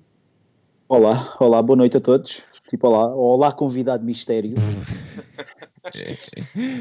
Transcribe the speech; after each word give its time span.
Olá, 0.88 1.36
olá, 1.40 1.62
boa 1.62 1.76
noite 1.76 1.96
a 1.96 2.00
todos. 2.00 2.42
Tipo, 2.68 2.88
olá, 2.88 3.14
olá, 3.14 3.52
convidado 3.52 4.04
mistério. 4.04 4.54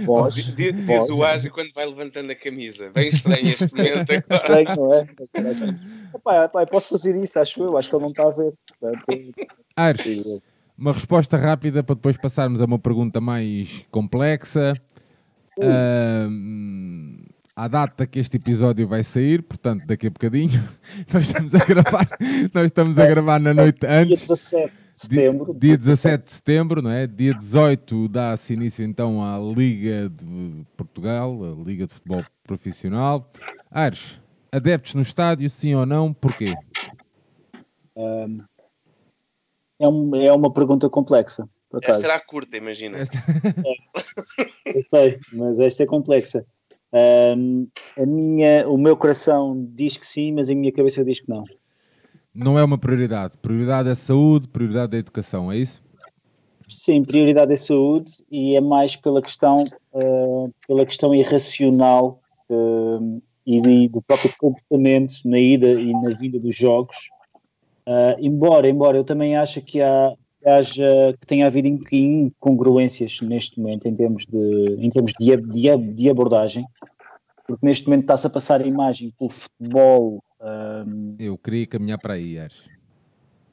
Voz, 0.06 0.36
Diz 0.36 0.86
voz. 0.86 1.10
o 1.10 1.24
Asa 1.24 1.50
quando 1.50 1.74
vai 1.74 1.88
levantando 1.88 2.32
a 2.32 2.36
camisa. 2.36 2.92
Bem 2.92 3.10
estranho 3.10 3.48
este 3.48 3.74
momento. 3.74 4.12
agora. 4.14 4.26
Estranho, 4.30 4.76
não 4.76 4.94
é? 4.94 5.08
Epá, 6.16 6.46
epá, 6.46 6.66
posso 6.68 6.90
fazer 6.90 7.20
isso, 7.22 7.40
acho 7.40 7.64
eu. 7.64 7.78
Acho 7.78 7.90
que 7.90 7.96
ele 7.96 8.04
não 8.04 8.12
está 8.12 8.28
a 8.28 8.30
ver. 8.30 8.54
Aires, 9.76 10.42
uma 10.78 10.92
resposta 10.94 11.36
rápida 11.36 11.84
para 11.84 11.96
depois 11.96 12.16
passarmos 12.16 12.62
a 12.62 12.66
uma 12.66 12.78
pergunta 12.78 13.20
mais 13.20 13.88
complexa. 13.90 14.76
Ahm, 15.60 17.26
à 17.56 17.68
data 17.68 18.08
que 18.08 18.20
este 18.20 18.38
episódio 18.38 18.88
vai 18.88 19.04
sair, 19.04 19.42
portanto, 19.44 19.86
daqui 19.86 20.08
a 20.08 20.10
bocadinho, 20.10 20.62
nós 21.14 21.28
estamos 21.28 21.54
a 21.56 21.60
gravar, 21.66 22.08
nós 22.54 22.66
estamos 22.66 22.98
a 22.98 23.06
gravar 23.06 23.40
na 23.40 23.54
noite 23.54 23.80
Dia 23.82 23.90
antes. 24.02 24.20
17 24.28 24.74
de 24.76 25.00
setembro. 25.00 25.54
Dia 25.60 25.78
17 25.78 26.26
de 26.26 26.32
setembro, 26.32 26.82
não 26.82 26.90
é? 26.92 27.06
Dia 27.08 27.34
18 27.34 28.08
dá-se 28.08 28.54
início 28.54 28.86
então 28.86 29.22
à 29.24 29.38
Liga 29.38 30.10
de 30.10 30.66
Portugal, 30.78 31.38
a 31.44 31.64
Liga 31.64 31.88
de 31.88 31.94
Futebol 31.94 32.24
Profissional. 32.44 33.30
Aires, 33.70 34.20
adeptos 34.52 34.94
no 34.96 35.02
estádio, 35.02 35.50
sim 35.50 35.74
ou 35.76 35.86
não? 35.86 36.14
Porquê? 36.14 36.54
É, 39.80 39.88
um- 39.88 40.16
é 40.16 40.32
uma 40.32 40.52
pergunta 40.54 40.90
complexa. 40.90 41.48
Esta 41.84 42.16
a 42.16 42.20
curta, 42.20 42.58
imagina. 42.58 42.98
Esta- 42.98 43.18
Eu 44.66 44.84
sei, 44.90 45.20
mas 45.34 45.60
esta 45.60 45.84
é 45.84 45.86
complexa. 45.86 46.46
Ahm, 46.94 47.68
a 47.98 48.06
minha, 48.06 48.68
o 48.70 48.78
meu 48.78 48.98
coração 48.98 49.68
diz 49.74 49.98
que 49.98 50.06
sim, 50.06 50.34
mas 50.34 50.50
a 50.50 50.56
minha 50.56 50.72
cabeça 50.72 51.04
diz 51.06 51.20
que 51.20 51.30
não. 51.30 51.44
Não 52.34 52.58
é 52.58 52.64
uma 52.64 52.78
prioridade. 52.78 53.38
Prioridade 53.38 53.90
é 53.90 53.96
saúde, 53.96 54.48
prioridade 54.48 54.96
é 54.96 55.00
educação, 55.00 55.52
é 55.52 55.58
isso? 55.58 55.82
Sim, 56.70 57.04
prioridade 57.04 57.52
é 57.54 57.58
saúde 57.58 58.12
e 58.32 58.56
é 58.56 58.62
mais 58.62 58.96
pela 58.96 59.22
questão, 59.22 59.66
ah, 59.94 60.50
pela 60.68 60.86
questão 60.86 61.14
irracional 61.14 62.22
ah, 62.50 63.00
e 63.46 63.62
de- 63.62 63.90
do 63.90 64.02
próprio 64.02 64.34
comportamento 64.38 65.14
na 65.26 65.40
ida 65.40 65.68
e 65.68 65.92
na 65.92 66.10
vinda 66.12 66.40
dos 66.40 66.56
jogos. 66.56 66.96
Ah, 67.86 68.16
embora, 68.20 68.70
embora 68.70 68.98
eu 68.98 69.04
também 69.04 69.36
acho 69.36 69.62
que 69.62 69.82
há, 69.82 70.14
que 70.42 70.50
haja, 70.50 71.16
que 71.20 71.28
tenha 71.28 71.46
havido 71.46 71.68
in- 71.68 71.80
incongruências 71.92 73.22
neste 73.22 73.60
momento 73.60 73.88
em 73.88 73.96
termos 73.96 74.26
de, 74.26 74.76
em 74.80 74.90
termos 74.90 75.14
de, 75.20 75.38
de, 75.38 75.78
de 75.78 76.10
abordagem, 76.10 76.66
porque 77.48 77.66
neste 77.66 77.86
momento 77.86 78.02
está-se 78.04 78.28
a 78.28 78.30
passar 78.30 78.62
a 78.62 78.68
imagem 78.68 79.10
que 79.10 79.24
o 79.24 79.30
futebol, 79.30 80.24
ah, 80.40 80.86
Eu 81.20 81.38
queria 81.38 81.68
caminhar 81.68 82.00
para 82.00 82.16
aí, 82.16 82.40
Aires. 82.40 82.70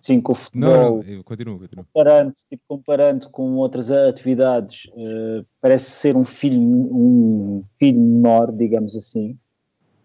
sim, 0.00 0.20
que 0.20 0.30
o 0.30 0.34
Não, 0.34 0.36
futebol 0.36 0.96
não, 0.96 1.02
eu 1.02 1.24
continuo, 1.24 1.58
continuo. 1.58 1.84
comparando, 1.84 2.32
tipo, 2.48 2.62
comparando 2.66 3.28
com 3.28 3.56
outras 3.56 3.90
atividades, 3.90 4.88
eh, 4.96 5.44
parece 5.60 5.90
ser 5.90 6.16
um 6.16 6.24
filho, 6.24 6.60
um 6.60 7.62
filho 7.78 8.00
menor, 8.00 8.50
digamos 8.52 8.96
assim. 8.96 9.36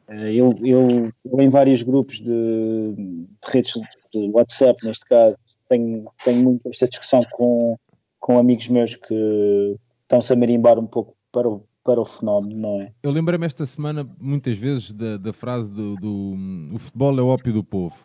Eh, 0.09 0.33
eu, 0.33 0.53
eu, 0.63 1.11
eu 1.23 1.41
em 1.41 1.47
vários 1.47 1.81
grupos 1.83 2.19
de, 2.19 2.93
de 2.95 3.27
redes 3.45 3.73
de 4.11 4.29
WhatsApp, 4.31 4.85
neste 4.85 5.05
caso, 5.05 5.37
tenho, 5.73 6.05
tenho 6.23 6.43
muito 6.43 6.69
esta 6.69 6.87
discussão 6.87 7.21
com, 7.31 7.77
com 8.19 8.37
amigos 8.37 8.67
meus 8.69 8.95
que 8.95 9.77
estão-se 10.03 10.31
a 10.31 10.35
marimbar 10.35 10.77
um 10.77 10.85
pouco 10.85 11.15
para 11.31 11.49
o, 11.49 11.63
para 11.83 11.99
o 11.99 12.05
fenómeno, 12.05 12.55
não 12.55 12.81
é? 12.81 12.91
Eu 13.01 13.11
lembrei-me 13.11 13.45
esta 13.45 13.65
semana 13.65 14.07
muitas 14.19 14.57
vezes 14.57 14.91
da, 14.93 15.17
da 15.17 15.33
frase 15.33 15.71
do, 15.71 15.95
do 15.95 16.35
o 16.73 16.77
futebol 16.77 17.17
é 17.17 17.21
o 17.21 17.27
ópio 17.27 17.51
do 17.51 17.63
povo. 17.63 17.95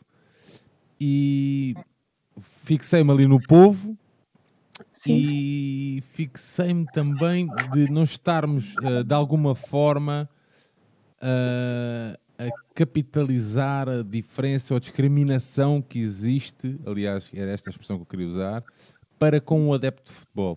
E 1.00 1.74
fixei-me 2.38 3.10
ali 3.12 3.26
no 3.26 3.38
povo 3.46 3.96
e 5.06 6.02
fixei-me 6.10 6.86
também 6.86 7.46
de 7.72 7.90
não 7.90 8.02
estarmos 8.02 8.74
eh, 8.82 9.02
de 9.04 9.14
alguma 9.14 9.54
forma 9.54 10.28
eh, 11.20 12.18
a 12.38 12.48
capitalizar 12.74 13.88
a 13.88 14.02
diferença 14.02 14.72
ou 14.72 14.80
discriminação 14.80 15.82
que 15.82 15.98
existe, 15.98 16.78
aliás, 16.86 17.28
era 17.34 17.50
esta 17.50 17.68
a 17.68 17.72
expressão 17.72 17.96
que 17.96 18.02
eu 18.02 18.06
queria 18.06 18.28
usar, 18.28 18.62
para 19.18 19.40
com 19.40 19.68
o 19.68 19.74
adepto 19.74 20.12
de 20.12 20.18
futebol. 20.18 20.56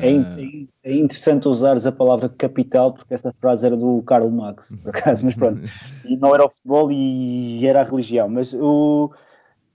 É, 0.00 0.10
in- 0.10 0.68
é 0.84 0.94
interessante 0.94 1.48
usares 1.48 1.86
a 1.86 1.92
palavra 1.92 2.28
capital, 2.28 2.92
porque 2.92 3.12
essa 3.14 3.32
frase 3.40 3.66
era 3.66 3.76
do 3.76 4.00
Karl 4.02 4.30
Marx, 4.30 4.76
por 4.76 4.90
acaso, 4.90 5.24
mas 5.24 5.34
pronto. 5.34 5.60
E 6.04 6.16
não 6.16 6.34
era 6.34 6.44
o 6.44 6.50
futebol 6.50 6.90
e 6.90 7.64
era 7.66 7.80
a 7.80 7.84
religião. 7.84 8.28
Mas, 8.28 8.52
o, 8.54 9.12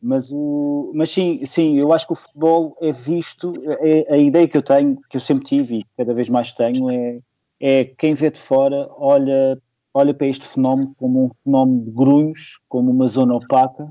mas, 0.02 0.30
o, 0.32 0.92
mas 0.94 1.10
sim, 1.10 1.46
sim, 1.46 1.80
eu 1.80 1.94
acho 1.94 2.06
que 2.06 2.12
o 2.14 2.18
futebol 2.18 2.76
é 2.82 2.92
visto, 2.92 3.54
é, 3.82 4.14
a 4.14 4.18
ideia 4.18 4.48
que 4.48 4.58
eu 4.58 4.62
tenho, 4.62 4.98
que 5.10 5.16
eu 5.16 5.22
sempre 5.22 5.46
tive 5.46 5.78
e 5.78 5.86
cada 5.98 6.14
vez 6.14 6.28
mais 6.28 6.52
tenho, 6.52 6.90
é, 6.90 7.20
é 7.62 7.86
quem 7.86 8.14
vê 8.14 8.30
de 8.30 8.40
fora 8.40 8.90
olha, 8.98 9.58
olha 9.98 10.14
para 10.14 10.28
este 10.28 10.46
fenómeno 10.48 10.94
como 10.98 11.26
um 11.26 11.30
fenómeno 11.44 11.82
de 11.86 11.92
grunhos, 11.92 12.60
como 12.70 12.92
uma 12.92 13.08
zona 13.08 13.36
opaca, 13.36 13.88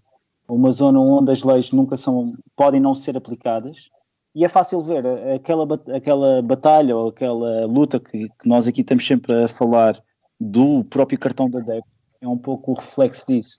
uma 0.49 0.71
zona 0.71 1.01
onde 1.01 1.33
as 1.33 1.43
leis 1.43 1.73
nunca 1.73 1.97
são, 1.97 2.33
podem 2.55 2.81
não 2.81 2.95
ser 2.95 3.17
aplicadas. 3.17 3.91
E 4.35 4.45
é 4.45 4.49
fácil 4.49 4.81
ver 4.83 5.05
aquela, 5.35 5.67
aquela 5.95 6.43
batalha 6.43 6.97
ou 6.97 7.09
aquela 7.09 7.67
luta 7.67 7.99
que, 7.99 8.29
que 8.29 8.49
nós 8.49 8.69
aqui 8.69 8.83
estamos 8.83 9.07
sempre 9.07 9.45
a 9.45 9.49
falar 9.49 10.01
do 10.39 10.85
próprio 10.85 11.19
cartão 11.19 11.49
da 11.51 11.59
adepto, 11.59 11.89
é 12.21 12.29
um 12.29 12.37
pouco 12.39 12.73
o 12.73 12.75
reflexo 12.75 13.27
disso. 13.27 13.59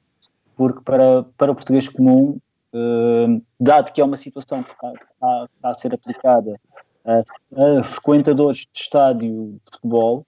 Porque 0.56 0.82
para, 0.84 1.24
para 1.38 1.52
o 1.52 1.56
português 1.56 1.90
comum, 1.90 2.38
eh, 2.74 3.42
dado 3.60 3.92
que 3.92 4.00
é 4.00 4.06
uma 4.06 4.18
situação 4.18 4.64
que 4.64 4.72
está, 4.72 4.94
está- 4.94 5.48
está 5.56 5.70
a 5.70 5.74
ser 5.74 5.94
aplicada 5.94 6.60
a, 7.04 7.80
a 7.80 7.84
frequentadores 7.84 8.60
de 8.72 8.80
estádio 8.80 9.54
de 9.66 9.72
futebol, 9.74 10.26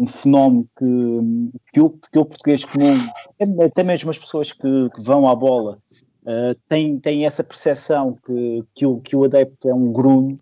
um 0.00 0.06
fenómeno 0.06 0.68
que, 0.78 1.60
que, 1.72 1.80
o, 1.80 1.90
que 1.90 2.18
o 2.18 2.24
português 2.24 2.64
comum, 2.64 2.96
até 3.64 3.82
mesmo 3.82 4.10
as 4.10 4.18
pessoas 4.18 4.52
que, 4.52 4.90
que 4.90 5.00
vão 5.00 5.28
à 5.28 5.34
bola, 5.34 5.78
Uh, 6.28 6.54
tem, 6.68 6.98
tem 6.98 7.24
essa 7.24 7.42
percepção 7.42 8.18
que, 8.26 8.62
que, 8.74 8.84
o, 8.84 9.00
que 9.00 9.16
o 9.16 9.24
adepto 9.24 9.66
é 9.66 9.72
um 9.72 9.90
grunho, 9.90 10.38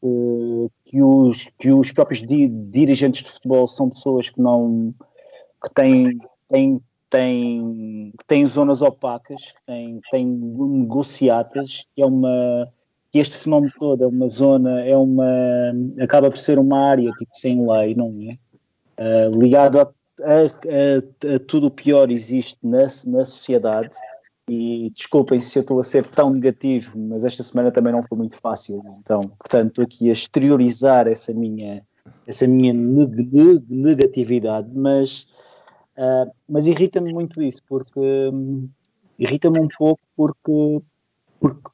uh, 0.00 0.70
que, 0.84 1.02
os, 1.02 1.48
que 1.58 1.72
os 1.72 1.90
próprios 1.90 2.24
di- 2.24 2.46
dirigentes 2.46 3.24
de 3.24 3.30
futebol 3.32 3.66
são 3.66 3.90
pessoas 3.90 4.30
que 4.30 4.40
não 4.40 4.94
que 5.60 5.74
têm, 5.74 6.18
têm, 6.48 6.80
têm, 7.10 8.12
têm 8.28 8.46
zonas 8.46 8.80
opacas, 8.80 9.50
que 9.50 9.66
têm, 9.66 10.00
têm 10.08 10.24
negociatas, 10.24 11.84
que 11.96 12.02
é 12.02 12.06
uma 12.06 12.72
que 13.10 13.18
este 13.18 13.36
fenómeno 13.36 13.72
todo 13.76 14.04
é 14.04 14.06
uma 14.06 14.28
zona, 14.28 14.84
é 14.84 14.96
uma 14.96 15.26
acaba 16.00 16.30
por 16.30 16.38
ser 16.38 16.60
uma 16.60 16.78
área 16.78 17.10
tipo 17.12 17.30
sem 17.32 17.66
lei, 17.68 17.96
não 17.96 18.14
é? 18.30 18.38
Uh, 18.98 19.38
ligado 19.38 19.80
a, 19.80 19.82
a, 20.22 21.34
a, 21.34 21.38
tudo 21.46 21.66
o 21.66 21.70
pior 21.70 22.10
existe 22.10 22.58
na, 22.62 22.82
na 23.06 23.24
sociedade 23.24 23.96
e 24.48 24.90
desculpem 24.94 25.40
se 25.40 25.58
eu 25.58 25.62
estou 25.62 25.80
a 25.80 25.84
ser 25.84 26.06
tão 26.06 26.30
negativo, 26.30 26.98
mas 26.98 27.24
esta 27.24 27.42
semana 27.42 27.72
também 27.72 27.92
não 27.92 28.02
foi 28.02 28.18
muito 28.18 28.36
fácil. 28.36 28.82
Então, 29.00 29.22
portanto, 29.22 29.68
estou 29.68 29.84
aqui 29.84 30.10
a 30.10 30.12
exteriorizar 30.12 31.08
essa 31.08 31.32
minha, 31.32 31.82
essa 32.26 32.46
minha 32.46 32.72
neg 32.72 33.28
neg 33.32 33.64
negatividade, 33.70 34.68
mas, 34.72 35.26
uh, 35.96 36.30
mas 36.48 36.66
irrita-me 36.66 37.12
muito 37.12 37.42
isso, 37.42 37.62
porque 37.66 37.98
um, 37.98 38.68
irrita-me 39.18 39.58
um 39.58 39.68
pouco 39.78 40.02
porque, 40.14 40.82
porque 41.40 41.70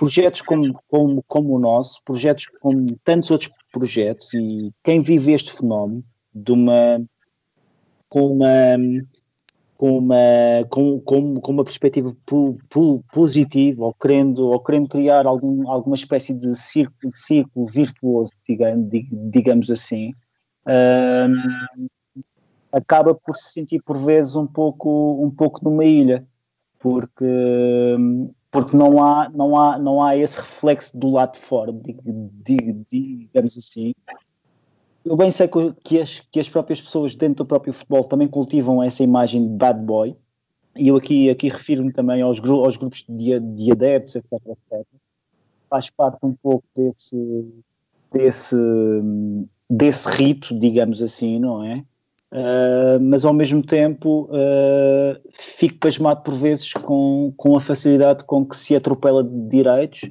projetos 0.00 0.40
como, 0.40 0.82
como, 0.88 1.22
como 1.28 1.54
o 1.54 1.58
nosso, 1.58 2.00
projetos 2.06 2.46
como 2.58 2.96
tantos 3.04 3.30
outros 3.30 3.52
projetos, 3.70 4.32
e 4.32 4.72
quem 4.82 4.98
vive 4.98 5.32
este 5.32 5.52
fenómeno 5.52 6.02
de 6.34 6.52
uma 6.52 7.04
com 8.08 8.32
uma 8.32 8.78
com 9.76 9.98
uma, 9.98 10.16
com, 10.68 11.00
com, 11.00 11.40
com 11.40 11.52
uma 11.52 11.64
perspectiva 11.64 12.14
pu, 12.26 12.58
pu, 12.68 13.04
positiva 13.12 13.84
ou 13.84 13.94
querendo, 13.94 14.48
ou 14.48 14.60
querendo 14.60 14.88
criar 14.88 15.26
algum, 15.26 15.70
alguma 15.70 15.96
espécie 15.96 16.34
de 16.34 16.54
círculo, 16.54 17.12
de 17.12 17.18
círculo 17.18 17.66
virtuoso, 17.66 18.30
digamos, 18.46 18.88
digamos 19.30 19.70
assim, 19.70 20.12
um, 20.66 21.86
acaba 22.70 23.14
por 23.14 23.36
se 23.36 23.52
sentir 23.54 23.82
por 23.82 23.96
vezes 23.96 24.36
um 24.36 24.46
pouco, 24.46 25.24
um 25.24 25.30
pouco 25.30 25.64
numa 25.64 25.84
ilha, 25.84 26.26
porque, 26.78 27.24
porque 28.50 28.76
não, 28.76 29.02
há, 29.02 29.28
não, 29.28 29.58
há, 29.58 29.78
não 29.78 30.02
há 30.02 30.16
esse 30.16 30.38
reflexo 30.38 30.96
do 30.96 31.10
lado 31.10 31.34
de 31.34 31.40
fora, 31.40 31.72
digamos 32.90 33.56
assim, 33.56 33.94
eu 35.04 35.16
bem 35.16 35.30
sei 35.30 35.48
que 35.82 35.98
as, 35.98 36.20
que 36.20 36.40
as 36.40 36.48
próprias 36.48 36.80
pessoas 36.80 37.14
dentro 37.14 37.44
do 37.44 37.46
próprio 37.46 37.72
futebol 37.72 38.04
também 38.04 38.28
cultivam 38.28 38.82
essa 38.82 39.02
imagem 39.02 39.46
de 39.46 39.54
bad 39.54 39.80
boy, 39.80 40.16
e 40.76 40.88
eu 40.88 40.96
aqui, 40.96 41.30
aqui 41.30 41.48
refiro-me 41.48 41.92
também 41.92 42.22
aos, 42.22 42.40
aos 42.40 42.76
grupos 42.76 43.04
de, 43.08 43.38
de 43.40 43.72
adeptos, 43.72 44.16
etc, 44.16 44.32
etc. 44.32 44.86
Faz 45.68 45.90
parte 45.90 46.18
um 46.22 46.34
pouco 46.34 46.64
desse, 46.76 47.44
desse, 48.12 48.56
desse 49.68 50.08
rito, 50.08 50.58
digamos 50.58 51.02
assim, 51.02 51.38
não 51.38 51.64
é? 51.64 51.84
Uh, 52.32 53.00
mas 53.00 53.24
ao 53.24 53.32
mesmo 53.32 53.60
tempo 53.60 54.28
uh, 54.30 55.20
fico 55.32 55.78
pasmado 55.78 56.22
por 56.22 56.34
vezes 56.34 56.72
com, 56.72 57.34
com 57.36 57.56
a 57.56 57.60
facilidade 57.60 58.24
com 58.24 58.46
que 58.46 58.56
se 58.56 58.76
atropela 58.76 59.24
de 59.24 59.48
direitos 59.48 60.08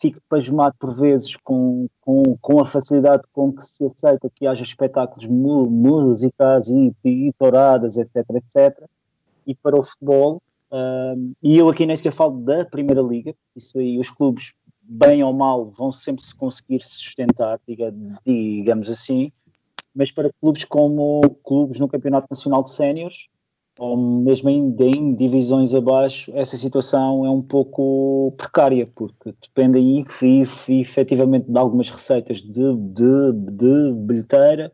fico 0.00 0.18
pasmado 0.28 0.74
por 0.78 0.94
vezes 0.98 1.36
com, 1.36 1.86
com, 2.00 2.36
com 2.40 2.60
a 2.60 2.66
facilidade 2.66 3.22
com 3.32 3.52
que 3.52 3.64
se 3.64 3.84
aceita 3.84 4.30
que 4.34 4.46
haja 4.46 4.62
espetáculos 4.62 5.26
musicais 5.26 6.68
e, 6.68 6.92
e 7.04 7.32
touradas, 7.38 7.98
etc, 7.98 8.24
etc. 8.30 8.82
E 9.46 9.54
para 9.54 9.78
o 9.78 9.82
futebol, 9.82 10.42
um, 10.72 11.34
e 11.42 11.58
eu 11.58 11.68
aqui 11.68 11.84
nem 11.84 11.94
sequer 11.94 12.12
falo 12.12 12.38
da 12.40 12.64
Primeira 12.64 13.02
Liga, 13.02 13.34
isso 13.54 13.78
aí 13.78 13.98
os 13.98 14.08
clubes, 14.08 14.54
bem 14.82 15.22
ou 15.22 15.34
mal, 15.34 15.66
vão 15.66 15.92
sempre 15.92 16.24
se 16.24 16.34
conseguir 16.34 16.80
sustentar, 16.80 17.60
diga, 17.68 17.94
digamos 18.24 18.88
assim, 18.88 19.30
mas 19.94 20.10
para 20.10 20.30
clubes 20.40 20.64
como 20.64 21.20
clubes 21.44 21.80
no 21.80 21.88
Campeonato 21.88 22.26
Nacional 22.30 22.62
de 22.62 22.70
Séniores, 22.70 23.28
ou 23.78 23.96
mesmo 23.96 24.50
em, 24.50 24.74
em, 24.78 25.14
divisões 25.14 25.74
abaixo, 25.74 26.30
essa 26.34 26.56
situação 26.56 27.24
é 27.24 27.30
um 27.30 27.40
pouco 27.40 28.34
precária, 28.36 28.86
porque 28.94 29.34
dependem 29.40 30.04
efetivamente 30.68 31.50
de 31.50 31.58
algumas 31.58 31.88
receitas 31.88 32.42
de, 32.42 32.76
de, 32.76 33.32
de 33.32 33.92
bilheteira, 33.94 34.72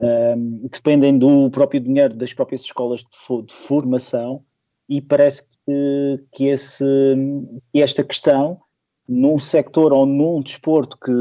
um, 0.00 0.66
dependem 0.68 1.16
do 1.16 1.48
próprio 1.50 1.80
dinheiro 1.80 2.14
das 2.14 2.34
próprias 2.34 2.62
escolas 2.62 3.00
de, 3.00 3.42
de 3.42 3.54
formação, 3.54 4.42
e 4.88 5.00
parece 5.00 5.42
que, 5.42 6.24
que, 6.32 6.46
esse, 6.46 6.84
que 7.72 7.80
esta 7.80 8.02
questão, 8.02 8.60
num 9.08 9.38
sector 9.38 9.92
ou 9.92 10.04
num 10.04 10.40
desporto 10.40 10.98
que 10.98 11.12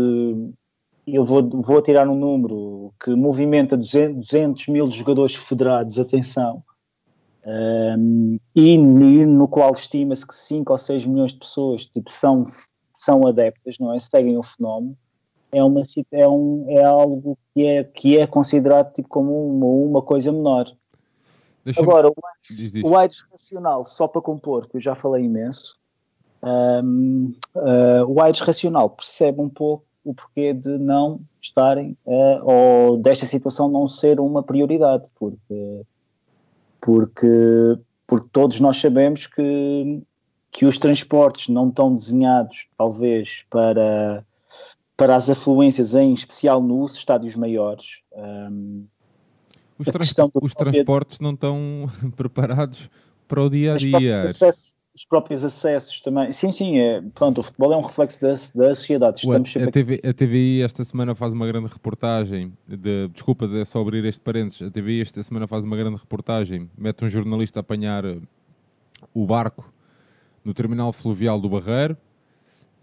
eu 1.05 1.23
vou, 1.23 1.47
vou 1.49 1.81
tirar 1.81 2.07
um 2.07 2.15
número 2.15 2.93
que 3.03 3.11
movimenta 3.11 3.75
200, 3.75 4.27
200 4.27 4.67
mil 4.67 4.89
jogadores 4.89 5.35
federados, 5.35 5.99
atenção, 5.99 6.63
um, 7.45 8.39
e, 8.55 8.77
no 8.77 9.47
qual 9.47 9.73
estima-se 9.73 10.25
que 10.25 10.33
5 10.33 10.71
ou 10.71 10.77
6 10.77 11.05
milhões 11.05 11.33
de 11.33 11.39
pessoas 11.39 11.85
tipo, 11.85 12.09
são, 12.09 12.45
são 12.97 13.27
adeptas, 13.27 13.77
não 13.79 13.93
é? 13.93 13.99
seguem 13.99 14.37
o 14.37 14.43
fenómeno, 14.43 14.97
é, 15.51 15.63
uma, 15.63 15.81
é, 16.11 16.27
um, 16.27 16.65
é 16.69 16.83
algo 16.83 17.37
que 17.53 17.65
é, 17.65 17.83
que 17.83 18.17
é 18.17 18.25
considerado 18.25 18.93
tipo, 18.93 19.09
como 19.09 19.47
uma, 19.47 19.65
uma 19.65 20.01
coisa 20.01 20.31
menor. 20.31 20.71
Agora, 21.77 22.09
o 22.83 22.95
AIDS, 22.97 23.21
o 23.21 23.31
racional, 23.31 23.85
só 23.85 24.07
para 24.07 24.21
compor, 24.21 24.67
que 24.67 24.77
eu 24.77 24.81
já 24.81 24.95
falei 24.95 25.23
imenso, 25.23 25.77
um, 26.43 27.33
uh, 27.55 28.05
o 28.05 28.21
AIDS 28.21 28.41
racional 28.41 28.89
percebe 28.89 29.39
um 29.39 29.47
pouco 29.47 29.85
o 30.03 30.13
porquê 30.13 30.53
de 30.53 30.77
não 30.77 31.19
estarem, 31.41 31.97
uh, 32.05 32.41
ou 32.43 32.97
desta 32.97 33.25
situação 33.25 33.69
não 33.69 33.87
ser 33.87 34.19
uma 34.19 34.43
prioridade, 34.43 35.03
porque 35.15 35.85
porque, 36.83 37.79
porque 38.05 38.27
todos 38.33 38.59
nós 38.59 38.75
sabemos 38.75 39.25
que, 39.25 40.01
que 40.51 40.65
os 40.65 40.77
transportes 40.77 41.47
não 41.47 41.69
estão 41.69 41.95
desenhados, 41.95 42.67
talvez, 42.77 43.45
para, 43.49 44.25
para 44.97 45.15
as 45.15 45.29
afluências, 45.29 45.95
em 45.95 46.11
especial 46.11 46.61
nos 46.61 46.95
estádios 46.95 47.37
maiores. 47.37 48.01
Um, 48.11 48.85
os, 49.79 49.87
trans 49.87 50.13
os 50.41 50.53
transportes 50.53 51.19
não 51.21 51.31
estão 51.31 51.89
preparados 52.17 52.89
para 53.29 53.41
o 53.41 53.49
dia 53.49 53.75
a 53.75 53.77
dia 53.77 54.25
os 54.25 54.75
próprios 55.03 55.43
acessos 55.43 55.99
também. 56.01 56.31
Sim, 56.31 56.51
sim, 56.51 56.77
é, 56.77 57.01
pronto, 57.15 57.39
o 57.39 57.43
futebol 57.43 57.73
é 57.73 57.77
um 57.77 57.81
reflexo 57.81 58.21
da, 58.21 58.29
da 58.29 58.75
sociedade. 58.75 59.19
Estamos 59.19 59.55
a, 59.57 59.71
TV, 59.71 59.99
a 60.07 60.13
TVI 60.13 60.61
esta 60.61 60.83
semana 60.83 61.15
faz 61.15 61.33
uma 61.33 61.47
grande 61.47 61.67
reportagem, 61.67 62.53
de, 62.67 63.07
desculpa 63.09 63.47
de 63.47 63.65
só 63.65 63.81
abrir 63.81 64.05
este 64.05 64.21
parênteses, 64.21 64.61
a 64.61 64.69
TVI 64.69 65.01
esta 65.01 65.23
semana 65.23 65.47
faz 65.47 65.63
uma 65.65 65.75
grande 65.75 65.97
reportagem, 65.97 66.69
mete 66.77 67.03
um 67.03 67.09
jornalista 67.09 67.59
a 67.59 67.61
apanhar 67.61 68.05
uh, 68.05 68.21
o 69.13 69.25
barco 69.25 69.73
no 70.45 70.53
terminal 70.53 70.93
fluvial 70.93 71.41
do 71.41 71.49
Barreiro, 71.49 71.97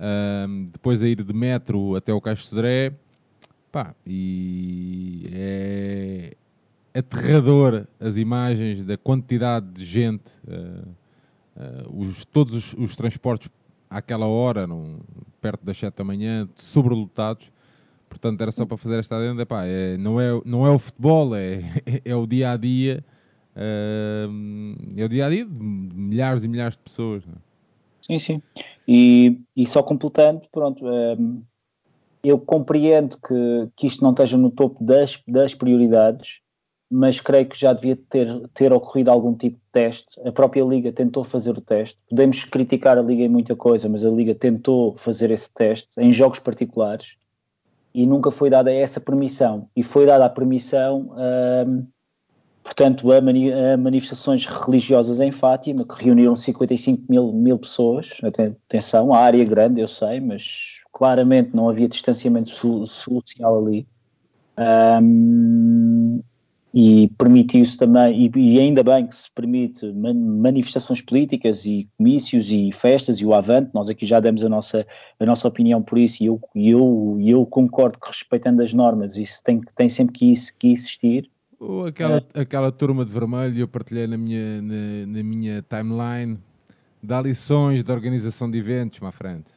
uh, 0.00 0.66
depois 0.72 1.02
a 1.04 1.08
ir 1.08 1.22
de 1.22 1.32
metro 1.32 1.94
até 1.94 2.12
o 2.12 2.20
Caixo 2.20 2.44
Cedré, 2.44 2.92
pá, 3.70 3.94
e 4.04 5.30
é 5.32 6.36
aterrador 6.92 7.86
as 8.00 8.16
imagens 8.16 8.84
da 8.84 8.96
quantidade 8.96 9.70
de 9.70 9.84
gente... 9.84 10.32
Uh, 10.48 10.98
uh, 11.60 12.02
os, 12.02 12.24
todos 12.24 12.54
os, 12.54 12.74
os, 12.74 12.96
transportes 12.96 13.50
àquela 13.88 14.26
hora, 14.26 14.66
num, 14.66 15.00
perto 15.40 15.64
das 15.64 15.76
7 15.76 15.94
da 15.94 16.04
manhã, 16.04 16.48
sobrelotados. 16.56 17.50
Portanto, 18.08 18.40
era 18.40 18.50
só 18.50 18.66
para 18.66 18.76
fazer 18.76 18.98
esta 18.98 19.16
adenda. 19.16 19.42
Epá, 19.42 19.64
é, 19.64 19.96
não, 19.96 20.20
é, 20.20 20.40
não 20.44 20.66
é 20.66 20.70
o 20.70 20.78
futebol, 20.78 21.34
é, 21.36 21.60
é, 22.04 22.14
o 22.14 22.26
dia 22.26 22.52
a 22.52 22.56
dia. 22.56 23.04
Uh, 23.54 24.76
é 24.96 25.04
o 25.04 25.08
dia 25.08 25.26
a 25.26 25.28
dia 25.28 25.44
de 25.44 25.52
milhares 25.52 26.44
e 26.44 26.48
milhares 26.48 26.76
de 26.76 26.82
pessoas. 26.82 27.22
É? 27.24 27.50
Sim, 28.02 28.18
sim. 28.18 28.42
E, 28.86 29.40
e 29.56 29.66
só 29.66 29.82
completando, 29.82 30.42
pronto, 30.50 30.84
um, 30.84 31.42
eu 32.22 32.38
compreendo 32.38 33.16
que, 33.16 33.68
que 33.76 33.86
isto 33.86 34.02
não 34.02 34.10
esteja 34.10 34.36
no 34.36 34.50
topo 34.50 34.82
das, 34.82 35.20
das 35.26 35.54
prioridades, 35.54 36.40
mas 36.90 37.20
creio 37.20 37.46
que 37.46 37.58
já 37.58 37.72
devia 37.72 37.96
ter, 38.08 38.48
ter 38.52 38.72
ocorrido 38.72 39.10
algum 39.10 39.32
tipo 39.32 39.56
de 39.56 39.70
teste. 39.70 40.20
A 40.26 40.32
própria 40.32 40.64
Liga 40.64 40.90
tentou 40.90 41.22
fazer 41.22 41.56
o 41.56 41.60
teste. 41.60 41.96
Podemos 42.08 42.42
criticar 42.42 42.98
a 42.98 43.02
Liga 43.02 43.22
em 43.22 43.28
muita 43.28 43.54
coisa, 43.54 43.88
mas 43.88 44.04
a 44.04 44.10
Liga 44.10 44.34
tentou 44.34 44.96
fazer 44.96 45.30
esse 45.30 45.52
teste 45.54 46.00
em 46.00 46.12
jogos 46.12 46.40
particulares 46.40 47.14
e 47.94 48.04
nunca 48.04 48.32
foi 48.32 48.50
dada 48.50 48.72
essa 48.72 49.00
permissão. 49.00 49.68
E 49.76 49.84
foi 49.84 50.04
dada 50.04 50.24
a 50.24 50.28
permissão, 50.28 51.14
hum, 51.66 51.86
portanto, 52.64 53.12
a, 53.12 53.20
mani 53.20 53.52
a, 53.52 53.76
manifestações 53.76 54.46
religiosas 54.46 55.20
em 55.20 55.30
Fátima, 55.30 55.84
que 55.84 56.04
reuniram 56.04 56.34
55 56.34 57.04
mil, 57.08 57.32
mil 57.32 57.58
pessoas. 57.58 58.10
Atenção, 58.68 59.14
a 59.14 59.18
área 59.18 59.44
grande, 59.44 59.80
eu 59.80 59.88
sei, 59.88 60.18
mas 60.18 60.80
claramente 60.92 61.54
não 61.54 61.68
havia 61.68 61.88
distanciamento 61.88 62.50
social 62.86 63.64
ali. 63.64 63.86
Um, 64.58 66.20
e 66.72 67.08
permitiu-se 67.18 67.76
também, 67.76 68.30
e, 68.34 68.38
e, 68.38 68.60
ainda 68.60 68.82
bem 68.82 69.06
que 69.06 69.14
se 69.14 69.30
permite 69.30 69.92
manifestações 69.92 71.02
políticas 71.02 71.64
e 71.66 71.88
comícios 71.98 72.50
e 72.50 72.70
festas 72.72 73.18
e 73.18 73.26
o 73.26 73.34
avante, 73.34 73.70
nós 73.74 73.88
aqui 73.88 74.06
já 74.06 74.20
demos 74.20 74.44
a 74.44 74.48
nossa, 74.48 74.86
a 75.18 75.26
nossa 75.26 75.48
opinião 75.48 75.82
por 75.82 75.98
isso 75.98 76.22
e 76.22 76.26
eu, 76.26 76.40
eu, 76.54 77.18
eu 77.20 77.44
concordo 77.44 77.98
que 77.98 78.06
respeitando 78.06 78.62
as 78.62 78.72
normas 78.72 79.16
isso 79.16 79.42
tem, 79.42 79.60
tem 79.74 79.88
sempre 79.88 80.14
que, 80.14 80.30
isso, 80.30 80.56
que 80.56 80.70
existir. 80.70 81.28
Ou 81.58 81.86
aquela, 81.86 82.24
é. 82.34 82.40
aquela 82.40 82.70
turma 82.70 83.04
de 83.04 83.12
vermelho, 83.12 83.58
eu 83.58 83.68
partilhei 83.68 84.06
na 84.06 84.16
minha, 84.16 84.62
na, 84.62 85.06
na 85.06 85.22
minha 85.24 85.62
timeline, 85.62 86.38
dá 87.02 87.20
lições 87.20 87.82
de 87.82 87.92
organização 87.92 88.48
de 88.48 88.58
eventos, 88.58 89.00
má 89.00 89.10
frente. 89.10 89.50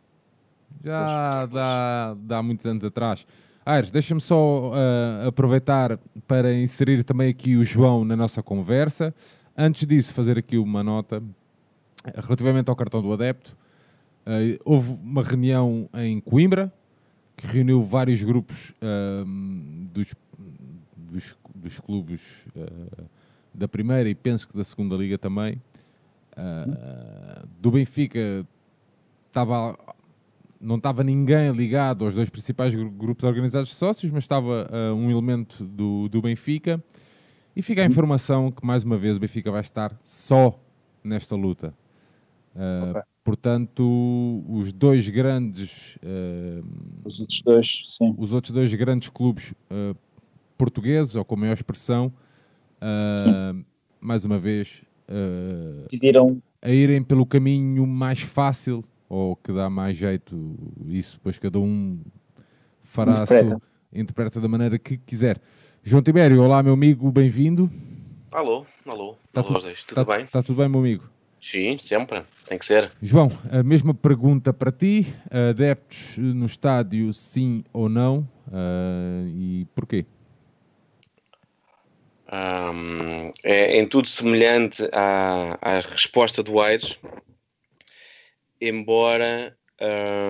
Já 0.84 1.46
dá, 1.46 2.16
dá 2.20 2.42
muitos 2.42 2.66
anos 2.66 2.84
atrás. 2.84 3.26
Aires, 3.66 3.92
deixa-me 3.92 4.20
só 4.20 4.72
uh, 4.72 5.28
aproveitar 5.28 5.98
para 6.28 6.54
inserir 6.54 7.04
também 7.04 7.30
aqui 7.30 7.56
o 7.56 7.64
João 7.64 8.04
na 8.04 8.16
nossa 8.16 8.44
conversa. 8.44 9.16
Antes 9.58 9.88
disso, 9.88 10.14
fazer 10.14 10.38
aqui 10.38 10.58
uma 10.58 10.84
nota 10.84 11.24
relativamente 12.16 12.70
ao 12.70 12.76
cartão 12.76 13.02
do 13.02 13.14
adepto. 13.14 13.56
Uh, 14.26 14.60
houve 14.66 15.00
uma 15.02 15.24
reunião 15.24 15.90
em 15.94 16.20
Coimbra, 16.20 16.74
que 17.38 17.48
reuniu 17.48 17.82
vários 17.82 18.22
grupos 18.22 18.74
um, 18.82 19.88
dos, 19.94 20.14
dos, 20.98 21.36
dos, 21.56 21.80
clubes 21.80 22.46
uh, 22.56 23.04
da 23.54 23.68
primeira 23.68 24.10
e 24.10 24.16
penso 24.16 24.48
que 24.48 24.58
da 24.58 24.64
segunda 24.64 24.96
liga 24.96 25.18
também. 25.18 25.62
Uh, 26.36 27.48
do 27.60 27.72
Benfica 27.72 28.46
estava 29.28 29.78
não 30.64 30.78
estava 30.78 31.04
ninguém 31.04 31.52
ligado 31.52 32.06
aos 32.06 32.16
dois 32.16 32.30
principais 32.30 32.74
grupos 32.74 33.24
organizados 33.26 33.70
de 33.70 33.76
sócios, 33.76 34.12
mas 34.12 34.24
estava 34.24 34.70
uh, 34.72 34.96
um 34.96 35.12
elemento 35.12 35.64
do, 35.64 36.08
do 36.08 36.22
Benfica. 36.22 36.82
E 37.56 37.62
fica 37.62 37.84
a 37.84 37.86
informação 37.86 38.50
que, 38.50 38.66
mais 38.66 38.84
uma 38.84 38.98
vez, 38.98 39.18
o 39.18 39.20
Benfica 39.20 39.52
vai 39.52 39.62
estar 39.62 39.96
só 40.04 40.58
nesta 41.04 41.36
luta. 41.36 41.74
Uh, 42.56 42.90
okay. 42.90 43.02
Portanto, 43.24 44.44
os 44.48 44.72
dois 44.72 45.08
grandes. 45.10 45.98
Uh, 45.98 46.66
os 47.06 47.20
outros 47.20 47.42
dois, 47.42 47.82
sim. 47.86 48.16
Os 48.18 48.34
outros 48.34 48.54
dois 48.54 48.74
grandes 48.74 49.10
clubes 49.10 49.54
portugueses, 50.58 51.16
ou 51.16 51.26
com 51.26 51.36
maior 51.36 51.54
expressão, 51.54 52.12
mais 54.00 54.24
uma 54.26 54.38
vez, 54.38 54.82
decidiram 55.90 56.42
a 56.62 56.70
irem 56.70 57.04
pelo 57.04 57.26
caminho 57.26 57.86
mais 57.86 58.20
fácil 58.20 58.84
ou 59.10 59.36
que 59.36 59.52
dá 59.52 59.70
mais 59.70 59.98
jeito, 59.98 60.56
isso 60.88 61.18
depois 61.18 61.38
cada 61.38 61.60
um 61.60 62.00
fará 62.84 63.14
interpreta. 63.14 63.50
Sua, 63.50 63.62
interpreta 63.94 64.42
da 64.42 64.48
maneira 64.48 64.80
que 64.80 64.98
quiser. 64.98 65.40
João 65.84 66.02
Tibério, 66.02 66.42
olá 66.42 66.64
meu 66.64 66.74
amigo, 66.74 67.12
bem-vindo. 67.12 67.70
Alô, 68.32 68.66
alô, 68.86 69.16
tá 69.32 69.42
alô, 69.42 69.60
tu, 69.60 69.86
tudo 69.86 70.06
tá, 70.06 70.16
bem? 70.16 70.26
Está 70.26 70.42
tudo 70.42 70.58
bem, 70.58 70.70
meu 70.70 70.80
amigo? 70.80 71.04
Sim, 71.40 71.78
sempre, 71.78 72.24
tem 72.48 72.58
que 72.58 72.66
ser. 72.66 72.92
João, 73.02 73.30
a 73.52 73.62
mesma 73.62 73.94
pergunta 73.94 74.54
para 74.54 74.72
ti, 74.72 75.14
adeptos 75.30 76.18
no 76.18 76.46
estádio 76.46 77.14
sim 77.14 77.66
ou 77.74 77.90
não, 77.90 78.28
uh, 78.48 79.28
e 79.28 79.68
porquê? 79.76 80.06
Um, 82.32 83.32
é 83.44 83.78
em 83.78 83.86
tudo 83.86 84.08
semelhante 84.08 84.88
à, 84.92 85.60
à 85.62 85.80
resposta 85.82 86.42
do 86.42 86.60
Aires, 86.60 86.98
embora 88.70 89.58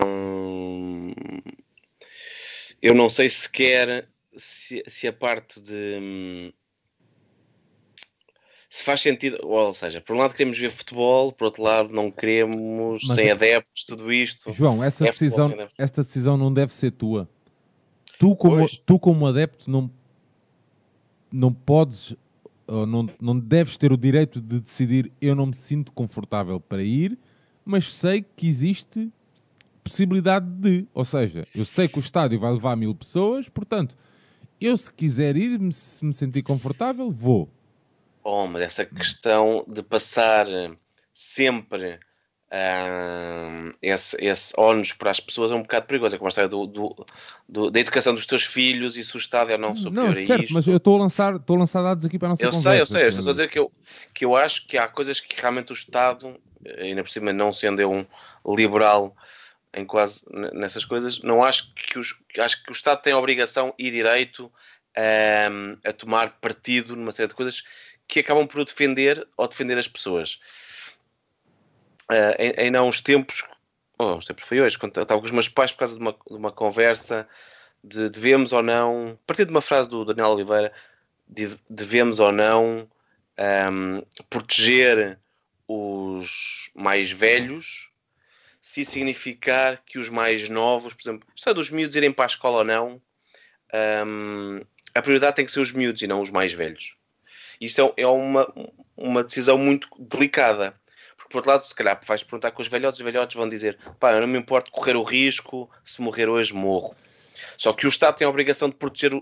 hum, 0.06 1.14
eu 2.82 2.94
não 2.94 3.10
sei 3.10 3.30
sequer 3.30 4.10
se, 4.36 4.84
se 4.88 5.08
a 5.08 5.14
parte 5.14 5.62
de 5.62 5.98
hum, 6.02 6.52
se 8.70 8.84
faz 8.84 9.02
sentido, 9.02 9.38
ou 9.44 9.72
seja, 9.72 10.02
por 10.02 10.16
um 10.16 10.20
lado 10.20 10.34
queremos 10.34 10.58
ver 10.58 10.72
futebol, 10.72 11.32
por 11.32 11.46
outro 11.46 11.62
lado 11.62 11.94
não 11.94 12.10
queremos 12.10 13.04
Mas, 13.08 13.16
sem 13.16 13.30
adeptos, 13.30 13.84
tudo 13.84 14.12
isto. 14.12 14.52
João, 14.52 14.84
essa 14.84 15.06
é 15.06 15.12
decisão, 15.12 15.70
esta 15.78 16.02
decisão 16.02 16.36
não 16.36 16.52
deve 16.52 16.74
ser 16.74 16.90
tua. 16.90 17.30
Tu 18.18 18.36
como, 18.36 18.68
tu 18.84 18.98
como 18.98 19.28
adepto 19.28 19.70
não, 19.70 19.92
não 21.32 21.54
podes 21.54 22.16
ou 22.66 22.88
não, 22.88 23.08
não 23.22 23.38
deves 23.38 23.78
ter 23.78 23.92
o 23.92 23.98
direito 23.98 24.42
de 24.42 24.60
decidir 24.60 25.12
eu 25.22 25.36
não 25.36 25.46
me 25.46 25.54
sinto 25.54 25.92
confortável 25.92 26.60
para 26.60 26.82
ir 26.82 27.18
mas 27.66 27.94
sei 27.94 28.26
que 28.36 28.48
existe 28.48 29.12
possibilidade 29.84 30.46
de. 30.46 30.88
Ou 30.94 31.06
seja, 31.06 31.48
eu 31.54 31.66
sei 31.66 31.88
que 31.88 31.98
o 31.98 32.00
estádio 32.00 32.40
vai 32.40 32.52
levar 32.52 32.76
mil 32.76 32.96
pessoas, 32.96 33.50
portanto, 33.50 33.96
eu 34.60 34.76
se 34.78 34.92
quiser 34.92 35.36
ir, 35.36 35.60
se 35.74 36.06
me 36.06 36.14
sentir 36.14 36.42
confortável, 36.42 37.12
vou. 37.12 37.50
Oh, 38.24 38.48
mas 38.48 38.62
essa 38.62 38.86
questão 38.86 39.66
de 39.68 39.84
passar 39.84 40.48
sempre 41.14 42.00
uh, 42.54 43.76
esse, 43.82 44.16
esse 44.20 44.54
ónus 44.58 44.94
para 44.94 45.12
as 45.12 45.20
pessoas 45.20 45.52
é 45.52 45.56
um 45.56 45.64
bocado 45.64 45.86
perigoso. 45.88 46.16
É 46.16 46.18
como 46.18 46.28
a 46.28 46.30
história 46.30 46.48
do, 46.48 46.66
do, 46.66 47.06
do, 47.50 47.72
da 47.72 47.80
educação 47.80 48.16
dos 48.16 48.26
teus 48.26 48.44
filhos 48.44 48.96
e 48.96 49.04
se 49.04 49.16
o 49.16 49.18
estádio 49.18 49.56
é 49.56 49.58
não 49.58 49.76
superior 49.76 50.08
não, 50.08 50.14
certo, 50.14 50.44
isto. 50.44 50.54
mas 50.54 50.66
eu 50.66 50.78
estou 50.78 50.96
a 50.96 51.00
lançar, 51.00 51.36
estou 51.36 51.58
a 51.58 51.60
lançar 51.60 51.82
dados 51.82 52.06
aqui 52.06 52.18
para 52.18 52.30
a 52.30 52.30
nossa 52.30 52.46
eu 52.46 52.52
conversa. 52.52 52.80
Eu 52.80 52.86
sei, 52.86 53.08
eu 53.08 53.12
sei. 53.12 53.20
Estou 53.20 53.32
a 53.32 53.34
dizer 53.34 53.50
que 53.50 53.60
eu, 53.60 53.72
que 54.14 54.26
eu 54.26 54.36
acho 54.38 54.66
que 54.68 54.78
há 54.78 54.88
coisas 54.88 55.20
que 55.20 55.40
realmente 55.40 55.72
o 55.72 55.76
Estado 55.76 56.40
ainda 56.78 57.04
por 57.04 57.10
cima 57.10 57.34
não 57.34 57.54
sendo 57.54 57.82
eu 57.82 57.92
um 57.92 58.06
liberal 58.56 59.16
em 59.74 59.86
quase 59.86 60.22
nessas 60.54 60.86
coisas, 60.86 61.22
não 61.22 61.44
acho 61.44 61.74
que 61.74 61.98
os, 61.98 62.16
acho 62.38 62.64
que 62.64 62.72
o 62.72 62.74
Estado 62.74 63.02
tem 63.02 63.14
a 63.14 63.18
obrigação 63.18 63.74
e 63.78 63.90
direito 63.90 64.52
um, 64.96 65.78
a 65.84 65.92
tomar 65.92 66.38
partido 66.40 66.96
numa 66.96 67.12
série 67.12 67.30
de 67.30 67.36
coisas 67.36 67.64
que 68.08 68.20
acabam 68.20 68.46
por 68.46 68.64
defender 68.64 69.28
ou 69.36 69.48
defender 69.48 69.78
as 69.78 69.88
pessoas. 69.88 70.40
Uh, 72.12 72.36
em, 72.38 72.68
em 72.68 72.76
há 72.76 72.84
uns 72.84 73.02
tempos, 73.02 73.44
oh, 73.98 74.16
uns 74.16 74.26
tempos 74.26 74.44
foi 74.44 74.62
hoje, 74.62 74.78
quando 74.78 75.02
estava 75.02 75.20
com 75.20 75.26
os 75.26 75.32
meus 75.32 75.48
pais 75.48 75.72
por 75.72 75.80
causa 75.80 75.96
de 75.96 76.02
uma, 76.02 76.12
de 76.12 76.36
uma 76.36 76.52
conversa 76.52 77.28
de 77.84 78.10
devemos 78.10 78.54
ou 78.54 78.62
não, 78.62 79.18
a 79.24 79.28
partir 79.28 79.46
de 79.46 79.52
uma 79.52 79.62
frase 79.62 79.90
do 79.90 80.06
Daniel 80.06 80.30
Oliveira, 80.30 80.72
de, 81.28 81.58
devemos 81.70 82.20
ou 82.20 82.32
não 82.32 82.88
um, 83.38 84.02
proteger 84.30 85.20
os 85.68 86.70
mais 86.76 87.12
velhos, 87.12 87.90
se 88.62 88.86
significar 88.86 89.84
que 89.86 90.00
os 90.00 90.10
mais 90.10 90.50
novos, 90.50 90.94
por 90.94 91.02
exemplo, 91.02 91.28
se 91.36 91.50
é 91.50 91.54
dos 91.54 91.70
miúdos 91.70 91.96
irem 91.96 92.12
para 92.12 92.26
a 92.26 92.28
escola 92.28 92.60
ou 92.60 92.64
não, 92.64 93.02
um, 94.06 94.62
a 94.94 95.02
prioridade 95.02 95.36
tem 95.36 95.46
que 95.46 95.52
ser 95.52 95.60
os 95.60 95.72
miúdos 95.72 96.02
e 96.02 96.08
não 96.08 96.22
os 96.22 96.30
mais 96.30 96.54
velhos. 96.54 96.96
Isto 97.60 97.94
é, 97.98 98.04
é 98.04 98.08
uma, 98.08 98.52
uma 98.96 99.24
decisão 99.24 99.58
muito 99.58 99.88
delicada. 100.00 100.80
Porque, 101.16 101.30
por 101.30 101.38
outro 101.38 101.52
lado, 101.52 101.66
se 101.66 101.74
calhar 101.74 102.00
vais 102.06 102.24
perguntar 102.24 102.52
com 102.52 102.62
os 102.62 102.68
velhotes, 102.68 103.00
os 103.00 103.06
velhotes 103.06 103.36
vão 103.36 103.48
dizer: 103.48 103.78
pá, 104.00 104.12
eu 104.12 104.22
não 104.22 104.28
me 104.28 104.38
importo 104.38 104.72
correr 104.72 104.96
o 104.96 105.04
risco, 105.04 105.70
se 105.86 106.02
morrer 106.02 106.28
hoje, 106.28 106.54
morro. 106.54 106.96
Só 107.58 107.74
que 107.74 107.86
o 107.86 107.90
Estado 107.90 108.18
tem 108.18 108.26
a 108.26 108.30
obrigação 108.30 108.70
de 108.70 108.76
proteger 108.76 109.14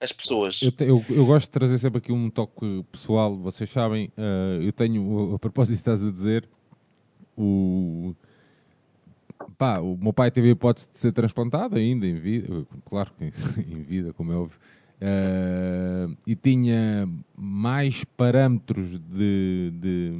as 0.00 0.12
pessoas. 0.12 0.62
Eu, 0.62 0.72
te, 0.72 0.84
eu, 0.84 1.04
eu, 1.10 1.26
gosto 1.26 1.46
de 1.46 1.52
trazer 1.52 1.78
sempre 1.78 1.98
aqui 1.98 2.10
um 2.10 2.30
toque 2.30 2.84
pessoal, 2.90 3.36
vocês 3.36 3.68
sabem, 3.68 4.10
uh, 4.16 4.62
eu 4.62 4.72
tenho, 4.72 5.34
a 5.34 5.38
propósito 5.38 5.74
disso 5.74 5.82
estás 5.82 6.02
a 6.02 6.10
dizer, 6.10 6.48
o, 7.36 8.14
pá, 9.58 9.78
o 9.80 9.98
meu 9.98 10.12
pai 10.12 10.30
teve 10.30 10.48
a 10.48 10.52
hipótese 10.52 10.88
de 10.90 10.98
ser 10.98 11.12
transplantado 11.12 11.76
ainda 11.76 12.06
em 12.06 12.14
vida, 12.14 12.66
claro 12.86 13.10
que 13.18 13.24
em 13.70 13.82
vida, 13.82 14.14
como 14.14 14.32
é 14.32 14.36
óbvio, 14.36 14.58
uh, 15.02 16.16
e 16.26 16.34
tinha 16.34 17.06
mais 17.36 18.02
parâmetros 18.02 18.98
de, 18.98 19.70
de 19.74 20.12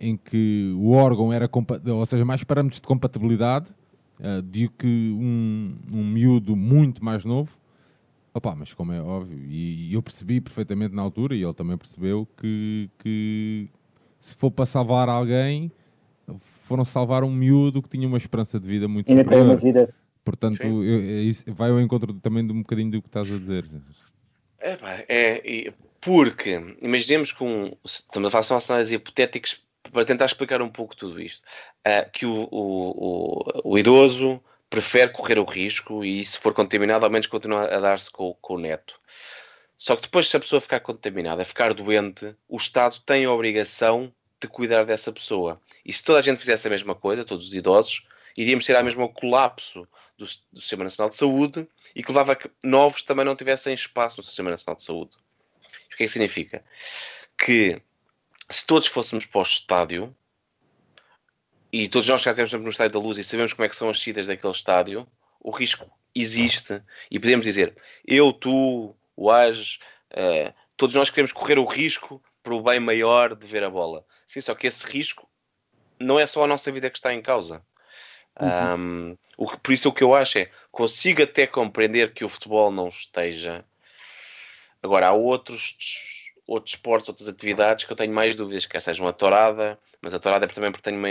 em 0.00 0.16
que 0.16 0.74
o 0.78 0.92
órgão 0.92 1.30
era, 1.32 1.48
ou 1.86 2.06
seja, 2.06 2.24
mais 2.24 2.42
parâmetros 2.42 2.80
de 2.80 2.86
compatibilidade 2.86 3.72
uh, 4.20 4.40
de 4.40 4.68
que 4.68 5.14
um, 5.14 5.76
um 5.92 6.04
miúdo 6.04 6.56
muito 6.56 7.04
mais 7.04 7.26
novo 7.26 7.61
Opa, 8.34 8.54
mas 8.54 8.72
como 8.72 8.92
é 8.92 9.00
óbvio, 9.00 9.38
e, 9.46 9.92
eu 9.92 10.02
percebi 10.02 10.40
perfeitamente 10.40 10.94
na 10.94 11.02
altura, 11.02 11.34
e 11.34 11.42
ele 11.42 11.52
também 11.52 11.76
percebeu, 11.76 12.26
que, 12.40 12.88
que 12.98 13.68
se 14.18 14.34
for 14.34 14.50
para 14.50 14.64
salvar 14.64 15.08
alguém, 15.08 15.70
foram 16.62 16.84
salvar 16.84 17.24
um 17.24 17.30
miúdo 17.30 17.82
que 17.82 17.90
tinha 17.90 18.08
uma 18.08 18.16
esperança 18.16 18.58
de 18.58 18.66
vida 18.66 18.88
muito 18.88 19.10
Ainda 19.10 19.22
superior. 19.22 19.44
Tem 19.44 19.50
uma 19.50 19.56
vida. 19.56 19.94
Portanto, 20.24 20.62
eu, 20.62 21.00
é 21.00 21.22
isso, 21.22 21.44
vai 21.52 21.70
ao 21.70 21.80
encontro 21.80 22.14
também 22.14 22.46
de 22.46 22.52
um 22.52 22.62
bocadinho 22.62 22.90
do 22.92 23.02
que 23.02 23.08
estás 23.08 23.30
a 23.30 23.36
dizer. 23.36 23.66
É, 24.58 24.76
pá, 24.76 25.04
é 25.08 25.72
porque, 26.00 26.60
imaginemos 26.80 27.32
que 27.32 27.44
um, 27.44 27.72
estamos 27.84 28.28
a 28.28 28.30
fazer 28.30 28.54
uma 28.54 28.62
análise 28.68 28.94
hipotéticas 28.94 29.60
para 29.92 30.04
tentar 30.04 30.26
explicar 30.26 30.62
um 30.62 30.68
pouco 30.68 30.96
tudo 30.96 31.20
isto, 31.20 31.44
uh, 31.86 32.10
que 32.12 32.24
o, 32.26 32.48
o, 32.50 33.62
o, 33.64 33.72
o 33.72 33.78
idoso 33.78 34.42
prefere 34.72 35.12
correr 35.12 35.38
o 35.38 35.44
risco 35.44 36.02
e 36.02 36.24
se 36.24 36.38
for 36.38 36.54
contaminado, 36.54 37.04
ao 37.04 37.10
menos 37.10 37.26
continua 37.26 37.64
a 37.66 37.78
dar-se 37.78 38.10
com, 38.10 38.32
com, 38.40 38.54
o 38.54 38.58
neto. 38.58 38.98
Só 39.76 39.94
que 39.94 40.00
depois, 40.00 40.26
se 40.26 40.34
a 40.34 40.40
pessoa 40.40 40.62
ficar 40.62 40.80
contaminada, 40.80 41.44
ficar 41.44 41.74
doente, 41.74 42.34
o 42.48 42.56
Estado 42.56 42.98
tem 43.04 43.26
a 43.26 43.30
obrigação 43.30 44.10
de 44.40 44.48
cuidar 44.48 44.86
dessa 44.86 45.12
pessoa. 45.12 45.60
E 45.84 45.92
se 45.92 46.02
toda 46.02 46.20
a 46.20 46.22
gente 46.22 46.38
fizesse 46.38 46.66
a 46.66 46.70
mesma 46.70 46.94
coisa, 46.94 47.22
todos 47.22 47.48
os 47.48 47.54
idosos, 47.54 48.06
iríamos 48.34 48.64
ter 48.64 48.74
a 48.74 48.82
mesma 48.82 49.06
colapso 49.10 49.86
do, 50.16 50.24
do 50.50 50.60
Sistema 50.62 50.84
Nacional 50.84 51.10
de 51.10 51.18
Saúde 51.18 51.68
e 51.94 52.02
que 52.02 52.10
levava 52.10 52.32
a 52.32 52.36
que 52.36 52.50
novos 52.62 53.02
também 53.02 53.26
não 53.26 53.36
tivessem 53.36 53.74
espaço 53.74 54.16
no 54.16 54.22
Sistema 54.22 54.50
Nacional 54.50 54.78
de 54.78 54.84
Saúde. 54.84 55.10
O 55.92 55.96
que 55.98 56.04
é 56.04 56.06
que 56.06 56.08
significa? 56.08 56.64
Que 57.36 57.78
se 58.48 58.64
todos 58.64 58.88
fôssemos 58.88 59.26
para 59.26 59.40
o 59.40 59.42
estádio, 59.42 60.16
e 61.72 61.88
todos 61.88 62.08
nós 62.08 62.20
já 62.20 62.32
estivemos 62.32 62.52
no 62.52 62.70
Estádio 62.70 62.92
da 62.92 62.98
Luz 62.98 63.16
e 63.16 63.24
sabemos 63.24 63.54
como 63.54 63.64
é 63.64 63.68
que 63.68 63.76
são 63.76 63.88
as 63.88 64.00
saídas 64.00 64.26
daquele 64.26 64.52
estádio, 64.52 65.08
o 65.40 65.50
risco 65.50 65.90
existe 66.14 66.82
e 67.10 67.18
podemos 67.18 67.46
dizer, 67.46 67.74
eu, 68.06 68.32
tu, 68.32 68.94
o 69.16 69.30
Age, 69.30 69.78
uh, 70.12 70.52
todos 70.76 70.94
nós 70.94 71.08
queremos 71.08 71.32
correr 71.32 71.58
o 71.58 71.64
risco 71.64 72.22
para 72.42 72.54
o 72.54 72.62
bem 72.62 72.78
maior 72.78 73.34
de 73.34 73.46
ver 73.46 73.64
a 73.64 73.70
bola. 73.70 74.04
Sim, 74.26 74.40
só 74.40 74.54
que 74.54 74.66
esse 74.66 74.86
risco 74.86 75.26
não 75.98 76.18
é 76.18 76.26
só 76.26 76.44
a 76.44 76.46
nossa 76.46 76.70
vida 76.70 76.90
que 76.90 76.98
está 76.98 77.14
em 77.14 77.22
causa. 77.22 77.62
Uhum. 78.38 78.74
Um, 78.74 79.18
o 79.36 79.48
que, 79.48 79.56
por 79.58 79.72
isso 79.72 79.88
o 79.88 79.92
que 79.92 80.02
eu 80.02 80.14
acho 80.14 80.38
é 80.38 80.50
consigo 80.70 81.22
até 81.22 81.46
compreender 81.46 82.12
que 82.12 82.24
o 82.24 82.28
futebol 82.28 82.70
não 82.70 82.88
esteja. 82.88 83.64
Agora 84.82 85.08
há 85.08 85.12
outros 85.12 85.76
outros 86.46 86.74
esportes, 86.74 87.08
outras 87.08 87.28
atividades 87.28 87.84
que 87.84 87.92
eu 87.92 87.96
tenho 87.96 88.12
mais 88.12 88.36
dúvidas, 88.36 88.66
quer 88.66 88.80
seja 88.80 89.02
uma 89.02 89.12
tourada, 89.12 89.78
mas 90.00 90.12
a 90.14 90.18
tourada 90.18 90.44
é 90.44 90.48
também 90.48 90.70
porque 90.70 90.90
tenho 90.90 90.98
uma, 90.98 91.08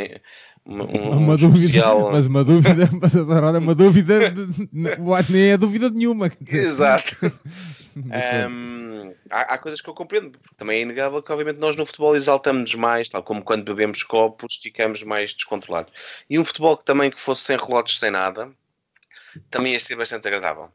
uma, 0.66 0.86
um, 0.86 1.18
Uma 1.18 1.34
um 1.34 1.38
dúvida, 1.38 1.66
especial... 1.66 2.12
mas 2.12 2.28
uma 2.28 2.44
dúvida, 2.44 2.90
mas 3.02 3.16
agora 3.16 3.58
é 3.58 3.60
uma 3.60 3.76
dúvida, 3.76 4.30
de- 4.30 4.70
nem 5.30 5.50
é 5.52 5.58
dúvida 5.58 5.90
nenhuma. 5.90 6.30
Exato. 6.48 7.16
Hum, 7.94 9.14
há, 9.30 9.42
há 9.54 9.58
coisas 9.58 9.82
que 9.82 9.90
eu 9.90 9.94
compreendo, 9.94 10.32
porque 10.40 10.56
também 10.56 10.80
é 10.80 10.82
inegável 10.82 11.22
que, 11.22 11.30
obviamente, 11.30 11.58
nós 11.58 11.76
no 11.76 11.86
futebol 11.86 12.16
exaltamos 12.16 12.74
mais, 12.74 13.10
tal 13.10 13.22
como 13.22 13.44
quando 13.44 13.66
bebemos 13.66 14.02
copos, 14.04 14.56
ficamos 14.62 15.04
mais 15.04 15.34
descontrolados. 15.34 15.92
E 16.30 16.40
um 16.40 16.46
futebol 16.46 16.78
que 16.78 16.86
também 16.86 17.12
que 17.12 17.20
fosse 17.20 17.44
sem 17.44 17.58
relotes, 17.58 18.00
sem 18.00 18.10
nada, 18.10 18.50
também 19.50 19.74
ia 19.74 19.80
ser 19.80 19.96
bastante 19.98 20.28
agradável. 20.28 20.70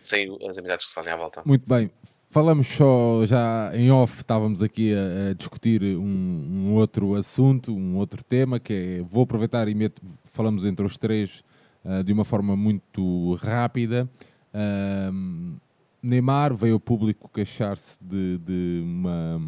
Sem 0.00 0.34
as 0.48 0.56
amizades 0.56 0.86
que 0.86 0.90
se 0.90 0.94
fazem 0.94 1.12
à 1.12 1.16
volta. 1.16 1.42
Muito 1.44 1.68
bem. 1.68 1.90
Falamos 2.36 2.66
só 2.66 3.24
já 3.24 3.72
em 3.74 3.90
off, 3.90 4.18
estávamos 4.18 4.62
aqui 4.62 4.92
a, 4.94 5.30
a 5.30 5.32
discutir 5.32 5.82
um, 5.82 6.66
um 6.66 6.74
outro 6.74 7.14
assunto, 7.14 7.74
um 7.74 7.96
outro 7.96 8.22
tema, 8.22 8.60
que 8.60 8.74
é, 8.74 9.02
vou 9.02 9.22
aproveitar 9.22 9.66
e 9.68 9.74
meto, 9.74 10.02
falamos 10.26 10.66
entre 10.66 10.84
os 10.84 10.98
três 10.98 11.42
ah, 11.82 12.02
de 12.02 12.12
uma 12.12 12.26
forma 12.26 12.54
muito 12.54 13.32
rápida. 13.36 14.06
Ahm, 14.52 15.54
Neymar 16.02 16.54
veio 16.54 16.74
ao 16.74 16.78
público 16.80 17.30
queixar-se 17.32 17.96
de, 18.02 18.36
de 18.36 18.82
uma 18.84 19.40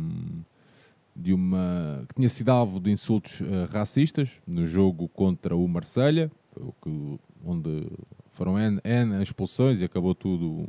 de 1.15 1.35
uma 1.35 2.07
que 2.09 2.15
tinha 2.15 2.29
sido 2.31 2.49
alvo 2.49 2.81
de 2.81 2.91
insultos 2.91 3.43
ah, 3.43 3.69
racistas 3.71 4.31
no 4.47 4.67
jogo 4.67 5.09
contra 5.09 5.55
o 5.55 5.69
Marselha, 5.69 6.31
onde 7.45 7.87
foram 8.33 8.59
N, 8.59 8.81
N 8.83 9.23
expulsões 9.23 9.83
e 9.83 9.85
acabou 9.85 10.15
tudo 10.15 10.67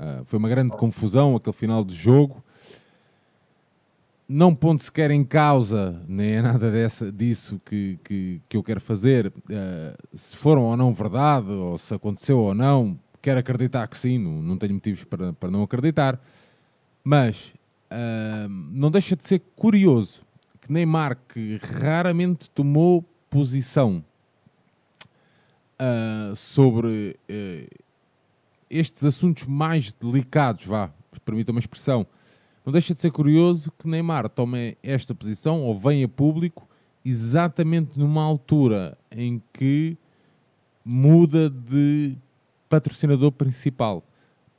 Uh, 0.00 0.24
foi 0.24 0.38
uma 0.38 0.48
grande 0.48 0.74
confusão 0.78 1.36
aquele 1.36 1.54
final 1.54 1.84
de 1.84 1.94
jogo. 1.94 2.42
Não 4.26 4.54
pondo 4.54 4.80
sequer 4.80 5.10
em 5.10 5.22
causa, 5.22 6.02
nem 6.08 6.36
é 6.36 6.42
nada 6.42 6.70
dessa, 6.70 7.12
disso 7.12 7.60
que, 7.66 7.98
que, 8.02 8.40
que 8.48 8.56
eu 8.56 8.62
quero 8.62 8.80
fazer, 8.80 9.26
uh, 9.26 10.16
se 10.16 10.34
foram 10.36 10.62
ou 10.62 10.76
não 10.76 10.94
verdade, 10.94 11.50
ou 11.50 11.76
se 11.76 11.92
aconteceu 11.92 12.38
ou 12.38 12.54
não, 12.54 12.98
quero 13.20 13.40
acreditar 13.40 13.86
que 13.88 13.98
sim, 13.98 14.16
não, 14.16 14.40
não 14.40 14.56
tenho 14.56 14.72
motivos 14.72 15.04
para, 15.04 15.34
para 15.34 15.50
não 15.50 15.62
acreditar, 15.62 16.18
mas 17.04 17.52
uh, 17.90 18.48
não 18.48 18.90
deixa 18.90 19.14
de 19.14 19.26
ser 19.26 19.42
curioso 19.54 20.22
que 20.62 20.72
Neymar, 20.72 21.18
que 21.28 21.60
raramente 21.62 22.48
tomou 22.50 23.04
posição 23.28 24.02
sobre 26.36 27.16
uh, 27.30 27.89
estes 28.70 29.04
assuntos 29.04 29.46
mais 29.46 29.92
delicados, 29.92 30.64
vá, 30.64 30.90
permita 31.24 31.50
uma 31.50 31.60
expressão, 31.60 32.06
não 32.64 32.72
deixa 32.72 32.94
de 32.94 33.00
ser 33.00 33.10
curioso 33.10 33.72
que 33.78 33.88
Neymar 33.88 34.28
tome 34.28 34.76
esta 34.82 35.14
posição 35.14 35.62
ou 35.62 35.78
venha 35.78 36.06
público 36.06 36.68
exatamente 37.04 37.98
numa 37.98 38.22
altura 38.22 38.96
em 39.10 39.42
que 39.52 39.96
muda 40.84 41.50
de 41.50 42.16
patrocinador 42.68 43.32
principal 43.32 44.04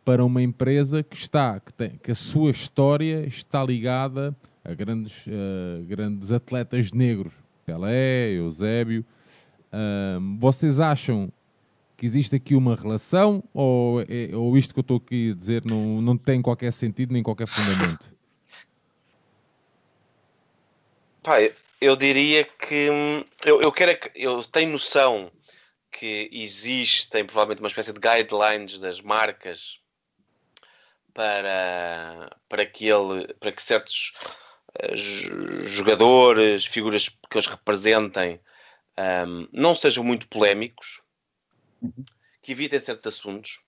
para 0.03 0.25
uma 0.25 0.41
empresa 0.41 1.03
que 1.03 1.15
está, 1.15 1.59
que, 1.59 1.73
tem, 1.73 1.91
que 2.01 2.11
a 2.11 2.15
sua 2.15 2.51
história 2.51 3.25
está 3.25 3.63
ligada 3.63 4.35
a 4.63 4.73
grandes, 4.73 5.25
uh, 5.27 5.85
grandes 5.87 6.31
atletas 6.31 6.91
negros, 6.91 7.41
Pelé, 7.65 8.31
Eusébio. 8.31 9.05
Uh, 9.71 10.37
vocês 10.37 10.79
acham 10.79 11.31
que 12.01 12.05
existe 12.07 12.35
aqui 12.35 12.55
uma 12.55 12.75
relação 12.75 13.43
ou, 13.53 14.01
é, 14.01 14.35
ou 14.35 14.57
isto 14.57 14.73
que 14.73 14.79
eu 14.79 14.81
estou 14.81 14.97
aqui 14.97 15.33
a 15.33 15.35
dizer 15.35 15.63
não, 15.63 16.01
não 16.01 16.17
tem 16.17 16.41
qualquer 16.41 16.73
sentido 16.73 17.13
nem 17.13 17.21
qualquer 17.21 17.45
fundamento? 17.45 18.11
Pai, 21.21 21.53
eu 21.79 21.95
diria 21.95 22.43
que 22.43 22.89
hum, 22.89 23.23
eu, 23.45 23.61
eu 23.61 23.71
quero 23.71 23.91
é 23.91 23.93
que 23.93 24.09
eu 24.15 24.43
tenho 24.45 24.71
noção 24.71 25.31
que 25.91 26.27
existem 26.31 27.23
provavelmente 27.23 27.59
uma 27.59 27.67
espécie 27.67 27.93
de 27.93 27.99
guidelines 27.99 28.79
das 28.79 28.99
marcas 28.99 29.79
para, 31.13 32.35
para, 32.49 32.65
que, 32.65 32.87
ele, 32.87 33.31
para 33.35 33.51
que 33.51 33.61
certos 33.61 34.13
uh, 34.81 34.97
jogadores, 35.67 36.65
figuras 36.65 37.09
que 37.09 37.37
os 37.37 37.45
representem, 37.45 38.39
um, 39.27 39.47
não 39.53 39.75
sejam 39.75 40.03
muito 40.03 40.27
polémicos, 40.27 40.99
que 42.41 42.51
evitem 42.51 42.79
certos 42.79 43.07
assuntos. 43.07 43.61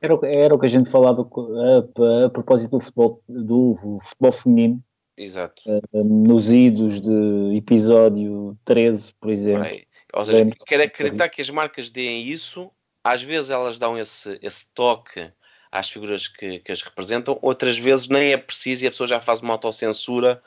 Era, 0.00 0.14
o- 0.14 0.24
era 0.24 0.54
o 0.54 0.58
que 0.58 0.66
a 0.66 0.68
gente 0.68 0.90
falava 0.90 1.24
co- 1.24 1.48
a, 1.54 2.26
a 2.26 2.30
propósito 2.30 2.72
do 2.72 2.80
futebol, 2.80 3.22
do 3.28 3.74
futebol 4.00 4.32
feminino, 4.32 4.84
Exato. 5.16 5.62
um, 5.92 6.04
nos 6.26 6.50
idos 6.50 7.00
de 7.00 7.56
episódio 7.56 8.58
13, 8.64 9.14
por 9.14 9.30
exemplo. 9.30 9.64
Aí. 9.64 9.84
Ou 10.14 10.24
seja, 10.26 10.46
quero 10.66 10.82
acreditar 10.82 11.28
que 11.28 11.40
as 11.40 11.48
marcas 11.48 11.88
deem 11.88 12.26
isso, 12.28 12.70
às 13.02 13.22
vezes 13.22 13.50
elas 13.50 13.78
dão 13.78 13.98
esse, 13.98 14.38
esse 14.42 14.66
toque 14.74 15.32
às 15.70 15.88
figuras 15.88 16.28
que, 16.28 16.58
que 16.58 16.70
as 16.70 16.82
representam, 16.82 17.38
outras 17.40 17.78
vezes 17.78 18.08
nem 18.08 18.32
é 18.32 18.36
preciso 18.36 18.84
e 18.84 18.88
a 18.88 18.90
pessoa 18.90 19.06
já 19.06 19.20
faz 19.20 19.40
uma 19.40 19.54
autocensura 19.54 20.42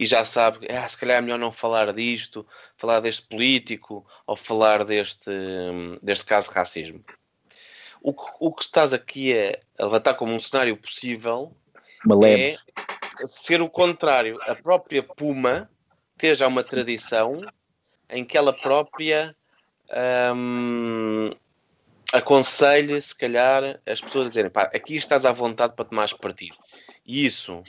e 0.00 0.06
já 0.06 0.24
sabe, 0.24 0.66
ah, 0.70 0.88
se 0.88 0.96
calhar 0.96 1.18
é 1.18 1.20
melhor 1.20 1.38
não 1.38 1.52
falar 1.52 1.92
disto, 1.92 2.46
falar 2.74 3.00
deste 3.00 3.20
político 3.28 4.06
ou 4.26 4.34
falar 4.34 4.82
deste, 4.82 5.28
hum, 5.28 5.98
deste 6.02 6.24
caso 6.24 6.48
de 6.48 6.54
racismo. 6.54 7.04
O 8.00 8.14
que, 8.14 8.22
o 8.40 8.50
que 8.50 8.62
estás 8.62 8.94
aqui 8.94 9.30
é 9.34 9.60
a 9.78 9.84
levantar 9.84 10.14
como 10.14 10.32
um 10.32 10.40
cenário 10.40 10.74
possível 10.74 11.54
é 12.24 12.56
ser 13.26 13.60
o 13.60 13.68
contrário. 13.68 14.40
A 14.44 14.54
própria 14.54 15.02
Puma 15.02 15.70
ter 16.16 16.34
já 16.34 16.46
uma 16.46 16.64
tradição 16.64 17.38
em 18.08 18.24
que 18.24 18.38
ela 18.38 18.54
própria 18.54 19.36
hum, 20.34 21.30
aconselha, 22.10 22.98
se 23.02 23.14
calhar, 23.14 23.78
as 23.84 24.00
pessoas 24.00 24.28
a 24.28 24.28
dizerem 24.30 24.50
pá, 24.50 24.62
aqui 24.62 24.96
estás 24.96 25.26
à 25.26 25.32
vontade 25.32 25.74
para 25.76 25.84
tomares 25.84 26.14
partido. 26.14 26.56
E 27.04 27.26
isso 27.26 27.62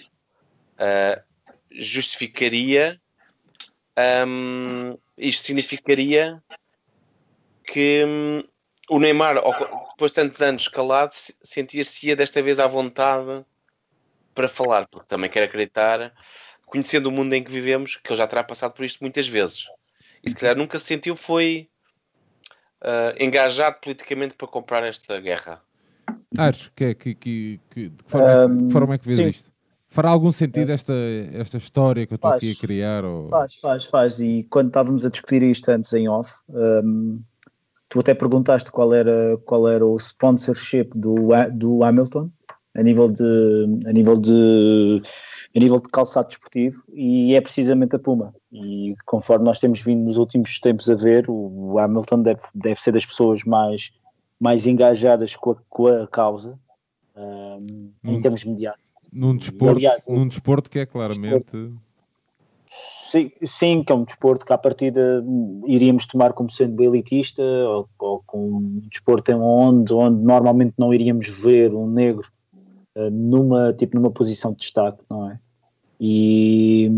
ah, 0.77 1.21
justificaria, 1.71 2.99
hum, 4.27 4.97
isto 5.17 5.45
significaria 5.45 6.41
que 7.65 8.03
hum, 8.05 8.43
o 8.89 8.99
Neymar, 8.99 9.35
depois 9.91 10.11
de 10.11 10.15
tantos 10.15 10.41
anos 10.41 10.67
calado, 10.67 11.13
se- 11.13 11.35
sentir-se-ia 11.41 12.15
desta 12.15 12.41
vez 12.41 12.59
à 12.59 12.67
vontade 12.67 13.45
para 14.33 14.47
falar, 14.47 14.87
porque 14.87 15.07
também 15.07 15.29
quero 15.29 15.45
acreditar, 15.45 16.13
conhecendo 16.65 17.07
o 17.07 17.11
mundo 17.11 17.33
em 17.33 17.43
que 17.43 17.51
vivemos, 17.51 17.95
que 17.97 18.11
ele 18.11 18.17
já 18.17 18.27
terá 18.27 18.43
passado 18.43 18.73
por 18.73 18.83
isto 18.85 18.99
muitas 19.01 19.27
vezes. 19.27 19.65
E 20.23 20.29
se 20.29 20.35
calhar 20.35 20.55
nunca 20.57 20.77
se 20.79 20.85
sentiu 20.85 21.15
foi 21.15 21.69
ah, 22.81 23.13
engajado 23.19 23.77
politicamente 23.81 24.35
para 24.35 24.47
comprar 24.47 24.83
esta 24.83 25.19
guerra. 25.19 25.61
Ares, 26.37 26.71
que, 26.75 26.95
que, 26.95 27.15
que, 27.15 27.59
que- 27.69 27.89
de 27.89 28.03
que 28.03 28.09
forma, 28.09 28.31
é 28.31 28.47
que- 28.47 28.55
de 28.55 28.65
que 28.67 28.71
forma 28.71 28.95
é 28.95 28.97
que 28.97 29.05
vês 29.05 29.17
sim. 29.17 29.29
isto? 29.29 29.51
Fará 29.91 30.09
algum 30.09 30.31
sentido 30.31 30.71
esta, 30.71 30.93
esta 31.33 31.57
história 31.57 32.07
que 32.07 32.13
eu 32.13 32.15
estou 32.15 32.31
aqui 32.31 32.53
a 32.53 32.55
criar? 32.55 33.03
Ou... 33.03 33.27
Faz, 33.27 33.55
faz, 33.55 33.83
faz. 33.83 34.19
E 34.21 34.47
quando 34.49 34.67
estávamos 34.67 35.05
a 35.05 35.09
discutir 35.09 35.43
isto 35.43 35.67
antes 35.67 35.91
em 35.91 36.07
off, 36.07 36.31
hum, 36.49 37.19
tu 37.89 37.99
até 37.99 38.13
perguntaste 38.13 38.71
qual 38.71 38.93
era, 38.93 39.37
qual 39.39 39.67
era 39.67 39.85
o 39.85 39.97
sponsorship 39.97 40.91
do, 40.95 41.27
do 41.51 41.83
Hamilton 41.83 42.31
a 42.73 42.81
nível 42.81 43.11
de 43.11 43.81
a 43.85 43.91
nível 43.91 44.15
de 44.15 45.01
a 45.53 45.59
nível 45.59 45.77
de 45.77 45.89
calçado 45.89 46.29
desportivo 46.29 46.81
e 46.93 47.35
é 47.35 47.41
precisamente 47.41 47.93
a 47.93 47.99
Puma. 47.99 48.33
E 48.49 48.95
conforme 49.05 49.43
nós 49.43 49.59
temos 49.59 49.81
vindo 49.81 50.05
nos 50.05 50.15
últimos 50.15 50.57
tempos 50.61 50.89
a 50.89 50.95
ver, 50.95 51.25
o 51.27 51.77
Hamilton 51.77 52.21
deve, 52.21 52.41
deve 52.55 52.81
ser 52.81 52.93
das 52.93 53.05
pessoas 53.05 53.43
mais, 53.43 53.91
mais 54.39 54.65
engajadas 54.65 55.35
com 55.35 55.51
a, 55.51 55.55
com 55.69 55.87
a 55.87 56.07
causa 56.07 56.57
hum, 57.13 57.91
em 58.05 58.21
termos 58.21 58.45
mediáticos. 58.45 58.90
Num, 59.11 59.35
desporto, 59.35 59.77
Aliás, 59.77 60.07
num 60.07 60.27
desporto 60.27 60.69
que 60.69 60.79
é 60.79 60.85
claramente. 60.85 61.73
Sim, 63.11 63.29
sim, 63.43 63.83
que 63.83 63.91
é 63.91 63.95
um 63.95 64.05
desporto 64.05 64.45
que 64.45 64.53
à 64.53 64.57
partida 64.57 65.21
iríamos 65.67 66.05
tomar 66.05 66.31
como 66.31 66.49
sendo 66.49 66.81
elitista 66.81 67.43
ou, 67.43 67.89
ou 67.99 68.23
com 68.25 68.57
um 68.57 68.79
desporto 68.89 69.29
em 69.31 69.35
onde, 69.35 69.93
onde 69.93 70.23
normalmente 70.23 70.73
não 70.77 70.93
iríamos 70.93 71.27
ver 71.27 71.73
um 71.73 71.87
negro 71.87 72.31
eh, 72.95 73.09
numa, 73.09 73.73
tipo, 73.73 73.97
numa 73.97 74.11
posição 74.11 74.51
de 74.51 74.59
destaque, 74.59 75.03
não 75.09 75.29
é? 75.29 75.39
E, 75.99 76.89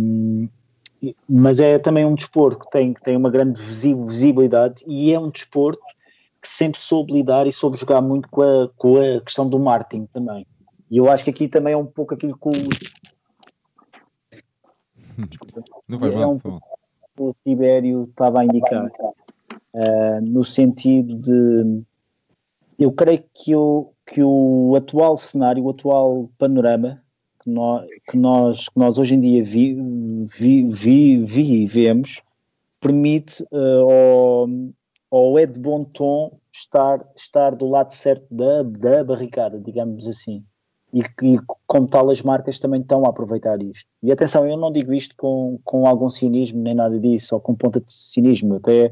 mas 1.28 1.60
é 1.60 1.80
também 1.80 2.06
um 2.06 2.15
desporto 2.15 2.60
que 2.60 2.71
tem, 2.71 2.93
que 2.93 3.02
tem 3.02 3.17
uma 3.17 3.32
grande 3.32 3.60
visi- 3.60 3.95
visibilidade 3.95 4.84
e 4.88 5.12
é 5.12 5.19
um 5.19 5.30
desporto 5.32 5.82
que 6.41 6.47
sempre 6.47 6.80
soube 6.80 7.12
lidar 7.12 7.47
e 7.47 7.52
soube 7.52 7.78
jogar 7.78 8.02
muito 8.02 8.30
com 8.30 8.41
a, 8.41 8.69
com 8.78 8.97
a 8.97 9.21
questão 9.21 9.49
do 9.49 9.58
marketing 9.60 10.06
também. 10.13 10.45
E 10.93 10.97
eu 10.97 11.10
acho 11.10 11.23
que 11.23 11.32
aqui 11.32 11.47
também 11.47 11.73
é 11.73 11.77
um 11.77 11.88
pouco 11.88 12.13
aquilo 12.13 12.38
que 12.38 12.49
o, 12.49 12.51
Não 15.89 15.97
faz 15.97 16.13
É 16.13 16.19
mal. 16.19 16.34
um 16.34 16.39
faz 16.39 16.53
mal. 16.53 16.62
o 17.17 17.34
Tibério 17.43 18.03
estava 18.03 18.41
a 18.41 18.45
indicar, 18.45 18.91
ah, 19.75 20.21
no 20.21 20.43
sentido 20.43 21.15
de 21.15 21.82
eu 22.77 22.91
creio 22.91 23.23
que 23.34 23.56
o, 23.56 23.91
que 24.06 24.21
o 24.21 24.75
atual 24.75 25.17
cenário, 25.17 25.63
o 25.63 25.71
atual 25.71 26.29
panorama 26.38 27.01
que 27.41 27.49
nós, 27.49 27.88
que 28.08 28.15
nós, 28.15 28.69
que 28.69 28.77
nós 28.77 28.99
hoje 28.99 29.15
em 29.15 29.19
dia 29.19 29.43
vi, 29.43 29.73
vi, 30.32 30.67
vi, 30.69 31.25
vivemos 31.25 32.21
permite 32.79 33.41
uh, 33.51 33.89
ao, 33.89 34.47
ao 35.10 35.39
Ed 35.39 35.58
Bon 35.58 35.86
Tom 35.86 36.38
estar, 36.51 37.03
estar 37.15 37.56
do 37.56 37.67
lado 37.67 37.93
certo 37.93 38.27
da, 38.29 38.62
da 38.62 39.03
barricada, 39.03 39.60
digamos 39.60 40.08
assim. 40.08 40.45
E, 40.93 40.99
e 40.99 41.39
como 41.65 41.88
tal 41.88 42.12
as 42.12 42.21
marcas 42.21 42.60
também 42.60 42.82
estão 42.82 43.03
a 43.06 43.10
aproveitar 43.10 43.62
isto. 43.63 43.89
E 44.03 44.12
atenção, 44.12 44.47
eu 44.47 44.56
não 44.56 44.71
digo 44.71 44.93
isto 44.93 45.15
com, 45.17 45.60
com 45.63 45.88
algum 45.88 46.10
cinismo 46.10 46.62
nem 46.62 46.75
nada 46.75 46.99
disso, 46.99 47.34
ou 47.34 47.41
com 47.41 47.56
ponta 47.56 47.82
de 47.82 47.91
cinismo, 47.91 48.56
até 48.56 48.91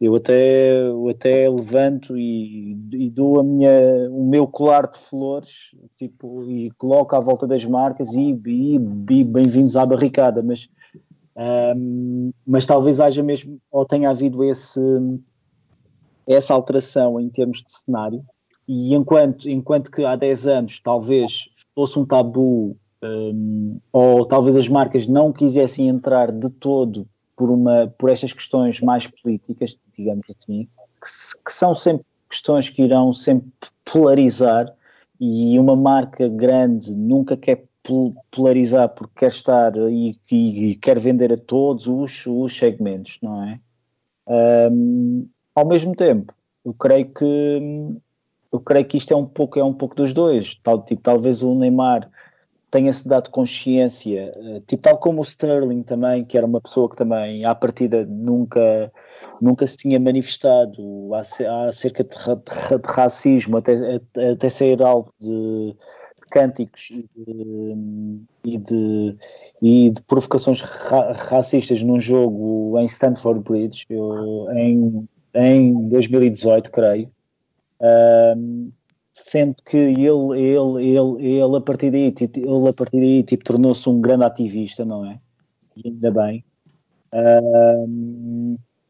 eu 0.00 0.14
até, 0.14 0.80
eu 0.80 1.08
até 1.08 1.48
levanto 1.48 2.16
e, 2.16 2.72
e 2.92 3.10
dou 3.10 3.38
a 3.38 3.42
minha, 3.42 3.70
o 4.10 4.24
meu 4.24 4.46
colar 4.46 4.90
de 4.90 4.98
flores 4.98 5.74
tipo, 5.98 6.42
e 6.44 6.70
coloco 6.72 7.14
à 7.14 7.20
volta 7.20 7.46
das 7.46 7.66
marcas 7.66 8.14
e, 8.14 8.32
e, 8.46 8.76
e 8.76 9.24
bem-vindos 9.24 9.76
à 9.76 9.84
barricada, 9.84 10.42
mas, 10.42 10.70
mas 12.46 12.64
talvez 12.64 12.98
haja 12.98 13.22
mesmo, 13.22 13.58
ou 13.70 13.84
tenha 13.84 14.08
havido 14.08 14.42
esse, 14.42 14.80
essa 16.26 16.54
alteração 16.54 17.20
em 17.20 17.28
termos 17.28 17.58
de 17.58 17.70
cenário, 17.70 18.24
e 18.72 18.94
enquanto, 18.94 19.50
enquanto 19.50 19.90
que 19.90 20.04
há 20.04 20.14
10 20.14 20.46
anos 20.46 20.78
talvez 20.78 21.48
fosse 21.74 21.98
um 21.98 22.06
tabu, 22.06 22.76
um, 23.02 23.80
ou 23.92 24.24
talvez 24.24 24.56
as 24.56 24.68
marcas 24.68 25.08
não 25.08 25.32
quisessem 25.32 25.88
entrar 25.88 26.30
de 26.30 26.48
todo 26.48 27.04
por, 27.36 27.50
uma, 27.50 27.92
por 27.98 28.08
estas 28.08 28.32
questões 28.32 28.80
mais 28.80 29.08
políticas, 29.08 29.76
digamos 29.98 30.24
assim, 30.28 30.68
que, 31.02 31.44
que, 31.44 31.52
são 31.52 31.74
sempre 31.74 32.06
questões 32.28 32.70
que 32.70 32.84
irão 32.84 33.12
sempre 33.12 33.50
polarizar 33.84 34.72
e 35.18 35.58
uma 35.58 35.74
marca 35.74 36.28
grande 36.28 36.94
nunca 36.94 37.36
quer 37.36 37.64
polarizar 38.30 38.88
porque 38.90 39.14
quer 39.16 39.30
estar 39.30 39.72
e, 39.90 40.16
e, 40.30 40.76
quer 40.76 40.96
vender 40.96 41.32
a 41.32 41.36
todos 41.36 41.88
os, 41.88 42.24
os 42.24 42.56
segmentos, 42.56 43.18
não 43.20 43.42
é? 43.42 43.60
Um, 44.70 45.28
ao 45.56 45.66
mesmo 45.66 45.96
tempo, 45.96 46.32
eu 46.64 46.72
creio 46.72 47.12
que 47.12 48.00
eu 48.52 48.60
creio 48.60 48.84
que 48.84 48.96
isto 48.96 49.12
é 49.12 49.16
um 49.16 49.26
pouco 49.26 49.58
é 49.58 49.64
um 49.64 49.72
pouco 49.72 49.94
dos 49.94 50.12
dois, 50.12 50.54
tal 50.62 50.82
tipo 50.84 51.02
talvez 51.02 51.42
o 51.42 51.54
Neymar 51.54 52.10
tenha-se 52.70 53.08
dado 53.08 53.30
consciência, 53.30 54.32
eh, 54.36 54.62
tipo 54.66 54.82
tal 54.82 54.96
como 54.98 55.20
o 55.20 55.24
Sterling 55.24 55.82
também, 55.82 56.24
que 56.24 56.36
era 56.38 56.46
uma 56.46 56.60
pessoa 56.60 56.88
que 56.88 56.96
também 56.96 57.44
à 57.44 57.54
partida 57.54 58.06
nunca, 58.06 58.92
nunca 59.40 59.66
se 59.66 59.76
tinha 59.76 59.98
manifestado 59.98 61.10
acerca 61.68 62.04
de, 62.04 62.10
de, 62.10 62.78
de 62.78 62.88
racismo, 62.88 63.56
até, 63.56 64.00
até 64.32 64.50
ser 64.50 64.80
alvo 64.82 65.12
de, 65.18 65.74
cânticos 66.30 66.90
e 66.90 67.08
de, 67.16 68.20
e 68.44 68.58
de, 68.58 69.16
e 69.60 69.90
de 69.90 70.02
provocações 70.02 70.62
ra, 70.62 71.12
racistas 71.12 71.82
num 71.82 71.98
jogo 71.98 72.78
em 72.78 72.84
Stanford 72.84 73.42
Bridge, 73.42 73.84
em, 74.54 75.08
em 75.34 75.88
2018, 75.88 76.70
creio. 76.70 77.10
Sendo 79.12 79.56
que 79.64 79.76
ele, 79.76 80.06
ele, 80.06 80.96
ele, 80.96 81.38
ele 81.42 81.56
a 81.56 81.60
partir 81.60 81.90
daí, 81.90 82.14
ele 82.18 82.68
a 82.68 82.72
partir 82.72 83.00
daí 83.00 83.22
tipo, 83.22 83.44
tornou-se 83.44 83.88
um 83.88 84.00
grande 84.00 84.24
ativista, 84.24 84.84
não 84.84 85.04
é? 85.04 85.20
Ainda 85.84 86.10
bem. 86.10 86.44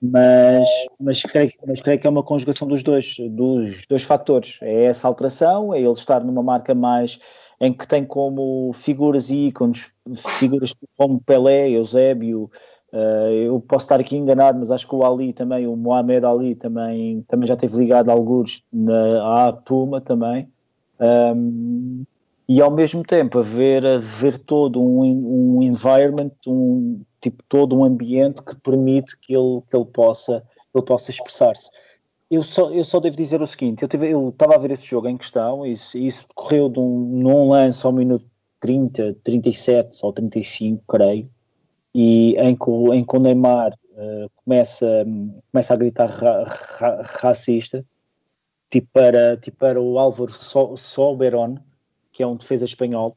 Mas, 0.02 0.66
mas, 0.98 1.22
creio, 1.22 1.52
mas 1.66 1.80
creio 1.82 1.98
que 2.00 2.06
é 2.06 2.10
uma 2.10 2.22
conjugação 2.22 2.66
dos 2.66 2.82
dois, 2.82 3.16
dos 3.30 3.86
dois 3.86 4.02
fatores. 4.02 4.58
É 4.62 4.84
essa 4.84 5.06
alteração, 5.06 5.74
é 5.74 5.78
ele 5.78 5.90
estar 5.90 6.24
numa 6.24 6.42
marca 6.42 6.74
mais 6.74 7.18
em 7.60 7.72
que 7.72 7.86
tem 7.86 8.04
como 8.06 8.72
figuras 8.72 9.28
e 9.28 9.48
ícones, 9.48 9.92
figuras 10.38 10.74
como 10.96 11.20
Pelé, 11.20 11.68
Eusébio, 11.70 12.50
Uh, 12.92 13.30
eu 13.46 13.60
posso 13.60 13.84
estar 13.84 14.00
aqui 14.00 14.16
enganado, 14.16 14.58
mas 14.58 14.70
acho 14.70 14.86
que 14.86 14.94
o 14.94 15.04
Ali 15.04 15.32
também, 15.32 15.66
o 15.66 15.76
Mohamed 15.76 16.26
Ali 16.26 16.54
também, 16.56 17.22
também 17.28 17.46
já 17.46 17.54
esteve 17.54 17.76
ligado 17.76 18.10
a 18.10 18.12
alguns 18.12 18.64
na, 18.72 19.48
à 19.48 19.52
Puma 19.52 20.00
também. 20.00 20.48
Um, 20.98 22.04
e 22.48 22.60
ao 22.60 22.70
mesmo 22.70 23.04
tempo 23.04 23.38
a 23.38 23.42
ver, 23.42 23.86
a 23.86 23.98
ver 23.98 24.38
todo 24.38 24.82
um, 24.82 25.58
um 25.58 25.62
environment, 25.62 26.32
um, 26.48 27.00
tipo, 27.20 27.44
todo 27.48 27.78
um 27.78 27.84
ambiente 27.84 28.42
que 28.42 28.56
permite 28.56 29.16
que 29.20 29.34
ele, 29.34 29.62
que 29.70 29.76
ele 29.76 29.86
possa, 29.86 30.42
ele 30.74 30.84
possa 30.84 31.12
expressar-se. 31.12 31.70
Eu 32.28 32.42
só, 32.42 32.70
eu 32.70 32.82
só 32.82 32.98
devo 32.98 33.16
dizer 33.16 33.40
o 33.40 33.46
seguinte: 33.46 33.82
eu, 33.82 33.88
tive, 33.88 34.10
eu 34.10 34.30
estava 34.30 34.56
a 34.56 34.58
ver 34.58 34.72
esse 34.72 34.86
jogo 34.86 35.06
em 35.08 35.16
questão, 35.16 35.64
e 35.64 35.74
isso, 35.74 35.96
isso 35.96 36.26
decorreu 36.28 36.68
de 36.68 36.80
um, 36.80 36.98
num 37.22 37.50
lance 37.50 37.86
ao 37.86 37.92
minuto 37.92 38.26
30, 38.58 39.16
37 39.22 39.98
ou 40.02 40.12
35, 40.12 40.82
creio 40.88 41.30
e 41.94 42.36
em 42.36 42.56
que, 42.56 42.70
em 42.70 43.04
que 43.04 43.16
o 43.16 43.20
Neymar 43.20 43.72
uh, 43.72 44.30
começa, 44.44 45.04
começa 45.50 45.74
a 45.74 45.76
gritar 45.76 46.08
ra, 46.08 46.44
ra, 46.44 47.02
racista, 47.02 47.84
tipo 48.70 48.88
para, 48.92 49.36
tipo 49.36 49.58
para 49.58 49.80
o 49.80 49.98
Álvaro 49.98 50.32
so, 50.32 50.76
Soberon, 50.76 51.56
que 52.12 52.22
é 52.22 52.26
um 52.26 52.36
defesa 52.36 52.64
espanhol, 52.64 53.16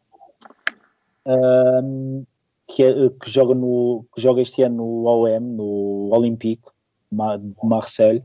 um, 1.25 2.25
que, 2.67 2.83
é, 2.83 3.09
que, 3.09 3.29
joga 3.29 3.53
no, 3.53 4.05
que 4.13 4.21
joga 4.21 4.41
este 4.41 4.63
ano 4.63 4.77
no 4.77 5.05
OM, 5.05 5.39
no 5.39 6.09
Olympique 6.11 6.69
de 7.11 7.53
Marseille, 7.63 8.23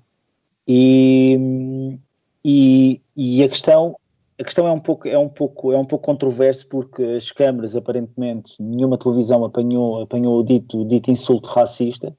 e, 0.66 1.98
e, 2.44 3.00
e 3.16 3.42
a 3.42 3.48
questão 3.48 3.96
a 4.40 4.44
questão 4.44 4.68
é 4.68 4.72
um 4.72 4.78
pouco 4.78 5.08
é 5.08 5.18
um 5.18 5.28
pouco 5.28 5.72
é 5.72 5.76
um 5.78 5.84
pouco 5.84 6.04
controverso 6.04 6.68
porque 6.68 7.02
as 7.02 7.32
câmaras 7.32 7.74
aparentemente 7.74 8.54
nenhuma 8.60 8.96
televisão 8.96 9.44
apanhou 9.44 10.02
apanhou 10.02 10.38
o 10.38 10.44
dito 10.44 10.84
dito 10.84 11.10
insulto 11.10 11.48
racista. 11.48 12.16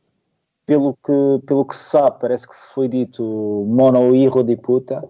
Pelo 0.65 0.93
que 0.95 1.45
pelo 1.47 1.65
que 1.65 1.75
se 1.75 1.85
sabe 1.85 2.19
parece 2.19 2.47
que 2.47 2.55
foi 2.55 2.87
dito 2.89 3.23
mono 3.67 4.13
hijo 4.13 4.43
de 4.43 4.57
puta. 4.57 5.01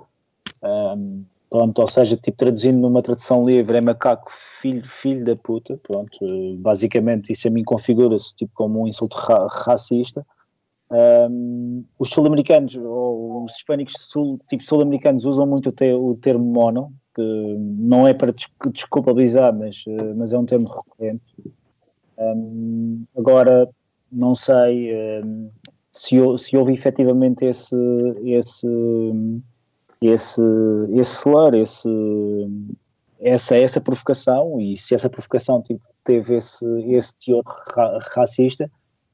Um, 0.61 1.25
pronto 1.49 1.79
ou 1.79 1.87
seja 1.87 2.15
tipo 2.15 2.37
traduzindo 2.37 2.79
numa 2.79 3.01
tradução 3.01 3.43
livre 3.43 3.77
é 3.77 3.81
macaco 3.81 4.31
filho 4.31 4.85
filho 4.85 5.25
da 5.25 5.35
puta. 5.35 5.77
Pronto 5.81 6.19
basicamente 6.59 7.33
isso 7.33 7.47
a 7.47 7.51
mim 7.51 7.63
configura-se 7.63 8.35
tipo 8.35 8.51
como 8.53 8.83
um 8.83 8.87
insulto 8.87 9.17
ra 9.17 9.47
racista 9.49 10.23
um, 10.91 11.85
os 11.99 12.09
sul-americanos 12.09 12.75
ou 12.75 13.43
os 13.43 13.55
hispânicos 13.55 13.93
sul, 13.97 14.39
tipo 14.47 14.63
sul-americanos 14.63 15.25
usam 15.25 15.45
muito 15.45 15.69
o, 15.69 15.71
te, 15.71 15.93
o, 15.93 16.15
termo 16.15 16.45
mono, 16.45 16.91
que 17.13 17.55
não 17.59 18.07
é 18.07 18.13
para 18.13 18.33
desculpabilizar, 18.71 19.53
mas, 19.55 19.83
mas 20.15 20.33
é 20.33 20.37
um 20.37 20.45
termo 20.45 20.67
recorrente. 20.67 21.35
Um, 22.17 23.05
agora, 23.15 23.69
não 24.11 24.35
sei 24.35 25.21
um, 25.23 25.49
se, 25.91 26.15
se 26.37 26.57
houve 26.57 26.73
efetivamente 26.73 27.45
esse, 27.45 27.75
esse, 28.23 28.67
esse, 30.01 30.41
esse 30.93 31.15
slur, 31.21 31.53
esse, 31.53 31.89
essa, 33.19 33.55
essa 33.55 33.79
provocação, 33.79 34.59
e 34.59 34.75
se 34.75 34.95
essa 34.95 35.09
provocação 35.09 35.61
tipo, 35.61 35.81
teve 36.03 36.35
esse, 36.35 36.65
esse 36.93 37.13
teor 37.15 37.43
ra 37.75 37.99
racista, 38.15 38.69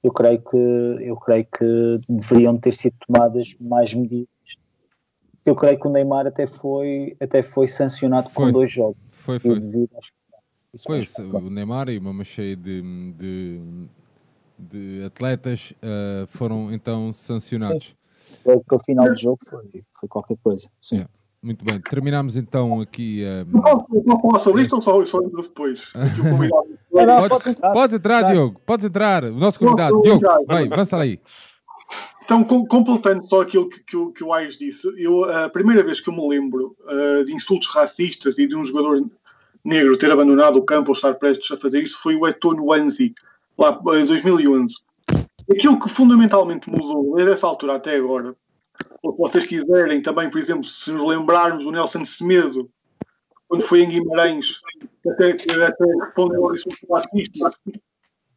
eu 0.06 0.12
creio 0.13 0.39
que 0.39 0.56
eu 0.56 1.15
creio 1.18 1.46
que 1.46 2.00
deveriam 2.08 2.58
ter 2.60 2.76
sido 2.76 2.96
tomadas 3.08 3.56
mais 3.60 3.91
medidas. 3.96 4.28
Eu 5.44 5.56
creio 5.56 5.80
que 5.80 5.88
o 5.88 5.89
Neymar 5.89 6.28
até 6.28 6.46
foi 6.46 7.18
até 7.20 7.41
foi 7.41 7.68
sancionado 7.68 8.30
foi. 8.30 8.46
com 8.46 8.52
dois 8.52 8.72
jogos. 8.72 8.98
Foi, 9.10 9.39
foi. 9.39 9.60
Foi 10.78 11.41
o 11.41 11.50
Neymar 11.50 11.89
e 11.89 11.98
uma 11.98 12.13
macheia 12.13 12.56
de, 12.56 12.84
de, 13.13 13.62
de 14.60 15.04
atletas 15.06 15.74
uh, 15.78 16.28
foram 16.28 16.72
então 16.72 17.12
sancionados. 17.12 17.96
Sim. 18.44 18.62
O 18.72 18.80
final 18.80 19.10
do 19.10 19.18
jogo 19.18 19.39
foi, 19.44 19.84
foi 20.00 20.08
qualquer 20.08 20.38
coisa. 20.44 20.68
Sim. 20.82 20.98
Yeah. 20.98 21.12
Muito 21.41 21.63
bem, 21.65 21.80
terminamos 21.80 22.38
então 22.38 22.82
aqui. 22.82 23.24
Um... 23.54 24.04
Não, 24.04 24.20
falar 24.20 24.39
sobre 24.39 24.62
isto 24.63 24.76
ou 24.76 24.82
só, 24.82 25.04
só 25.06 25.20
depois? 25.20 25.91
Podes 27.29 27.47
entrar, 27.47 27.71
pode 27.71 27.95
entrar 27.95 28.21
Diogo, 28.23 28.62
podes 28.65 28.86
entrar. 28.86 29.23
O 29.25 29.36
nosso 29.36 29.60
convidado, 29.60 30.01
Diogo, 30.01 30.21
vai, 30.47 30.65
avança 30.65 30.97
aí. 30.97 31.19
Então, 32.23 32.43
completando 32.43 33.27
só 33.27 33.41
aquilo 33.41 33.69
que, 33.69 33.79
que, 33.84 34.12
que 34.13 34.23
o 34.23 34.34
Aires 34.34 34.58
disse, 34.58 34.88
eu, 34.97 35.23
a 35.25 35.47
primeira 35.49 35.84
vez 35.84 35.99
que 35.99 36.10
eu 36.10 36.13
me 36.13 36.27
lembro 36.27 36.75
uh, 36.86 37.23
de 37.23 37.34
insultos 37.34 37.67
racistas 37.67 38.39
e 38.39 38.47
de 38.47 38.55
um 38.55 38.63
jogador 38.63 39.05
negro 39.63 39.97
ter 39.97 40.12
abandonado 40.12 40.58
o 40.58 40.63
campo 40.63 40.89
ou 40.89 40.95
estar 40.95 41.13
prestes 41.15 41.51
a 41.51 41.60
fazer 41.60 41.84
isso 41.84 41.99
foi 42.01 42.15
o 42.15 42.27
Etono 42.27 42.65
Wanzi, 42.65 43.13
lá 43.58 43.79
em 43.99 44.05
2011. 44.05 44.73
Aquilo 45.51 45.79
que 45.79 45.88
fundamentalmente 45.88 46.67
mudou 46.69 47.15
desde 47.15 47.34
essa 47.34 47.45
altura 47.45 47.75
até 47.75 47.95
agora 47.95 48.36
ou 49.01 49.27
se 49.27 49.34
vocês 49.34 49.47
quiserem 49.47 50.01
também, 50.01 50.29
por 50.29 50.39
exemplo, 50.39 50.67
se 50.67 50.91
nos 50.91 51.03
lembrarmos 51.03 51.65
o 51.65 51.71
Nelson 51.71 52.03
Semedo, 52.03 52.69
quando 53.47 53.63
foi 53.63 53.81
em 53.81 53.89
Guimarães, 53.89 54.60
até, 55.08 55.31
até 55.31 55.86
respondeu 56.03 56.45
ao 56.45 56.53
insulto 56.53 56.77
racista 56.91 57.51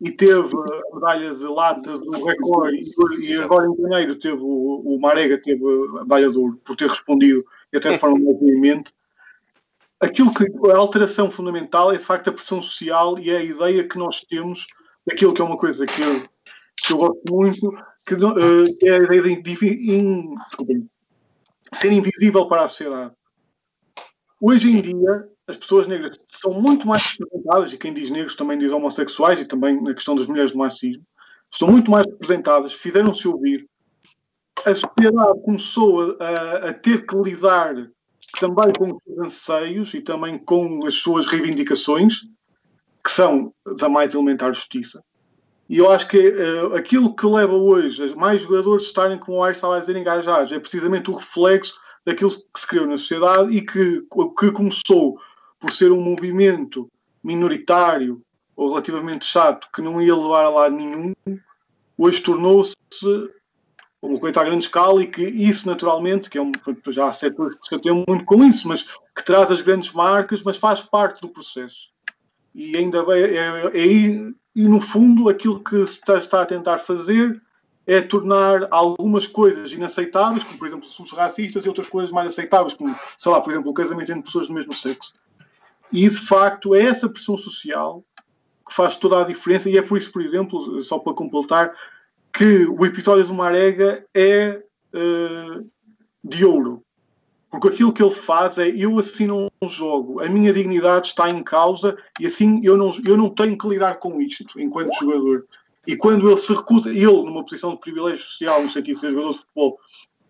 e 0.00 0.12
teve 0.12 0.56
a 0.56 0.94
medalha 0.94 1.34
de 1.34 1.44
lata 1.44 1.98
do 1.98 2.24
recorde 2.24 2.78
e, 3.24 3.36
agora 3.36 3.66
em 3.66 3.76
janeiro 3.82 4.14
teve 4.14 4.40
o, 4.40 4.82
o 4.84 5.00
Marega 5.00 5.40
teve 5.40 5.64
a 5.64 6.02
medalha 6.02 6.30
de 6.30 6.38
ouro 6.38 6.60
por 6.64 6.76
ter 6.76 6.88
respondido 6.88 7.44
e 7.72 7.76
até 7.76 7.90
de 7.90 7.98
forma 7.98 8.18
mais 8.18 8.92
aquilo 10.00 10.32
que 10.32 10.46
a 10.70 10.76
alteração 10.76 11.30
fundamental 11.30 11.92
é 11.92 11.96
de 11.96 12.04
facto 12.04 12.28
a 12.28 12.32
pressão 12.32 12.62
social 12.62 13.18
e 13.18 13.30
é 13.30 13.38
a 13.38 13.44
ideia 13.44 13.88
que 13.88 13.98
nós 13.98 14.20
temos 14.20 14.66
daquilo 15.06 15.32
que 15.32 15.40
é 15.40 15.44
uma 15.44 15.56
coisa 15.56 15.84
que 15.86 16.00
eu, 16.00 16.28
que 16.76 16.92
eu 16.92 16.98
gosto 16.98 17.22
muito, 17.30 17.72
que 18.06 18.14
uh, 18.14 18.64
é 18.84 18.92
a 18.92 19.16
ideia 19.16 19.42
de 19.42 19.90
in, 19.90 20.34
ser 21.72 21.92
invisível 21.92 22.46
para 22.46 22.64
a 22.64 22.68
sociedade. 22.68 23.12
Hoje 24.40 24.70
em 24.70 24.80
dia, 24.80 25.28
as 25.48 25.56
pessoas 25.56 25.86
negras 25.86 26.18
são 26.28 26.52
muito 26.52 26.86
mais 26.86 27.16
representadas, 27.18 27.72
e 27.72 27.78
quem 27.78 27.92
diz 27.92 28.10
negros 28.10 28.36
também 28.36 28.58
diz 28.58 28.70
homossexuais, 28.70 29.40
e 29.40 29.44
também 29.44 29.82
na 29.82 29.94
questão 29.94 30.14
das 30.14 30.28
mulheres 30.28 30.52
do 30.52 30.58
machismo, 30.58 31.02
estão 31.50 31.68
muito 31.68 31.90
mais 31.90 32.06
representadas, 32.06 32.72
fizeram-se 32.72 33.26
ouvir. 33.26 33.66
A 34.64 34.74
sociedade 34.74 35.40
começou 35.42 36.16
a, 36.20 36.68
a, 36.68 36.72
ter 36.72 37.06
que 37.06 37.16
lidar 37.16 37.74
também 38.38 38.72
com 38.76 38.92
os 38.92 39.02
seus 39.02 39.18
anseios 39.18 39.94
e 39.94 40.00
também 40.00 40.38
com 40.38 40.80
as 40.86 40.94
suas 40.94 41.26
reivindicações, 41.26 42.20
que 43.02 43.10
são 43.10 43.52
da 43.78 43.88
mais 43.88 44.14
elementar 44.14 44.52
justiça. 44.52 45.02
E 45.68 45.78
eu 45.78 45.90
acho 45.90 46.08
que 46.08 46.18
uh, 46.18 46.74
aquilo 46.74 47.14
que 47.14 47.26
leva 47.26 47.54
hoje 47.54 48.14
mais 48.14 48.42
jogadores 48.42 48.86
estarem, 48.86 49.18
como 49.18 49.38
o 49.38 49.48
estava 49.48 49.76
a 49.76 49.80
dizer, 49.80 49.96
engajados, 49.96 50.52
é 50.52 50.58
precisamente 50.58 51.10
o 51.10 51.14
reflexo 51.14 51.74
daquilo 52.08 52.30
que 52.30 52.60
se 52.60 52.66
criou 52.66 52.86
na 52.86 52.96
sociedade 52.96 53.54
e 53.54 53.60
que, 53.60 54.02
que 54.38 54.50
começou 54.50 55.20
por 55.60 55.70
ser 55.70 55.92
um 55.92 56.00
movimento 56.00 56.90
minoritário 57.22 58.22
ou 58.56 58.70
relativamente 58.70 59.26
chato 59.26 59.68
que 59.72 59.82
não 59.82 60.00
ia 60.00 60.16
levar 60.16 60.46
a 60.46 60.48
lado 60.48 60.74
nenhum, 60.74 61.14
hoje 61.98 62.22
tornou-se 62.22 62.74
uma 64.00 64.18
coisa 64.18 64.40
a 64.40 64.44
grande 64.44 64.64
escala 64.64 65.02
e 65.02 65.06
que 65.06 65.22
isso 65.22 65.66
naturalmente, 65.66 66.30
que 66.30 66.38
é 66.38 66.42
um, 66.42 66.50
já 66.88 67.06
há 67.06 67.12
setores 67.12 67.56
que 67.56 67.64
se 67.64 67.74
chateiam 67.74 68.04
muito 68.08 68.24
com 68.24 68.42
isso, 68.42 68.66
mas 68.66 68.82
que 68.82 69.24
traz 69.24 69.50
as 69.50 69.60
grandes 69.60 69.92
marcas, 69.92 70.42
mas 70.42 70.56
faz 70.56 70.80
parte 70.80 71.20
do 71.20 71.28
processo. 71.28 71.90
E 72.54 72.74
ainda 72.74 73.04
bem, 73.04 73.22
é, 73.22 73.36
é, 73.36 73.66
é 73.74 73.86
e 73.86 74.34
no 74.56 74.80
fundo 74.80 75.28
aquilo 75.28 75.62
que 75.62 75.86
se 75.86 75.94
está, 75.94 76.16
está, 76.16 76.42
a 76.42 76.46
tentar 76.46 76.78
fazer 76.78 77.40
é 77.88 78.02
tornar 78.02 78.68
algumas 78.70 79.26
coisas 79.26 79.72
inaceitáveis, 79.72 80.44
como 80.44 80.58
por 80.58 80.68
exemplo 80.68 80.86
os 80.86 81.10
racistas, 81.12 81.64
e 81.64 81.68
outras 81.68 81.88
coisas 81.88 82.12
mais 82.12 82.28
aceitáveis, 82.28 82.74
como, 82.74 82.94
sei 83.16 83.32
lá, 83.32 83.40
por 83.40 83.50
exemplo, 83.50 83.70
o 83.70 83.74
casamento 83.74 84.12
entre 84.12 84.24
pessoas 84.24 84.46
do 84.46 84.52
mesmo 84.52 84.74
sexo. 84.74 85.14
E 85.90 86.06
de 86.06 86.20
facto 86.20 86.74
é 86.74 86.82
essa 86.82 87.08
pressão 87.08 87.38
social 87.38 88.04
que 88.68 88.74
faz 88.74 88.94
toda 88.94 89.22
a 89.22 89.24
diferença, 89.24 89.70
e 89.70 89.78
é 89.78 89.82
por 89.82 89.96
isso, 89.96 90.12
por 90.12 90.20
exemplo, 90.20 90.82
só 90.82 90.98
para 90.98 91.14
completar, 91.14 91.74
que 92.30 92.66
o 92.66 92.84
episódio 92.84 93.26
do 93.26 93.32
Marega 93.32 94.04
é 94.14 94.62
uh, 94.92 95.62
de 96.22 96.44
ouro. 96.44 96.82
Porque 97.50 97.68
aquilo 97.68 97.94
que 97.94 98.02
ele 98.02 98.14
faz 98.14 98.58
é 98.58 98.68
eu 98.68 98.98
assino 98.98 99.50
um 99.62 99.68
jogo, 99.70 100.20
a 100.20 100.28
minha 100.28 100.52
dignidade 100.52 101.06
está 101.06 101.30
em 101.30 101.42
causa 101.42 101.96
e 102.20 102.26
assim 102.26 102.60
eu 102.62 102.76
não, 102.76 102.90
eu 103.06 103.16
não 103.16 103.30
tenho 103.30 103.56
que 103.56 103.66
lidar 103.66 103.98
com 103.98 104.20
isto 104.20 104.60
enquanto 104.60 104.94
jogador. 105.00 105.46
E 105.88 105.96
quando 105.96 106.28
ele 106.28 106.36
se 106.36 106.52
recusa, 106.52 106.90
ele 106.90 107.06
numa 107.06 107.42
posição 107.42 107.70
de 107.70 107.80
privilégio 107.80 108.22
social, 108.22 108.62
no 108.62 108.68
sentido 108.68 108.96
de 108.96 109.00
ser 109.00 109.10
jogador 109.10 109.30
de 109.32 109.38
futebol, 109.38 109.78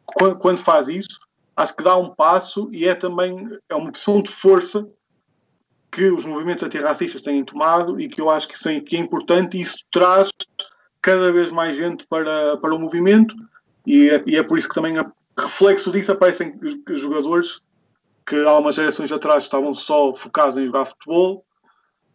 quando, 0.07 0.39
quando 0.39 0.59
faz 0.59 0.87
isso, 0.87 1.19
acho 1.57 1.77
que 1.77 1.83
dá 1.83 1.97
um 1.97 2.15
passo 2.15 2.69
e 2.73 2.87
é 2.87 2.95
também 2.95 3.59
é 3.69 3.75
uma 3.75 3.91
questão 3.91 4.23
de 4.23 4.31
força 4.31 4.89
que 5.91 6.13
os 6.13 6.25
movimentos 6.25 6.63
antirracistas 6.63 7.23
têm 7.23 7.45
tomado 7.45 8.01
e 8.01 8.09
que 8.09 8.21
eu 8.21 8.31
acho 8.31 8.47
que, 8.47 8.57
sim, 8.57 8.81
que 8.81 8.97
é 8.97 9.01
importante. 9.01 9.57
E 9.57 9.63
isso 9.63 9.79
traz 9.91 10.31
cada 11.03 11.33
vez 11.33 11.51
mais 11.51 11.77
gente 11.77 12.07
para, 12.07 12.57
para 12.59 12.73
o 12.73 12.79
movimento 12.79 13.35
e 13.85 14.11
é, 14.11 14.23
e 14.29 14.37
é 14.37 14.45
por 14.45 14.59
isso 14.59 14.69
que 14.69 14.77
também 14.77 14.97
a 14.97 15.11
reflexo 15.37 15.91
disso 15.91 16.13
aparecem 16.13 16.55
jogadores 16.91 17.61
que 18.25 18.37
há 18.45 18.59
umas 18.59 18.77
gerações 18.77 19.11
atrás 19.11 19.43
estavam 19.43 19.75
só 19.75 20.15
focados 20.15 20.57
em 20.57 20.67
jogar 20.67 20.85
futebol 20.85 21.45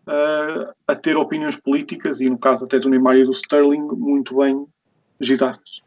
uh, 0.08 0.74
a 0.88 0.96
ter 0.96 1.18
opiniões 1.18 1.56
políticas 1.56 2.22
e 2.22 2.30
no 2.30 2.38
caso 2.38 2.66
até 2.66 2.80
do 2.80 2.90
Neymar 2.90 3.18
e 3.18 3.24
do 3.24 3.32
Sterling 3.32 3.88
muito 3.96 4.38
bem 4.38 4.66
gizados. 5.20 5.84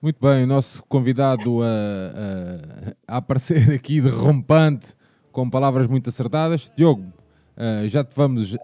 Muito 0.00 0.18
bem, 0.20 0.44
o 0.44 0.46
nosso 0.46 0.82
convidado 0.84 1.62
a, 1.62 1.66
a, 1.66 3.14
a 3.14 3.16
aparecer 3.16 3.70
aqui 3.72 4.00
de 4.00 4.08
rompante 4.08 4.94
com 5.32 5.48
palavras 5.48 5.86
muito 5.86 6.08
acertadas. 6.08 6.70
Diogo, 6.76 7.02
uh, 7.56 7.88
já, 7.88 8.04
te 8.04 8.14
vamos, 8.14 8.54
uh, 8.54 8.58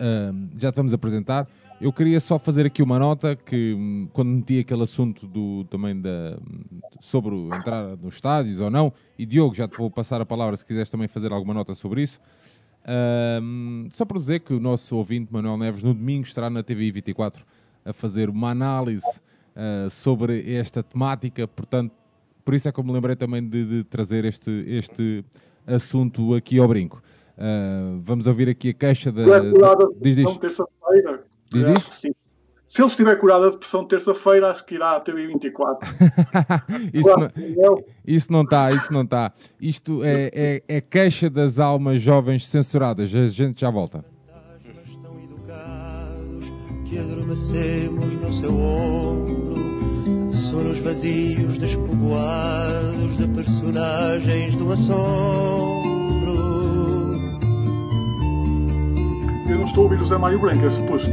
já 0.59 0.71
te 0.71 0.77
vamos 0.77 0.93
apresentar. 0.93 1.49
Eu 1.81 1.95
queria 1.95 2.21
só 2.21 2.39
fazer 2.39 2.67
aqui 2.67 2.83
uma 2.83 2.99
nota 2.99 3.35
que 3.35 3.73
hum, 3.73 4.07
quando 4.13 4.29
meti 4.29 4.59
aquele 4.59 4.83
assunto 4.83 5.27
do, 5.27 5.65
também 5.65 5.99
da, 5.99 6.37
sobre 7.01 7.35
entrar 7.35 7.97
nos 7.97 8.17
estádios 8.17 8.61
ou 8.61 8.69
não, 8.69 8.93
e 9.19 9.25
Diogo, 9.25 9.55
já 9.55 9.67
te 9.67 9.79
vou 9.79 9.91
passar 9.91 10.21
a 10.21 10.27
palavra 10.27 10.55
se 10.59 10.67
quiseres 10.67 10.91
também 10.91 11.09
fazer 11.09 11.33
alguma 11.33 11.55
nota 11.55 11.73
sobre 11.73 12.03
isso. 12.03 12.21
Um, 12.89 13.89
só 13.91 14.05
para 14.05 14.19
dizer 14.19 14.41
que 14.41 14.55
o 14.55 14.61
nosso 14.61 14.97
ouvinte 14.97 15.33
Manuel 15.33 15.59
Neves 15.59 15.83
no 15.83 15.93
domingo 15.93 16.27
estará 16.27 16.49
na 16.49 16.63
TV 16.63 16.91
24 16.91 17.45
a 17.85 17.93
fazer 17.93 18.31
uma 18.31 18.51
análise 18.51 19.07
uh, 19.57 19.89
sobre 19.91 20.53
esta 20.53 20.83
temática, 20.83 21.47
portanto, 21.47 21.93
por 22.45 22.55
isso 22.55 22.69
é 22.69 22.73
que 22.73 22.81
eu 22.81 22.85
me 22.85 22.93
lembrei 22.93 23.17
também 23.17 23.47
de, 23.47 23.65
de 23.65 23.85
trazer 23.85 24.25
este, 24.25 24.51
este 24.67 25.25
assunto 25.67 26.35
aqui 26.35 26.59
ao 26.59 26.67
brinco. 26.67 27.03
Uh, 27.37 28.01
vamos 28.03 28.27
ouvir 28.27 28.49
aqui 28.49 28.71
a 28.71 28.75
queixa 28.75 29.13
da. 29.13 29.25
Diz, 30.01 30.17
diz. 30.17 30.37
Terça-feira 30.37 31.25
Diz, 31.53 31.65
diz? 31.65 31.83
Sim. 31.91 32.15
Se 32.71 32.81
ele 32.81 32.87
estiver 32.87 33.19
curado 33.19 33.47
da 33.47 33.51
depressão 33.51 33.83
de 33.83 33.89
terça-feira, 33.89 34.49
acho 34.49 34.65
que 34.65 34.77
irá 34.77 34.95
à 34.95 35.01
TV 35.01 35.27
24. 35.27 35.91
isso, 36.95 37.11
não, 37.19 37.85
isso 38.07 38.33
não 38.33 38.43
está, 38.43 38.71
isso 38.71 38.93
não 38.93 39.03
está. 39.03 39.33
Isto 39.61 40.05
é, 40.05 40.31
é, 40.33 40.63
é 40.77 40.81
queixa 40.81 41.29
das 41.29 41.59
almas 41.59 42.01
jovens 42.01 42.47
censuradas. 42.47 43.13
A 43.13 43.27
gente 43.27 43.63
já 43.63 43.71
volta. 43.71 44.05
Que 46.85 46.99
adormecemos 47.01 48.17
no 48.19 48.33
seu 48.33 48.57
ombro, 48.57 50.33
sonos 50.33 50.79
vazios 50.79 51.59
despovoados 51.59 53.17
de 53.17 53.27
personagens 53.27 54.55
do 54.55 54.73
assombro. 54.73 55.91
Eu 59.49 59.59
não 59.59 59.65
estou 59.65 59.83
a 59.83 59.91
ouvir 59.91 60.01
o 60.01 60.07
Zé 60.07 60.17
Mário 60.17 60.39
Branco, 60.39 60.65
é 60.65 60.71
suposto. 60.71 61.11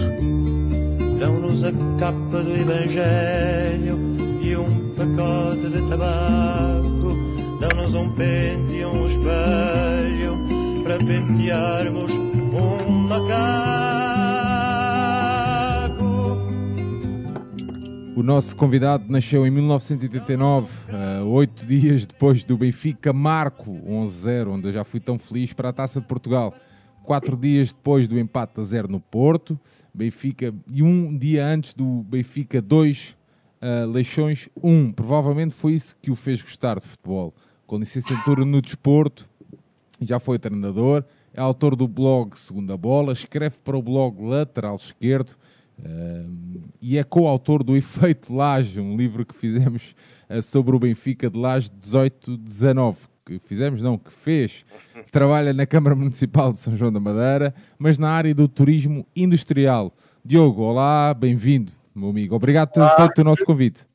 Dão-nos 1.20 1.64
a 1.64 1.72
capa 2.00 2.44
do 2.44 2.56
Evangelho 2.56 4.00
e 4.40 4.56
um 4.56 4.94
pacote 4.94 5.70
de 5.70 5.82
tabaco. 5.90 7.18
Dão-nos 7.60 7.96
um 7.96 8.12
pente 8.12 8.74
e 8.74 8.86
um 8.86 9.08
espelho 9.08 10.84
para 10.84 10.98
pentearmos 11.00 12.12
um 12.14 12.90
macaco. 12.90 13.58
O 18.16 18.24
nosso 18.24 18.56
convidado 18.56 19.06
nasceu 19.10 19.46
em 19.48 19.50
1989, 19.50 20.70
uh, 20.90 21.26
oito 21.30 21.66
dias 21.66 22.06
depois 22.06 22.44
do 22.44 22.58
Benfica 22.58 23.12
Marco 23.12 23.72
11-0, 23.88 24.50
onde 24.50 24.68
eu 24.68 24.72
já 24.72 24.84
fui 24.84 25.00
tão 25.00 25.18
feliz 25.18 25.52
para 25.52 25.70
a 25.70 25.74
Taça 25.74 26.00
de 26.00 26.06
Portugal 26.06 26.54
quatro 27.08 27.38
dias 27.38 27.72
depois 27.72 28.06
do 28.06 28.20
empate 28.20 28.60
a 28.60 28.64
zero 28.64 28.90
no 28.90 29.00
Porto, 29.00 29.58
Benfica, 29.94 30.54
e 30.74 30.84
um 30.84 31.18
dia 31.18 31.48
antes 31.48 31.74
do 31.74 32.04
Benfica 32.04 32.62
2, 32.62 33.16
uh, 33.62 33.90
Leixões 33.90 34.50
1. 34.62 34.70
Um. 34.70 34.92
Provavelmente 34.92 35.56
foi 35.56 35.72
isso 35.72 35.96
que 36.02 36.12
o 36.12 36.16
fez 36.18 36.42
gostar 36.42 36.78
de 36.82 36.86
futebol. 36.86 37.34
Com 37.66 37.78
licenciatura 37.78 38.44
no 38.44 38.62
desporto, 38.62 39.30
já 40.02 40.20
foi 40.20 40.38
treinador, 40.38 41.06
é 41.34 41.40
autor 41.40 41.78
do 41.78 41.88
blog 41.88 42.38
Segunda 42.38 42.76
Bola, 42.76 43.14
escreve 43.14 43.56
para 43.64 43.78
o 43.78 43.82
blog 43.82 44.22
Lateral 44.22 44.76
Esquerdo 44.76 45.38
uh, 45.80 46.62
e 46.82 46.98
é 46.98 47.06
coautor 47.06 47.64
do 47.64 47.78
Efeito 47.78 48.36
Laje, 48.36 48.82
um 48.82 48.98
livro 48.98 49.26
que 49.26 49.34
fizemos 49.34 49.96
uh, 50.30 50.42
sobre 50.42 50.76
o 50.76 50.80
Benfica 50.80 51.30
de 51.30 51.40
Laje 51.40 51.70
18-19, 51.70 52.98
que 53.28 53.40
fizemos, 53.40 53.82
não, 53.82 53.98
que 53.98 54.12
fez, 54.12 54.66
trabalha 55.12 55.52
na 55.52 55.66
Câmara 55.66 55.94
Municipal 55.94 56.54
de 56.54 56.60
São 56.60 56.78
João 56.78 56.94
da 56.94 57.00
Madeira, 57.00 57.54
mas 57.78 57.98
na 57.98 58.10
área 58.10 58.34
do 58.34 58.48
turismo 58.48 59.06
industrial. 59.14 59.94
Diogo, 60.24 60.62
olá, 60.62 61.14
bem-vindo, 61.14 61.74
meu 61.94 62.10
amigo. 62.10 62.36
Obrigado 62.36 62.70
por 62.70 62.76
ter 62.76 62.86
aceito 62.86 63.20
o 63.20 63.24
nosso 63.26 63.44
convite. 63.44 63.86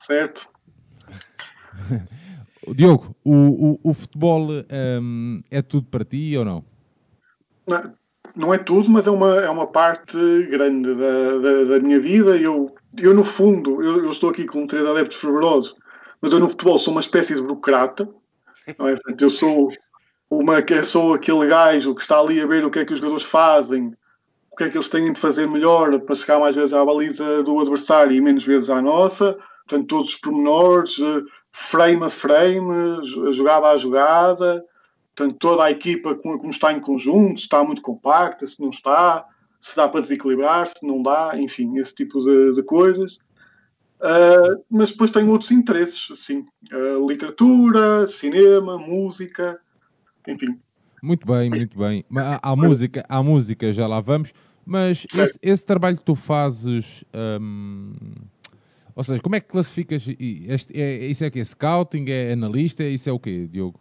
Certo. 0.00 0.48
Diogo, 2.74 3.14
o, 3.22 3.34
o, 3.34 3.80
o 3.84 3.94
futebol 3.94 4.48
um, 5.00 5.40
é 5.48 5.62
tudo 5.62 5.86
para 5.86 6.04
ti 6.04 6.36
ou 6.36 6.44
não? 6.44 6.64
não? 7.68 7.94
Não 8.34 8.52
é 8.52 8.58
tudo, 8.58 8.90
mas 8.90 9.06
é 9.06 9.12
uma, 9.12 9.36
é 9.36 9.48
uma 9.48 9.68
parte 9.68 10.18
grande 10.50 10.92
da, 10.96 11.38
da, 11.38 11.64
da 11.64 11.78
minha 11.78 12.00
vida. 12.00 12.36
Eu, 12.36 12.74
eu, 12.98 13.14
no 13.14 13.22
fundo, 13.22 13.80
eu, 13.80 14.02
eu 14.02 14.10
estou 14.10 14.28
aqui 14.28 14.44
com 14.44 14.64
um 14.64 14.66
três 14.66 14.84
adeptos 14.84 15.18
fervorosos, 15.18 15.76
mas 16.20 16.32
eu 16.32 16.40
no 16.40 16.48
futebol 16.48 16.76
sou 16.78 16.92
uma 16.92 17.00
espécie 17.00 17.36
de 17.36 17.42
burocrata 17.42 18.08
não 18.78 18.88
é? 18.88 18.94
Portanto, 18.94 19.22
eu 19.22 19.28
sou 19.28 19.72
uma 20.30 20.62
que 20.62 20.82
sou 20.82 21.14
aquele 21.14 21.46
gajo 21.46 21.94
que 21.94 22.02
está 22.02 22.18
ali 22.18 22.40
a 22.40 22.46
ver 22.46 22.64
o 22.64 22.70
que 22.70 22.78
é 22.78 22.84
que 22.84 22.92
os 22.92 22.98
jogadores 22.98 23.24
fazem, 23.24 23.94
o 24.50 24.56
que 24.56 24.64
é 24.64 24.68
que 24.68 24.76
eles 24.76 24.88
têm 24.88 25.12
de 25.12 25.20
fazer 25.20 25.48
melhor 25.48 25.98
para 26.00 26.14
chegar 26.14 26.38
mais 26.38 26.54
vezes 26.54 26.72
à 26.72 26.84
baliza 26.84 27.42
do 27.42 27.58
adversário 27.60 28.14
e 28.14 28.20
menos 28.20 28.44
vezes 28.44 28.70
à 28.70 28.80
nossa. 28.80 29.36
Portanto, 29.66 29.86
todos 29.86 30.10
os 30.10 30.16
pormenores, 30.16 30.98
eh, 31.00 31.22
frame 31.50 32.04
a 32.04 32.10
frame, 32.10 33.00
jogada 33.32 33.68
a 33.68 33.76
jogada. 33.76 34.64
Portanto, 35.14 35.38
toda 35.38 35.64
a 35.64 35.70
equipa 35.70 36.14
como 36.16 36.50
está 36.50 36.72
em 36.72 36.80
conjunto, 36.80 37.38
se 37.38 37.44
está 37.44 37.62
muito 37.64 37.80
compacta, 37.80 38.46
se 38.46 38.60
não 38.60 38.70
está, 38.70 39.24
se 39.60 39.76
dá 39.76 39.88
para 39.88 40.00
desequilibrar, 40.00 40.66
se 40.66 40.84
não 40.84 41.02
dá, 41.02 41.32
enfim, 41.36 41.78
esse 41.78 41.94
tipo 41.94 42.20
de, 42.20 42.54
de 42.54 42.62
coisas. 42.64 43.18
Uh, 44.04 44.62
mas 44.70 44.90
depois 44.90 45.10
tem 45.10 45.26
outros 45.26 45.50
interesses, 45.50 46.10
assim, 46.10 46.44
uh, 46.70 47.08
literatura, 47.08 48.06
cinema, 48.06 48.76
música, 48.76 49.58
enfim. 50.28 50.60
Muito 51.02 51.26
bem, 51.26 51.48
muito 51.48 51.78
bem. 51.78 52.04
A, 52.14 52.50
a 52.52 52.54
música, 52.54 53.02
a 53.08 53.22
música 53.22 53.72
já 53.72 53.86
lá 53.86 54.02
vamos, 54.02 54.34
mas 54.66 55.06
esse, 55.16 55.38
esse, 55.40 55.64
trabalho 55.64 55.96
que 55.96 56.04
tu 56.04 56.14
fazes, 56.14 57.02
um, 57.14 57.94
ou 58.94 59.02
seja, 59.02 59.22
como 59.22 59.36
é 59.36 59.40
que 59.40 59.48
classificas? 59.48 60.06
Este, 60.06 60.78
é, 60.78 61.06
isso 61.06 61.24
é 61.24 61.28
o 61.28 61.30
quê? 61.30 61.42
Scouting? 61.42 62.04
É 62.06 62.32
analista? 62.32 62.84
Isso 62.84 63.08
é 63.08 63.12
o 63.12 63.18
quê, 63.18 63.48
Diogo? 63.50 63.80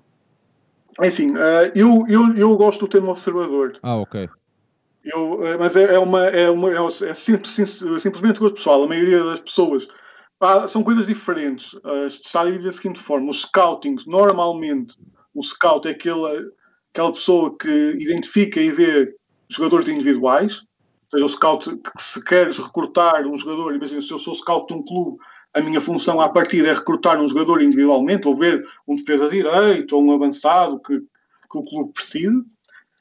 É 1.01 1.07
assim, 1.07 1.31
uh, 1.35 1.69
eu, 1.75 2.05
eu, 2.07 2.33
eu 2.37 2.55
gosto 2.55 2.79
do 2.79 2.87
termo 2.87 3.11
observador. 3.11 3.77
Ah, 3.83 3.97
ok. 3.97 4.29
Eu, 5.03 5.41
mas 5.59 5.75
é, 5.75 5.95
é 5.95 5.99
uma, 5.99 6.27
é, 6.27 6.49
uma, 6.49 6.71
é, 6.71 6.77
é 6.77 7.13
simplesmente 7.13 8.39
gosto 8.39 8.55
pessoal. 8.55 8.83
A 8.83 8.87
maioria 8.87 9.21
das 9.21 9.41
pessoas 9.41 9.85
são 10.67 10.83
coisas 10.83 11.05
diferentes. 11.05 11.73
Uh, 11.73 12.07
está 12.07 12.43
dividido 12.43 12.69
da 12.69 12.71
seguinte 12.71 12.99
forma: 12.99 13.29
o 13.29 13.33
scouting, 13.33 13.95
normalmente, 14.07 14.95
o 15.33 15.43
scout 15.43 15.87
é 15.87 15.91
aquela, 15.91 16.31
aquela 16.93 17.11
pessoa 17.11 17.55
que 17.57 17.97
identifica 17.99 18.59
e 18.59 18.71
vê 18.71 19.15
jogadores 19.49 19.87
individuais. 19.87 20.59
Ou 20.59 21.19
seja, 21.19 21.25
o 21.25 21.29
scout, 21.29 21.69
que 21.77 22.03
se 22.03 22.23
queres 22.23 22.57
recrutar 22.57 23.25
um 23.27 23.37
jogador, 23.37 23.75
imagina, 23.75 24.01
se 24.01 24.11
eu 24.11 24.17
sou 24.17 24.33
scout 24.33 24.67
de 24.67 24.79
um 24.79 24.83
clube, 24.83 25.17
a 25.53 25.61
minha 25.61 25.79
função 25.79 26.19
à 26.19 26.27
partida 26.27 26.69
é 26.69 26.73
recrutar 26.73 27.21
um 27.21 27.27
jogador 27.27 27.61
individualmente, 27.61 28.27
ou 28.27 28.35
ver 28.35 28.65
um 28.87 28.95
defesa 28.95 29.29
direito, 29.29 29.95
ou 29.95 30.03
um 30.03 30.13
avançado 30.13 30.79
que, 30.79 30.99
que 30.99 31.57
o 31.57 31.63
clube 31.63 31.93
precise. 31.93 32.43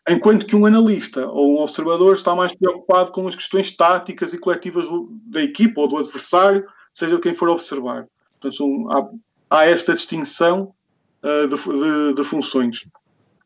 Enquanto 0.08 0.44
que 0.44 0.56
um 0.56 0.66
analista 0.66 1.26
ou 1.28 1.56
um 1.56 1.62
observador 1.62 2.14
está 2.14 2.34
mais 2.34 2.52
preocupado 2.52 3.12
com 3.12 3.26
as 3.28 3.36
questões 3.36 3.70
táticas 3.74 4.32
e 4.34 4.38
coletivas 4.38 4.86
da 5.26 5.42
equipa 5.42 5.80
ou 5.80 5.88
do 5.88 5.96
adversário, 5.96 6.66
seja 6.92 7.18
quem 7.20 7.34
for 7.34 7.48
observar. 7.48 8.06
Portanto, 8.40 8.56
são, 8.56 8.90
há, 8.90 9.58
há, 9.58 9.64
esta 9.66 9.94
distinção 9.94 10.74
uh, 11.22 11.48
de, 11.48 11.56
de, 11.56 12.14
de, 12.14 12.24
funções. 12.24 12.84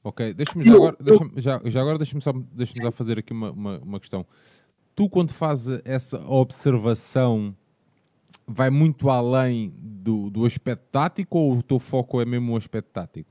Ok, 0.03 0.33
deixa-me 0.35 0.65
já, 0.65 0.75
agora, 0.75 0.97
deixa 1.01 1.31
já, 1.37 1.61
já 1.65 1.81
agora 1.81 1.99
deixa-me 1.99 2.23
só, 2.23 2.33
deixa 2.53 2.75
só 2.81 2.93
fazer 2.93 3.19
aqui 3.19 3.33
uma, 3.33 3.51
uma, 3.51 3.79
uma, 3.79 4.01
questão. 4.01 4.27
Tu, 4.95 5.09
quando 5.09 5.33
fazes 5.33 5.81
essa 5.85 6.19
observação, 6.27 7.55
vai 8.47 8.71
muito 8.71 9.11
além 9.11 9.75
do, 9.77 10.31
do 10.31 10.47
aspecto 10.47 10.87
tático 10.91 11.39
ou 11.39 11.59
o 11.59 11.63
teu 11.63 11.79
foco 11.79 12.21
é 12.21 12.25
mesmo 12.25 12.53
o 12.53 12.57
aspecto 12.57 12.91
tático? 12.93 13.31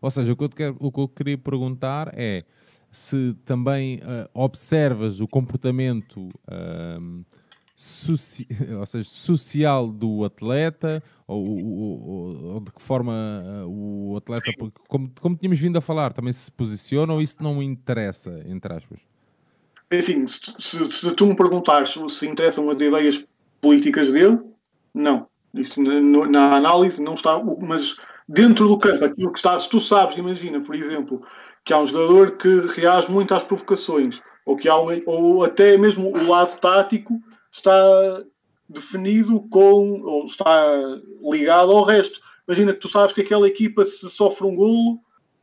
Ou 0.00 0.10
seja, 0.10 0.32
o 0.32 0.36
que 0.36 0.44
eu, 0.44 0.48
quero, 0.48 0.76
o 0.80 0.90
que 0.90 1.00
eu 1.00 1.08
queria 1.08 1.38
perguntar 1.38 2.12
é 2.14 2.44
se 2.90 3.34
também 3.44 3.96
uh, 3.96 4.28
observas 4.34 5.20
o 5.20 5.26
comportamento 5.26 6.28
uh, 6.46 7.24
soci... 7.82 8.46
ou 8.78 8.86
seja, 8.86 9.08
social 9.08 9.88
do 9.88 10.24
atleta, 10.24 11.02
ou, 11.26 11.44
ou, 11.44 12.44
ou, 12.54 12.60
de 12.60 12.70
que 12.70 12.80
forma 12.80 13.12
uh, 13.64 14.12
o 14.12 14.16
atleta, 14.16 14.52
como, 14.86 15.10
como 15.20 15.36
tínhamos 15.36 15.58
vindo 15.58 15.76
a 15.76 15.80
falar, 15.80 16.12
também 16.12 16.32
se 16.32 16.50
posiciona 16.52 17.12
ou 17.12 17.20
isso 17.20 17.42
não 17.42 17.60
interessa, 17.62 18.40
entre 18.46 18.72
aspas? 18.72 19.00
É 19.90 19.98
assim, 19.98 20.26
se, 20.26 20.40
se, 20.58 20.90
se 20.90 21.12
tu 21.12 21.26
me 21.26 21.34
perguntares 21.34 21.94
se 22.08 22.26
interessam 22.26 22.70
as 22.70 22.80
ideias 22.80 23.22
políticas 23.60 24.12
dele, 24.12 24.38
não. 24.94 25.26
Isso 25.52 25.82
na, 25.82 26.26
na, 26.28 26.56
análise 26.56 27.02
não 27.02 27.14
está, 27.14 27.42
mas 27.60 27.96
dentro 28.28 28.68
do 28.68 28.78
campo, 28.78 29.04
aquilo 29.04 29.32
que 29.32 29.38
está, 29.38 29.58
se 29.58 29.68
tu 29.68 29.80
sabes, 29.80 30.16
imagina, 30.16 30.60
por 30.60 30.74
exemplo, 30.74 31.22
que 31.64 31.72
há 31.72 31.78
um 31.78 31.86
jogador 31.86 32.36
que 32.36 32.48
reage 32.74 33.10
muito 33.10 33.34
às 33.34 33.44
provocações, 33.44 34.20
ou 34.46 34.56
que 34.56 34.68
há 34.68 34.80
um, 34.80 34.88
ou 35.04 35.44
até 35.44 35.76
mesmo 35.76 36.08
o 36.08 36.28
lado 36.28 36.58
tático 36.58 37.20
está 37.52 38.24
definido 38.68 39.40
com, 39.50 40.00
ou 40.02 40.24
está 40.24 40.66
ligado 41.22 41.70
ao 41.70 41.84
resto. 41.84 42.20
Imagina 42.48 42.72
que 42.72 42.80
tu 42.80 42.88
sabes 42.88 43.12
que 43.12 43.20
aquela 43.20 43.46
equipa 43.46 43.84
se 43.84 44.08
sofre 44.10 44.46
um 44.46 44.54
golo, 44.54 44.98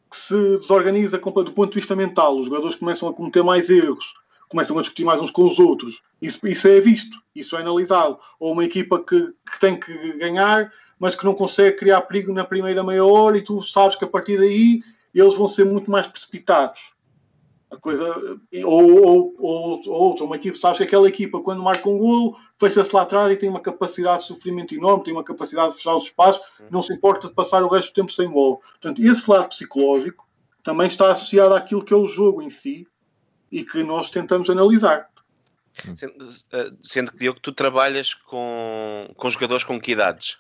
que 0.10 0.18
se 0.18 0.58
desorganiza 0.58 1.20
do 1.20 1.54
ponto 1.54 1.70
de 1.70 1.80
vista 1.80 1.96
mental, 1.96 2.38
os 2.38 2.48
jogadores 2.48 2.76
começam 2.76 3.08
a 3.08 3.14
cometer 3.14 3.44
mais 3.44 3.70
erros, 3.70 4.14
começam 4.50 4.78
a 4.78 4.82
discutir 4.82 5.06
mais 5.06 5.22
uns 5.22 5.30
com 5.30 5.48
os 5.48 5.60
outros. 5.60 6.02
Isso, 6.20 6.46
isso 6.48 6.68
é 6.68 6.80
visto, 6.80 7.18
isso 7.36 7.56
é 7.56 7.62
analisado. 7.62 8.18
Ou 8.40 8.54
uma 8.54 8.66
equipa 8.66 9.02
que, 9.02 9.22
que 9.22 9.60
tem 9.60 9.80
que 9.80 10.14
ganhar, 10.18 10.72
mas 10.98 11.14
que 11.14 11.24
não 11.24 11.36
consegue 11.36 11.78
criar 11.78 12.02
perigo 12.02 12.34
na 12.34 12.44
primeira 12.44 12.84
meia 12.84 13.06
hora 13.06 13.38
e 13.38 13.44
tu 13.44 13.62
sabes 13.62 13.96
que 13.96 14.04
a 14.04 14.08
partir 14.08 14.38
daí 14.38 14.82
eles 15.14 15.36
vão 15.36 15.48
ser 15.48 15.66
muito 15.66 15.90
mais 15.90 16.08
precipitados. 16.08 16.92
A 17.72 17.78
coisa, 17.78 18.04
ou, 18.66 19.06
ou, 19.06 19.36
ou, 19.38 19.82
ou 19.88 20.24
uma 20.24 20.36
equipa, 20.36 20.58
sabes 20.58 20.80
que 20.80 20.84
aquela 20.84 21.08
equipa, 21.08 21.40
quando 21.40 21.62
marca 21.62 21.88
um 21.88 21.98
golo, 21.98 22.36
fecha-se 22.60 22.96
lá 22.96 23.04
atrás 23.04 23.32
e 23.32 23.38
tem 23.38 23.48
uma 23.48 23.60
capacidade 23.60 24.22
de 24.22 24.28
sofrimento 24.28 24.74
enorme, 24.74 25.04
tem 25.04 25.14
uma 25.14 25.24
capacidade 25.24 25.72
de 25.72 25.78
fechar 25.78 25.96
os 25.96 26.06
espaços, 26.06 26.42
não 26.72 26.82
se 26.82 26.94
importa 26.94 27.28
de 27.28 27.34
passar 27.34 27.64
o 27.64 27.68
resto 27.68 27.92
do 27.92 27.94
tempo 27.94 28.12
sem 28.12 28.28
bola. 28.28 28.58
Portanto, 28.58 29.02
esse 29.04 29.30
lado 29.30 29.50
psicológico 29.50 30.28
também 30.64 30.88
está 30.88 31.12
associado 31.12 31.54
àquilo 31.54 31.84
que 31.84 31.94
é 31.94 31.98
o 31.98 32.08
jogo 32.08 32.42
em 32.42 32.50
si 32.50 32.88
e 33.52 33.64
que 33.64 33.84
nós 33.84 34.10
tentamos 34.10 34.50
analisar. 34.50 35.10
Sendo, 35.96 36.30
eh, 36.52 36.72
sendo 36.84 37.12
que, 37.12 37.20
Diogo, 37.20 37.40
tu 37.40 37.52
trabalhas 37.52 38.14
com, 38.14 39.10
com 39.16 39.30
jogadores 39.30 39.64
com 39.64 39.80
que 39.80 39.92
idades? 39.92 40.40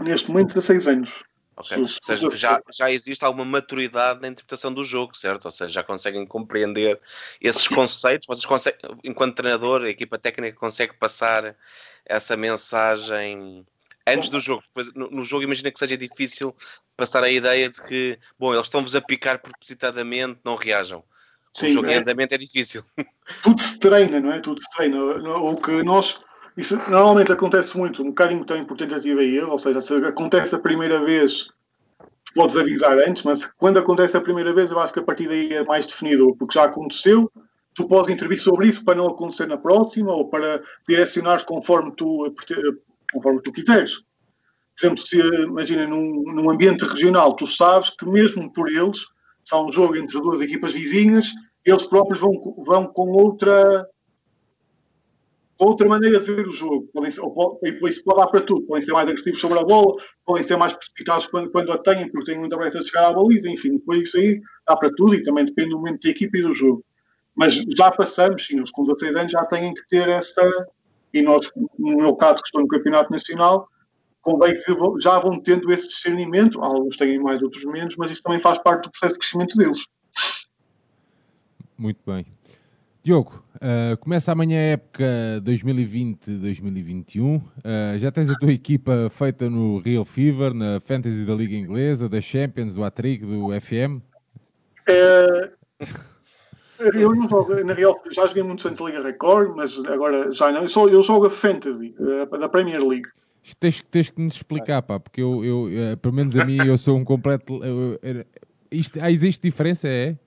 Neste 0.00 0.30
momento, 0.30 0.48
16 0.48 0.88
anos. 0.88 1.24
Ok. 1.56 1.78
Ou 1.78 1.88
seja, 1.88 2.30
já, 2.32 2.62
já 2.70 2.90
existe 2.90 3.24
alguma 3.24 3.44
maturidade 3.44 4.20
na 4.20 4.28
interpretação 4.28 4.72
do 4.72 4.84
jogo, 4.84 5.16
certo? 5.16 5.46
Ou 5.46 5.50
seja, 5.50 5.70
já 5.70 5.82
conseguem 5.82 6.26
compreender 6.26 7.00
esses 7.40 7.66
conceitos. 7.66 8.26
Vocês 8.26 8.44
conseguem, 8.44 8.78
enquanto 9.02 9.36
treinador, 9.36 9.82
a 9.82 9.88
equipa 9.88 10.18
técnica 10.18 10.58
consegue 10.58 10.92
passar 10.94 11.56
essa 12.04 12.36
mensagem 12.36 13.66
antes 14.06 14.28
do 14.28 14.38
jogo. 14.38 14.62
Depois, 14.66 14.92
no, 14.94 15.10
no, 15.10 15.24
jogo, 15.24 15.44
imagina 15.44 15.70
que 15.70 15.78
seja 15.78 15.96
difícil 15.96 16.54
passar 16.94 17.24
a 17.24 17.30
ideia 17.30 17.70
de 17.70 17.82
que, 17.82 18.18
bom, 18.38 18.52
eles 18.52 18.66
estão-vos 18.66 18.94
a 18.94 19.00
picar 19.00 19.40
propositadamente, 19.40 20.38
não 20.44 20.56
reajam. 20.56 21.02
Sim, 21.54 21.70
o 21.70 21.72
jogo 21.72 21.88
é, 21.88 21.94
em 21.94 21.96
andamento 22.00 22.34
é 22.34 22.38
difícil. 22.38 22.84
Tudo 23.42 23.62
se 23.62 23.78
treina, 23.78 24.20
não 24.20 24.30
é? 24.30 24.40
Tudo 24.40 24.60
se 24.60 24.68
treina. 24.76 24.98
O 24.98 25.56
que 25.56 25.82
nós 25.82 26.20
isso 26.56 26.76
normalmente 26.88 27.32
acontece 27.32 27.76
muito, 27.76 28.02
um 28.02 28.06
bocadinho 28.06 28.44
tem 28.44 28.64
por 28.64 28.76
tentativa 28.76 29.22
e 29.22 29.38
ou 29.40 29.58
seja, 29.58 29.80
se 29.80 29.94
acontece 29.96 30.54
a 30.54 30.58
primeira 30.58 31.04
vez, 31.04 31.48
podes 32.34 32.56
avisar 32.56 32.98
antes, 32.98 33.22
mas 33.24 33.46
quando 33.58 33.78
acontece 33.78 34.16
a 34.16 34.20
primeira 34.20 34.54
vez, 34.54 34.70
eu 34.70 34.78
acho 34.78 34.92
que 34.92 35.00
a 35.00 35.04
partir 35.04 35.28
daí 35.28 35.52
é 35.52 35.64
mais 35.64 35.86
definido, 35.86 36.34
porque 36.36 36.58
já 36.58 36.64
aconteceu, 36.64 37.30
tu 37.74 37.86
podes 37.86 38.12
intervir 38.12 38.40
sobre 38.40 38.68
isso 38.68 38.84
para 38.84 38.94
não 38.94 39.06
acontecer 39.06 39.46
na 39.46 39.58
próxima 39.58 40.12
ou 40.12 40.28
para 40.28 40.62
direcionar 40.88 41.44
conforme 41.44 41.92
tu, 41.94 42.34
conforme 43.12 43.42
tu 43.42 43.52
quiseres. 43.52 43.96
Por 43.98 44.86
exemplo, 44.86 44.98
se 44.98 45.18
imagina 45.18 45.86
num, 45.86 46.22
num 46.34 46.50
ambiente 46.50 46.84
regional, 46.84 47.34
tu 47.34 47.46
sabes 47.46 47.90
que 47.90 48.06
mesmo 48.06 48.50
por 48.52 48.70
eles, 48.70 48.98
se 49.44 49.54
há 49.54 49.62
um 49.62 49.70
jogo 49.70 49.96
entre 49.96 50.20
duas 50.20 50.40
equipas 50.40 50.72
vizinhas, 50.72 51.32
eles 51.64 51.86
próprios 51.86 52.20
vão, 52.20 52.32
vão 52.64 52.86
com 52.86 53.10
outra 53.10 53.86
outra 55.58 55.88
maneira 55.88 56.20
de 56.20 56.32
ver 56.32 56.46
o 56.46 56.52
jogo. 56.52 56.88
Podem 56.92 57.10
ser, 57.10 57.22
e 57.22 57.88
isso 57.88 58.04
pode 58.04 58.20
dar 58.20 58.26
para 58.26 58.40
tudo. 58.40 58.66
Podem 58.66 58.82
ser 58.82 58.92
mais 58.92 59.08
agressivos 59.08 59.40
sobre 59.40 59.58
a 59.58 59.64
bola, 59.64 59.94
podem 60.24 60.42
ser 60.42 60.56
mais 60.56 60.72
precipitados 60.72 61.26
quando, 61.26 61.50
quando 61.50 61.72
a 61.72 61.78
têm, 61.78 62.10
porque 62.10 62.32
têm 62.32 62.38
muita 62.38 62.56
pressa 62.56 62.80
de 62.80 62.86
chegar 62.86 63.08
à 63.08 63.12
baliza. 63.12 63.48
Enfim, 63.48 63.72
depois 63.72 64.00
isso 64.00 64.16
aí 64.16 64.40
dá 64.66 64.76
para 64.76 64.90
tudo 64.96 65.14
e 65.14 65.22
também 65.22 65.44
depende 65.44 65.70
do 65.70 65.78
momento 65.78 66.02
da 66.02 66.10
equipe 66.10 66.38
e 66.38 66.42
do 66.42 66.54
jogo. 66.54 66.84
Mas 67.34 67.54
já 67.76 67.90
passamos, 67.90 68.46
sim, 68.46 68.60
os 68.60 68.70
com 68.70 68.84
16 68.84 69.14
anos 69.14 69.32
já 69.32 69.44
têm 69.44 69.72
que 69.72 69.86
ter 69.88 70.08
essa. 70.08 70.42
E 71.12 71.22
nós, 71.22 71.50
no 71.78 71.96
meu 71.96 72.14
caso, 72.14 72.42
que 72.42 72.48
estou 72.48 72.62
no 72.62 72.68
Campeonato 72.68 73.10
Nacional, 73.10 73.68
convém 74.20 74.54
que 74.54 74.74
já 75.00 75.18
vão 75.18 75.40
tendo 75.40 75.72
esse 75.72 75.88
discernimento. 75.88 76.60
Alguns 76.62 76.96
têm 76.96 77.18
mais, 77.18 77.40
outros 77.42 77.64
menos, 77.64 77.96
mas 77.96 78.10
isso 78.10 78.22
também 78.22 78.38
faz 78.38 78.58
parte 78.58 78.84
do 78.84 78.90
processo 78.90 79.14
de 79.14 79.20
crescimento 79.20 79.56
deles. 79.56 79.86
Muito 81.78 82.00
bem. 82.06 82.26
Diogo, 83.06 83.40
uh, 83.54 83.96
começa 83.98 84.32
amanhã 84.32 84.58
a 84.58 84.62
época 84.62 85.04
2020-2021. 85.44 87.36
Uh, 87.36 87.42
eh, 87.62 87.98
já 87.98 88.10
tens 88.10 88.28
a 88.28 88.34
tua 88.34 88.50
equipa 88.50 89.08
feita 89.08 89.48
no 89.48 89.78
Real 89.78 90.04
Fever, 90.04 90.52
na 90.52 90.80
Fantasy 90.80 91.24
da 91.24 91.32
Liga 91.32 91.54
Inglesa, 91.54 92.08
da 92.08 92.20
Champions, 92.20 92.74
do 92.74 92.82
Atric, 92.82 93.24
do 93.24 93.50
FM? 93.60 94.02
É... 94.88 95.52
Eu 96.94 97.14
não 97.14 97.28
jogo, 97.28 97.54
na 97.62 97.74
Real, 97.74 97.94
já 98.10 98.26
joguei 98.26 98.42
muito 98.42 98.66
antes 98.66 98.80
da 98.80 98.86
Liga 98.86 99.00
Record, 99.00 99.54
mas 99.54 99.78
agora 99.86 100.32
já 100.32 100.50
não. 100.50 100.62
Eu, 100.62 100.68
só, 100.68 100.88
eu 100.88 101.00
jogo 101.00 101.26
a 101.26 101.30
Fantasy, 101.30 101.94
uh, 102.00 102.26
da 102.36 102.48
Premier 102.48 102.84
League. 102.84 103.08
Tens, 103.60 103.82
tens 103.82 104.10
que 104.10 104.20
nos 104.20 104.34
explicar, 104.34 104.82
pá, 104.82 104.98
porque 104.98 105.22
eu, 105.22 105.44
eu, 105.44 105.62
uh, 105.66 105.96
pelo 105.98 106.12
menos 106.12 106.36
a 106.36 106.44
mim, 106.44 106.58
eu 106.66 106.76
sou 106.76 106.96
um 106.96 107.04
completo. 107.04 107.60
isto, 108.68 108.98
ah, 109.00 109.12
existe 109.12 109.42
diferença, 109.42 109.86
é? 109.86 110.18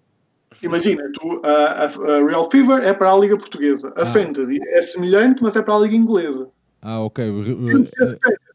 Imagina, 0.62 1.04
tu, 1.14 1.41
a, 1.43 1.86
a, 1.86 2.26
Real 2.26 2.50
Fever 2.50 2.84
é 2.84 2.93
para 2.93 3.12
a 3.12 3.18
Liga 3.18 3.38
Portuguesa. 3.38 3.93
A 3.95 4.04
ah. 4.04 4.06
Fantasy 4.08 4.60
é 4.70 4.82
semelhante, 4.82 5.41
mas 5.41 5.56
é 5.56 5.62
para 5.62 5.76
a 5.76 5.80
Liga 5.80 5.95
Inglesa. 5.95 6.50
Ah, 6.82 7.00
ok. 7.02 7.26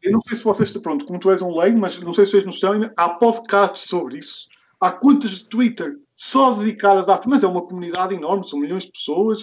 Eu 0.03 0.11
não 0.11 0.21
sei 0.21 0.37
se 0.37 0.43
vocês, 0.43 0.71
pronto, 0.77 1.05
como 1.05 1.19
tu 1.19 1.29
és 1.31 1.41
um 1.41 1.55
leigo, 1.55 1.79
mas 1.79 1.99
não 1.99 2.13
sei 2.13 2.25
se 2.25 2.31
vocês 2.31 2.45
nos 2.45 2.55
estão, 2.55 2.79
há 2.95 3.09
podcasts 3.09 3.87
sobre 3.87 4.19
isso. 4.19 4.47
há 4.79 4.91
contas 4.91 5.31
de 5.31 5.45
Twitter 5.45 5.97
só 6.15 6.53
dedicadas 6.53 7.09
à. 7.09 7.19
Mas 7.25 7.43
é 7.43 7.47
uma 7.47 7.61
comunidade 7.61 8.15
enorme, 8.15 8.47
são 8.47 8.59
milhões 8.59 8.83
de 8.83 8.91
pessoas. 8.91 9.41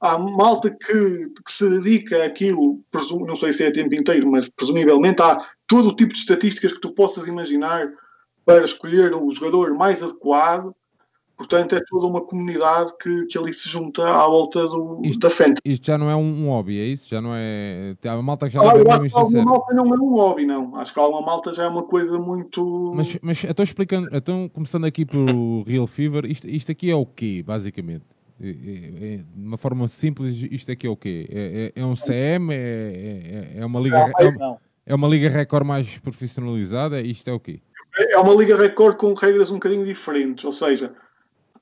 Há 0.00 0.18
malta 0.18 0.70
que, 0.70 1.28
que 1.44 1.52
se 1.52 1.68
dedica 1.68 2.24
àquilo, 2.24 2.80
presumo, 2.90 3.24
não 3.24 3.36
sei 3.36 3.52
se 3.52 3.64
é 3.64 3.68
a 3.68 3.72
tempo 3.72 3.94
inteiro, 3.94 4.28
mas 4.28 4.48
presumivelmente 4.48 5.22
há 5.22 5.48
todo 5.68 5.90
o 5.90 5.94
tipo 5.94 6.12
de 6.12 6.18
estatísticas 6.18 6.72
que 6.72 6.80
tu 6.80 6.92
possas 6.92 7.28
imaginar 7.28 7.88
para 8.44 8.64
escolher 8.64 9.14
o 9.14 9.30
jogador 9.30 9.72
mais 9.74 10.02
adequado. 10.02 10.74
Portanto, 11.36 11.74
é 11.74 11.80
toda 11.88 12.06
uma 12.06 12.20
comunidade 12.20 12.92
que, 13.02 13.26
que 13.26 13.36
ali 13.36 13.52
se 13.52 13.68
junta 13.68 14.04
à 14.04 14.26
volta 14.26 14.66
do, 14.66 15.00
Isto- 15.04 15.18
da 15.20 15.30
Fantasy. 15.30 15.60
Isto 15.64 15.86
já 15.86 15.98
não 15.98 16.08
é 16.08 16.14
um, 16.14 16.44
um 16.44 16.48
hobby, 16.48 16.78
é 16.78 16.84
isso? 16.84 17.08
Já 17.08 17.20
não 17.20 17.30
é. 17.34 17.96
Há 18.06 18.14
uma 18.14 18.22
malta 18.22 18.46
que 18.46 18.54
já 18.54 18.60
Ah, 18.60 18.74
mesmo 18.74 18.90
acho 18.90 19.00
que 19.00 19.06
isto 19.06 19.38
a 19.38 19.44
malta 19.44 19.74
não 19.74 19.84
é 19.94 19.98
um 19.98 20.14
hobby, 20.14 20.46
não. 20.46 20.76
Acho 20.76 20.92
que 20.94 21.00
alguma 21.00 21.22
malta 21.22 21.52
já 21.52 21.64
é 21.64 21.68
uma 21.68 21.82
coisa 21.82 22.18
muito. 22.18 22.92
Mas, 22.94 23.18
mas 23.20 23.42
então 23.44 23.62
explicando, 23.64 24.08
então 24.12 24.48
começando 24.48 24.84
aqui 24.84 25.04
pelo 25.04 25.62
Real 25.64 25.86
Fever, 25.86 26.24
isto, 26.26 26.48
isto 26.48 26.70
aqui 26.70 26.90
é 26.90 26.94
o 26.94 27.04
quê, 27.06 27.42
basicamente? 27.44 28.04
É- 28.40 28.48
é- 28.48 28.52
é- 29.14 29.16
de 29.18 29.24
uma 29.46 29.56
forma 29.56 29.86
simples, 29.88 30.34
isto 30.50 30.70
aqui 30.70 30.86
é 30.86 30.90
o 30.90 30.96
quê? 30.96 31.26
É, 31.30 31.72
é- 31.76 31.80
é 31.82 31.84
um 31.84 31.96
CM? 31.96 32.52
É, 32.52 32.56
é- 32.56 33.60
é 33.60 33.66
uma 33.66 33.80
liga, 33.80 33.96
é, 34.18 34.24
uma- 34.28 34.38
Não. 34.38 34.58
é 34.86 34.94
uma 34.94 35.08
liga 35.08 35.28
recorde 35.28 35.66
mais 35.66 35.98
profissionalizada? 35.98 37.00
Isto 37.00 37.30
é 37.30 37.32
o 37.32 37.40
quê? 37.40 37.60
É 38.10 38.18
uma 38.18 38.32
liga 38.34 38.56
recorde 38.56 38.96
com 38.96 39.12
regras 39.14 39.50
um 39.50 39.54
bocadinho 39.54 39.84
diferentes. 39.84 40.44
Ou 40.44 40.52
seja, 40.52 40.92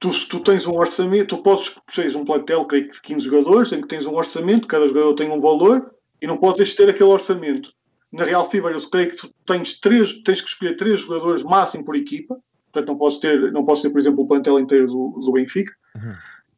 tu, 0.01 0.13
se 0.13 0.27
tu 0.27 0.41
tens 0.41 0.67
um 0.67 0.73
orçamento, 0.73 1.37
tu 1.37 1.43
podes 1.43 1.77
escolher 1.89 2.17
um 2.17 2.25
plantel, 2.25 2.65
creio 2.65 2.89
que 2.89 2.95
de 2.95 3.03
15 3.03 3.25
jogadores, 3.27 3.73
em 3.73 3.83
que 3.83 3.87
tens 3.87 4.07
um 4.07 4.15
orçamento, 4.15 4.67
cada 4.67 4.89
jogador 4.89 5.15
tem 5.15 5.31
um 5.31 5.41
valor 5.41 5.95
e 6.21 6.27
não 6.27 6.39
podes 6.39 6.75
ter 6.75 6.89
aquele 6.89 7.11
orçamento. 7.11 7.71
Na 8.11 8.25
Real 8.25 8.51
Fever, 8.51 8.73
eu 8.73 8.91
creio 8.91 9.11
que 9.11 9.17
tu 9.17 9.33
tens, 9.47 9.79
três, 9.79 10.15
tens 10.23 10.41
que 10.41 10.49
escolher 10.49 10.75
três 10.75 11.01
jogadores 11.01 11.45
máximo 11.45 11.85
por 11.85 11.95
equipa. 11.95 12.37
Portanto, 12.73 12.89
não 12.89 12.99
podes 12.99 13.19
ter, 13.19 13.53
não 13.53 13.65
podes 13.65 13.83
ter 13.83 13.91
por 13.91 14.01
exemplo, 14.01 14.25
o 14.25 14.27
plantel 14.27 14.59
inteiro 14.59 14.87
do, 14.87 15.21
do 15.25 15.33
Benfica. 15.33 15.73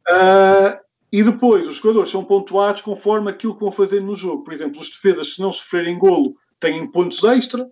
Ah, 0.07 0.79
e 1.11 1.21
depois, 1.21 1.67
os 1.67 1.75
jogadores 1.75 2.09
são 2.09 2.23
pontuados 2.23 2.81
conforme 2.81 3.29
aquilo 3.29 3.53
que 3.53 3.61
vão 3.61 3.71
fazer 3.71 4.01
no 4.01 4.15
jogo. 4.15 4.43
Por 4.43 4.53
exemplo, 4.53 4.79
os 4.79 4.89
defesas, 4.89 5.35
se 5.35 5.41
não 5.41 5.51
sofrerem 5.51 5.97
golo, 5.97 6.35
têm 6.59 6.89
pontos 6.89 7.23
extra. 7.23 7.69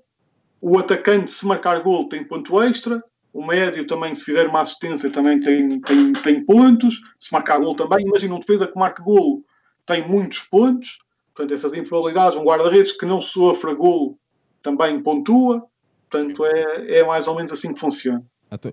O 0.62 0.78
atacante, 0.78 1.32
se 1.32 1.46
marcar 1.46 1.82
golo, 1.82 2.08
tem 2.08 2.24
ponto 2.24 2.62
extra. 2.62 3.04
O 3.34 3.46
médio 3.46 3.86
também, 3.88 4.14
se 4.14 4.26
fizer 4.26 4.48
uma 4.48 4.62
assistência, 4.62 5.10
também 5.10 5.40
tem, 5.40 5.80
tem, 5.82 6.14
tem 6.14 6.46
pontos. 6.46 7.00
Se 7.18 7.32
marcar 7.32 7.60
golo 7.60 7.76
também, 7.76 8.06
imagina 8.06 8.36
um 8.36 8.40
defesa 8.40 8.68
que 8.68 8.78
marque 8.78 9.02
golo, 9.02 9.44
tem 9.86 10.08
muitos 10.08 10.40
pontos. 10.40 11.00
Portanto, 11.34 11.54
essas 11.56 11.74
improbabilidades, 11.74 12.38
um 12.38 12.44
guarda-redes 12.44 12.92
que 12.92 13.06
não 13.06 13.22
sofra 13.22 13.74
golo 13.74 14.18
também 14.62 15.00
pontua. 15.00 15.66
Portanto, 16.10 16.46
é, 16.46 17.00
é 17.00 17.06
mais 17.06 17.26
ou 17.28 17.36
menos 17.36 17.52
assim 17.52 17.74
que 17.74 17.80
funciona. 17.80 18.22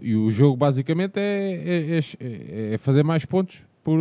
E 0.02 0.16
o 0.16 0.28
jogo 0.30 0.56
basicamente 0.56 1.18
é, 1.20 1.52
é- 1.52 1.98
é- 1.98 2.74
é 2.74 2.78
fazer 2.78 3.04
mais 3.04 3.24
pontos 3.24 3.60
por. 3.84 3.98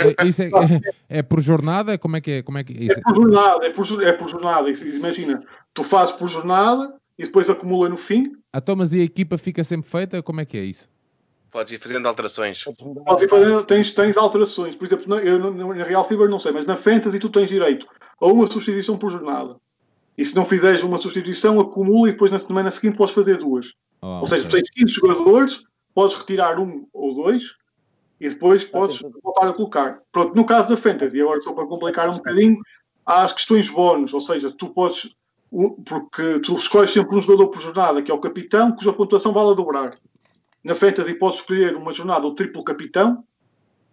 É, 0.00 0.08
é, 0.08 0.88
é- 1.08 1.18
é 1.18 1.22
por 1.22 1.40
jornada? 1.40 1.96
Como 1.96 2.16
é 2.16 2.20
que 2.20 2.30
é? 2.32 2.42
Como 2.42 2.58
é 2.58 2.64
que 2.64 2.72
é? 2.72 2.92
É 2.92 3.00
por 3.00 3.14
jornada, 3.14 3.66
é 3.66 3.70
por, 3.70 4.02
é 4.02 4.12
por 4.12 4.28
jornada. 4.28 4.68
Imagina, 4.68 5.40
tu 5.72 5.84
fazes 5.84 6.12
por 6.16 6.26
jornada 6.28 6.92
e 7.16 7.22
depois 7.22 7.48
acumula 7.48 7.88
no 7.88 7.96
fim. 7.96 8.32
Então, 8.54 8.76
mas 8.76 8.92
e 8.92 9.00
a 9.00 9.04
equipa 9.04 9.38
fica 9.38 9.64
sempre 9.64 9.88
feita? 9.88 10.22
Como 10.22 10.40
é 10.40 10.44
que 10.44 10.56
é 10.58 10.64
isso? 10.64 10.88
Podes 11.50 11.72
ir 11.72 11.78
fazendo 11.78 12.06
alterações. 12.06 12.64
Podes 12.64 13.22
ir 13.22 13.28
fazendo- 13.28 13.62
tens, 13.64 13.90
tens 13.90 14.16
alterações. 14.16 14.74
Por 14.74 14.86
exemplo, 14.86 15.06
na, 15.08 15.16
eu, 15.16 15.38
na 15.74 15.84
Real 15.84 16.04
Fever 16.06 16.28
não 16.28 16.38
sei, 16.38 16.52
mas 16.52 16.64
na 16.64 16.76
Fantasy 16.76 17.18
tu 17.18 17.28
tens 17.28 17.48
direito 17.48 17.86
a 18.20 18.26
uma 18.26 18.46
substituição 18.46 18.96
por 18.98 19.10
jornada. 19.10 19.56
E 20.16 20.24
se 20.24 20.34
não 20.36 20.44
fizeres 20.44 20.82
uma 20.82 20.98
substituição, 20.98 21.58
acumula 21.58 22.08
e 22.08 22.12
depois 22.12 22.30
na 22.30 22.38
semana 22.38 22.70
seguinte 22.70 22.96
podes 22.96 23.14
fazer 23.14 23.38
duas. 23.38 23.72
Ah, 24.00 24.20
Ou 24.20 24.26
seja, 24.26 24.42
tu 24.44 24.48
ok. 24.48 24.60
tens 24.62 24.70
15 24.70 24.92
jogadores, 24.94 25.60
podes 25.94 26.16
retirar 26.16 26.58
um 26.58 26.86
ou 26.92 27.14
dois 27.14 27.54
e 28.20 28.28
depois 28.28 28.64
podes 28.64 28.98
voltar 29.22 29.48
a 29.48 29.52
colocar. 29.52 30.00
Pronto, 30.12 30.34
no 30.34 30.44
caso 30.44 30.68
da 30.68 30.76
Fantasy, 30.76 31.20
agora 31.20 31.40
só 31.40 31.52
para 31.52 31.66
complicar 31.66 32.08
um 32.08 32.14
bocadinho, 32.14 32.58
há 33.04 33.24
as 33.24 33.32
questões 33.32 33.68
bónus, 33.68 34.12
ou 34.14 34.20
seja, 34.20 34.50
tu 34.50 34.68
podes, 34.70 35.10
porque 35.84 36.40
tu 36.40 36.54
escolhes 36.54 36.90
sempre 36.90 37.16
um 37.16 37.20
jogador 37.20 37.48
por 37.48 37.60
jornada, 37.60 38.02
que 38.02 38.10
é 38.10 38.14
o 38.14 38.20
capitão, 38.20 38.72
cuja 38.72 38.92
pontuação 38.92 39.32
vale 39.32 39.50
a 39.50 39.54
dobrar. 39.54 39.98
Na 40.64 40.74
Fantasy 40.74 41.14
podes 41.14 41.40
escolher 41.40 41.76
uma 41.76 41.92
jornada 41.92 42.26
o 42.26 42.34
triplo 42.34 42.64
capitão, 42.64 43.22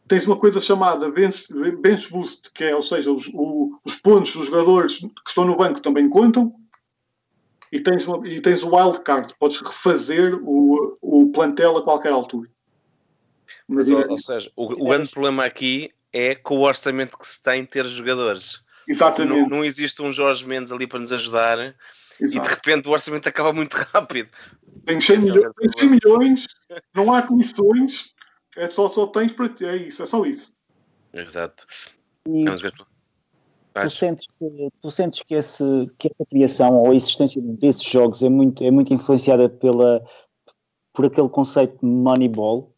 tens 0.07 0.25
uma 0.25 0.37
coisa 0.37 0.61
chamada 0.61 1.11
bench, 1.11 1.47
bench 1.81 2.09
boost, 2.09 2.49
que 2.53 2.63
é, 2.63 2.75
ou 2.75 2.81
seja, 2.81 3.11
os, 3.11 3.27
o- 3.33 3.77
os 3.83 3.95
pontos 3.95 4.33
dos 4.33 4.45
jogadores 4.45 4.99
que 4.99 5.11
estão 5.27 5.43
no 5.45 5.57
banco 5.57 5.81
também 5.81 6.07
contam, 6.09 6.53
e 7.71 7.79
tens, 7.79 8.07
uma- 8.07 8.25
e 8.27 8.39
tens 8.41 8.63
o 8.63 8.73
wild 8.75 9.01
card, 9.01 9.33
podes 9.37 9.59
refazer 9.59 10.35
o, 10.41 10.97
o 11.01 11.31
plantel 11.31 11.77
a 11.77 11.83
qualquer 11.83 12.11
altura. 12.13 12.49
Mas, 13.67 13.89
ou, 13.89 14.09
ou 14.11 14.17
seja, 14.17 14.51
o, 14.55 14.65
o 14.65 14.87
grande 14.89 15.11
problema 15.11 15.43
aqui 15.43 15.91
é 16.13 16.33
com 16.33 16.57
o 16.57 16.61
orçamento 16.61 17.17
que 17.17 17.27
se 17.27 17.41
tem 17.41 17.65
ter 17.65 17.85
jogadores. 17.85 18.63
Não, 18.89 18.95
exatamente, 18.95 19.49
não 19.49 19.63
existe 19.63 20.01
um 20.01 20.11
Jorge 20.11 20.45
Mendes 20.47 20.71
ali 20.71 20.87
para 20.87 20.97
nos 20.97 21.11
ajudar 21.11 21.59
e 21.59 21.75
de 22.19 22.37
exato. 22.37 22.49
repente 22.49 22.87
o 22.89 22.91
orçamento 22.91 23.29
acaba 23.29 23.53
muito 23.53 23.75
rápido. 23.93 24.29
Tens 24.83 25.05
100, 25.05 25.19
Esse 25.19 25.29
é 25.29 25.31
o 25.31 25.35
milhões, 25.35 25.53
grande 25.53 25.55
tens 25.59 25.79
100 25.79 25.89
milhões, 25.89 26.47
não 26.95 27.13
há 27.13 27.21
comissões, 27.21 28.05
é 28.57 28.67
só, 28.67 28.89
só 28.89 29.05
tens 29.05 29.31
para 29.31 29.47
ti, 29.49 29.63
é 29.63 29.75
isso, 29.75 30.01
é 30.01 30.05
só 30.07 30.25
isso. 30.25 30.51
Exato. 31.13 31.67
E 32.27 32.45
tu 33.81 33.89
sentes 33.91 34.27
que, 34.27 34.69
tu 34.81 34.91
sentes 34.91 35.21
que, 35.21 35.35
esse, 35.35 35.91
que 35.97 36.07
essa 36.07 36.25
criação 36.27 36.73
ou 36.73 36.91
a 36.91 36.95
existência 36.95 37.39
desses 37.41 37.83
jogos 37.83 38.23
é 38.23 38.29
muito, 38.29 38.63
é 38.63 38.71
muito 38.71 38.91
influenciada 38.91 39.47
pela, 39.47 40.03
por 40.93 41.05
aquele 41.05 41.29
conceito 41.29 41.77
de 41.79 41.85
Moneyball, 41.85 42.75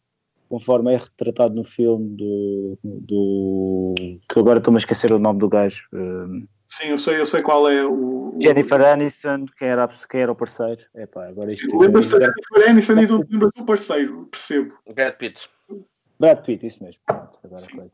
conforme 0.52 0.92
é 0.92 0.98
retratado 0.98 1.54
no 1.54 1.64
filme 1.64 2.14
do. 2.14 2.78
do 2.82 3.94
que 4.28 4.38
agora 4.38 4.58
estou-me 4.58 4.76
a 4.76 4.80
esquecer 4.80 5.10
o 5.10 5.18
nome 5.18 5.38
do 5.38 5.48
gajo. 5.48 5.88
um, 5.94 6.46
Sim, 6.68 6.88
eu 6.88 6.98
sei, 6.98 7.18
eu 7.18 7.24
sei 7.24 7.40
qual 7.40 7.70
é 7.70 7.86
o. 7.86 8.36
Jennifer 8.38 8.82
Aniston, 8.82 9.46
quem 9.58 9.68
era, 9.68 9.88
quem 10.10 10.20
era 10.20 10.30
o 10.30 10.36
parceiro? 10.36 10.82
Epá, 10.94 11.26
agora 11.26 11.50
isto. 11.50 11.78
Lembras-te 11.78 12.18
da 12.18 12.26
Jennifer 12.26 12.68
Aniston 12.68 12.98
e 12.98 13.06
do, 13.06 13.26
lembras 13.30 13.50
do 13.56 13.64
parceiro, 13.64 14.28
percebo. 14.30 14.74
Brad 14.94 15.14
Pitt. 15.14 15.48
Brad 16.20 16.44
Pitt, 16.44 16.66
isso 16.66 16.84
mesmo. 16.84 17.00
Pronto, 17.06 17.38
Agora 17.42 17.66
coisa. 17.74 17.90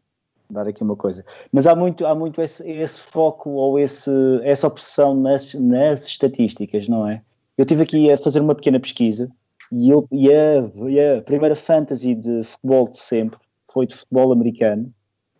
Dar 0.51 0.67
aqui 0.67 0.83
uma 0.83 0.97
coisa. 0.97 1.25
Mas 1.53 1.65
há 1.65 1.77
muito, 1.77 2.05
há 2.07 2.15
muito 2.15 2.43
esse, 2.43 2.69
esse 2.69 3.01
foco 3.01 3.51
ou 3.51 3.79
esse, 3.79 4.11
essa 4.43 4.67
obsessão 4.67 5.15
nas, 5.15 5.55
nas 5.55 6.09
estatísticas, 6.09 6.89
não 6.89 7.07
é? 7.07 7.23
Eu 7.57 7.63
estive 7.63 7.83
aqui 7.83 8.11
a 8.11 8.19
fazer 8.19 8.41
uma 8.41 8.55
pequena 8.55 8.81
pesquisa 8.81 9.31
e, 9.73 9.91
eu, 9.91 10.07
e, 10.11 10.31
a, 10.31 10.89
e 10.89 11.01
a 11.01 11.23
primeira 11.23 11.55
fantasy 11.55 12.15
de 12.15 12.43
futebol 12.43 12.89
de 12.89 12.99
sempre 12.99 13.39
foi 13.71 13.87
de 13.87 13.95
futebol 13.95 14.33
americano 14.33 14.93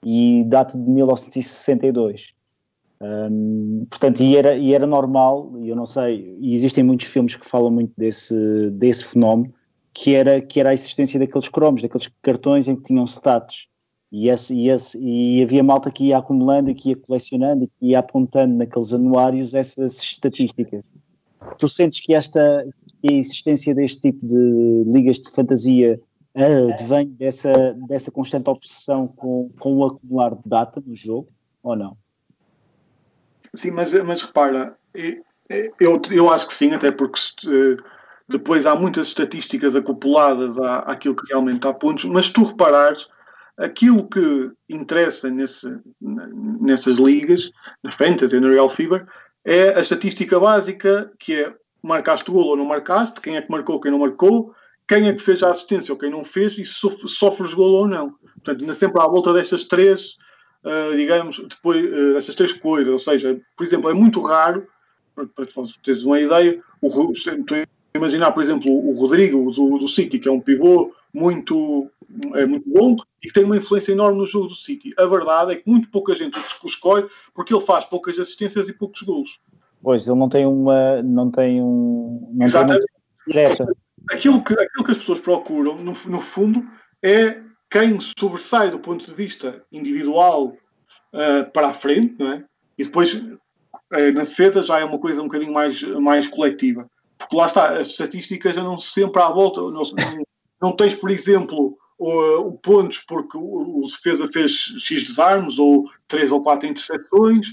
e 0.05 0.45
data 0.47 0.77
de 0.77 0.91
1962. 0.91 2.35
Hum, 3.01 3.87
portanto, 3.89 4.23
e 4.23 4.37
era, 4.37 4.57
e 4.57 4.75
era 4.75 4.87
normal, 4.87 5.53
e 5.59 5.69
eu 5.69 5.77
não 5.77 5.87
sei, 5.87 6.37
e 6.41 6.55
existem 6.55 6.83
muitos 6.83 7.07
filmes 7.07 7.37
que 7.37 7.47
falam 7.47 7.71
muito 7.71 7.93
desse, 7.97 8.71
desse 8.73 9.05
fenómeno, 9.05 9.55
que 9.95 10.15
era, 10.15 10.41
que 10.41 10.61
era 10.61 10.71
a 10.71 10.73
existência 10.73 11.19
daqueles 11.19 11.49
cromos, 11.49 11.83
daqueles 11.83 12.09
cartões 12.23 12.69
em 12.69 12.77
que 12.77 12.83
tinham 12.83 13.05
stats. 13.05 13.69
E, 14.11 14.29
esse, 14.31 14.55
e, 14.55 14.71
esse, 14.71 14.99
e 14.99 15.43
havia 15.43 15.63
malta 15.63 15.91
que 15.91 16.07
ia 16.07 16.19
acumulando 16.19 16.75
que 16.75 16.91
ia 16.91 16.97
colecionando 16.97 17.69
que 17.79 17.89
ia 17.89 17.99
apontando 17.99 18.57
naqueles 18.57 18.93
anuários 18.93 19.55
essas 19.55 20.03
estatísticas. 20.03 20.83
Tu 21.59 21.69
sentes 21.69 22.01
que 22.01 22.15
esta 22.15 22.67
que 23.01 23.13
a 23.13 23.17
existência 23.17 23.75
deste 23.75 24.01
tipo 24.01 24.27
de 24.27 24.85
ligas 24.87 25.19
de 25.19 25.31
fantasia 25.31 26.01
advém 26.73 27.09
dessa, 27.09 27.75
dessa 27.89 28.11
constante 28.11 28.49
obsessão 28.49 29.09
com, 29.09 29.51
com 29.59 29.77
o 29.77 29.85
acumular 29.85 30.35
de 30.35 30.43
data 30.47 30.83
no 30.85 30.95
jogo, 30.95 31.29
ou 31.63 31.75
não? 31.77 31.97
Sim, 33.55 33.73
mas, 33.73 33.93
mas 34.05 34.23
repara, 34.23 34.77
eu, 35.81 36.01
eu 36.11 36.31
acho 36.31 36.47
que 36.47 36.55
sim, 36.55 36.73
até 36.73 36.91
porque 36.91 37.19
eh, 37.47 37.77
depois 38.29 38.67
há 38.67 38.77
muitas 38.77 39.09
estatísticas 39.09 39.75
acopladas 39.75 40.59
à, 40.59 40.81
àquilo 40.81 41.17
que 41.17 41.27
realmente 41.29 41.67
há 41.67 41.73
pontos, 41.73 42.05
mas 42.05 42.27
se 42.27 42.33
tu 42.33 42.45
reparares, 42.45 43.09
aquilo 43.57 44.07
que 44.09 44.51
interessa 44.69 45.31
nesse, 45.31 45.67
nessas 46.01 46.99
ligas, 46.99 47.51
na 47.83 47.91
Fantasy 47.91 48.37
e 48.37 48.41
na 48.41 48.51
Real 48.51 48.69
Fever, 48.69 49.07
é 49.49 49.75
a 49.75 49.81
estatística 49.81 50.39
básica, 50.39 51.11
que 51.19 51.35
é 51.35 51.55
marcaste 51.83 52.31
golo 52.31 52.49
ou 52.49 52.57
não 52.57 52.67
marcaste, 52.67 53.19
quem 53.19 53.35
é 53.35 53.41
que 53.41 53.51
marcou, 53.51 53.81
quem 53.81 53.91
não 53.91 53.99
marcou, 53.99 54.53
quem 54.87 55.09
é 55.09 55.13
que 55.15 55.23
fez 55.23 55.43
a 55.43 55.49
assistência 55.49 55.91
ou 55.91 55.99
quem 55.99 56.11
não 56.11 56.23
fez, 56.23 56.59
e 56.59 56.67
sofres 56.67 57.55
golo 57.55 57.79
ou 57.79 57.89
não. 57.89 58.11
Portanto, 58.35 58.61
ainda 58.61 58.75
sempre 58.75 59.01
à 59.01 59.07
volta 59.07 59.33
destas 59.33 59.65
três, 59.65 60.19
uh, 60.65 60.95
digamos, 60.95 61.39
depois 61.49 61.83
uh, 61.83 62.13
destas 62.13 62.35
três 62.35 62.53
coisas. 62.53 62.93
Ou 62.93 62.99
seja, 62.99 63.41
por 63.57 63.67
exemplo, 63.67 63.89
é 63.89 63.95
muito 63.95 64.21
raro, 64.21 64.67
para 65.15 65.27
teres 65.83 66.03
uma 66.03 66.21
ideia, 66.21 66.63
o, 66.83 67.13
imaginar, 67.95 68.33
por 68.33 68.43
exemplo, 68.43 68.71
o 68.71 68.93
Rodrigo 68.93 69.51
do, 69.51 69.79
do 69.79 69.89
City, 69.89 70.19
que 70.19 70.29
é 70.29 70.33
um 70.33 70.43
pivô 70.43 70.93
muito, 71.13 71.91
é 72.35 72.47
muito 72.47 72.69
bom 72.69 72.97
e 73.23 73.27
que 73.27 73.33
tem 73.33 73.45
uma 73.45 73.57
influência 73.57 73.93
enorme 73.93 74.19
no 74.19 74.27
jogo 74.27 74.49
do 74.49 74.55
City. 74.55 74.93
A 74.97 75.07
verdade 75.07 75.53
é 75.53 75.57
que 75.57 75.69
muito 75.69 75.91
pouca 75.91 76.15
gente 76.15 76.39
o 76.39 76.67
escolhe 76.67 77.07
porque 77.35 77.55
ele 77.55 77.65
faz 77.65 77.85
poucas 77.85 78.19
assistências 78.19 78.69
e 78.69 78.73
poucos 78.73 79.03
golos. 79.03 79.39
Pois, 79.83 80.09
ele 80.09 80.19
não 80.19 80.29
tem 80.29 80.47
uma. 80.47 81.03
Não 81.03 81.31
tem 81.31 81.63
um. 81.63 82.29
Não 82.31 82.39
tem 82.39 82.47
Exatamente. 82.47 82.85
uma 82.85 83.25
direta. 83.27 83.67
aquilo 84.11 84.43
que, 84.43 84.55
aquilo 84.55 84.85
que 84.85 84.91
as 84.91 84.99
pessoas 84.99 85.21
procuram, 85.21 85.77
no, 85.77 85.93
no 85.93 86.21
fundo, 86.21 86.67
é 87.03 87.41
quem 87.71 87.99
sobressai 88.19 88.71
do 88.71 88.79
ponto 88.79 89.05
de 89.05 89.15
vista 89.15 89.63
individual 89.71 90.57
uh, 91.13 91.51
para 91.53 91.69
a 91.69 91.75
frente, 91.75 92.17
não 92.19 92.33
é? 92.33 92.45
E 92.77 92.85
depois, 92.85 93.15
uh, 93.15 93.39
na 94.15 94.21
defesa, 94.21 94.63
já 94.63 94.81
é 94.81 94.85
uma 94.85 94.99
coisa 94.99 95.21
um 95.21 95.27
bocadinho 95.27 95.53
mais, 95.53 95.81
mais 95.83 96.29
coletiva. 96.29 96.91
Porque 97.19 97.37
lá 97.37 97.47
está, 97.47 97.73
as 97.75 97.89
estatísticas 97.89 98.55
já 98.55 98.63
não 98.63 98.79
sempre 98.79 99.23
à 99.23 99.29
volta. 99.29 99.61
Não, 99.61 99.71
não, 99.71 99.83
não 100.61 100.73
tens, 100.73 100.95
por 100.95 101.11
exemplo, 101.11 101.77
o, 101.99 102.49
o 102.49 102.53
pontos 102.53 102.99
porque 103.07 103.37
o, 103.37 103.81
o, 103.81 103.87
defesa 103.87 104.29
fez 104.33 104.53
X 104.79 105.05
desarmes 105.05 105.59
ou 105.59 105.91
3 106.07 106.31
ou 106.31 106.43
4 106.43 106.69
interseções. 106.69 107.49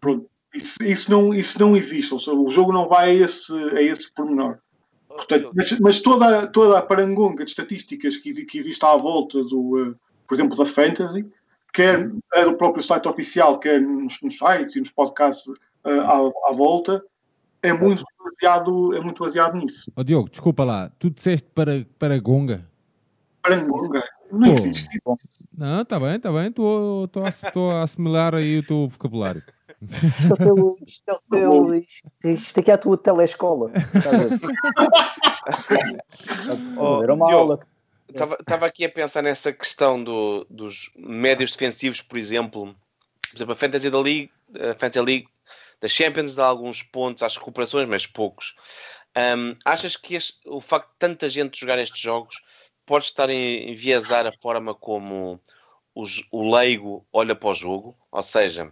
Pronto. 0.00 0.30
Isso, 0.54 0.76
isso, 0.82 1.10
não, 1.10 1.32
isso 1.32 1.58
não 1.58 1.76
existe. 1.76 2.12
Ou 2.12 2.18
seja, 2.18 2.34
o 2.34 2.48
jogo 2.48 2.72
não 2.72 2.88
vai 2.88 3.10
a 3.10 3.24
esse, 3.24 3.52
a 3.52 3.82
esse 3.82 4.12
pormenor. 4.12 4.58
Portanto, 5.08 5.50
mas, 5.54 5.78
mas, 5.80 5.98
toda, 6.00 6.46
toda 6.46 6.78
a 6.78 6.82
parangonga 6.82 7.44
de 7.44 7.50
estatísticas 7.50 8.16
que, 8.16 8.44
que 8.44 8.58
existe 8.58 8.84
à 8.84 8.96
volta 8.96 9.42
do, 9.44 9.90
uh, 9.90 9.96
por 10.26 10.34
exemplo, 10.34 10.56
da 10.56 10.64
Fantasy, 10.64 11.26
quer 11.72 12.10
é 12.34 12.44
do 12.44 12.54
próprio 12.54 12.82
site 12.82 13.08
oficial, 13.08 13.58
quer 13.58 13.80
nos, 13.80 14.18
nos 14.22 14.38
sites 14.38 14.76
e 14.76 14.80
nos 14.80 14.90
podcasts 14.90 15.46
uh, 15.46 15.56
à, 15.84 16.50
à, 16.50 16.52
volta, 16.52 17.02
é 17.62 17.72
muito 17.72 18.04
baseado, 18.22 18.94
é 18.94 19.00
muito 19.00 19.22
baseado 19.22 19.56
nisso. 19.56 19.90
Oh, 19.96 20.02
Diogo, 20.02 20.30
desculpa 20.30 20.64
lá, 20.64 20.90
tu 20.98 21.10
disseste 21.10 21.48
para, 21.54 21.86
para 21.98 22.18
Gonga? 22.18 22.71
Não 24.30 24.52
existe. 24.52 24.88
Não, 25.56 25.80
está 25.82 26.00
bem, 26.00 26.16
está 26.16 26.32
bem, 26.32 26.48
estou 26.48 27.70
a 27.70 27.82
assimilar 27.82 28.34
aí 28.34 28.58
o 28.58 28.66
teu 28.66 28.88
vocabulário. 28.88 29.42
Isto 29.82 30.34
é, 30.34 30.36
teu, 30.36 30.76
isto, 30.86 31.10
é 31.10 31.16
teu, 31.30 31.74
isto, 31.74 32.08
isto 32.24 32.60
aqui 32.60 32.70
é 32.70 32.74
a 32.74 32.78
tua 32.78 32.96
telescola. 32.96 33.72
oh, 36.78 37.02
Era 37.02 37.14
uma 37.14 37.26
Diogo, 37.26 37.42
aula. 37.42 37.58
Estava 38.40 38.66
aqui 38.66 38.84
a 38.84 38.88
pensar 38.88 39.22
nessa 39.22 39.52
questão 39.52 40.02
do, 40.02 40.46
dos 40.48 40.92
médios 40.96 41.50
defensivos, 41.52 42.00
por 42.00 42.16
exemplo. 42.16 42.74
Por 43.30 43.36
exemplo, 43.36 43.52
a 43.54 43.56
Fantasy 43.56 43.90
da 43.90 44.00
League, 44.00 44.30
a 44.54 44.74
Fantasy 44.78 45.04
League 45.04 45.28
da 45.80 45.88
Champions 45.88 46.34
dá 46.34 46.46
alguns 46.46 46.82
pontos 46.82 47.24
às 47.24 47.36
recuperações, 47.36 47.88
mas 47.88 48.06
poucos. 48.06 48.54
Um, 49.16 49.56
achas 49.64 49.96
que 49.96 50.14
este, 50.14 50.38
o 50.46 50.60
facto 50.60 50.90
de 50.90 50.98
tanta 50.98 51.26
gente 51.28 51.58
jogar 51.58 51.78
estes 51.78 52.00
jogos 52.00 52.36
pode 52.92 53.06
estar 53.06 53.30
a 53.30 53.34
enviesar 53.34 54.26
a 54.26 54.32
forma 54.32 54.74
como 54.74 55.40
os, 55.94 56.22
o 56.30 56.54
leigo 56.54 57.06
olha 57.10 57.34
para 57.34 57.48
o 57.48 57.54
jogo? 57.54 57.96
Ou 58.10 58.22
seja, 58.22 58.70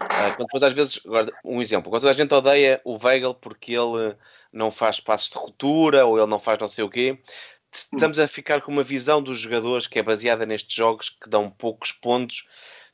Uh, 0.00 0.30
quando 0.36 0.46
depois 0.46 0.62
às 0.62 0.72
vezes, 0.72 1.00
agora, 1.04 1.32
um 1.44 1.60
exemplo, 1.60 1.90
quando 1.90 2.02
toda 2.02 2.12
a 2.12 2.14
gente 2.14 2.32
odeia 2.32 2.80
o 2.84 2.96
Weigl 3.04 3.34
porque 3.34 3.72
ele 3.72 4.16
não 4.52 4.70
faz 4.70 5.00
passos 5.00 5.28
de 5.28 5.36
ruptura 5.36 6.06
ou 6.06 6.16
ele 6.16 6.26
não 6.28 6.38
faz 6.38 6.56
não 6.60 6.68
sei 6.68 6.84
o 6.84 6.88
quê, 6.88 7.18
estamos 7.72 8.18
a 8.20 8.28
ficar 8.28 8.62
com 8.62 8.70
uma 8.70 8.84
visão 8.84 9.20
dos 9.20 9.40
jogadores 9.40 9.88
que 9.88 9.98
é 9.98 10.02
baseada 10.02 10.46
nestes 10.46 10.72
jogos 10.72 11.10
que 11.10 11.28
dão 11.28 11.50
poucos 11.50 11.90
pontos 11.90 12.46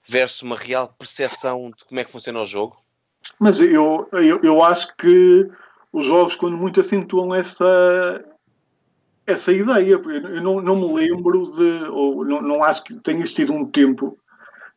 versus 0.08 0.40
uma 0.40 0.56
real 0.56 0.94
percepção 0.98 1.70
de 1.76 1.84
como 1.84 2.00
é 2.00 2.04
que 2.04 2.10
funciona 2.10 2.40
o 2.40 2.46
jogo? 2.46 2.82
Mas 3.38 3.60
eu, 3.60 4.08
eu, 4.12 4.40
eu 4.42 4.62
acho 4.62 4.88
que 4.96 5.46
os 5.92 6.06
jogos, 6.06 6.34
quando 6.36 6.56
muito 6.56 6.80
acentuam 6.80 7.34
essa, 7.34 8.24
essa 9.26 9.52
ideia, 9.52 9.94
eu 9.94 10.42
não, 10.42 10.60
não 10.60 10.76
me 10.76 10.94
lembro 10.94 11.52
de, 11.52 11.84
ou 11.90 12.24
não, 12.24 12.42
não 12.42 12.64
acho 12.64 12.84
que 12.84 12.94
tenha 13.00 13.18
existido 13.18 13.52
um 13.52 13.64
tempo 13.64 14.18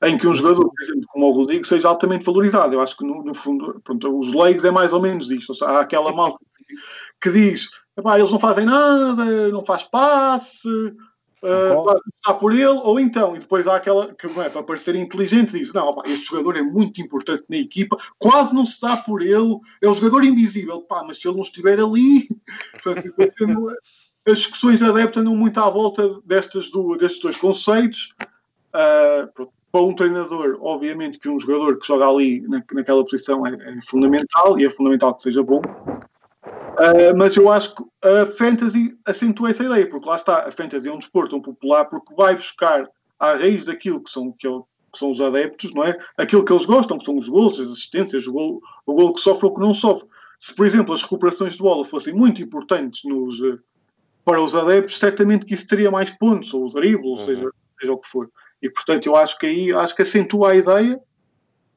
em 0.03 0.17
que 0.17 0.27
um 0.27 0.33
jogador, 0.33 0.69
por 0.69 0.83
exemplo, 0.83 1.05
como 1.07 1.25
o 1.27 1.31
Rodrigo, 1.31 1.65
seja 1.65 1.87
altamente 1.87 2.23
valorizado. 2.23 2.73
Eu 2.73 2.81
acho 2.81 2.95
que, 2.95 3.05
no, 3.05 3.23
no 3.23 3.33
fundo, 3.33 3.81
pronto, 3.83 4.19
os 4.19 4.33
leigos 4.33 4.63
é 4.63 4.71
mais 4.71 4.93
ou 4.93 5.01
menos 5.01 5.31
isto. 5.31 5.53
Seja, 5.53 5.71
há 5.71 5.79
aquela 5.81 6.13
malta 6.13 6.37
que 7.19 7.31
diz 7.31 7.69
eles 8.15 8.31
não 8.31 8.39
fazem 8.39 8.65
nada, 8.65 9.49
não 9.49 9.65
faz 9.65 9.83
passe, 9.83 10.67
uh, 10.67 11.95
está 12.15 12.33
por 12.33 12.53
ele, 12.53 12.65
ou 12.65 12.99
então, 12.99 13.35
e 13.35 13.39
depois 13.39 13.67
há 13.67 13.75
aquela 13.75 14.13
que 14.13 14.27
é 14.27 14.49
para 14.49 14.63
parecer 14.63 14.95
inteligente, 14.95 15.57
diz: 15.57 15.73
Não, 15.73 15.87
opa, 15.87 16.07
este 16.07 16.25
jogador 16.25 16.57
é 16.57 16.61
muito 16.61 17.01
importante 17.01 17.45
na 17.49 17.57
equipa, 17.57 17.97
quase 18.19 18.53
não 18.53 18.65
se 18.65 18.79
dá 18.79 18.97
por 18.97 19.21
ele, 19.21 19.57
é 19.81 19.89
um 19.89 19.95
jogador 19.95 20.23
invisível, 20.23 20.81
pá, 20.81 21.03
mas 21.05 21.19
se 21.19 21.27
ele 21.27 21.37
não 21.37 21.43
estiver 21.43 21.79
ali, 21.79 22.27
portanto, 22.83 23.13
as 24.27 24.39
discussões 24.39 24.81
adeptas 24.81 25.21
andam 25.21 25.35
muito 25.35 25.59
à 25.59 25.69
volta 25.69 26.19
destas 26.25 26.69
duas, 26.69 26.97
destes 26.97 27.21
dois 27.21 27.37
conceitos. 27.37 28.09
Uh, 28.73 29.47
para 29.71 29.81
um 29.81 29.93
treinador, 29.93 30.57
obviamente 30.61 31.19
que 31.19 31.29
um 31.29 31.39
jogador 31.39 31.77
que 31.77 31.87
joga 31.87 32.07
ali 32.07 32.41
na, 32.47 32.63
naquela 32.73 33.03
posição 33.03 33.45
é, 33.45 33.53
é, 33.53 33.81
fundamental 33.81 34.59
e 34.59 34.65
é 34.65 34.69
fundamental 34.69 35.13
que 35.13 35.23
seja 35.23 35.43
bom. 35.43 35.61
Uh, 35.61 37.15
mas 37.17 37.35
eu 37.35 37.49
acho 37.49 37.75
que 37.75 37.83
a 38.03 38.25
fantasy 38.25 38.97
acentua 39.05 39.49
essa 39.49 39.63
ideia, 39.63 39.87
porque 39.89 40.07
lá 40.07 40.15
está, 40.15 40.47
a 40.47 40.51
fantasy 40.51 40.87
é 40.87 40.93
um 40.93 40.99
desporto 40.99 41.31
tão 41.31 41.41
popular 41.41 41.85
porque 41.85 42.15
vai 42.15 42.35
buscar 42.35 42.87
à 43.19 43.33
raiz 43.33 43.65
daquilo 43.65 44.01
que 44.01 44.09
são, 44.09 44.31
que, 44.31 44.47
é, 44.47 44.51
que 44.51 44.99
são 44.99 45.11
os 45.11 45.19
adeptos, 45.19 45.73
não 45.73 45.83
é? 45.83 45.97
Aquilo 46.17 46.45
que 46.45 46.53
eles 46.53 46.65
gostam, 46.65 46.97
que 46.97 47.05
são 47.05 47.15
os 47.15 47.27
gols, 47.27 47.59
as 47.59 47.71
assistências, 47.71 48.27
o 48.27 48.33
gol, 48.33 48.61
o 48.85 48.93
gol 48.93 49.13
que 49.13 49.19
sofre 49.19 49.47
ou 49.47 49.53
que 49.53 49.59
não 49.59 49.73
sofre. 49.73 50.07
Se, 50.37 50.53
por 50.55 50.65
exemplo, 50.65 50.93
as 50.93 51.01
recuperações 51.01 51.53
de 51.53 51.59
bola 51.59 51.83
fossem 51.83 52.13
muito 52.13 52.41
importantes 52.43 53.01
nos, 53.03 53.41
para 54.27 54.41
os 54.41 54.53
adeptos, 54.53 54.99
certamente 54.99 55.45
que 55.45 55.53
isso 55.53 55.65
teria 55.65 55.89
mais 55.89 56.11
pontos, 56.11 56.53
ou 56.53 56.65
o 56.65 56.69
drible, 56.69 57.11
uhum. 57.11 57.17
seja, 57.19 57.49
seja 57.79 57.93
o 57.93 57.97
que 57.97 58.09
for. 58.09 58.29
E, 58.61 58.69
portanto, 58.69 59.05
eu 59.05 59.15
acho 59.15 59.37
que 59.37 59.45
aí 59.45 59.71
acho 59.71 59.95
que 59.95 60.01
acentua 60.01 60.51
a 60.51 60.55
ideia, 60.57 60.99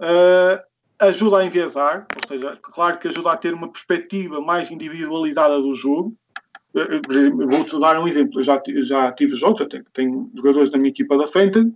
uh, 0.00 0.60
ajuda 0.98 1.38
a 1.38 1.44
enviesar, 1.44 2.08
ou 2.12 2.28
seja, 2.28 2.58
claro 2.60 2.98
que 2.98 3.06
ajuda 3.06 3.30
a 3.30 3.36
ter 3.36 3.54
uma 3.54 3.70
perspectiva 3.70 4.40
mais 4.40 4.68
individualizada 4.68 5.62
do 5.62 5.72
jogo. 5.76 6.12
Vou-te 6.74 7.78
dar 7.78 8.00
um 8.00 8.08
exemplo. 8.08 8.40
Eu 8.40 8.42
já, 8.42 8.60
já 8.78 9.12
tive 9.12 9.36
jogos, 9.36 9.60
eu 9.60 9.68
tenho, 9.68 9.84
tenho 9.94 10.30
jogadores 10.34 10.72
na 10.72 10.78
minha 10.78 10.90
equipa 10.90 11.16
da 11.16 11.28
Fantasy, 11.28 11.72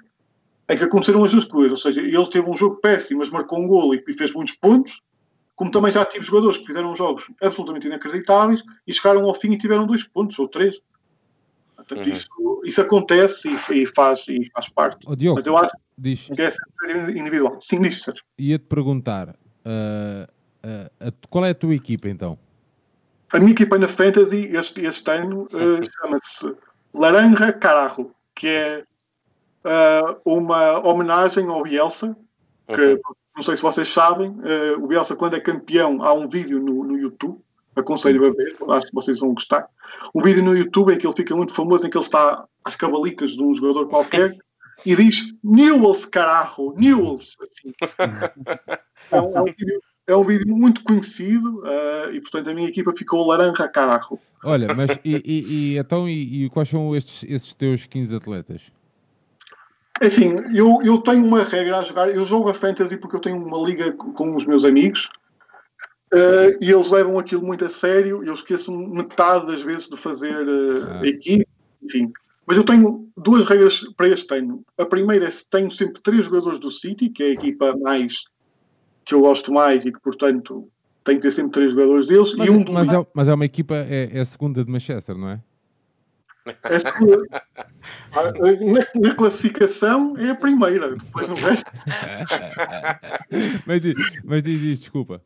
em 0.69 0.77
que 0.77 0.83
aconteceram 0.83 1.23
as 1.23 1.31
duas 1.31 1.45
coisas. 1.45 1.71
Ou 1.71 1.77
seja, 1.77 2.01
ele 2.01 2.27
teve 2.27 2.51
um 2.51 2.57
jogo 2.57 2.81
péssimo, 2.81 3.21
mas 3.21 3.31
marcou 3.31 3.61
um 3.61 3.69
golo 3.69 3.95
e 3.95 4.13
fez 4.13 4.33
muitos 4.33 4.57
pontos. 4.57 5.01
Como 5.57 5.71
também 5.71 5.93
já 5.93 6.05
tive 6.05 6.25
jogadores 6.25 6.59
que 6.59 6.67
fizeram 6.67 6.95
jogos 6.97 7.25
absolutamente 7.41 7.87
inacreditáveis 7.87 8.63
e 8.87 8.93
chegaram 8.93 9.25
ao 9.25 9.35
fim 9.35 9.53
e 9.53 9.59
tiveram 9.59 9.87
dois 9.87 10.05
pontos 10.05 10.39
ou 10.39 10.49
três. 10.49 10.75
Portanto, 11.77 12.07
uhum. 12.07 12.13
isso, 12.13 12.63
isso 12.65 12.81
acontece 12.81 13.49
e, 13.49 13.83
e, 13.83 13.87
faz, 13.87 14.25
e 14.29 14.51
faz 14.53 14.69
parte. 14.69 15.05
Oh, 15.07 15.15
Diogo, 15.15 15.37
Mas 15.37 15.47
eu 15.47 15.57
acho 15.57 15.75
diz, 15.97 16.29
que 16.35 16.43
é 16.43 16.51
individual. 17.19 17.59
Sim, 17.61 17.81
diz, 17.81 18.03
Sérgio. 18.03 18.25
Ia-te 18.39 18.65
perguntar, 18.65 19.29
uh, 19.29 20.25
uh, 20.65 21.13
qual 21.29 21.45
é 21.45 21.51
a 21.51 21.55
tua 21.55 21.75
equipa 21.75 22.09
então? 22.09 22.39
A 23.33 23.39
minha 23.39 23.53
equipa 23.53 23.77
na 23.79 23.89
Fantasy 23.89 24.49
este, 24.53 24.81
este 24.81 25.11
ano 25.11 25.43
uh, 25.53 26.01
chama-se 26.01 26.55
Laranja 26.95 27.53
Carajo, 27.53 28.11
que 28.35 28.49
é 28.49 28.85
uma 30.25 30.87
homenagem 30.87 31.49
ao 31.49 31.63
Bielsa, 31.63 32.15
que 32.67 32.81
uhum. 32.81 33.01
não 33.37 33.43
sei 33.43 33.57
se 33.57 33.63
vocês 33.63 33.89
sabem, 33.89 34.35
o 34.79 34.87
Bielsa 34.87 35.17
quando 35.17 35.35
é 35.35 35.41
campeão 35.41 36.03
há 36.03 36.13
um 36.13 36.29
vídeo 36.29 36.61
no, 36.61 36.85
no 36.85 36.97
YouTube 36.97 37.39
aconselho 37.77 38.25
a 38.27 38.31
ver, 38.31 38.57
acho 38.71 38.87
que 38.87 38.95
vocês 38.95 39.19
vão 39.19 39.35
gostar. 39.35 39.69
Um 40.15 40.23
vídeo 40.23 40.43
no 40.43 40.57
YouTube 40.57 40.93
em 40.93 40.99
que 40.99 41.07
ele 41.07 41.17
fica 41.17 41.35
muito 41.35 41.53
famoso, 41.53 41.87
em 41.87 41.91
que 41.91 41.97
ele 41.97 42.05
está 42.05 42.45
às 42.65 42.77
cabalitas 42.77 43.33
de 43.33 43.43
um 43.43 43.55
jogador 43.55 43.89
qualquer 43.89 44.37
e 44.85 44.95
diz 44.95 45.33
Newells, 45.43 46.07
carajo, 46.07 46.75
Newells. 46.77 47.37
Assim. 47.41 47.73
É, 49.11 49.21
um, 49.21 49.37
é, 49.37 49.41
um 49.43 49.45
vídeo, 49.45 49.81
é, 50.07 50.17
um 50.17 50.25
vídeo, 50.25 50.57
muito 50.57 50.83
conhecido 50.83 51.59
uh, 51.59 52.11
e, 52.11 52.23
portanto, 52.23 52.49
a 52.49 52.55
minha 52.55 52.67
equipa 52.67 52.91
ficou 52.91 53.27
laranja, 53.27 53.69
carajo. 53.69 54.19
Olha, 54.43 54.75
mas 54.75 54.99
e, 55.05 55.23
e, 55.23 55.45
e 55.75 55.79
então, 55.79 56.09
e, 56.09 56.49
quais 56.49 56.71
são 56.71 56.97
estes, 56.97 57.23
estes 57.29 57.53
teus 57.53 57.85
15 57.85 58.17
atletas? 58.17 58.63
É 60.01 60.07
assim, 60.07 60.35
eu, 60.55 60.81
eu 60.83 60.99
tenho 60.99 61.25
uma 61.25 61.43
regra 61.43 61.79
a 61.79 61.85
jogar, 61.85 62.09
eu 62.11 62.25
jogo 62.25 62.49
a 62.49 62.55
Fantasy 62.55 62.97
porque 62.97 63.17
eu 63.17 63.21
tenho 63.21 63.37
uma 63.37 63.59
liga 63.65 63.93
com 63.93 64.37
os 64.37 64.45
meus 64.45 64.65
amigos 64.65 65.09
Uh, 66.15 66.55
e 66.61 66.71
eles 66.71 66.93
levam 66.93 67.19
aquilo 67.19 67.45
muito 67.45 67.65
a 67.65 67.69
sério 67.69 68.23
eu 68.23 68.35
esqueço 68.35 68.71
metade 68.73 69.47
das 69.47 69.63
vezes 69.63 69.89
de 69.89 69.97
fazer 69.97 70.47
uh, 70.47 71.01
ah. 71.01 71.07
equipe, 71.07 71.49
enfim. 71.83 72.13
Mas 72.47 72.57
eu 72.57 72.63
tenho 72.63 73.09
duas 73.17 73.45
regras 73.49 73.81
para 73.97 74.09
este 74.09 74.33
ano. 74.37 74.65
A 74.79 74.85
primeira 74.85 75.27
é 75.27 75.31
se 75.31 75.49
tenho 75.49 75.71
sempre 75.73 76.01
três 76.01 76.27
jogadores 76.27 76.61
do 76.61 76.71
City, 76.71 77.09
que 77.09 77.23
é 77.23 77.27
a 77.27 77.31
equipa 77.31 77.75
mais 77.81 78.23
que 79.05 79.15
eu 79.15 79.21
gosto 79.23 79.53
mais 79.53 79.85
e 79.85 79.91
que, 79.91 80.01
portanto, 80.01 80.69
tenho 81.03 81.19
que 81.19 81.23
ter 81.23 81.31
sempre 81.33 81.53
três 81.53 81.73
jogadores 81.73 82.07
deles. 82.07 82.35
Mas, 82.37 82.49
e 82.49 82.51
um 82.51 82.65
mas, 82.71 82.93
é, 82.93 83.07
mas 83.13 83.29
é 83.29 83.35
uma 83.35 83.45
equipa, 83.45 83.75
é, 83.75 84.11
é, 84.13 84.21
a 84.21 84.25
segunda 84.25 84.65
de 84.65 84.71
Manchester, 84.71 85.17
não 85.17 85.31
é? 85.31 85.41
É 86.47 86.53
na, 88.73 89.09
na, 89.09 89.15
classificação 89.15 90.17
é 90.19 90.31
a 90.31 90.35
primeira, 90.35 90.97
depois 90.97 91.29
no 91.29 91.35
resto. 91.35 91.71
mas, 93.67 93.83
mas 94.25 94.43
diz 94.43 94.61
isto, 94.61 94.83
desculpa. 94.83 95.23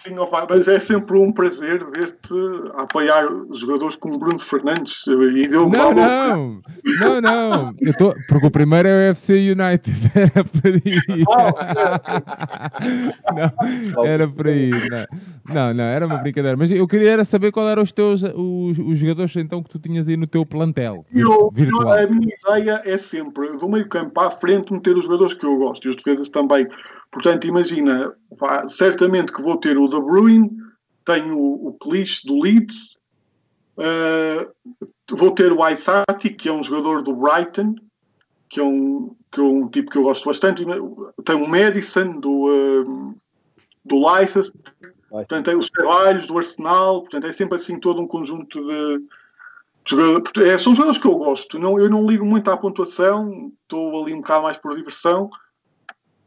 Sim, 0.00 0.18
opa, 0.18 0.46
mas 0.48 0.66
é 0.66 0.80
sempre 0.80 1.18
um 1.18 1.30
prazer 1.30 1.84
ver-te 1.94 2.32
apoiar 2.78 3.28
jogadores 3.52 3.96
como 3.96 4.16
Bruno 4.16 4.38
Fernandes 4.38 5.06
e 5.06 5.46
deu 5.46 5.68
Não, 5.68 5.92
não, 5.92 6.62
não, 6.98 7.20
não. 7.20 7.74
Eu 7.78 7.94
tô, 7.94 8.14
porque 8.26 8.46
o 8.46 8.50
primeiro 8.50 8.88
é 8.88 9.08
o 9.08 9.10
UFC 9.10 9.34
United. 9.34 9.94
Era 10.16 10.42
por 10.42 10.66
aí. 10.66 11.24
Não, 13.94 14.04
era 14.04 14.28
por 14.28 14.46
aí. 14.46 14.70
Não, 14.70 15.54
não, 15.54 15.74
não, 15.74 15.84
era 15.84 16.06
uma 16.06 16.18
brincadeira. 16.18 16.56
Mas 16.56 16.70
eu 16.70 16.86
queria 16.86 17.10
era 17.10 17.24
saber 17.24 17.52
qual 17.52 17.68
eram 17.68 17.82
os 17.82 17.92
teus 17.92 18.22
os, 18.22 18.78
os 18.78 18.98
jogadores 18.98 19.34
então 19.36 19.62
que 19.62 19.70
tu 19.70 19.78
tinhas 19.78 20.08
aí 20.08 20.16
no 20.16 20.26
teu 20.26 20.44
plantel 20.46 21.04
Eu, 21.12 21.30
eu, 21.30 21.50
virtual. 21.52 21.92
a 21.92 22.06
minha 22.06 22.34
ideia 22.34 22.82
é 22.84 22.96
sempre 22.96 23.56
do 23.58 23.68
meio 23.68 23.88
campo 23.88 24.18
à 24.20 24.30
frente 24.30 24.72
meter 24.72 24.96
os 24.96 25.04
jogadores 25.04 25.34
que 25.34 25.44
eu 25.44 25.56
gosto 25.56 25.86
e 25.86 25.90
os 25.90 25.96
defesas 25.96 26.28
também. 26.28 26.66
Portanto, 27.12 27.46
imagina, 27.46 28.14
pá, 28.38 28.66
certamente 28.68 29.32
que 29.32 29.42
vou 29.42 29.56
ter 29.56 29.76
o 29.76 29.88
De 29.88 30.00
Bruyne, 30.00 30.50
tenho 31.04 31.38
o, 31.38 31.72
Cliche 31.74 32.26
do 32.26 32.40
Leeds, 32.40 32.98
eh, 33.78 34.48
vou 35.10 35.32
ter 35.32 35.52
o 35.52 35.62
Aizati, 35.62 36.30
que 36.30 36.48
é 36.48 36.52
um 36.52 36.62
jogador 36.62 37.02
do 37.02 37.14
Brighton, 37.14 37.74
que 38.48 38.60
é 38.60 38.62
um, 38.62 39.14
que 39.32 39.40
é 39.40 39.42
um 39.42 39.68
tipo 39.68 39.90
que 39.90 39.98
eu 39.98 40.02
gosto 40.02 40.24
bastante. 40.24 40.64
Tenho 41.24 41.44
o 41.44 41.48
Madison 41.48 42.20
do, 42.20 42.48
eh, 42.48 43.14
do 43.84 44.06
Leicester, 44.06 44.52
portanto, 45.10 45.44
tem 45.46 45.56
os 45.56 45.68
trabalhos 45.68 46.26
do 46.26 46.36
Arsenal, 46.36 47.00
portanto, 47.00 47.26
é 47.26 47.32
sempre 47.32 47.56
assim 47.56 47.80
todo 47.80 48.00
um 48.00 48.06
conjunto 48.06 48.60
de, 48.60 49.02
é, 50.44 50.58
são 50.58 50.74
jogadores 50.74 51.00
que 51.00 51.06
eu 51.06 51.16
gosto. 51.16 51.58
Não, 51.58 51.78
eu 51.78 51.88
não 51.88 52.06
ligo 52.06 52.24
muito 52.24 52.50
à 52.50 52.56
pontuação, 52.56 53.52
estou 53.62 54.02
ali 54.02 54.12
um 54.12 54.18
bocado 54.18 54.42
mais 54.44 54.56
por 54.56 54.76
diversão. 54.76 55.30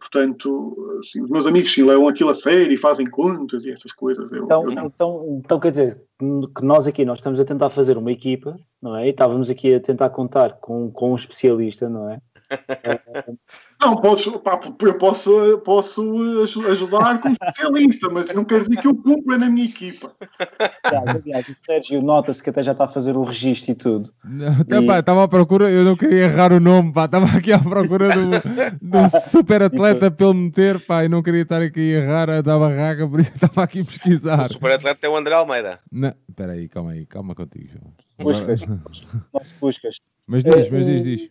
Portanto, 0.03 0.97
assim, 0.99 1.21
os 1.21 1.29
meus 1.29 1.47
amigos 1.47 1.71
sim, 1.71 1.81
levam 1.81 2.09
aquilo 2.09 2.29
a 2.29 2.33
sério 2.33 2.73
e 2.73 2.77
fazem 2.77 3.05
contas 3.05 3.63
e 3.63 3.71
essas 3.71 3.93
coisas. 3.93 4.29
Eu, 4.33 4.43
Então, 4.43 4.63
eu 4.63 4.71
então, 4.71 5.41
então 5.45 5.59
quer 5.61 5.71
dizer 5.71 6.01
que 6.19 6.65
nós 6.65 6.87
aqui 6.87 7.05
nós 7.05 7.19
estamos 7.19 7.39
a 7.39 7.45
tentar 7.45 7.69
fazer 7.69 7.97
uma 7.97 8.11
equipa, 8.11 8.59
não 8.81 8.97
é? 8.97 9.07
E 9.07 9.11
estávamos 9.11 9.49
aqui 9.49 9.73
a 9.73 9.79
tentar 9.79 10.09
contar 10.09 10.57
com, 10.59 10.91
com 10.91 11.13
um 11.13 11.15
especialista, 11.15 11.87
não 11.87 12.09
é? 12.09 12.19
Não, 13.83 13.97
posso, 13.97 14.39
pá, 14.39 14.59
eu 14.81 14.93
posso, 14.97 15.57
posso 15.65 16.01
aj- 16.41 16.71
ajudar 16.71 17.19
como 17.19 17.33
especialista, 17.33 18.09
mas 18.09 18.33
não 18.33 18.45
quer 18.45 18.61
dizer 18.61 18.79
que 18.79 18.87
eu 18.87 18.95
cumpra 18.95 19.37
na 19.37 19.49
minha 19.49 19.65
equipa. 19.65 20.13
Aliás, 20.83 21.21
aliás, 21.21 21.47
o 21.49 21.55
Sérgio 21.65 22.01
nota-se 22.01 22.41
que 22.41 22.49
até 22.49 22.63
já 22.63 22.71
está 22.71 22.85
a 22.85 22.87
fazer 22.87 23.17
o 23.17 23.23
registro 23.23 23.71
e 23.71 23.75
tudo. 23.75 24.09
Tá, 24.87 24.99
Estava 24.99 25.23
à 25.23 25.27
procura, 25.27 25.69
eu 25.69 25.83
não 25.83 25.97
queria 25.97 26.23
errar 26.23 26.53
o 26.53 26.59
nome. 26.61 26.89
Estava 26.95 27.25
aqui 27.37 27.51
à 27.51 27.59
procura 27.59 28.09
do, 28.09 28.29
do 28.81 29.19
super 29.29 29.63
atleta 29.63 30.09
para 30.09 30.25
ele 30.27 30.35
meter, 30.37 30.79
pá, 30.85 31.03
e 31.03 31.09
não 31.09 31.21
queria 31.21 31.41
estar 31.41 31.61
aqui 31.61 31.95
a 31.95 31.99
errar 31.99 32.29
a 32.29 32.41
dar 32.41 32.57
barraca, 32.59 33.07
por 33.07 33.19
isso 33.19 33.31
estava 33.35 33.63
aqui 33.63 33.81
a 33.81 33.85
pesquisar. 33.85 34.49
O 34.49 34.53
super 34.53 34.71
atleta 34.71 35.05
é 35.05 35.09
o 35.09 35.15
André 35.17 35.33
Almeida. 35.35 35.79
Não, 35.91 36.13
espera 36.29 36.53
aí, 36.53 36.69
calma 36.69 36.91
aí, 36.91 37.05
calma 37.05 37.35
contigo, 37.35 37.67
João. 37.73 37.93
Puscas. 38.17 38.61
Nosso 39.33 39.55
Puscas. 39.59 39.97
Mas 40.25 40.43
diz, 40.43 40.69
mas 40.69 40.85
diz, 40.85 41.03
diz. 41.03 41.29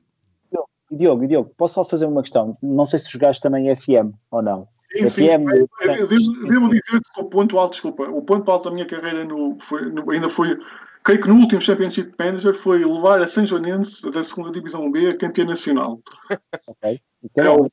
E 0.93 0.97
Diogo, 0.97 1.25
e 1.25 1.27
Diogo, 1.27 1.51
posso 1.57 1.75
só 1.75 1.85
fazer 1.85 2.05
uma 2.05 2.21
questão? 2.21 2.55
Não 2.63 2.85
sei 2.85 2.99
se 2.99 3.11
jogaste 3.11 3.41
também 3.41 3.75
FM 3.75 4.13
ou 4.31 4.43
não. 4.43 4.69
Sim, 4.95 5.09
sim. 5.09 5.27
FM, 5.27 5.49
Eu 5.51 6.07
Devo, 6.07 6.49
devo 6.51 6.69
dizer 6.69 7.01
que 7.15 7.21
o 7.21 7.25
ponto 7.25 7.59
alto, 7.59 7.73
desculpa, 7.73 8.03
o 8.11 8.21
ponto 8.21 8.51
alto 8.51 8.69
da 8.69 8.75
minha 8.75 8.85
carreira 8.85 9.25
no, 9.25 9.57
foi, 9.59 9.91
no- 9.91 10.11
ainda 10.11 10.29
foi, 10.29 10.55
creio 11.03 11.19
que 11.23 11.29
no 11.29 11.37
último 11.37 11.63
Championship 11.63 12.13
Manager 12.19 12.53
foi 12.55 12.85
levar 12.85 13.23
a 13.23 13.27
São 13.27 13.47
Joanense 13.47 14.11
da 14.11 14.23
segunda 14.23 14.53
Divisão 14.53 14.91
B 14.93 15.09
a 15.09 15.17
campeã 15.17 15.47
nacional. 15.47 15.99
ok? 16.69 16.91
É, 16.93 17.01
Então, 17.25 17.67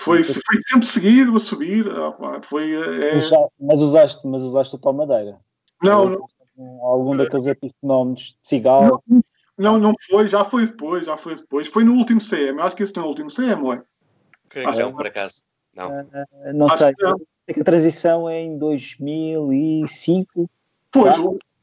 Foi, 0.00 0.24
foi 0.24 0.60
sempre 0.68 0.86
seguido 0.88 1.36
a 1.36 1.38
subir. 1.38 1.88
ah, 1.88 2.40
Foi, 2.42 2.74
é, 2.74 3.14
mas, 3.60 3.80
usaste, 3.80 4.26
mas 4.26 4.42
usaste 4.42 4.74
o 4.74 4.78
Tomadeira. 4.78 5.38
não, 5.80 6.10
não, 6.10 6.28
Algum 6.82 7.16
daqueles 7.16 7.46
epifenómenos 7.46 8.36
de 8.42 8.48
cigal. 8.48 9.00
não, 9.08 9.22
não 9.58 9.92
foi, 10.08 10.28
já 10.28 10.44
foi 10.44 10.66
depois, 10.66 11.06
já 11.06 11.16
foi 11.16 11.34
depois. 11.34 11.68
Foi 11.68 11.84
no 11.84 11.94
último 11.94 12.20
CM, 12.20 12.60
acho 12.60 12.76
que 12.76 12.82
esse 12.82 12.94
não 12.96 13.02
é 13.02 13.06
o 13.06 13.08
último 13.08 13.28
CM, 13.30 13.62
ué. 13.62 13.82
Que 14.48 14.60
Ah, 14.60 14.72
não, 14.72 14.94
por 14.94 15.06
acaso. 15.06 15.42
Não. 15.74 15.90
Ah, 16.12 16.52
Não 16.52 16.66
Acho 16.66 16.78
sei. 16.78 16.94
que 16.94 17.02
não. 17.02 17.16
A 17.48 17.64
transição 17.64 18.28
é 18.28 18.40
em 18.40 18.58
2005 18.58 20.48
Pois, 20.90 21.16
Tá. 21.16 21.22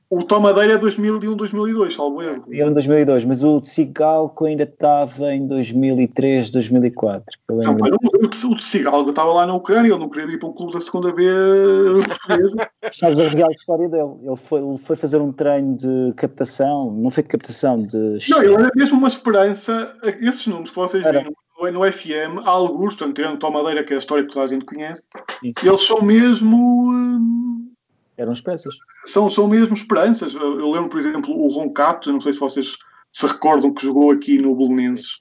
O, 0.10 0.20
o 0.20 0.24
Tomadeira 0.24 0.74
é 0.74 0.78
2001, 0.78 1.36
2002, 1.36 1.94
salvo 1.94 2.22
erro. 2.22 2.46
e 2.50 2.60
eu 2.60 2.70
em 2.70 2.74
2002, 2.74 3.26
mas 3.26 3.44
o 3.44 3.62
Cigalco 3.64 4.46
ainda 4.46 4.64
estava 4.64 5.34
em 5.34 5.48
2003, 5.48 6.52
2004. 6.52 7.24
Eu 7.50 7.56
Não, 7.58 7.74
não, 7.74 7.98
o 8.24 8.56
o 8.56 8.62
Cigalgo 8.62 9.10
estava 9.10 9.34
lá 9.34 9.46
na 9.46 9.56
Ucrânia, 9.56 9.90
ele 9.90 10.00
não 10.00 10.10
queria 10.10 10.34
ir 10.34 10.40
para 10.40 10.50
um 10.50 10.54
clube 10.54 10.74
da 10.74 10.82
segunda 10.82 11.12
B 11.12 11.24
portuguesa. 12.08 12.70
Sabes 12.92 13.20
a 13.20 13.30
real 13.30 13.52
história 13.52 13.90
dele? 13.90 14.12
Ele 14.24 14.36
foi, 14.36 14.62
ele 14.62 14.78
foi 14.78 14.96
fazer 14.96 15.18
um 15.18 15.32
treino 15.32 15.76
de 15.78 16.14
captação, 16.16 16.92
não 16.92 17.10
foi 17.10 17.24
de 17.24 17.30
captação, 17.30 17.78
de. 17.78 18.20
Não, 18.30 18.44
ele 18.44 18.54
era 18.54 18.72
mesmo 18.76 18.98
uma 18.98 19.08
esperança. 19.08 19.96
Esses 20.22 20.48
números 20.48 20.70
que 20.70 20.76
vocês 20.76 21.04
viram 21.04 21.24
no, 21.72 21.92
FM, 21.92 22.44
há 22.44 22.50
alguns, 22.50 22.96
portanto, 22.96 23.16
tirando 23.16 23.40
Tomadeira, 23.40 23.84
que 23.84 23.94
é 23.94 23.96
a 23.96 24.00
história 24.00 24.24
que 24.24 24.32
toda 24.32 24.46
a 24.46 24.50
gente 24.50 24.66
conhece, 24.66 25.04
Sim. 25.42 25.54
eles 25.64 25.84
são 25.84 26.02
mesmo. 26.02 26.58
hum, 26.58 27.75
Eram 28.18 28.32
espécies. 28.32 28.76
são, 29.06 29.30
são 29.30 29.48
mesmo 29.48 29.74
esperanças. 29.74 30.34
Eu, 30.34 30.72
lembro, 30.72 30.90
por 30.90 31.00
exemplo, 31.00 31.36
o 31.36 31.50
Roncato, 31.50 32.12
não 32.12 32.22
sei 32.22 32.34
se 32.34 32.40
vocês 32.40 32.78
se 33.12 33.26
recordam 33.26 33.74
que 33.74 33.86
jogou 33.86 34.12
aqui 34.12 34.38
no 34.38 34.56
Bolonenses. 34.56 35.20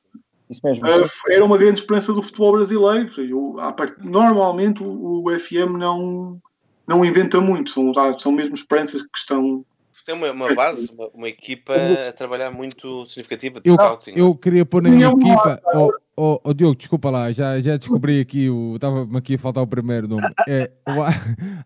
Isso 0.48 0.60
mesmo. 0.64 0.86
Uh, 0.86 1.06
era 1.30 1.44
uma 1.44 1.58
grande 1.58 1.80
esperança 1.80 2.12
do 2.12 2.22
futebol 2.22 2.52
brasileiro. 2.52 3.10
Eu, 3.20 3.56
normalmente 4.00 4.82
o, 4.82 5.24
FM 5.30 5.78
não, 5.78 6.40
não 6.86 7.04
inventa 7.04 7.40
muito, 7.40 7.70
são, 7.70 7.92
são 8.18 8.32
mesmo 8.32 8.54
esperanças 8.54 9.02
que 9.02 9.18
estão. 9.18 9.64
Tem 10.04 10.14
uma, 10.14 10.30
uma 10.32 10.54
base, 10.54 10.90
uma, 10.92 11.08
uma 11.14 11.28
equipa 11.30 11.72
a 11.74 12.12
trabalhar 12.12 12.50
muito 12.50 13.06
significativa 13.06 13.58
de 13.58 13.70
Eu, 13.70 13.74
scouting. 13.74 14.12
eu 14.14 14.34
queria 14.34 14.66
pôr 14.66 14.82
na 14.82 14.90
minha 14.90 15.08
equipa. 15.08 15.62
Oh, 15.74 15.90
oh, 16.16 16.38
oh, 16.44 16.54
Diogo, 16.54 16.76
desculpa 16.76 17.10
lá, 17.10 17.30
já, 17.32 17.60
já 17.60 17.76
descobri 17.76 18.20
aqui, 18.20 18.48
o- 18.50 18.74
estava-me 18.76 19.16
aqui 19.16 19.34
a 19.34 19.38
faltar 19.38 19.62
o 19.62 19.66
primeiro 19.66 20.06
nome. 20.08 20.22
É 20.48 20.70
o 20.88 21.02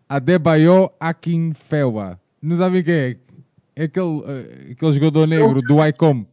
Adebayo 0.07 0.89
Akinfewa. 0.99 2.19
Não 2.41 2.55
sabem 2.57 2.83
quem 2.83 2.93
é? 2.93 3.17
É 3.75 3.83
aquele, 3.83 4.23
eh, 4.25 4.71
aquele 4.71 4.91
jogador 4.93 5.27
negro 5.27 5.61
do 5.61 5.85
ICOM. 5.85 6.25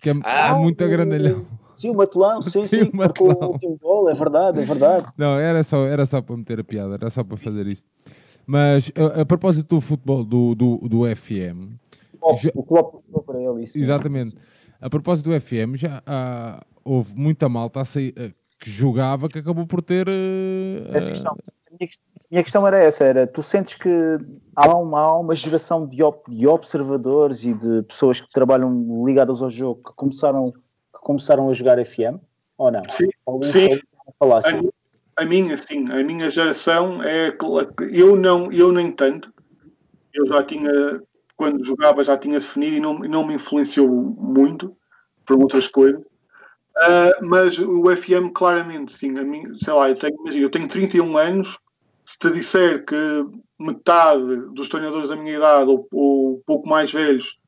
Que 0.00 0.10
é, 0.10 0.14
Ah, 0.24 0.48
é 0.50 0.54
muito 0.60 0.82
o- 0.84 0.88
grandalhão. 0.88 1.44
Sim, 1.74 1.90
o 1.90 1.94
Matelão, 1.96 2.42
sim, 2.42 2.64
Sim, 2.68 2.84
sim, 2.84 2.90
o 2.94 3.24
o 3.24 3.46
último 3.52 3.78
gol, 3.80 4.08
é 4.10 4.14
verdade, 4.14 4.60
é 4.60 4.64
verdade. 4.64 5.06
Não, 5.16 5.38
era 5.38 5.62
só, 5.62 5.86
era 5.86 6.04
só 6.06 6.20
para 6.20 6.36
meter 6.36 6.60
a 6.60 6.64
piada, 6.64 6.94
era 6.94 7.10
só 7.10 7.24
para 7.24 7.36
fazer 7.36 7.66
isto. 7.66 7.86
Mas 8.46 8.90
a, 9.16 9.22
a 9.22 9.26
propósito 9.26 9.76
do 9.76 9.80
futebol 9.80 10.24
do, 10.24 10.54
do, 10.54 10.76
do 10.88 11.16
FM, 11.16 11.76
Oh, 12.24 12.34
Já- 12.36 12.50
O 12.54 12.62
Klopp 12.62 13.02
para 13.26 13.40
ele, 13.40 13.64
isso. 13.64 13.76
Exatamente. 13.78 14.36
A 14.80 14.88
propósito 14.88 15.28
do 15.30 15.40
FM, 15.40 15.74
já 15.76 16.00
ah, 16.06 16.62
houve 16.84 17.14
muita 17.16 17.48
malta 17.48 17.80
a 17.80 17.84
sair, 17.84 18.14
ah, 18.18 18.30
que 18.58 18.70
jogava 18.70 19.28
que 19.28 19.38
acabou 19.38 19.66
por 19.66 19.82
ter. 19.82 20.06
ah, 20.08 20.96
Essa 20.96 21.10
questão. 21.10 21.32
A 21.32 21.74
minha, 21.78 21.88
a 21.90 22.26
minha 22.30 22.42
questão 22.42 22.66
era 22.66 22.78
essa, 22.78 23.04
era, 23.04 23.26
tu 23.26 23.42
sentes 23.42 23.74
que 23.74 23.88
há 24.54 24.68
uma, 24.76 25.00
há 25.00 25.18
uma 25.18 25.34
geração 25.34 25.86
de, 25.86 26.02
op- 26.02 26.30
de 26.30 26.46
observadores 26.46 27.44
e 27.44 27.54
de 27.54 27.82
pessoas 27.82 28.20
que 28.20 28.30
trabalham 28.30 29.04
ligadas 29.04 29.42
ao 29.42 29.50
jogo 29.50 29.82
que 29.82 29.94
começaram, 29.96 30.52
que 30.52 31.00
começaram 31.02 31.48
a 31.48 31.54
jogar 31.54 31.84
FM, 31.84 32.18
ou 32.58 32.70
não? 32.70 32.82
Sim, 32.88 33.08
Algum- 33.26 33.44
sim. 33.44 33.68
assim? 34.36 34.70
A, 35.16 35.22
a 35.22 35.26
minha, 35.26 35.56
sim, 35.56 35.84
a 35.90 36.02
minha 36.02 36.30
geração 36.30 37.02
é. 37.02 37.36
Eu 37.90 38.16
não, 38.16 38.52
eu 38.52 38.72
nem 38.72 38.90
tanto. 38.92 39.32
Eu 40.14 40.26
já 40.26 40.42
tinha, 40.42 41.02
quando 41.36 41.64
jogava, 41.64 42.04
já 42.04 42.16
tinha 42.16 42.38
definido 42.38 42.76
e 42.76 42.80
não, 42.80 43.04
e 43.04 43.08
não 43.08 43.26
me 43.26 43.34
influenciou 43.34 43.88
muito 43.88 44.76
por 45.26 45.38
outras 45.38 45.68
coisas. 45.68 46.02
Ah, 46.76 47.12
mas 47.20 47.58
o 47.58 47.84
FM, 47.94 48.32
claramente, 48.34 48.92
sim. 48.92 49.18
A 49.18 49.22
mim, 49.22 49.56
sei 49.58 49.72
lá, 49.72 49.88
eu 49.88 49.96
tenho, 49.96 50.16
imagina, 50.20 50.44
eu 50.44 50.50
tenho 50.50 50.68
31 50.68 51.16
anos. 51.16 51.58
Se 52.04 52.18
te 52.18 52.30
disser 52.30 52.84
que 52.84 52.96
metade 53.58 54.36
dos 54.52 54.68
treinadores 54.68 55.08
da 55.08 55.16
minha 55.16 55.36
idade, 55.36 55.70
ou, 55.70 55.86
ou 55.92 56.42
pouco 56.44 56.68
mais 56.68 56.92
velhos, 56.92 57.38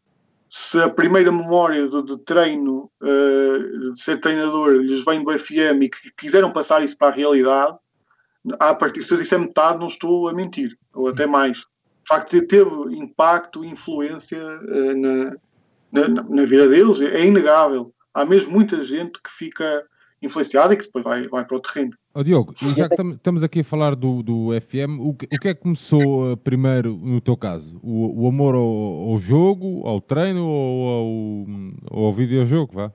se 0.49 0.81
a 0.81 0.89
primeira 0.89 1.33
memória 1.33 1.89
de, 1.89 2.03
de 2.05 2.16
treino, 2.18 2.89
eh, 3.03 3.93
de 3.93 4.01
ser 4.01 4.20
treinador, 4.20 4.75
lhes 4.75 5.05
vem 5.05 5.25
do 5.25 5.37
FM 5.37 5.83
e 5.83 5.89
que 5.89 6.12
quiseram 6.16 6.53
passar 6.53 6.85
isso 6.85 6.97
para 6.97 7.09
a 7.09 7.16
realidade, 7.16 7.77
a 8.61 8.75
partir, 8.75 9.03
se 9.03 9.12
eu 9.12 9.18
disser 9.18 9.39
metade, 9.41 9.81
não 9.81 9.89
estou 9.89 10.29
a 10.29 10.33
mentir, 10.33 10.79
ou 10.93 11.09
até 11.09 11.27
mais. 11.27 11.59
De 11.59 12.09
facto, 12.09 12.47
teve 12.47 12.70
impacto, 12.97 13.64
influência 13.64 14.39
eh, 14.39 14.95
na, 14.95 15.37
na, 15.91 16.09
na 16.22 16.45
vida 16.45 16.68
deles, 16.68 17.01
é 17.01 17.25
inegável. 17.27 17.93
Há 18.15 18.25
mesmo 18.25 18.53
muita 18.53 18.83
gente 18.83 19.21
que 19.21 19.31
fica 19.31 19.85
influenciada 20.23 20.73
e 20.73 20.77
que 20.77 20.85
depois 20.85 21.05
vai, 21.05 21.27
vai 21.29 21.45
para 21.45 21.57
o 21.57 21.61
terreno. 21.61 21.93
Ó 22.15 22.23
Diogo, 22.23 22.55
já 22.75 22.89
que 22.89 22.97
tam- 22.97 23.11
estamos 23.11 23.43
aqui 23.43 23.61
a 23.61 23.65
falar 23.65 23.95
do, 23.95 24.23
do 24.23 24.49
FM, 24.61 25.01
o 25.01 25.15
que, 25.15 25.27
o 25.27 25.39
que 25.41 25.49
é 25.49 25.55
que 25.55 25.61
começou 25.61 26.33
ah, 26.33 26.37
primeiro 26.37 26.97
no 26.97 27.21
teu 27.21 27.37
caso? 27.37 27.79
O, 27.83 28.25
o 28.25 28.29
amor 28.29 28.55
ao, 28.55 29.11
ao 29.11 29.19
jogo, 29.19 29.87
ao 29.87 30.01
treino 30.01 30.47
ou 30.47 31.47
ao, 31.91 32.07
ao 32.07 32.15
videojogo? 32.15 32.75
Vá? 32.75 32.93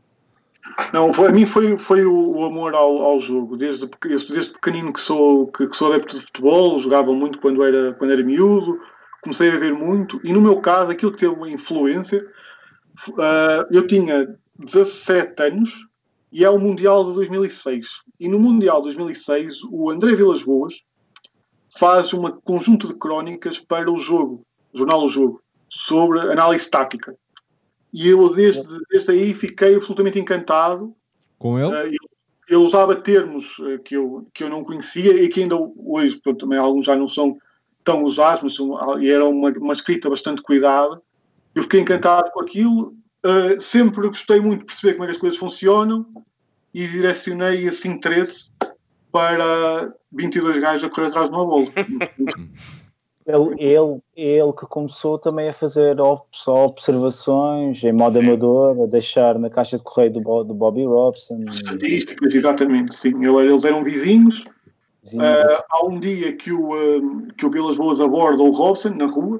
Não, 0.93 1.13
foi, 1.13 1.27
a 1.27 1.31
mim 1.31 1.45
foi, 1.45 1.77
foi 1.77 2.05
o, 2.05 2.37
o 2.37 2.45
amor 2.45 2.73
ao, 2.73 3.01
ao 3.01 3.19
jogo. 3.19 3.57
Desde, 3.57 3.89
desde 4.31 4.53
pequenino 4.53 4.93
que 4.93 5.01
sou, 5.01 5.47
que, 5.47 5.67
que, 5.67 5.75
sou 5.75 5.91
adepto 5.91 6.15
de 6.15 6.21
futebol, 6.21 6.79
jogava 6.79 7.13
muito 7.13 7.39
quando 7.39 7.63
era, 7.63 7.93
quando 7.93 8.11
era 8.11 8.23
miúdo, 8.23 8.79
comecei 9.21 9.51
a 9.51 9.57
ver 9.57 9.73
muito, 9.73 10.19
e 10.23 10.31
no 10.31 10.41
meu 10.41 10.61
caso, 10.61 10.91
aquilo 10.91 11.11
que 11.11 11.17
teve 11.17 11.33
uma 11.33 11.49
influência, 11.49 12.25
uh, 13.09 13.65
eu 13.71 13.85
tinha 13.85 14.33
17 14.59 15.41
anos 15.43 15.73
e 16.31 16.43
é 16.43 16.49
o 16.49 16.59
Mundial 16.59 17.05
de 17.05 17.13
2006. 17.13 17.87
E 18.19 18.27
no 18.27 18.39
Mundial 18.39 18.77
de 18.77 18.95
2006, 18.95 19.63
o 19.71 19.89
André 19.89 20.15
Vilas 20.15 20.43
Boas 20.43 20.75
faz 21.77 22.13
um 22.13 22.23
conjunto 22.43 22.87
de 22.87 22.93
crónicas 22.93 23.59
para 23.59 23.91
o 23.91 23.99
jogo, 23.99 24.43
o 24.73 24.77
jornal 24.77 25.03
O 25.03 25.07
Jogo, 25.07 25.41
sobre 25.69 26.19
análise 26.19 26.69
tática. 26.69 27.15
E 27.93 28.09
eu, 28.09 28.33
desde, 28.33 28.67
desde 28.89 29.11
aí, 29.11 29.33
fiquei 29.33 29.75
absolutamente 29.75 30.19
encantado. 30.19 30.95
Com 31.37 31.57
ele? 31.57 31.67
Uh, 31.67 31.87
ele, 31.87 31.97
ele, 32.47 32.57
usava 32.57 32.95
termos 32.95 33.57
uh, 33.59 33.79
que, 33.79 33.95
eu, 33.95 34.27
que 34.33 34.43
eu 34.43 34.49
não 34.49 34.63
conhecia 34.63 35.23
e 35.23 35.27
que 35.27 35.41
ainda 35.41 35.55
hoje, 35.77 36.17
pronto, 36.17 36.39
também 36.39 36.59
alguns 36.59 36.85
já 36.85 36.95
não 36.95 37.07
são 37.07 37.37
tão 37.83 38.03
usados, 38.03 38.41
mas 38.59 39.03
era 39.03 39.25
uma, 39.25 39.49
uma 39.51 39.73
escrita 39.73 40.09
bastante 40.09 40.41
cuidada. 40.41 41.01
Eu 41.55 41.63
fiquei 41.63 41.79
encantado 41.79 42.29
com 42.31 42.41
aquilo. 42.41 42.93
Uh, 43.25 43.59
sempre 43.59 44.07
gostei 44.07 44.39
muito 44.39 44.61
de 44.61 44.65
perceber 44.65 44.93
como 44.93 45.03
é 45.03 45.07
que 45.07 45.13
as 45.13 45.17
coisas 45.17 45.37
funcionam 45.37 46.05
e 46.73 46.87
direcionei 46.87 47.67
esse 47.67 47.87
interesse 47.87 48.51
para 49.11 49.93
22 50.11 50.59
gajos 50.59 50.83
a 50.83 50.89
correr 50.89 51.07
atrás 51.07 51.29
de 51.29 51.35
uma 51.35 51.45
bola. 51.45 51.67
Ele, 53.29 53.63
ele, 53.63 54.01
ele 54.15 54.53
que 54.53 54.65
começou 54.65 55.19
também 55.19 55.49
a 55.49 55.53
fazer 55.53 55.95
só 56.31 56.65
observações 56.65 57.83
em 57.83 57.91
modo 57.91 58.17
sim. 58.17 58.25
amador, 58.25 58.81
a 58.81 58.87
deixar 58.87 59.37
na 59.37 59.51
caixa 59.51 59.77
de 59.77 59.83
correio 59.83 60.13
do, 60.13 60.43
do 60.43 60.53
Bobby 60.55 60.83
Robson. 60.83 61.43
Estatísticas, 61.47 62.33
exatamente, 62.33 62.95
sim. 62.95 63.13
Eles 63.23 63.65
eram 63.65 63.83
vizinhos. 63.83 64.45
Uh, 65.13 65.63
há 65.69 65.85
um 65.85 65.99
dia 65.99 66.33
que 66.33 66.51
o, 66.51 66.69
uh, 66.73 67.27
que 67.37 67.45
o 67.45 67.51
Vilas 67.51 67.77
Boas 67.77 67.99
aborda 67.99 68.41
o 68.41 68.49
Robson 68.49 68.89
na 68.89 69.05
rua, 69.05 69.39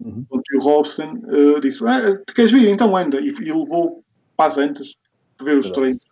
uhum. 0.00 0.26
e 0.30 0.56
o 0.56 0.60
Robson 0.60 1.20
uh, 1.24 1.60
disse: 1.60 1.84
ah, 1.86 2.16
Tu 2.26 2.34
queres 2.34 2.52
vir? 2.52 2.68
Então 2.68 2.96
anda. 2.96 3.20
E, 3.20 3.28
e 3.28 3.52
levou 3.52 4.02
para 4.36 4.60
antas 4.60 4.94
para 5.36 5.46
ver 5.46 5.58
os 5.58 5.70
treinos 5.70 6.02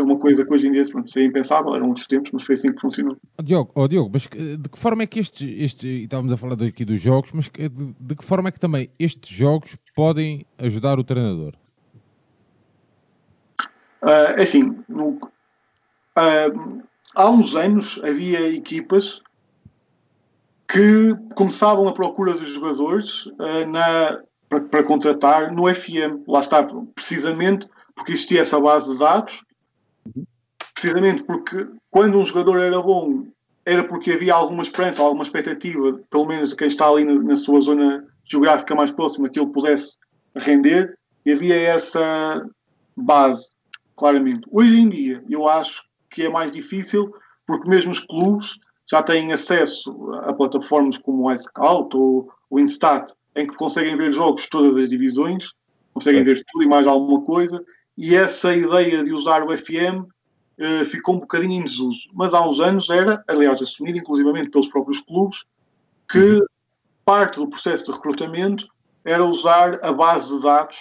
é 0.00 0.04
uma 0.04 0.18
coisa 0.18 0.44
que 0.44 0.52
hoje 0.52 0.66
em 0.66 0.72
dia 0.72 0.82
pronto, 0.90 1.10
seria 1.10 1.28
impensável, 1.28 1.74
eram 1.74 1.88
outros 1.88 2.06
tempos, 2.06 2.30
mas 2.32 2.42
foi 2.42 2.54
assim 2.54 2.72
que 2.72 2.80
funcionou. 2.80 3.16
Oh, 3.38 3.42
Diogo, 3.42 3.70
oh, 3.74 3.88
Diogo, 3.88 4.10
mas 4.12 4.22
de 4.22 4.68
que 4.68 4.78
forma 4.78 5.02
é 5.02 5.06
que 5.06 5.18
estes, 5.18 5.62
este, 5.62 6.04
estávamos 6.04 6.32
a 6.32 6.36
falar 6.36 6.54
aqui 6.62 6.84
dos 6.84 7.00
jogos, 7.00 7.32
mas 7.32 7.48
de, 7.48 7.68
de, 7.68 8.14
que 8.14 8.24
forma 8.24 8.48
é 8.48 8.52
que 8.52 8.60
também 8.60 8.90
estes 8.98 9.30
jogos 9.30 9.76
podem 9.94 10.44
ajudar 10.58 10.98
o 10.98 11.04
treinador? 11.04 11.54
Uh, 14.02 14.36
é 14.36 14.42
assim, 14.42 14.62
no, 14.88 15.08
uh, 15.10 16.82
há 17.14 17.30
uns 17.30 17.54
anos 17.54 18.00
havia 18.02 18.52
equipas 18.52 19.20
que 20.68 21.14
começavam 21.34 21.88
a 21.88 21.92
procura 21.92 22.32
dos 22.34 22.50
jogadores 22.50 23.26
uh, 23.26 23.66
na, 23.68 24.20
para, 24.48 24.60
para 24.60 24.84
contratar 24.84 25.52
no 25.52 25.72
FM. 25.72 26.26
Lá 26.26 26.40
está, 26.40 26.62
precisamente 26.94 27.66
porque 27.94 28.12
existia 28.12 28.42
essa 28.42 28.60
base 28.60 28.92
de 28.92 28.98
dados 28.98 29.42
precisamente 30.78 31.24
porque 31.24 31.66
quando 31.90 32.18
um 32.18 32.24
jogador 32.24 32.60
era 32.60 32.80
bom, 32.80 33.26
era 33.66 33.82
porque 33.82 34.12
havia 34.12 34.32
alguma 34.32 34.62
esperança, 34.62 35.02
alguma 35.02 35.24
expectativa, 35.24 36.00
pelo 36.08 36.24
menos 36.24 36.50
de 36.50 36.56
quem 36.56 36.68
está 36.68 36.88
ali 36.88 37.04
na, 37.04 37.14
na 37.14 37.36
sua 37.36 37.60
zona 37.60 38.06
geográfica 38.24 38.76
mais 38.76 38.92
próxima, 38.92 39.28
que 39.28 39.40
ele 39.40 39.50
pudesse 39.50 39.96
render, 40.36 40.96
e 41.26 41.32
havia 41.32 41.56
essa 41.56 42.46
base, 42.96 43.44
claramente. 43.96 44.42
Hoje 44.52 44.80
em 44.80 44.88
dia, 44.88 45.24
eu 45.28 45.48
acho 45.48 45.82
que 46.08 46.22
é 46.22 46.30
mais 46.30 46.52
difícil, 46.52 47.12
porque 47.44 47.68
mesmo 47.68 47.90
os 47.90 48.00
clubes 48.00 48.54
já 48.90 49.02
têm 49.02 49.32
acesso 49.32 50.12
a 50.22 50.32
plataformas 50.32 50.96
como 50.96 51.24
o 51.24 51.32
iScout 51.32 51.96
ou 51.96 52.32
o 52.50 52.58
Instat, 52.58 53.12
em 53.36 53.46
que 53.46 53.54
conseguem 53.54 53.96
ver 53.96 54.12
jogos 54.12 54.42
de 54.42 54.50
todas 54.50 54.76
as 54.76 54.88
divisões, 54.88 55.52
conseguem 55.92 56.22
ver 56.22 56.42
tudo 56.50 56.64
e 56.64 56.66
mais 56.66 56.86
alguma 56.86 57.22
coisa, 57.22 57.62
e 57.96 58.14
essa 58.14 58.54
ideia 58.54 59.04
de 59.04 59.12
usar 59.12 59.42
o 59.42 59.56
FM 59.56 60.06
uh, 60.58 60.84
ficou 60.86 61.16
um 61.16 61.20
bocadinho 61.20 61.60
em 61.60 61.64
desuso. 61.64 62.00
Mas 62.14 62.32
há 62.32 62.48
uns 62.48 62.60
anos 62.60 62.88
era, 62.88 63.22
aliás, 63.28 63.60
assumido 63.60 63.98
inclusivamente 63.98 64.50
pelos 64.50 64.68
próprios 64.68 65.00
clubes, 65.00 65.44
que 66.08 66.40
parte 67.04 67.38
do 67.38 67.48
processo 67.48 67.84
de 67.84 67.92
recrutamento 67.92 68.66
era 69.04 69.24
usar 69.24 69.78
a 69.82 69.92
base 69.92 70.34
de 70.34 70.42
dados 70.42 70.78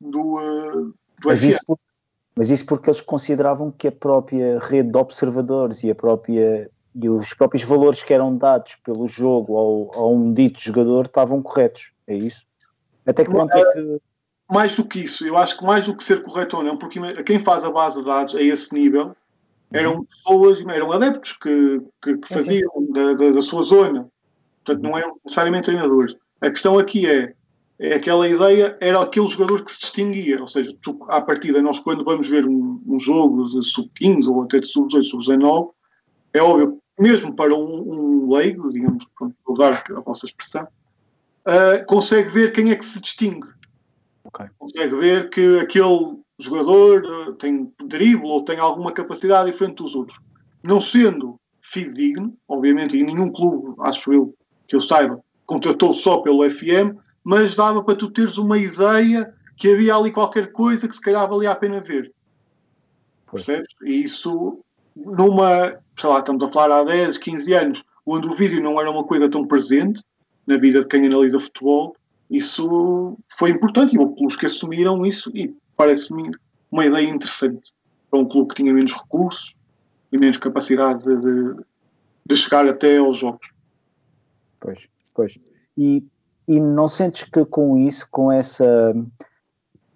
do, 0.00 0.38
uh, 0.38 0.86
do 0.86 0.94
mas 1.26 1.40
FM. 1.40 1.48
Isso 1.48 1.60
por, 1.66 1.78
mas 2.34 2.50
isso 2.50 2.66
porque 2.66 2.88
eles 2.88 3.00
consideravam 3.00 3.70
que 3.70 3.88
a 3.88 3.92
própria 3.92 4.58
rede 4.58 4.90
de 4.90 4.98
observadores 4.98 5.84
e 5.84 5.90
a 5.90 5.94
própria 5.94 6.70
e 6.94 7.08
os 7.08 7.32
próprios 7.34 7.64
valores 7.64 8.02
que 8.02 8.12
eram 8.12 8.36
dados 8.36 8.76
pelo 8.84 9.06
jogo 9.06 9.56
ao, 9.56 9.90
a 9.94 10.08
um 10.08 10.32
dito 10.32 10.60
jogador 10.60 11.06
estavam 11.06 11.42
corretos, 11.42 11.92
é 12.06 12.14
isso? 12.14 12.44
Até 13.06 13.24
que 13.24 13.30
ponto 13.30 13.56
é 13.56 13.72
que 13.72 14.00
mais 14.52 14.76
do 14.76 14.84
que 14.84 15.04
isso, 15.04 15.26
eu 15.26 15.36
acho 15.38 15.58
que 15.58 15.64
mais 15.64 15.86
do 15.86 15.96
que 15.96 16.04
ser 16.04 16.22
correto 16.22 16.58
ou 16.58 16.62
não, 16.62 16.76
porque 16.76 17.00
quem 17.24 17.40
faz 17.40 17.64
a 17.64 17.70
base 17.70 17.98
de 17.98 18.04
dados 18.04 18.34
a 18.34 18.42
esse 18.42 18.72
nível 18.74 19.16
eram 19.72 19.96
uhum. 19.96 20.04
pessoas, 20.04 20.60
eram 20.60 20.92
adeptos 20.92 21.32
que, 21.32 21.80
que, 22.02 22.18
que 22.18 22.28
faziam 22.28 22.70
da, 22.90 23.14
da, 23.14 23.30
da, 23.30 23.40
sua 23.40 23.62
zona. 23.62 24.06
Portanto, 24.62 24.82
não 24.82 24.98
eram 24.98 25.16
necessariamente 25.24 25.64
treinadores. 25.64 26.14
A 26.42 26.50
questão 26.50 26.78
aqui 26.78 27.06
é, 27.06 27.32
é 27.78 27.94
aquela 27.94 28.28
ideia, 28.28 28.76
era 28.80 29.00
aquele 29.00 29.26
jogador 29.26 29.64
que 29.64 29.72
se 29.72 29.80
distinguia. 29.80 30.36
Ou 30.38 30.46
seja, 30.46 30.76
tu, 30.82 30.98
à 31.08 31.22
partida, 31.22 31.62
nós 31.62 31.78
quando 31.78 32.04
vamos 32.04 32.28
ver 32.28 32.46
um, 32.46 32.82
um 32.86 32.98
jogo 32.98 33.48
de 33.48 33.64
sub-15 33.64 34.28
ou 34.28 34.42
até 34.42 34.60
de 34.60 34.68
sub-18, 34.68 35.04
sub-19, 35.04 35.70
é 36.34 36.42
óbvio, 36.42 36.81
mesmo 37.02 37.34
para 37.34 37.52
um, 37.52 38.26
um 38.26 38.32
leigo, 38.32 38.72
digamos, 38.72 39.04
para 39.18 39.28
usar 39.48 39.84
a 39.90 40.00
vossa 40.00 40.24
expressão, 40.24 40.62
uh, 40.62 41.84
consegue 41.86 42.28
ver 42.30 42.52
quem 42.52 42.70
é 42.70 42.76
que 42.76 42.86
se 42.86 43.00
distingue. 43.00 43.48
Okay. 44.24 44.46
Consegue 44.56 44.94
ver 44.94 45.28
que 45.30 45.58
aquele 45.58 46.16
jogador 46.38 47.02
uh, 47.04 47.32
tem 47.34 47.72
drible 47.84 48.28
ou 48.28 48.44
tem 48.44 48.58
alguma 48.58 48.92
capacidade 48.92 49.50
diferente 49.50 49.82
dos 49.82 49.96
outros. 49.96 50.16
Não 50.62 50.80
sendo 50.80 51.40
fidedigno, 51.60 52.36
obviamente, 52.48 52.96
e 52.96 53.02
nenhum 53.02 53.32
clube, 53.32 53.74
acho 53.80 54.12
eu, 54.12 54.34
que 54.68 54.76
eu 54.76 54.80
saiba, 54.80 55.18
contratou 55.44 55.92
só 55.92 56.18
pelo 56.18 56.48
FM, 56.48 56.96
mas 57.24 57.56
dava 57.56 57.82
para 57.82 57.96
tu 57.96 58.10
teres 58.10 58.38
uma 58.38 58.58
ideia 58.58 59.34
que 59.56 59.72
havia 59.72 59.96
ali 59.96 60.12
qualquer 60.12 60.52
coisa 60.52 60.86
que 60.86 60.94
se 60.94 61.00
calhar 61.00 61.28
valia 61.28 61.50
a 61.50 61.56
pena 61.56 61.80
ver. 61.80 62.12
Percebes? 63.30 63.74
E 63.82 64.04
isso, 64.04 64.60
numa, 64.94 65.78
sei 65.98 66.08
lá, 66.08 66.18
estamos 66.18 66.42
a 66.44 66.50
falar 66.50 66.80
há 66.80 66.84
10, 66.84 67.18
15 67.18 67.52
anos, 67.54 67.84
onde 68.06 68.28
o 68.28 68.34
vídeo 68.34 68.62
não 68.62 68.80
era 68.80 68.90
uma 68.90 69.04
coisa 69.04 69.28
tão 69.28 69.46
presente 69.46 70.02
na 70.46 70.56
vida 70.56 70.80
de 70.80 70.86
quem 70.86 71.06
analisa 71.06 71.38
futebol, 71.38 71.96
isso 72.30 73.18
foi 73.36 73.50
importante 73.50 73.94
e 73.94 73.98
houve 73.98 74.16
clubes 74.16 74.36
que 74.36 74.46
assumiram 74.46 75.04
isso 75.04 75.30
e 75.34 75.54
parece-me 75.76 76.30
uma 76.70 76.86
ideia 76.86 77.06
interessante 77.06 77.72
para 78.10 78.20
um 78.20 78.24
clube 78.26 78.48
que 78.48 78.54
tinha 78.56 78.72
menos 78.72 78.92
recursos 78.92 79.54
e 80.10 80.18
menos 80.18 80.38
capacidade 80.38 81.04
de, 81.04 81.56
de 82.24 82.36
chegar 82.36 82.66
até 82.66 82.96
aos 82.96 83.18
jogos. 83.18 83.46
Pois, 84.58 84.88
pois. 85.14 85.38
E, 85.76 86.04
e 86.48 86.58
não 86.58 86.88
sentes 86.88 87.24
que 87.24 87.44
com 87.44 87.78
isso, 87.78 88.08
com 88.10 88.32
essa 88.32 88.94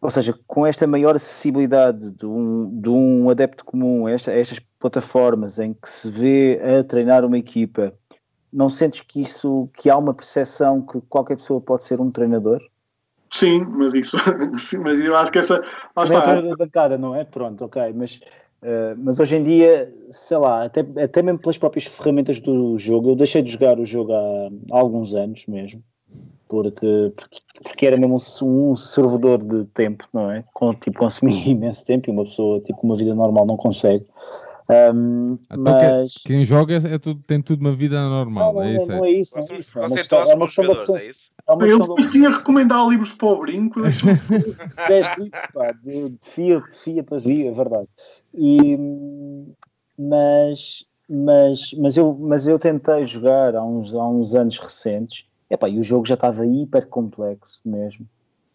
ou 0.01 0.11
seja, 0.11 0.39
com 0.47 0.67
esta 0.67 0.87
maior 0.87 1.17
acessibilidade 1.17 2.11
de 2.13 2.27
um, 2.27 2.81
de 2.81 2.89
um 2.89 3.31
adepto 3.31 3.65
comum 3.65 4.07
a, 4.07 4.13
esta, 4.13 4.31
a 4.31 4.35
estas 4.35 4.61
plataformas 4.79 5.59
em 5.59 5.73
que 5.75 5.89
se 5.89 6.11
vê 6.11 6.61
a 6.63 6.85
treinar 6.85 7.25
uma 7.25 7.39
equipa 7.39 7.93
não 8.53 8.69
sentes 8.69 9.01
que 9.01 9.21
isso 9.21 9.69
que 9.77 9.91
há 9.91 9.97
uma 9.97 10.15
percepção 10.15 10.81
que 10.81 11.01
qualquer 11.03 11.37
pessoa 11.37 11.61
pode 11.61 11.85
ser 11.85 12.01
um 12.01 12.11
treinador? 12.11 12.61
Sim, 13.31 13.61
mas 13.65 13.93
isso, 13.93 14.17
sim, 14.59 14.79
mas 14.79 15.01
eu 15.01 15.17
acho 15.17 15.31
que 15.31 15.39
essa 15.39 15.61
lá 15.95 16.05
está. 16.05 16.37
É 16.37 16.43
da 16.43 16.57
bancada, 16.57 16.97
não 16.97 17.15
é? 17.15 17.25
Pronto, 17.25 17.65
ok, 17.65 17.93
mas 17.95 18.21
Uh, 18.63 18.97
mas 18.97 19.21
hoje 19.21 19.37
em 19.37 19.45
dia, 19.45 19.93
sei 20.11 20.39
lá, 20.39 20.65
até, 20.65 20.81
até 20.81 21.23
mesmo 21.23 21.39
pelas 21.39 21.59
próprias 21.59 21.85
ferramentas 21.85 22.41
do 22.41 22.77
jogo, 22.79 23.11
eu 23.11 23.15
deixei 23.15 23.43
de 23.43 23.51
jogar 23.51 23.79
o 23.79 23.85
jogo 23.85 24.13
há, 24.13 24.49
há 24.73 24.79
alguns 24.79 25.15
anos 25.15 25.45
mesmo, 25.47 25.85
porque, 26.49 27.13
porque, 27.15 27.39
porque, 27.63 27.87
era 27.87 27.97
mesmo 27.99 28.17
um, 28.43 28.71
um 28.71 28.75
servidor 28.75 29.45
de 29.45 29.67
tempo, 29.67 30.09
não 30.13 30.31
é? 30.31 30.43
Com, 30.55 30.75
tipo, 30.75 30.99
consumia 30.99 31.37
imenso 31.47 31.85
tempo 31.85 32.09
e 32.09 32.13
uma 32.13 32.25
pessoa, 32.25 32.59
tipo, 32.61 32.81
uma 32.83 32.97
vida 32.97 33.15
normal 33.15 33.45
não 33.45 33.59
consegue. 33.59 34.07
Um, 34.69 35.39
então, 35.45 35.63
mas... 35.63 36.15
Quem 36.25 36.45
joga 36.45 36.75
é, 36.75 36.95
é 36.95 36.99
tudo, 36.99 37.23
tem 37.25 37.41
tudo 37.41 37.61
uma 37.61 37.75
vida 37.75 38.01
normal, 38.09 38.55
não, 38.55 38.63
é 38.63 38.75
isso? 38.75 38.89
Não 38.89 39.05
é 39.05 39.11
isso, 39.11 39.39
não 39.39 39.47
é 39.49 39.59
isso. 39.59 39.79
É 39.79 39.87
uma 39.87 39.97
questão, 39.97 40.31
é 40.31 40.35
uma 40.35 40.47
questão 40.47 40.65
da 40.65 41.01
é 41.01 41.09
isso? 41.09 41.31
É 41.47 41.53
uma 41.53 41.67
Eu 41.67 41.95
de... 41.95 42.11
tinha 42.11 42.29
a 42.29 42.33
recomendar 42.33 42.89
livros 42.89 43.13
para 43.13 43.29
o 43.29 43.39
brinco. 43.39 43.81
10 44.89 45.19
livros, 45.19 45.47
pá, 45.55 45.73
de, 45.73 46.11
de 46.11 46.19
fia, 46.21 46.61
fia 46.63 47.05
para 47.05 47.19
via, 47.19 47.49
é 47.49 47.53
verdade. 47.53 47.89
E, 48.35 48.77
mas, 49.97 50.85
mas, 51.09 51.73
mas, 51.79 51.97
eu, 51.97 52.17
mas 52.19 52.49
eu 52.49 52.59
tentei 52.59 53.05
jogar 53.05 53.55
há 53.55 53.65
uns, 53.65 53.95
há 53.95 54.09
uns 54.09 54.35
anos 54.35 54.59
recentes, 54.59 55.27
epá, 55.49 55.69
e 55.69 55.79
o 55.79 55.85
jogo 55.85 56.07
já 56.07 56.15
estava 56.15 56.45
hiper 56.45 56.89
complexo 56.89 57.61
mesmo. 57.65 58.07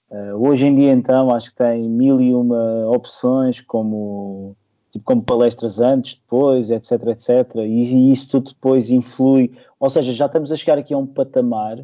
Uh, 0.09 0.35
hoje 0.35 0.67
em 0.67 0.75
dia, 0.75 0.91
então, 0.91 1.33
acho 1.33 1.51
que 1.51 1.55
tem 1.55 1.87
mil 1.87 2.19
e 2.19 2.33
uma 2.33 2.85
opções, 2.89 3.61
como, 3.61 4.57
tipo, 4.91 5.03
como 5.05 5.23
palestras 5.23 5.79
antes, 5.79 6.15
depois, 6.15 6.69
etc, 6.69 6.91
etc. 7.07 7.55
E, 7.55 7.81
e, 7.81 8.11
isso 8.11 8.31
tudo 8.31 8.51
depois 8.51 8.91
influi. 8.91 9.51
Ou 9.79 9.89
seja, 9.89 10.13
já 10.13 10.25
estamos 10.25 10.51
a 10.51 10.55
chegar 10.55 10.77
aqui 10.77 10.93
a 10.93 10.97
um 10.97 11.07
patamar, 11.07 11.83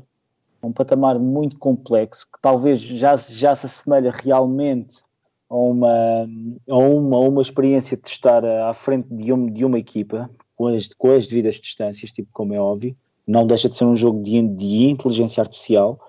um 0.61 0.71
patamar 0.71 1.17
muito 1.17 1.57
complexo, 1.57 2.25
que 2.25 2.39
talvez 2.41 2.79
já, 2.81 3.15
já 3.15 3.55
se 3.55 3.65
assemelha 3.65 4.11
realmente 4.11 5.01
a 5.49 5.55
uma, 5.55 6.27
a 6.69 6.77
uma, 6.77 7.17
a 7.17 7.19
uma 7.21 7.41
experiência 7.41 7.95
de 7.95 8.09
estar 8.09 8.43
à 8.43 8.73
frente 8.73 9.07
de, 9.09 9.31
um, 9.31 9.47
de 9.47 9.63
uma 9.63 9.79
equipa, 9.79 10.29
com 10.55 10.67
as, 10.67 10.93
com 10.93 11.11
as 11.11 11.27
devidas 11.27 11.55
distâncias, 11.55 12.11
tipo, 12.11 12.29
como 12.33 12.53
é 12.53 12.59
óbvio. 12.59 12.93
Não 13.25 13.47
deixa 13.47 13.69
de 13.69 13.75
ser 13.75 13.85
um 13.85 13.95
jogo 13.95 14.21
de, 14.23 14.41
de 14.41 14.89
inteligência 14.89 15.41
artificial 15.41 15.99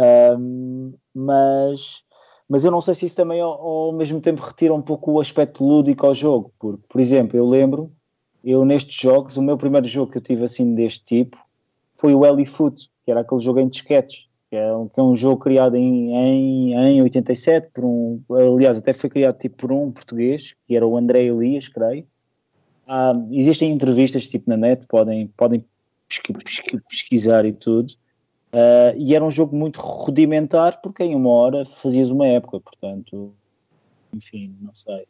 um, 0.00 0.94
mas, 1.14 2.02
mas 2.50 2.64
eu 2.64 2.72
não 2.72 2.80
sei 2.80 2.94
se 2.94 3.06
isso 3.06 3.14
também 3.14 3.40
ao, 3.40 3.52
ao, 3.52 3.92
mesmo 3.92 4.20
tempo 4.20 4.42
retira 4.42 4.74
um 4.74 4.82
pouco 4.82 5.12
o 5.12 5.20
aspecto 5.20 5.64
lúdico 5.64 6.04
ao 6.04 6.12
jogo, 6.12 6.52
porque, 6.58 6.82
por 6.88 7.00
exemplo, 7.00 7.36
eu 7.38 7.48
lembro, 7.48 7.92
eu 8.42 8.64
nestes 8.64 9.00
jogos, 9.00 9.36
o 9.36 9.42
meu 9.42 9.56
primeiro 9.56 9.86
jogo 9.86 10.10
que 10.10 10.18
eu 10.18 10.22
tive 10.22 10.42
assim 10.44 10.74
deste 10.74 11.04
tipo 11.04 11.38
foi 11.96 12.12
o 12.12 12.26
Ellie 12.26 12.44
Foot, 12.44 12.90
que 13.04 13.10
era 13.12 13.20
aquele 13.20 13.40
jogo 13.40 13.60
em 13.60 13.68
disquetes, 13.68 14.26
que 14.50 14.56
é 14.56 14.74
um, 14.74 14.88
que 14.88 14.98
é 14.98 15.02
um 15.02 15.14
jogo 15.14 15.40
criado 15.40 15.76
em, 15.76 16.12
em, 16.12 16.74
em 16.74 17.02
87, 17.02 17.70
por 17.72 17.84
um, 17.84 18.20
aliás, 18.28 18.78
até 18.78 18.92
foi 18.92 19.08
criado 19.08 19.38
tipo 19.38 19.56
por 19.56 19.70
um 19.70 19.92
português, 19.92 20.56
que 20.66 20.74
era 20.74 20.84
o 20.84 20.96
André 20.96 21.22
Elias, 21.22 21.68
creio. 21.68 22.04
Ah, 22.84 23.12
existem 23.30 23.70
entrevistas 23.70 24.26
tipo 24.26 24.50
na 24.50 24.56
net, 24.56 24.88
podem, 24.88 25.28
podem 25.36 25.64
pesquisar 26.88 27.44
e 27.44 27.52
tudo. 27.52 27.94
Uh, 28.52 28.96
e 28.96 29.14
era 29.14 29.24
um 29.24 29.30
jogo 29.30 29.54
muito 29.54 29.80
rudimentar, 29.80 30.80
porque 30.80 31.04
em 31.04 31.14
uma 31.14 31.30
hora 31.30 31.64
fazias 31.64 32.10
uma 32.10 32.26
época, 32.26 32.58
portanto, 32.58 33.32
enfim, 34.12 34.56
não 34.60 34.74
sei. 34.74 35.06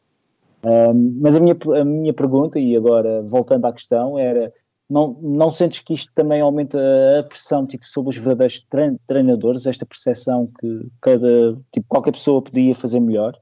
Uh, 0.62 0.93
mas 1.20 1.36
a 1.36 1.41
minha, 1.41 1.57
a 1.80 1.84
minha 1.84 2.12
pergunta, 2.12 2.59
e 2.59 2.76
agora 2.76 3.22
voltando 3.22 3.64
à 3.64 3.72
questão, 3.72 4.18
era: 4.18 4.53
não, 4.91 5.18
não 5.22 5.51
sentes 5.51 5.80
que 5.80 5.95
isto 5.95 6.12
também 6.14 6.43
aumenta 6.43 6.78
a 7.18 7.22
pressão 7.22 7.66
tipo, 7.66 7.86
sobre 7.86 8.11
os 8.11 8.16
verdadeiros 8.16 8.66
treinadores, 9.07 9.66
esta 9.66 9.86
percepção 9.86 10.51
que 10.59 10.86
cada, 11.01 11.57
tipo, 11.72 11.86
qualquer 11.88 12.12
pessoa 12.12 12.43
podia 12.43 12.74
fazer 12.74 13.01
melhor? 13.01 13.38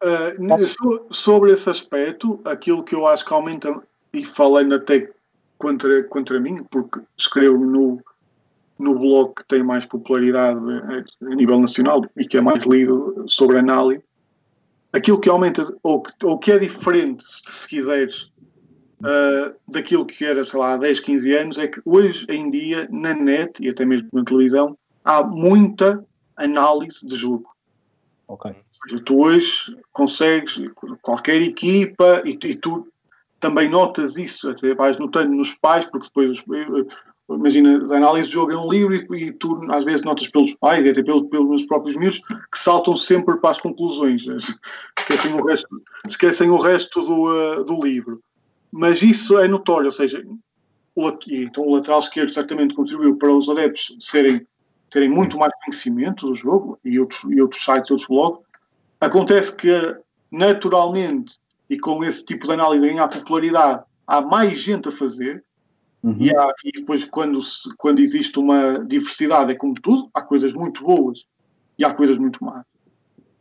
Uh, 0.00 1.12
sobre 1.12 1.50
esse 1.52 1.68
aspecto, 1.68 2.40
aquilo 2.44 2.84
que 2.84 2.94
eu 2.94 3.04
acho 3.04 3.24
que 3.24 3.32
aumenta, 3.32 3.82
e 4.12 4.24
falei 4.24 4.72
até 4.72 5.10
contra, 5.58 6.04
contra 6.04 6.38
mim, 6.38 6.62
porque 6.70 7.00
escrevo 7.16 7.58
no, 7.58 8.00
no 8.78 8.98
blog 8.98 9.34
que 9.34 9.44
tem 9.46 9.62
mais 9.62 9.84
popularidade 9.84 10.60
a 11.22 11.34
nível 11.34 11.60
nacional 11.60 12.04
e 12.16 12.26
que 12.26 12.36
é 12.36 12.40
mais 12.40 12.64
lido 12.64 13.24
sobre 13.26 13.58
análise, 13.58 14.02
aquilo 14.92 15.20
que 15.20 15.28
aumenta, 15.28 15.74
ou 15.82 16.02
que, 16.02 16.12
ou 16.24 16.38
que 16.38 16.52
é 16.52 16.58
diferente, 16.58 17.24
se, 17.26 17.42
se 17.44 17.68
quiseres, 17.68 18.30
uh, 19.00 19.54
daquilo 19.68 20.06
que 20.06 20.24
era, 20.24 20.44
sei 20.44 20.58
lá, 20.58 20.74
há 20.74 20.76
10, 20.76 21.00
15 21.00 21.32
anos, 21.36 21.58
é 21.58 21.66
que 21.66 21.80
hoje 21.84 22.26
em 22.28 22.50
dia, 22.50 22.88
na 22.90 23.14
net 23.14 23.62
e 23.62 23.68
até 23.68 23.84
mesmo 23.84 24.08
na 24.12 24.24
televisão, 24.24 24.76
há 25.04 25.22
muita 25.22 26.04
análise 26.36 27.04
de 27.04 27.16
jogo. 27.16 27.50
Ok. 28.26 28.50
Ou 28.50 28.88
seja, 28.88 29.02
tu 29.04 29.20
hoje 29.20 29.76
consegues, 29.92 30.60
qualquer 31.02 31.42
equipa, 31.42 32.22
e, 32.24 32.30
e 32.30 32.54
tu 32.54 32.86
também 33.40 33.68
notas 33.68 34.16
isso, 34.16 34.50
até 34.50 34.74
vais 34.74 34.96
notando 34.96 35.32
nos 35.32 35.54
pais, 35.54 35.84
porque 35.86 36.08
depois 36.08 36.42
imagina, 37.30 37.86
a 37.92 37.96
análise 37.96 38.28
de 38.28 38.34
jogo 38.34 38.52
é 38.52 38.56
um 38.56 38.70
livro 38.70 38.94
e, 38.94 39.24
e, 39.24 39.32
tu 39.32 39.60
às 39.70 39.84
vezes 39.84 40.02
notas 40.02 40.28
pelos 40.28 40.54
pais 40.54 40.84
e 40.84 40.88
até 40.88 41.02
pelos, 41.02 41.28
pelos 41.28 41.64
próprios 41.64 41.96
miúdos 41.96 42.20
que 42.50 42.58
saltam 42.58 42.96
sempre 42.96 43.36
para 43.38 43.50
as 43.50 43.58
conclusões, 43.58 44.24
esquecem 44.98 45.34
o 45.34 45.44
resto, 45.44 45.82
esquecem 46.06 46.50
o 46.50 46.56
resto 46.56 47.02
do, 47.02 47.60
uh, 47.60 47.64
do 47.64 47.82
livro. 47.82 48.22
Mas 48.70 49.02
isso 49.02 49.38
é 49.38 49.48
notório, 49.48 49.86
ou 49.86 49.92
seja, 49.92 50.22
o, 50.94 51.08
então 51.28 51.64
o 51.64 51.74
lateral 51.74 52.00
esquerdo 52.00 52.32
certamente 52.32 52.74
contribuiu 52.74 53.16
para 53.16 53.32
os 53.32 53.48
adeptos 53.48 53.94
serem, 54.00 54.46
terem 54.90 55.08
muito 55.08 55.38
mais 55.38 55.52
conhecimento 55.64 56.26
do 56.26 56.34
jogo 56.34 56.78
e 56.84 56.98
outros, 56.98 57.24
e 57.30 57.40
outros 57.40 57.64
sites, 57.64 57.90
outros 57.90 58.08
blogs. 58.08 58.40
Acontece 59.00 59.54
que 59.54 59.70
naturalmente 60.30 61.36
e 61.68 61.78
com 61.78 62.02
esse 62.02 62.24
tipo 62.24 62.46
de 62.46 62.52
análise 62.54 62.86
ganhar 62.86 63.08
popularidade, 63.08 63.82
há 64.06 64.20
mais 64.20 64.60
gente 64.60 64.88
a 64.88 64.92
fazer, 64.92 65.44
Uhum. 66.02 66.16
E, 66.18 66.34
há, 66.34 66.52
e, 66.64 66.72
depois, 66.72 67.04
quando, 67.04 67.38
quando 67.76 68.00
existe 68.00 68.38
uma 68.38 68.84
diversidade, 68.84 69.52
é 69.52 69.54
como 69.54 69.74
tudo, 69.74 70.08
há 70.14 70.22
coisas 70.22 70.52
muito 70.52 70.82
boas 70.82 71.24
e 71.78 71.84
há 71.84 71.92
coisas 71.92 72.16
muito 72.16 72.42
más. 72.44 72.64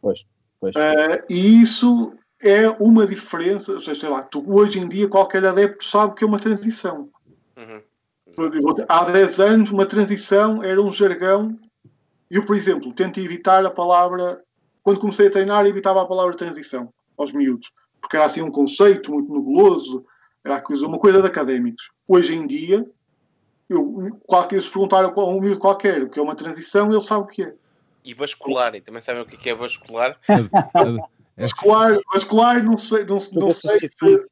Pois, 0.02 0.26
pois. 0.60 0.76
Uh, 0.76 1.24
e 1.30 1.62
isso 1.62 2.14
é 2.42 2.70
uma 2.80 3.06
diferença, 3.06 3.74
ou 3.74 3.80
seja, 3.80 4.00
sei 4.00 4.10
lá, 4.10 4.22
tu, 4.24 4.44
hoje 4.48 4.80
em 4.80 4.88
dia 4.88 5.08
qualquer 5.08 5.46
adepto 5.46 5.84
sabe 5.84 6.16
que 6.16 6.24
é 6.24 6.28
uma 6.28 6.40
transição. 6.40 7.10
Uhum. 7.56 7.82
Há 8.88 9.06
10 9.06 9.40
anos, 9.40 9.72
uma 9.72 9.86
transição 9.86 10.62
era 10.64 10.80
um 10.82 10.92
jargão. 10.92 11.58
Eu, 12.30 12.46
por 12.46 12.56
exemplo, 12.56 12.94
tento 12.94 13.20
evitar 13.20 13.66
a 13.66 13.72
palavra. 13.72 14.42
Quando 14.84 15.00
comecei 15.00 15.28
a 15.28 15.32
treinar, 15.32 15.66
evitava 15.66 16.02
a 16.02 16.06
palavra 16.06 16.36
transição 16.36 16.94
aos 17.18 17.34
miúdos, 17.34 17.72
porque 18.00 18.16
era 18.16 18.26
assim 18.26 18.42
um 18.42 18.52
conceito 18.52 19.12
muito 19.12 19.34
nebuloso, 19.34 20.06
era 20.54 20.88
uma 20.88 21.00
coisa 21.00 21.22
de 21.22 21.28
académicos. 21.28 21.90
Hoje 22.08 22.36
em 22.36 22.48
dia, 22.48 22.86
eu, 23.70 24.18
qualquer, 24.26 24.62
se 24.62 24.70
perguntar 24.70 25.04
a 25.04 25.26
um 25.26 25.42
miúdo 25.42 25.60
qualquer 25.60 26.04
o 26.04 26.10
que 26.10 26.20
é 26.20 26.22
uma 26.22 26.36
transição, 26.36 26.92
ele 26.92 27.02
sabe 27.02 27.24
o 27.24 27.28
que 27.28 27.44
é. 27.44 27.54
E 28.04 28.14
vascular, 28.14 28.74
e 28.76 28.82
também 28.82 29.02
sabem 29.02 29.22
o 29.22 29.26
que 29.26 29.50
é, 29.50 29.54
vascular? 29.54 30.18
vascular, 31.38 32.00
vascular, 32.14 32.64
não 32.64 32.78
sei, 32.78 33.06
não, 33.06 33.18
não 33.34 33.52
sei 33.52 33.80
se, 33.80 34.28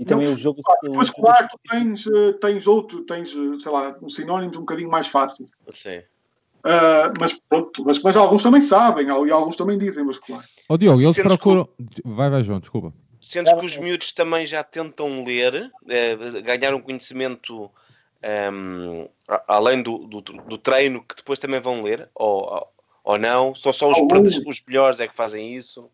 e 0.00 0.04
também 0.06 0.26
não, 0.26 0.34
o 0.34 0.36
jogo. 0.36 0.62
Vascular, 0.94 1.46
tu 1.46 1.60
tens, 1.68 2.06
eh, 2.06 2.32
tens 2.40 2.66
outro, 2.66 3.02
tens, 3.02 3.28
eh, 3.34 3.60
sei 3.60 3.70
lá, 3.70 3.94
um 4.00 4.08
sinónimo 4.08 4.56
um 4.56 4.60
bocadinho 4.60 4.88
mais 4.88 5.06
fácil. 5.06 5.46
Sim. 5.74 5.98
Uh, 6.64 7.12
mas 7.18 7.38
pronto, 7.48 7.84
mas, 7.84 8.02
mas, 8.02 8.16
alguns 8.16 8.42
também 8.42 8.62
sabem, 8.62 9.08
e 9.08 9.30
alguns 9.30 9.56
também 9.56 9.76
dizem 9.76 10.04
vascular. 10.06 10.42
Ó 10.70 10.74
oh, 10.74 10.78
Diogo, 10.78 11.02
eles 11.02 11.18
procuram. 11.18 11.68
Vai, 12.02 12.30
vai, 12.30 12.42
João, 12.42 12.60
desculpa. 12.60 12.94
Sendo 13.30 13.56
que 13.60 13.64
os 13.64 13.76
miúdos 13.76 14.12
também 14.12 14.44
já 14.44 14.64
tentam 14.64 15.22
ler, 15.22 15.70
eh, 15.88 16.16
ganhar 16.42 16.74
um 16.74 16.80
conhecimento 16.80 17.62
um, 17.62 17.70
ehm, 18.24 19.08
além 19.46 19.84
do, 19.84 19.98
do, 19.98 20.20
do, 20.20 20.58
treino, 20.58 21.00
que 21.04 21.14
depois 21.14 21.38
também 21.38 21.60
vão 21.60 21.80
ler, 21.80 22.08
ou, 22.12 22.66
ou 23.04 23.18
não? 23.18 23.54
Só 23.54 23.72
só 23.72 23.88
os, 23.88 23.98
os 24.44 24.60
melhores 24.66 24.98
é 24.98 25.06
que 25.06 25.14
fazem 25.14 25.56
isso? 25.56 25.88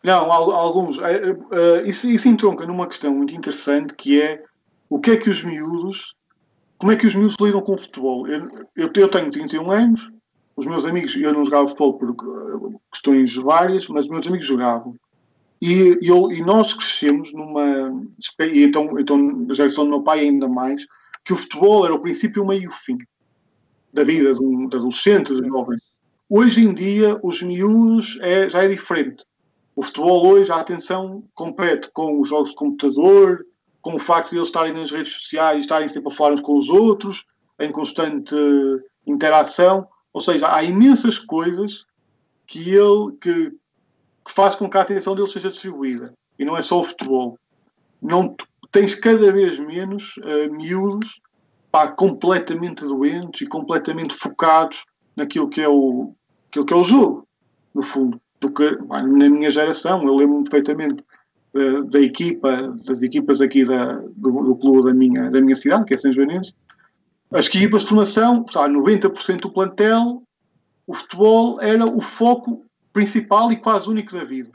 Não, 0.00 0.30
alguns. 0.30 0.96
Uh, 0.98 1.84
isso, 1.84 2.08
isso 2.08 2.28
entronca 2.28 2.64
numa 2.64 2.86
questão 2.86 3.12
muito 3.12 3.34
interessante 3.34 3.92
que 3.92 4.22
é 4.22 4.44
o 4.88 5.00
que 5.00 5.10
é 5.10 5.16
que 5.16 5.28
os 5.28 5.42
miúdos, 5.42 6.14
como 6.78 6.92
é 6.92 6.96
que 6.96 7.08
os 7.08 7.16
miúdos 7.16 7.34
lidam 7.40 7.62
com 7.62 7.74
o 7.74 7.78
futebol? 7.78 8.28
Eu, 8.28 8.48
eu, 8.76 8.92
eu 8.94 9.08
tenho 9.08 9.28
31 9.28 9.68
anos, 9.72 10.08
os 10.54 10.64
meus 10.64 10.84
amigos, 10.84 11.16
eu 11.16 11.32
não 11.32 11.44
jogava 11.44 11.66
futebol 11.66 11.94
por 11.94 12.14
questões 12.92 13.34
várias, 13.34 13.88
mas 13.88 14.04
os 14.04 14.10
meus 14.12 14.28
amigos 14.28 14.46
jogavam. 14.46 14.94
E, 15.60 15.98
eu, 16.02 16.30
e 16.30 16.42
nós 16.42 16.74
crescemos 16.74 17.32
numa. 17.32 17.92
E 18.40 18.64
então, 18.64 18.98
então, 18.98 19.16
na 19.16 19.54
geração 19.54 19.84
do 19.84 19.90
meu 19.90 20.02
pai, 20.02 20.20
ainda 20.20 20.48
mais, 20.48 20.84
que 21.24 21.32
o 21.32 21.36
futebol 21.36 21.84
era 21.84 21.94
o 21.94 22.00
princípio, 22.00 22.42
o 22.42 22.46
meio 22.46 22.64
e 22.64 22.68
o 22.68 22.72
fim 22.72 22.98
da 23.92 24.04
vida 24.04 24.34
de 24.34 24.40
um 24.44 24.68
de 24.68 24.76
adolescente, 24.76 25.34
de 25.34 25.46
jovem. 25.48 25.78
Hoje 26.28 26.60
em 26.60 26.74
dia, 26.74 27.18
os 27.22 27.42
miúdos 27.42 28.18
é, 28.20 28.50
já 28.50 28.62
é 28.62 28.68
diferente. 28.68 29.24
O 29.74 29.82
futebol 29.82 30.26
hoje, 30.26 30.50
a 30.50 30.56
atenção, 30.56 31.24
compete 31.34 31.90
com 31.92 32.20
os 32.20 32.28
jogos 32.28 32.50
de 32.50 32.56
computador, 32.56 33.46
com 33.80 33.94
o 33.94 33.98
facto 33.98 34.30
de 34.30 34.36
eles 34.36 34.48
estarem 34.48 34.72
nas 34.72 34.90
redes 34.90 35.12
sociais, 35.12 35.60
estarem 35.60 35.88
sempre 35.88 36.12
a 36.12 36.14
falar 36.14 36.34
uns 36.34 36.40
com 36.40 36.58
os 36.58 36.68
outros, 36.68 37.24
em 37.58 37.70
constante 37.70 38.34
interação. 39.06 39.86
Ou 40.12 40.20
seja, 40.20 40.52
há 40.52 40.62
imensas 40.64 41.18
coisas 41.18 41.84
que 42.46 42.70
ele, 42.70 43.12
que, 43.20 43.52
que 44.26 44.32
faz 44.32 44.56
com 44.56 44.68
que 44.68 44.76
a 44.76 44.80
atenção 44.80 45.14
deles 45.14 45.32
seja 45.32 45.50
distribuída. 45.50 46.12
E 46.36 46.44
não 46.44 46.56
é 46.56 46.62
só 46.62 46.80
o 46.80 46.84
futebol. 46.84 47.38
Não, 48.02 48.34
tens 48.72 48.94
cada 48.96 49.32
vez 49.32 49.56
menos 49.58 50.16
uh, 50.18 50.52
miúdos 50.52 51.20
pá, 51.70 51.86
completamente 51.88 52.84
doentes 52.84 53.42
e 53.42 53.46
completamente 53.46 54.14
focados 54.14 54.84
naquilo 55.14 55.48
que 55.48 55.60
é 55.60 55.68
o, 55.68 56.12
aquilo 56.50 56.66
que 56.66 56.74
é 56.74 56.76
o 56.76 56.84
jogo, 56.84 57.26
no 57.72 57.82
fundo. 57.82 58.20
Do 58.40 58.50
que, 58.50 58.76
pá, 58.88 59.00
na 59.00 59.30
minha 59.30 59.50
geração, 59.50 60.02
eu 60.02 60.16
lembro-me 60.16 60.42
perfeitamente 60.42 61.04
uh, 61.54 61.84
da 61.84 62.00
equipa, 62.00 62.74
das 62.84 63.02
equipas 63.02 63.40
aqui 63.40 63.64
da, 63.64 63.92
do, 64.16 64.42
do, 64.42 64.56
clube 64.56 64.88
da 64.88 64.92
minha, 64.92 65.30
da 65.30 65.40
minha 65.40 65.54
cidade, 65.54 65.84
que 65.84 65.94
é 65.94 65.96
São 65.96 66.12
Joanense. 66.12 66.52
As 67.30 67.46
equipas 67.46 67.82
de 67.82 67.88
formação, 67.90 68.42
pá, 68.42 68.68
90% 68.68 69.42
do 69.42 69.52
plantel, 69.52 70.22
o 70.84 70.94
futebol 70.94 71.60
era 71.60 71.86
o 71.86 72.00
foco 72.00 72.65
principal 72.96 73.52
e 73.52 73.56
quase 73.56 73.88
único 73.88 74.12
da 74.12 74.24
vida. 74.24 74.50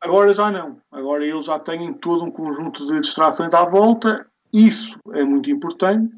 Agora 0.00 0.32
já 0.32 0.50
não. 0.50 0.78
Agora 0.90 1.26
eles 1.26 1.44
já 1.44 1.58
têm 1.58 1.92
todo 1.92 2.24
um 2.24 2.30
conjunto 2.30 2.86
de 2.86 3.00
distrações 3.00 3.52
à 3.52 3.64
volta. 3.64 4.26
Isso 4.52 4.98
é 5.12 5.24
muito 5.24 5.50
importante. 5.50 6.14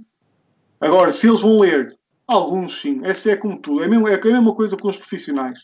Agora, 0.81 1.11
se 1.11 1.29
eles 1.29 1.41
vão 1.41 1.61
ler, 1.61 1.97
Alguns 2.27 2.81
sim, 2.81 3.01
essa 3.03 3.33
é 3.33 3.37
como 3.37 3.59
tudo, 3.59 3.83
é, 3.83 3.89
mesmo, 3.89 4.09
é 4.09 4.15
a 4.15 4.25
mesma 4.25 4.55
coisa 4.55 4.77
com 4.77 4.89
os 4.89 4.97
profissionais. 4.97 5.61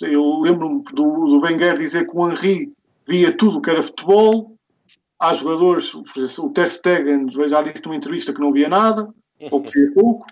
Eu 0.00 0.40
lembro-me 0.40 0.82
do, 0.82 1.26
do 1.26 1.40
Wenger 1.40 1.76
dizer 1.76 2.06
que 2.06 2.16
o 2.16 2.28
Henri 2.28 2.72
via 3.06 3.36
tudo 3.36 3.60
que 3.60 3.70
era 3.70 3.82
futebol, 3.82 4.56
há 5.18 5.34
jogadores, 5.34 5.94
o 5.94 6.50
Ter 6.50 6.68
Stegen 6.68 7.28
já 7.48 7.62
disse 7.62 7.84
numa 7.84 7.96
entrevista 7.96 8.32
que 8.32 8.40
não 8.40 8.52
via 8.52 8.68
nada, 8.68 9.08
ou 9.50 9.62
que 9.62 9.78
via 9.78 9.92
pouco, 9.92 10.26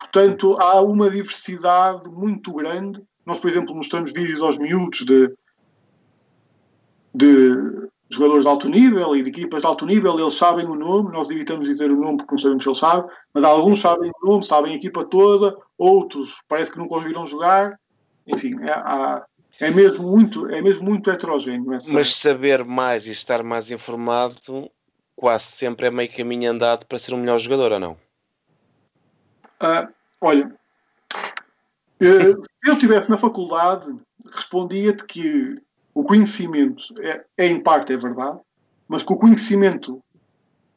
portanto 0.00 0.56
há 0.58 0.80
uma 0.80 1.08
diversidade 1.08 2.10
muito 2.10 2.52
grande. 2.52 3.00
Nós, 3.24 3.38
por 3.38 3.48
exemplo, 3.48 3.74
mostramos 3.74 4.12
vídeos 4.12 4.40
aos 4.40 4.58
miúdos 4.58 5.04
de, 5.04 5.32
de 7.14 7.88
jogadores 8.08 8.44
de 8.44 8.50
alto 8.50 8.68
nível 8.68 9.14
e 9.14 9.22
de 9.22 9.28
equipas 9.28 9.60
de 9.60 9.66
alto 9.66 9.86
nível, 9.86 10.18
eles 10.18 10.34
sabem 10.34 10.66
o 10.66 10.74
nome, 10.74 11.12
nós 11.12 11.30
evitamos 11.30 11.68
dizer 11.68 11.90
o 11.92 12.00
nome 12.00 12.16
porque 12.16 12.32
não 12.32 12.38
sabemos 12.38 12.64
se 12.64 12.68
eles 12.68 12.78
sabem, 12.78 13.10
mas 13.32 13.44
alguns 13.44 13.80
sabem 13.80 14.10
o 14.10 14.26
nome, 14.26 14.44
sabem 14.44 14.72
a 14.72 14.76
equipa 14.76 15.04
toda, 15.04 15.56
outros 15.78 16.34
parece 16.48 16.72
que 16.72 16.78
nunca 16.78 16.94
ouviram 16.94 17.24
jogar, 17.24 17.78
enfim, 18.26 18.56
é, 18.62 18.72
há, 18.72 19.24
é 19.60 19.70
mesmo 19.70 20.10
muito, 20.10 20.48
é 20.48 20.60
mesmo 20.60 20.84
muito 20.84 21.08
heterogéneo. 21.08 21.72
Essa... 21.72 21.92
Mas 21.92 22.16
saber 22.16 22.64
mais 22.64 23.06
e 23.06 23.10
estar 23.10 23.44
mais 23.44 23.70
informado 23.70 24.34
quase 25.14 25.44
sempre 25.44 25.86
é 25.86 25.90
meio 25.90 26.10
caminho 26.10 26.50
andado 26.50 26.86
para 26.86 26.98
ser 26.98 27.14
um 27.14 27.18
melhor 27.18 27.38
jogador, 27.38 27.72
ou 27.72 27.78
não? 27.78 27.96
Uh, 29.62 29.92
olha, 30.20 30.46
uh, 32.02 32.42
se 32.42 32.70
eu 32.70 32.74
estivesse 32.74 33.10
na 33.10 33.16
faculdade, 33.16 33.86
respondia-te 34.32 35.04
que 35.04 35.60
o 35.94 36.04
conhecimento 36.04 36.82
é, 37.00 37.24
é, 37.36 37.46
em 37.46 37.62
parte 37.62 37.92
é 37.92 37.96
verdade, 37.96 38.38
mas 38.88 39.02
que 39.02 39.12
o 39.12 39.16
conhecimento 39.16 40.02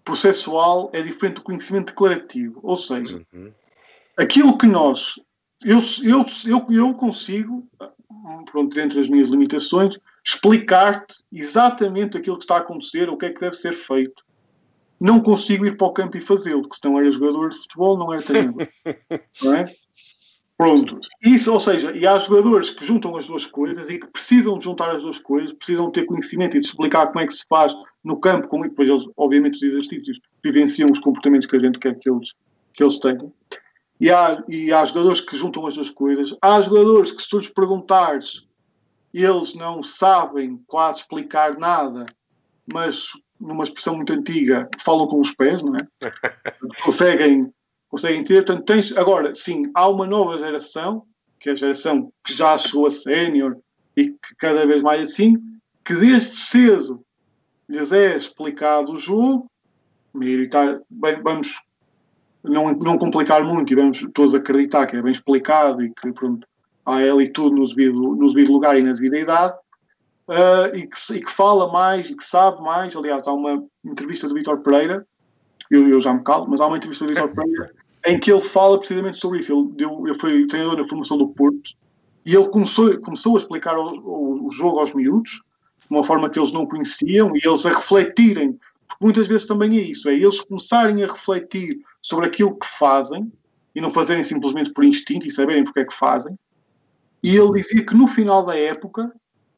processual 0.04 0.90
é 0.94 1.02
diferente 1.02 1.36
do 1.36 1.44
conhecimento 1.44 1.88
declarativo. 1.88 2.60
Ou 2.62 2.76
seja, 2.76 3.26
uhum. 3.34 3.52
aquilo 4.18 4.58
que 4.58 4.68
nós. 4.68 5.16
Eu, 5.64 5.80
eu, 6.04 6.26
eu, 6.46 6.68
eu 6.70 6.94
consigo, 6.94 7.66
pronto, 8.52 8.76
dentro 8.76 9.00
das 9.00 9.08
minhas 9.08 9.30
limitações, 9.30 9.98
explicar-te 10.26 11.16
exatamente 11.32 12.18
aquilo 12.18 12.38
que 12.38 12.44
está 12.44 12.56
a 12.56 12.60
acontecer, 12.60 13.10
o 13.10 13.18
que 13.18 13.28
é 13.28 13.30
que 13.30 13.40
deve 13.40 13.56
ser 13.56 13.74
feito. 13.74 14.23
Não 15.00 15.20
consigo 15.20 15.66
ir 15.66 15.78
para 15.78 15.88
o 15.88 15.94
campo 15.94 16.18
e 16.18 16.22
fazê-lo, 16.22 16.62
porque 16.62 16.78
senão 16.82 17.00
era 17.00 17.12
jogador 17.12 17.50
de 17.50 17.58
futebol, 17.58 17.98
não 17.98 18.14
era 18.14 18.22
treinador. 18.22 18.68
não 19.44 19.54
é? 19.54 19.66
Pronto. 20.58 21.00
Isso, 21.22 21.52
ou 21.52 21.60
seja, 21.60 21.92
e 21.92 22.06
há 22.06 22.18
jogadores 22.18 22.70
que 22.70 22.86
juntam 22.86 23.18
as 23.18 23.26
duas 23.26 23.46
coisas 23.46 23.90
e 23.90 23.98
que 23.98 24.08
precisam 24.08 24.58
de 24.58 24.64
juntar 24.64 24.92
as 24.92 25.02
duas 25.02 25.18
coisas, 25.18 25.52
precisam 25.52 25.92
ter 25.92 26.06
conhecimento 26.06 26.56
e 26.56 26.60
de 26.60 26.66
explicar 26.66 27.08
como 27.08 27.20
é 27.20 27.26
que 27.26 27.34
se 27.34 27.44
faz 27.50 27.74
no 28.04 28.18
campo, 28.20 28.48
como, 28.48 28.66
e 28.66 28.70
depois 28.70 28.88
eles, 28.88 29.04
obviamente, 29.18 29.56
os 29.56 29.64
exercícios 29.64 30.20
vivenciam 30.44 30.90
os 30.92 31.00
comportamentos 31.00 31.48
que 31.48 31.56
a 31.56 31.60
gente 31.60 31.80
quer 31.80 31.98
que 32.00 32.10
eles, 32.10 32.30
que 32.74 32.84
eles 32.84 32.98
tenham. 32.98 33.34
E 34.00 34.12
há, 34.12 34.44
e 34.48 34.72
há 34.72 34.86
jogadores 34.86 35.22
que 35.22 35.36
juntam 35.36 35.66
as 35.66 35.76
duas 35.76 35.90
coisas. 35.90 36.36
Há 36.42 36.62
jogadores 36.62 37.12
que, 37.12 37.22
se 37.22 37.30
tu 37.30 37.40
lhes 37.40 37.50
perguntares, 37.50 38.46
eles 39.14 39.54
não 39.56 39.82
sabem 39.82 40.62
quase 40.68 41.00
explicar 41.00 41.58
nada, 41.58 42.06
mas 42.72 43.08
numa 43.44 43.64
expressão 43.64 43.96
muito 43.96 44.14
antiga, 44.14 44.70
falam 44.80 45.08
com 45.08 45.20
os 45.20 45.32
pés, 45.32 45.62
não 45.62 45.76
é? 45.76 45.88
Conseguem 46.84 47.52
conseguem 47.94 48.24
ter. 48.24 48.44
Portanto, 48.44 48.66
tens, 48.66 48.92
agora, 48.98 49.36
sim, 49.36 49.64
há 49.76 49.88
uma 49.88 50.08
nova 50.08 50.40
geração, 50.40 51.04
que 51.40 51.50
é 51.50 51.52
a 51.52 51.56
geração 51.56 52.12
que 52.24 52.34
já 52.34 52.58
chegou 52.58 52.88
a 52.88 52.92
sénior 52.92 53.56
e 53.96 54.10
que 54.10 54.36
cada 54.40 54.66
vez 54.66 54.82
mais 54.82 55.12
assim, 55.12 55.36
que 55.86 55.94
desde 55.94 56.36
cedo 56.36 57.04
lhes 57.70 57.92
é 57.92 58.18
explicado 58.18 58.94
o 58.94 58.98
jogo, 58.98 59.46
militar, 60.12 60.82
bem, 60.90 61.22
vamos 61.22 61.62
não, 62.44 62.72
não 62.72 62.98
complicar 62.98 63.44
muito 63.44 63.72
e 63.72 63.76
vamos 63.76 64.04
todos 64.14 64.34
acreditar 64.34 64.88
que 64.88 64.98
é 64.98 65.02
bem 65.02 65.12
explicado 65.12 65.84
e 65.84 65.94
que 65.94 66.12
pronto, 66.14 66.48
há 66.84 66.96
ali 66.96 67.30
tudo 67.30 67.56
no 67.56 67.68
devido, 67.68 68.16
no 68.16 68.28
devido 68.34 68.52
lugar 68.52 68.78
e 68.78 68.82
na 68.82 68.94
devida 68.94 69.20
idade, 69.20 69.56
uh, 70.28 70.76
e, 70.76 70.88
que, 70.88 71.14
e 71.14 71.22
que 71.22 71.32
fala 71.32 71.72
mais 71.72 72.10
e 72.10 72.16
que 72.16 72.26
sabe 72.26 72.62
mais. 72.62 72.96
Aliás, 72.96 73.28
há 73.28 73.34
uma 73.34 73.64
entrevista 73.84 74.28
do 74.28 74.36
Vitor 74.36 74.60
Pereira, 74.60 75.06
eu, 75.70 75.88
eu 75.88 76.02
já 76.02 76.14
me 76.14 76.24
calo, 76.24 76.48
mas 76.48 76.62
há 76.62 76.68
uma 76.68 76.78
entrevista 76.78 77.06
do 77.06 77.14
Vitor 77.14 77.30
Pereira 77.34 77.74
em 78.06 78.20
que 78.20 78.32
ele 78.32 78.42
fala 78.42 78.78
precisamente 78.78 79.18
sobre 79.18 79.40
isso. 79.40 79.54
Ele, 79.54 79.70
deu, 79.76 80.08
ele 80.08 80.20
foi 80.20 80.46
treinador 80.48 80.78
na 80.78 80.88
formação 80.88 81.18
do 81.18 81.30
Porto 81.30 81.72
e 82.26 82.36
ele 82.36 82.48
começou, 82.50 82.98
começou 83.00 83.36
a 83.36 83.38
explicar 83.38 83.78
o, 83.78 83.92
o, 84.00 84.48
o 84.48 84.52
jogo 84.52 84.80
aos 84.80 84.94
miúdos 84.94 85.32
de 85.32 85.88
uma 85.90 86.04
forma 86.04 86.30
que 86.30 86.40
eles 86.40 86.52
não 86.52 86.66
conheciam 86.66 87.36
e 87.36 87.42
eles 87.46 87.66
a 87.66 87.70
refletirem, 87.70 88.58
porque 88.88 89.04
muitas 89.04 89.28
vezes 89.28 89.46
também 89.46 89.78
é 89.78 89.82
isso, 89.82 90.08
é 90.08 90.14
eles 90.14 90.40
começarem 90.42 91.04
a 91.04 91.08
refletir 91.08 91.80
sobre 92.02 92.26
aquilo 92.26 92.58
que 92.58 92.68
fazem 92.68 93.32
e 93.76 93.82
não 93.82 93.90
fazerem 93.90 94.24
simplesmente 94.24 94.72
por 94.72 94.84
instinto 94.84 95.28
e 95.28 95.32
saberem 95.32 95.64
porque 95.64 95.82
é 95.82 95.86
que 95.86 95.94
fazem. 95.94 96.38
E 97.22 97.36
ele 97.36 97.54
dizia 97.54 97.86
que 97.86 97.96
no 97.96 98.08
final 98.08 98.46
da 98.46 98.58
época 98.58 99.12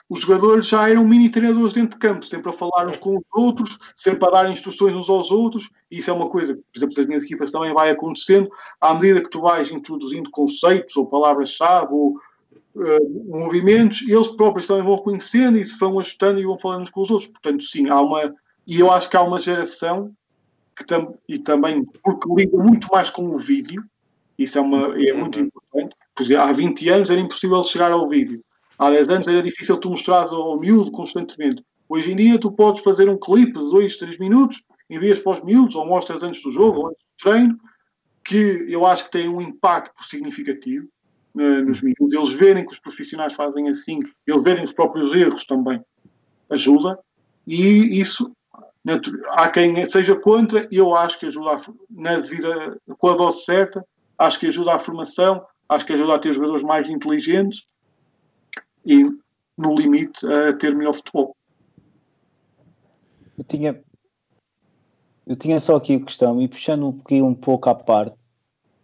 os 0.08 0.22
jogadores 0.22 0.68
já 0.68 0.88
eram 0.88 1.06
mini 1.06 1.30
treinadores 1.30 1.74
dentro 1.74 1.92
de 1.92 1.98
campo, 1.98 2.26
sempre 2.26 2.50
a 2.50 2.54
falar 2.54 2.88
uns 2.88 2.98
com 2.98 3.18
os 3.18 3.24
outros, 3.34 3.78
sempre 3.96 4.28
a 4.28 4.32
dar 4.32 4.52
instruções 4.52 4.94
uns 4.94 5.10
aos 5.10 5.32
outros, 5.32 5.70
e 5.90 5.98
isso 5.98 6.12
é 6.12 6.14
uma 6.14 6.30
coisa 6.30 6.54
que, 6.54 6.62
por 6.62 6.78
exemplo, 6.78 6.96
das 6.96 7.08
minhas 7.08 7.24
equipas 7.24 7.52
também 7.52 7.74
vai 7.74 7.90
acontecendo, 7.90 8.50
à 8.80 8.94
medida 8.94 9.22
que 9.22 9.30
tu 9.30 9.42
vais 9.42 9.72
introduzindo 9.72 10.30
conceitos 10.30 10.96
ou 10.96 11.08
palavras-chave 11.08 11.92
ou 11.92 12.18
uh, 12.76 13.40
movimentos, 13.40 14.04
eles 14.08 14.28
próprios 14.28 14.68
também 14.68 14.84
vão 14.84 14.98
conhecendo 14.98 15.58
e 15.58 15.66
se 15.66 15.78
vão 15.78 16.00
ajustando 16.00 16.40
e 16.40 16.46
vão 16.46 16.60
falando 16.60 16.84
uns 16.84 16.90
com 16.92 17.02
os 17.02 17.10
outros. 17.10 17.28
Portanto, 17.28 17.64
sim, 17.64 17.90
há 17.90 18.00
uma. 18.00 18.34
E 18.68 18.80
eu 18.80 18.92
acho 18.92 19.10
que 19.10 19.18
há 19.18 19.22
uma 19.22 19.42
geração 19.42 20.12
que 20.76 20.86
tam, 20.86 21.16
e 21.28 21.40
também 21.40 21.84
porque 22.04 22.28
lida 22.36 22.58
muito 22.58 22.88
mais 22.92 23.10
com 23.10 23.28
o 23.30 23.40
vídeo, 23.40 23.84
isso 24.38 24.58
é, 24.58 24.62
uma, 24.62 25.02
é 25.02 25.14
muito 25.14 25.40
uhum. 25.40 25.46
importante. 25.46 25.96
Porque 26.14 26.36
há 26.36 26.52
20 26.52 26.90
anos 26.90 27.10
era 27.10 27.20
impossível 27.20 27.64
chegar 27.64 27.92
ao 27.92 28.08
vídeo 28.08 28.44
Há 28.78 28.90
10 28.90 29.10
anos 29.10 29.28
era 29.28 29.42
difícil 29.42 29.78
tu 29.78 29.90
mostrares 29.90 30.32
ao 30.32 30.60
miúdo 30.60 30.92
constantemente. 30.92 31.64
Hoje 31.88 32.12
em 32.12 32.16
dia 32.16 32.40
tu 32.40 32.52
podes 32.52 32.84
fazer 32.84 33.10
um 33.10 33.18
clipe 33.18 33.54
de 33.54 33.70
2, 33.70 33.98
3 33.98 34.18
minutos, 34.18 34.62
envias 34.90 35.20
para 35.20 35.34
os 35.34 35.42
miúdos, 35.42 35.76
ou 35.76 35.86
mostras 35.86 36.22
antes 36.24 36.42
do 36.42 36.52
jogo, 36.52 36.80
ou 36.80 36.88
antes 36.88 37.00
do 37.00 37.30
treino, 37.30 37.60
que 38.24 38.66
eu 38.68 38.86
acho 38.86 39.06
que 39.06 39.12
tem 39.12 39.30
um 39.30 39.42
impacto 39.42 40.04
significativo 40.04 40.88
uh, 41.36 41.62
nos 41.64 41.82
miúdos. 41.82 42.14
Eles 42.14 42.34
verem 42.34 42.66
que 42.66 42.72
os 42.72 42.80
profissionais 42.80 43.34
fazem 43.34 43.70
assim, 43.70 44.00
eles 44.28 44.44
verem 44.44 44.64
os 44.64 44.74
próprios 44.74 45.14
erros 45.14 45.46
também, 45.46 45.82
ajuda. 46.50 47.00
E 47.48 48.00
isso, 48.00 48.32
há 49.30 49.50
quem 49.50 49.86
seja 49.86 50.16
contra, 50.16 50.68
eu 50.72 50.94
acho 50.96 51.20
que 51.20 51.28
ajuda 51.28 51.52
a, 51.52 51.58
na 51.90 52.18
devida, 52.18 52.78
com 52.98 53.10
a 53.10 53.16
dose 53.16 53.46
certa, 53.46 53.86
acho 54.18 54.40
que 54.40 54.48
ajuda 54.48 54.74
à 54.74 54.80
formação, 54.80 55.46
acho 55.70 55.86
que 55.86 55.94
ajuda 55.94 56.16
a 56.16 56.20
ter 56.20 56.34
jogadores 56.34 56.64
mais 56.64 56.90
inteligentes 56.90 57.64
e, 58.86 59.04
no 59.58 59.76
limite, 59.76 60.26
a 60.26 60.54
ter 60.54 60.76
melhor 60.76 60.94
futebol. 60.94 61.36
Eu 63.38 63.44
tinha, 63.44 63.82
eu 65.26 65.36
tinha 65.36 65.60
só 65.60 65.76
aqui 65.76 65.96
a 65.96 66.00
questão, 66.00 66.42
e 66.42 66.48
puxando 66.48 66.88
um 66.88 66.92
pouquinho 66.94 67.26
um 67.26 67.34
pouco 67.34 67.70
à 67.70 67.76
parte, 67.76 68.18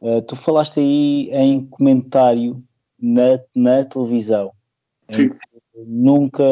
uh, 0.02 0.22
tu 0.24 0.36
falaste 0.36 0.80
aí 0.80 1.30
em 1.32 1.66
comentário 1.66 2.62
na, 3.00 3.40
na 3.56 3.86
televisão. 3.86 4.52
Sim. 5.12 5.30
Nunca, 5.86 6.44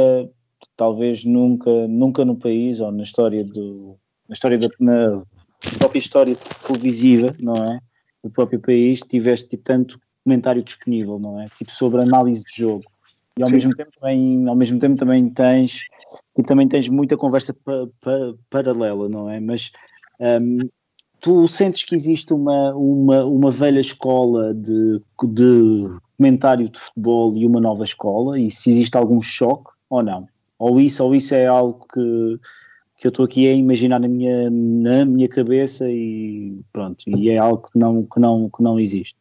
talvez 0.77 1.25
nunca, 1.25 1.87
nunca 1.87 2.23
no 2.23 2.35
país, 2.35 2.79
ou 2.79 2.91
na 2.91 3.03
história 3.03 3.43
do. 3.43 3.97
Na 4.27 4.33
história 4.33 4.57
da 4.57 4.69
na 4.79 5.23
própria 5.77 5.99
história 5.99 6.37
televisiva, 6.65 7.35
não 7.39 7.55
é? 7.55 7.79
Do 8.23 8.29
próprio 8.29 8.59
país, 8.59 8.99
tiveste 9.01 9.49
tipo, 9.49 9.63
tanto 9.63 9.99
comentário 10.23 10.63
disponível, 10.63 11.17
não 11.19 11.41
é? 11.41 11.49
Tipo 11.57 11.71
sobre 11.71 12.01
análise 12.01 12.43
de 12.43 12.61
jogo 12.61 12.85
e 13.39 13.41
ao 13.41 13.47
Sim. 13.47 13.53
mesmo 13.53 13.75
tempo 13.75 13.91
também 13.97 14.47
ao 14.47 14.55
mesmo 14.55 14.79
tempo 14.79 14.97
também 14.97 15.29
tens 15.29 15.83
e 16.37 16.43
também 16.43 16.67
tens 16.67 16.89
muita 16.89 17.15
conversa 17.15 17.53
pa, 17.53 17.87
pa, 18.01 18.33
paralela 18.49 19.07
não 19.07 19.29
é 19.29 19.39
mas 19.39 19.71
um, 20.19 20.69
tu 21.21 21.47
sentes 21.47 21.85
que 21.85 21.95
existe 21.95 22.33
uma 22.33 22.75
uma, 22.75 23.25
uma 23.25 23.49
velha 23.49 23.79
escola 23.79 24.53
de, 24.53 25.01
de 25.23 25.89
comentário 26.17 26.69
de 26.69 26.77
futebol 26.77 27.35
e 27.37 27.45
uma 27.45 27.61
nova 27.61 27.83
escola 27.83 28.37
e 28.37 28.49
se 28.51 28.69
existe 28.69 28.97
algum 28.97 29.21
choque 29.21 29.71
ou 29.89 30.03
não 30.03 30.27
ou 30.59 30.79
isso 30.79 31.03
ou 31.03 31.15
isso 31.15 31.33
é 31.33 31.47
algo 31.47 31.87
que 31.91 32.39
que 32.97 33.07
eu 33.07 33.09
estou 33.09 33.23
aqui 33.23 33.47
a 33.47 33.53
imaginar 33.53 33.97
na 33.97 34.09
minha, 34.09 34.49
na 34.49 35.05
minha 35.05 35.29
cabeça 35.29 35.89
e 35.89 36.59
pronto, 36.73 37.05
e 37.07 37.29
é 37.29 37.37
algo 37.37 37.69
que 37.71 37.79
não, 37.79 38.03
que 38.03 38.19
não, 38.19 38.49
que 38.49 38.61
não 38.61 38.77
existe. 38.77 39.15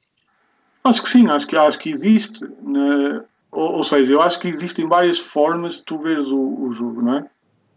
Acho 0.82 1.00
que 1.00 1.08
sim, 1.08 1.28
acho 1.28 1.46
que, 1.46 1.56
acho 1.56 1.78
que 1.78 1.90
existe. 1.90 2.44
Né? 2.60 3.22
Ou, 3.50 3.76
ou, 3.76 3.82
seja, 3.82 4.10
eu 4.10 4.20
acho 4.20 4.38
que 4.38 4.48
existem 4.48 4.86
várias 4.86 5.18
formas 5.18 5.76
de 5.76 5.82
tu 5.82 5.98
veres 5.98 6.26
o, 6.26 6.38
o 6.38 6.72
jogo, 6.72 7.02
não 7.02 7.18
é? 7.18 7.30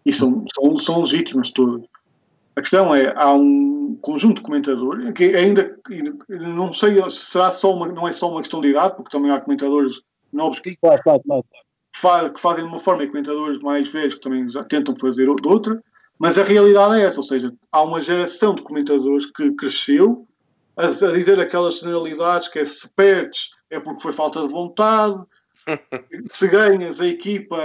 E 0.05 0.11
são, 0.11 0.43
são, 0.53 0.77
são 0.77 0.99
legítimas 0.99 1.51
todas. 1.51 1.83
A 2.55 2.61
questão 2.61 2.93
é, 2.93 3.13
há 3.15 3.33
um 3.33 3.97
conjunto 4.01 4.37
de 4.37 4.41
comentadores, 4.41 5.13
que 5.13 5.35
ainda 5.35 5.77
não 6.29 6.73
sei 6.73 7.01
se 7.09 7.19
será 7.19 7.49
só 7.51 7.73
uma, 7.73 7.87
não 7.87 8.07
é 8.07 8.11
só 8.11 8.29
uma 8.29 8.41
questão 8.41 8.59
de 8.59 8.69
idade, 8.69 8.95
porque 8.95 9.09
também 9.09 9.31
há 9.31 9.39
comentadores 9.39 10.01
novos 10.33 10.59
que, 10.59 10.75
claro, 10.75 11.01
claro, 11.01 11.21
claro. 11.25 12.33
que 12.33 12.41
fazem 12.41 12.65
de 12.65 12.69
uma 12.69 12.79
forma 12.79 13.03
e 13.03 13.07
comentadores 13.07 13.59
mais 13.59 13.87
velhos 13.87 14.15
que 14.15 14.21
também 14.21 14.49
já 14.49 14.63
tentam 14.63 14.95
fazer 14.95 15.33
de 15.33 15.47
outra, 15.47 15.81
mas 16.19 16.37
a 16.37 16.43
realidade 16.43 16.99
é 16.99 17.05
essa, 17.05 17.17
ou 17.17 17.23
seja, 17.23 17.53
há 17.71 17.81
uma 17.81 18.01
geração 18.01 18.53
de 18.53 18.61
comentadores 18.61 19.25
que 19.25 19.51
cresceu 19.53 20.27
a, 20.75 20.85
a 20.85 21.11
dizer 21.13 21.39
aquelas 21.39 21.79
generalidades 21.79 22.47
que 22.47 22.59
é 22.59 22.65
se 22.65 22.87
perdes 22.89 23.51
é 23.69 23.79
porque 23.79 24.01
foi 24.01 24.11
falta 24.11 24.41
de 24.41 24.49
vontade, 24.49 25.19
se 26.31 26.47
ganhas 26.47 26.99
a 26.99 27.07
equipa 27.07 27.57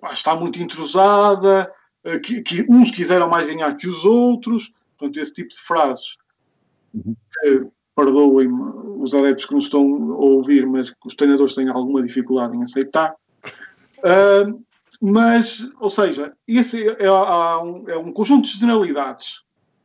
pá, 0.00 0.12
está 0.12 0.34
muito 0.36 0.62
entrosada, 0.62 1.70
eh, 2.04 2.18
que, 2.18 2.42
que, 2.42 2.66
uns 2.68 2.90
quiseram 2.90 3.28
mais 3.28 3.46
ganhar 3.46 3.74
que 3.76 3.88
os 3.88 4.04
outros, 4.04 4.72
portanto, 4.96 5.18
esse 5.18 5.32
tipo 5.32 5.48
de 5.48 5.58
frases. 5.58 6.16
Uhum. 6.94 7.16
Que, 7.42 7.68
perdoem-me 7.98 9.02
os 9.02 9.12
adeptos 9.12 9.44
que 9.44 9.54
nos 9.54 9.64
estão 9.64 9.82
a 10.12 10.16
ouvir, 10.18 10.64
mas 10.64 10.92
os 11.04 11.16
treinadores 11.16 11.54
têm 11.54 11.68
alguma 11.68 12.00
dificuldade 12.00 12.56
em 12.56 12.62
aceitar. 12.62 13.12
Uh, 13.98 14.64
mas, 15.00 15.68
ou 15.80 15.90
seja, 15.90 16.32
esse 16.46 16.88
é, 16.88 16.96
é, 17.00 17.10
um, 17.10 17.88
é 17.88 17.98
um 17.98 18.12
conjunto 18.12 18.44
de 18.44 18.56
generalidades, 18.56 19.40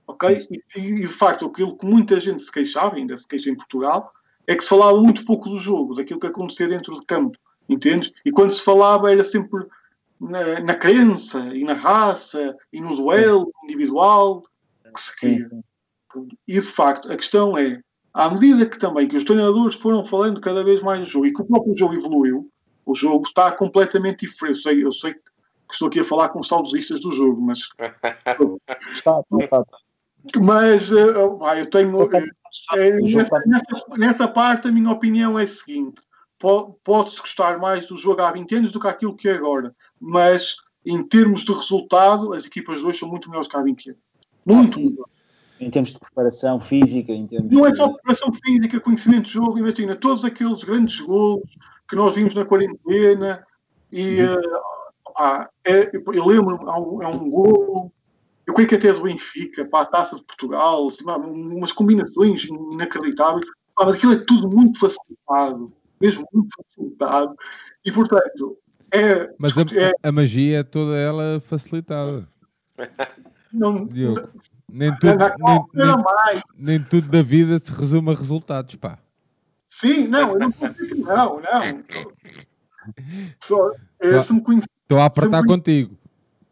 ok? 0.06 0.38
E, 0.52 0.80
e, 0.80 0.96
de 1.02 1.08
facto, 1.08 1.48
aquilo 1.48 1.76
que 1.76 1.88
muita 1.88 2.20
gente 2.20 2.44
se 2.44 2.52
queixava, 2.52 2.98
ainda 2.98 3.18
se 3.18 3.28
queixa 3.28 3.50
em 3.50 3.56
Portugal, 3.56 4.12
é 4.46 4.56
que 4.56 4.62
se 4.62 4.70
falava 4.70 5.02
muito 5.02 5.26
pouco 5.26 5.50
do 5.50 5.60
jogo, 5.60 5.96
daquilo 5.96 6.20
que 6.20 6.28
acontecia 6.28 6.68
dentro 6.68 6.94
de 6.94 7.04
campo, 7.08 7.36
entendes? 7.70 8.12
E 8.26 8.32
quando 8.32 8.52
se 8.52 8.64
falava 8.64 9.12
era 9.12 9.24
sempre 9.24 9.66
na, 10.20 10.60
na 10.60 10.76
crença 10.76 11.40
e 11.54 11.64
na 11.64 11.74
raça 11.74 12.56
e 12.72 12.80
no 12.80 12.96
duelo 12.96 13.52
individual 13.64 14.44
que 14.94 15.02
se 15.02 15.20
queria. 15.20 15.50
E 16.48 16.54
de 16.54 16.62
facto, 16.62 17.12
a 17.12 17.16
questão 17.16 17.58
é, 17.58 17.82
à 18.14 18.30
medida 18.30 18.66
que 18.66 18.78
também 18.78 19.08
que 19.08 19.18
os 19.18 19.24
treinadores 19.24 19.76
foram 19.76 20.04
falando 20.04 20.40
cada 20.40 20.64
vez 20.64 20.82
mais 20.82 21.00
do 21.00 21.06
jogo 21.06 21.26
e 21.26 21.34
que 21.34 21.42
o 21.42 21.46
próprio 21.46 21.76
jogo 21.76 21.96
evoluiu, 21.96 22.50
o 22.86 22.94
jogo 22.94 23.26
está 23.26 23.52
completamente 23.52 24.26
diferente. 24.26 24.58
Eu 24.58 24.62
sei, 24.62 24.86
eu 24.86 24.92
sei 24.92 25.14
que 25.14 25.22
estou 25.72 25.88
aqui 25.88 26.00
a 26.00 26.04
falar 26.04 26.30
com 26.30 26.44
saudosistas 26.44 27.00
do 27.00 27.12
jogo, 27.12 27.42
mas. 27.42 27.70
está, 28.92 29.20
está, 29.20 29.40
está. 29.40 29.64
Mas 30.44 30.92
uh, 30.92 31.40
eu 31.58 31.66
tenho. 31.70 31.96
Uh, 31.96 32.10
nessa, 33.02 33.40
nessa, 33.46 33.86
nessa, 33.98 34.28
parte, 34.28 34.68
a 34.68 34.72
minha 34.72 34.92
opinião 34.92 35.38
é 35.40 35.44
a 35.44 35.48
seguinte: 35.48 36.02
pode-se 36.84 37.20
gostar 37.20 37.58
mais 37.58 37.86
do 37.86 37.96
jogo 37.96 38.22
há 38.22 38.32
20 38.32 38.56
anos 38.56 38.72
do 38.72 38.80
que 38.80 38.88
aquilo 38.88 39.16
que 39.16 39.30
é 39.30 39.34
agora, 39.34 39.74
mas 40.00 40.58
em 40.86 41.02
termos 41.02 41.46
de 41.46 41.54
resultado, 41.54 42.34
as 42.34 42.46
equipas 42.46 42.80
de 42.80 42.86
hoje 42.86 43.00
são 43.00 43.08
muito 43.08 43.30
melhores 43.30 43.48
que 43.48 43.56
há 43.56 43.62
20 43.62 43.90
anos. 43.92 44.02
Muito 44.46 44.80
melhor. 44.80 45.06
Em 45.60 45.70
termos 45.70 45.94
de 45.94 46.00
preparação 46.00 46.60
física, 46.60 47.14
em 47.14 47.26
termos 47.26 47.50
Não 47.50 47.66
é 47.66 47.74
só 47.74 47.88
preparação 47.88 48.34
física, 48.34 48.80
conhecimento 48.82 49.26
de 49.26 49.32
jogo, 49.32 49.58
imagina, 49.58 49.96
todos 49.96 50.26
aqueles 50.26 50.64
grandes 50.64 51.00
gols 51.00 51.44
que 51.88 51.96
nós 51.96 52.16
vimos 52.16 52.34
na 52.34 52.44
quarentena 52.44 53.46
e 53.92 54.22
uhum. 54.22 54.34
uh, 54.34 54.74
ah, 55.18 55.50
é, 55.64 55.92
eu 55.94 56.26
lembro, 56.26 56.70
há 56.70 56.80
um, 56.80 57.02
é 57.02 57.08
um 57.08 57.30
gol, 57.30 57.94
eu 58.46 58.54
creio 58.54 58.68
que 58.68 58.76
até 58.76 58.92
do 58.92 59.04
Benfica, 59.04 59.64
para 59.64 59.84
a 59.84 59.86
Taça 59.86 60.16
de 60.18 60.24
Portugal, 60.24 60.88
assim, 60.88 61.06
umas 61.06 61.72
combinações 61.72 62.44
inacreditáveis, 62.44 63.46
ah, 63.78 63.86
mas 63.86 63.96
aquilo 63.96 64.14
é 64.14 64.26
tudo 64.26 64.50
muito 64.50 64.80
facilitado, 64.80 65.72
mesmo 66.02 66.28
muito 66.34 66.50
facilitado, 66.56 67.36
e 67.86 67.92
portanto 67.92 68.58
é... 68.92 69.34
Mas 69.40 69.58
a, 69.58 69.62
é, 69.62 69.92
a 70.04 70.12
magia 70.12 70.60
é 70.60 70.64
toda 70.64 70.96
ela 70.96 71.40
facilitada. 71.40 72.28
Não, 73.52 73.86
Diogo, 73.86 74.30
nem 74.68 74.92
tudo, 74.98 75.16
nem, 75.16 75.64
nem, 75.76 76.44
nem 76.58 76.84
tudo 76.84 77.08
da 77.08 77.22
vida 77.22 77.60
se 77.60 77.72
resume 77.72 78.12
a 78.12 78.16
resultados, 78.16 78.76
pá. 78.78 78.98
Sim, 79.70 80.08
não, 80.08 80.34
eu 80.34 80.40
não 80.40 80.50
dizer 80.50 80.88
que 80.88 80.96
não, 80.96 81.40
não. 81.40 81.84
Só, 83.40 83.72
é, 84.00 84.20
se 84.22 84.34
me 84.34 84.42
conhecer, 84.42 84.68
Estou 84.82 85.00
a 85.00 85.06
apertar 85.06 85.44
contigo. 85.46 85.98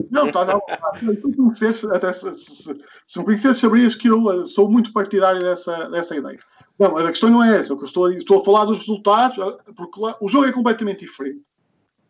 Não, 0.09 0.25
está 0.25 0.45
não. 0.45 0.61
Se 0.97 1.05
me 1.05 1.17
conheces, 1.17 1.83
até 1.85 2.11
se, 2.13 2.33
se, 2.33 2.77
se 3.05 3.19
me 3.19 3.25
conheces, 3.25 3.57
saberias 3.57 3.95
que 3.95 4.09
eu 4.09 4.31
eh, 4.31 4.45
sou 4.45 4.69
muito 4.69 4.93
partidário 4.93 5.41
dessa, 5.41 5.89
dessa 5.89 6.15
ideia. 6.15 6.39
Não, 6.79 6.97
a 6.97 7.09
questão 7.09 7.29
não 7.29 7.43
é 7.43 7.57
essa. 7.57 7.73
Eu 7.73 7.83
estou, 7.83 8.05
a, 8.05 8.13
estou 8.13 8.39
a 8.39 8.43
falar 8.43 8.65
dos 8.65 8.79
resultados, 8.79 9.37
eh, 9.37 9.71
porque 9.75 9.99
lá, 9.99 10.15
o 10.21 10.29
jogo 10.29 10.45
é 10.45 10.51
completamente 10.51 11.05
diferente. 11.05 11.41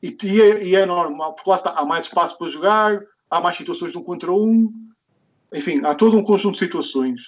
E, 0.02 0.18
e, 0.24 0.42
é, 0.42 0.64
e, 0.64 0.76
é, 0.76 0.86
normal, 0.86 1.34
porque 1.34 1.50
lá 1.50 1.56
está, 1.56 1.72
há 1.72 1.86
mais 1.86 2.06
espaço 2.06 2.38
para 2.38 2.50
jogar, 2.50 3.02
há 3.30 3.40
mais 3.40 3.56
situações 3.56 3.92
de 3.92 3.98
um 3.98 4.04
contra 4.04 4.32
um, 4.32 4.72
enfim, 5.54 5.82
há 5.84 5.94
todo 5.94 6.18
um 6.18 6.24
conjunto 6.24 6.54
de 6.54 6.60
situações. 6.60 7.22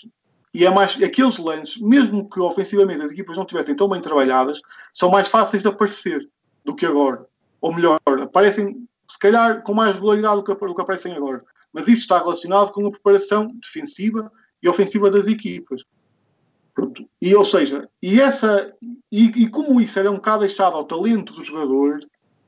E 0.53 0.65
é 0.65 0.69
mais, 0.69 1.01
aqueles 1.01 1.37
lances, 1.37 1.81
mesmo 1.81 2.29
que 2.29 2.39
ofensivamente 2.39 3.01
as 3.01 3.11
equipas 3.11 3.35
não 3.35 3.43
estivessem 3.43 3.75
tão 3.75 3.89
bem 3.89 4.01
trabalhadas, 4.01 4.61
são 4.93 5.09
mais 5.09 5.27
fáceis 5.27 5.63
de 5.63 5.69
aparecer 5.69 6.27
do 6.63 6.75
que 6.75 6.85
agora. 6.85 7.25
Ou 7.59 7.73
melhor, 7.73 7.99
aparecem, 8.21 8.87
se 9.09 9.17
calhar, 9.19 9.63
com 9.63 9.73
mais 9.73 9.93
regularidade 9.93 10.37
do 10.37 10.43
que, 10.43 10.53
do 10.53 10.75
que 10.75 10.81
aparecem 10.81 11.13
agora. 11.13 11.43
Mas 11.71 11.87
isso 11.87 12.01
está 12.01 12.19
relacionado 12.19 12.71
com 12.71 12.85
a 12.85 12.91
preparação 12.91 13.47
defensiva 13.61 14.31
e 14.61 14.69
ofensiva 14.69 15.09
das 15.09 15.27
equipas. 15.27 15.81
Pronto. 16.73 17.07
E, 17.21 17.35
ou 17.35 17.43
seja, 17.43 17.87
e, 18.01 18.19
essa, 18.19 18.73
e, 19.11 19.25
e, 19.43 19.47
como 19.47 19.79
isso 19.79 19.99
era 19.99 20.09
um 20.09 20.15
bocado 20.15 20.41
deixado 20.41 20.75
ao 20.75 20.85
talento 20.85 21.33
do 21.33 21.43
jogador, 21.43 21.99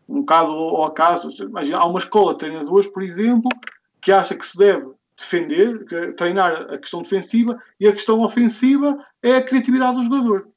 um 0.07 0.21
bocado 0.21 0.51
ao 0.51 0.83
acaso, 0.85 1.29
imagina, 1.43 1.77
há 1.77 1.85
uma 1.85 1.99
escola 1.99 2.33
de 2.33 2.39
treinadores, 2.39 2.87
por 2.87 3.03
exemplo, 3.03 3.49
que 4.01 4.11
acha 4.11 4.35
que 4.35 4.45
se 4.45 4.57
deve 4.57 4.91
defender, 5.17 5.85
treinar 6.15 6.73
a 6.73 6.77
questão 6.77 7.01
defensiva 7.01 7.57
e 7.79 7.87
a 7.87 7.91
questão 7.91 8.19
ofensiva 8.21 8.97
é 9.21 9.35
a 9.35 9.43
criatividade 9.43 9.97
do 9.97 10.03
jogador. 10.03 10.49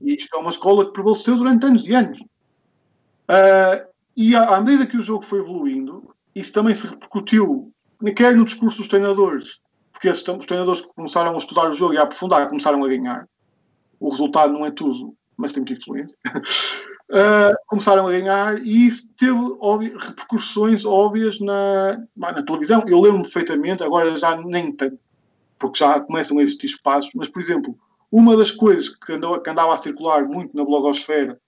E 0.00 0.14
isto 0.14 0.34
é 0.34 0.38
uma 0.38 0.50
escola 0.50 0.86
que 0.86 0.92
prevaleceu 0.92 1.36
durante 1.36 1.66
anos 1.66 1.84
e 1.84 1.94
anos. 1.94 2.20
Uh, 2.20 3.91
e 4.16 4.36
à, 4.36 4.56
à, 4.56 4.60
medida 4.60 4.86
que 4.86 4.96
o 4.96 5.02
jogo 5.02 5.24
foi 5.24 5.40
evoluindo, 5.40 6.14
isso 6.34 6.52
também 6.52 6.74
se 6.74 6.86
repercutiu, 6.86 7.72
quer 8.16 8.36
no 8.36 8.44
discurso 8.44 8.78
dos 8.78 8.88
treinadores, 8.88 9.60
porque 9.92 10.08
esses, 10.08 10.26
os 10.26 10.46
treinadores 10.46 10.80
que 10.80 10.88
começaram 10.94 11.34
a 11.34 11.38
estudar 11.38 11.70
o 11.70 11.74
jogo 11.74 11.94
e 11.94 11.98
a 11.98 12.02
aprofundar 12.02 12.48
começaram 12.48 12.84
a 12.84 12.88
ganhar. 12.88 13.28
O 14.00 14.10
resultado 14.10 14.52
não 14.52 14.66
é 14.66 14.70
tudo, 14.70 15.14
mas 15.36 15.52
tem 15.52 15.62
muita 15.62 15.80
influência. 15.80 16.16
uh, 16.26 17.54
começaram 17.68 18.06
a 18.06 18.10
ganhar 18.10 18.58
e 18.60 18.86
isso 18.86 19.08
teve 19.16 19.38
óbvio, 19.60 19.96
repercussões 19.96 20.84
óbvias 20.84 21.38
na, 21.40 22.02
na 22.16 22.42
televisão. 22.42 22.82
Eu 22.86 23.00
lembro-me 23.00 23.24
perfeitamente, 23.24 23.82
agora 23.82 24.16
já 24.16 24.36
nem 24.36 24.72
tanto, 24.72 24.98
porque 25.58 25.78
já 25.78 26.00
começam 26.00 26.38
a 26.38 26.42
existir 26.42 26.66
espaços, 26.66 27.10
mas, 27.14 27.28
por 27.28 27.40
exemplo, 27.40 27.78
uma 28.10 28.36
das 28.36 28.50
coisas 28.50 28.88
que, 28.88 29.12
andou, 29.12 29.40
que 29.40 29.48
andava 29.48 29.72
a 29.72 29.78
circular 29.78 30.24
muito 30.24 30.56
na 30.56 30.64
blogosfera 30.64 31.40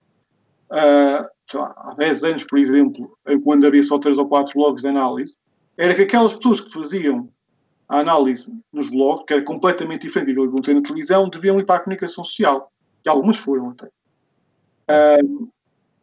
uh, 0.71 1.34
há 1.55 1.95
10 1.97 2.25
anos, 2.25 2.45
por 2.45 2.59
exemplo, 2.59 3.19
quando 3.43 3.67
havia 3.67 3.83
só 3.83 3.99
3 3.99 4.19
ou 4.19 4.29
4 4.29 4.55
blogs 4.55 4.83
de 4.83 4.89
análise, 4.89 5.35
era 5.77 5.95
que 5.95 6.03
aquelas 6.03 6.35
pessoas 6.35 6.61
que 6.61 6.73
faziam 6.73 7.29
a 7.89 8.01
análise 8.01 8.51
nos 8.73 8.89
blogs, 8.89 9.25
que 9.27 9.35
era 9.35 9.43
completamente 9.43 10.03
diferente 10.03 10.33
do 10.33 10.63
que 10.63 10.75
na 10.75 10.83
televisão, 10.83 11.29
deviam 11.29 11.59
ir 11.59 11.67
para 11.67 11.77
a 11.77 11.81
comunicação 11.81 12.25
social. 12.25 12.71
E 13.05 13.09
algumas 13.09 13.37
foram 13.37 13.71
até. 13.71 13.87
Uh, 14.91 15.51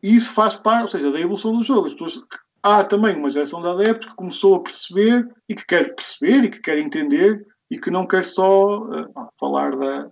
e 0.02 0.16
isso 0.16 0.34
faz 0.34 0.56
parte, 0.56 0.84
ou 0.84 0.90
seja, 0.90 1.12
da 1.12 1.20
evolução 1.20 1.58
do 1.58 1.64
jogo. 1.64 1.88
As 1.88 1.94
pessoas, 1.94 2.22
há 2.62 2.84
também 2.84 3.16
uma 3.16 3.30
geração 3.30 3.62
de 3.62 3.68
adeptos 3.68 4.10
que 4.10 4.16
começou 4.16 4.56
a 4.56 4.60
perceber 4.60 5.28
e 5.50 5.56
que 5.56 5.66
quer 5.66 5.96
perceber 5.96 6.44
e 6.44 6.50
que 6.50 6.60
quer 6.60 6.78
entender 6.78 7.46
e 7.70 7.80
que 7.80 7.90
não 7.90 8.06
quer 8.06 8.24
só 8.24 8.80
uh, 8.80 9.30
falar 9.40 9.76
da, 9.76 10.10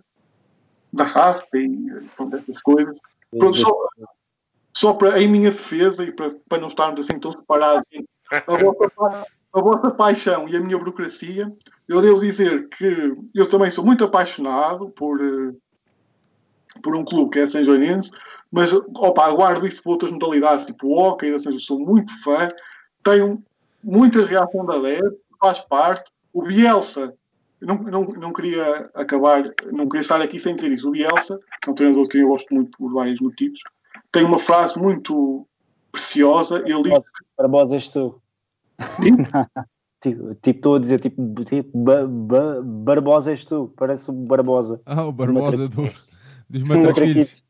da 0.94 1.04
raça 1.04 1.46
e 1.54 1.70
pronto, 2.16 2.36
essas 2.36 2.60
coisas. 2.62 2.96
Pronto, 3.38 3.58
só, 3.58 3.72
só 4.74 4.94
para, 4.94 5.22
em 5.22 5.28
minha 5.28 5.52
defesa 5.52 6.04
e 6.04 6.12
para, 6.12 6.36
para 6.48 6.60
não 6.60 6.68
estarmos 6.68 7.00
assim 7.00 7.20
tão 7.20 7.32
separados, 7.32 7.84
a 8.32 8.58
vossa, 8.58 9.26
a 9.54 9.62
vossa 9.62 9.92
paixão 9.92 10.48
e 10.48 10.56
a 10.56 10.62
minha 10.62 10.78
burocracia, 10.78 11.52
eu 11.88 12.02
devo 12.02 12.20
dizer 12.20 12.68
que 12.70 13.16
eu 13.34 13.50
também 13.50 13.72
sou 13.72 13.84
muito 13.84 14.04
apaixonado 14.04 14.90
por, 14.90 15.20
uh, 15.20 15.58
por 16.84 16.98
um 16.98 17.04
clube 17.04 17.32
que 17.32 17.40
é 17.40 17.48
São 17.48 17.64
Joanense, 17.64 18.12
mas, 18.52 18.74
opa, 18.74 19.26
aguardo 19.26 19.66
isso 19.66 19.82
para 19.82 19.92
outras 19.92 20.12
modalidades, 20.12 20.66
tipo 20.66 20.88
o 20.88 20.98
hockey, 20.98 21.32
ou 21.32 21.40
seja, 21.40 21.60
sou 21.60 21.80
muito 21.80 22.12
fã, 22.24 22.50
tenho 23.04 23.44
muita 23.84 24.26
reação 24.26 24.66
da 24.66 24.76
leve, 24.76 25.18
faz 25.40 25.62
parte. 25.62 26.12
O 26.34 26.44
Bielsa, 26.44 27.14
não, 27.62 27.76
não, 27.76 28.04
não 28.06 28.34
queria 28.34 28.90
acabar, 28.94 29.44
não 29.72 29.88
queria 29.88 30.02
estar 30.02 30.22
aqui 30.22 30.40
sem 30.40 30.56
dizer 30.56 30.72
isso. 30.72 30.88
O 30.88 30.92
Bielsa, 30.92 31.40
é 31.66 31.70
um 31.70 31.74
treinador 31.74 32.08
que 32.08 32.18
eu 32.18 32.28
gosto 32.28 32.54
muito 32.54 32.76
por 32.78 32.92
vários 32.92 33.20
motivos, 33.20 33.60
tem 34.12 34.26
uma 34.26 34.40
frase 34.40 34.78
muito 34.78 35.48
preciosa. 35.92 36.64
Ele 36.66 36.84
diz. 36.84 37.00
Barbosa 37.38 37.76
és 37.76 37.88
tu. 37.88 38.22
tipo, 40.02 40.38
estou 40.46 40.76
a 40.76 40.80
dizer, 40.80 41.00
tipo, 41.00 41.44
tipo 41.44 41.78
ba, 41.78 42.08
ba, 42.08 42.62
Barbosa 42.64 43.32
és 43.32 43.46
tu, 43.46 43.74
parece 43.76 44.10
o 44.10 44.14
Barbosa. 44.14 44.82
Ah, 44.86 45.06
o 45.06 45.12
Barbosa 45.12 45.68
do, 45.68 45.90
dos 46.50 46.64
Matraquilhos. 46.64 47.44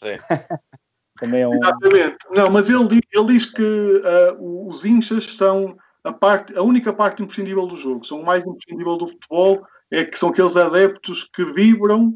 Também 1.20 1.42
é 1.42 1.48
um... 1.48 1.52
Exatamente. 1.52 2.16
Não, 2.30 2.50
mas 2.50 2.70
ele 2.70 2.88
diz, 2.88 3.02
ele 3.12 3.26
diz 3.26 3.44
que 3.44 3.62
uh, 3.62 4.66
os 4.66 4.86
inchas 4.86 5.36
são 5.36 5.76
a, 6.02 6.12
parte, 6.12 6.56
a 6.56 6.62
única 6.62 6.94
parte 6.94 7.22
imprescindível 7.22 7.66
do 7.66 7.76
jogo. 7.76 8.06
São 8.06 8.22
o 8.22 8.24
mais 8.24 8.44
imprescindível 8.44 8.96
do 8.96 9.06
futebol, 9.06 9.62
é 9.90 10.02
que 10.02 10.18
são 10.18 10.30
aqueles 10.30 10.56
adeptos 10.56 11.28
que 11.34 11.44
vibram 11.44 12.14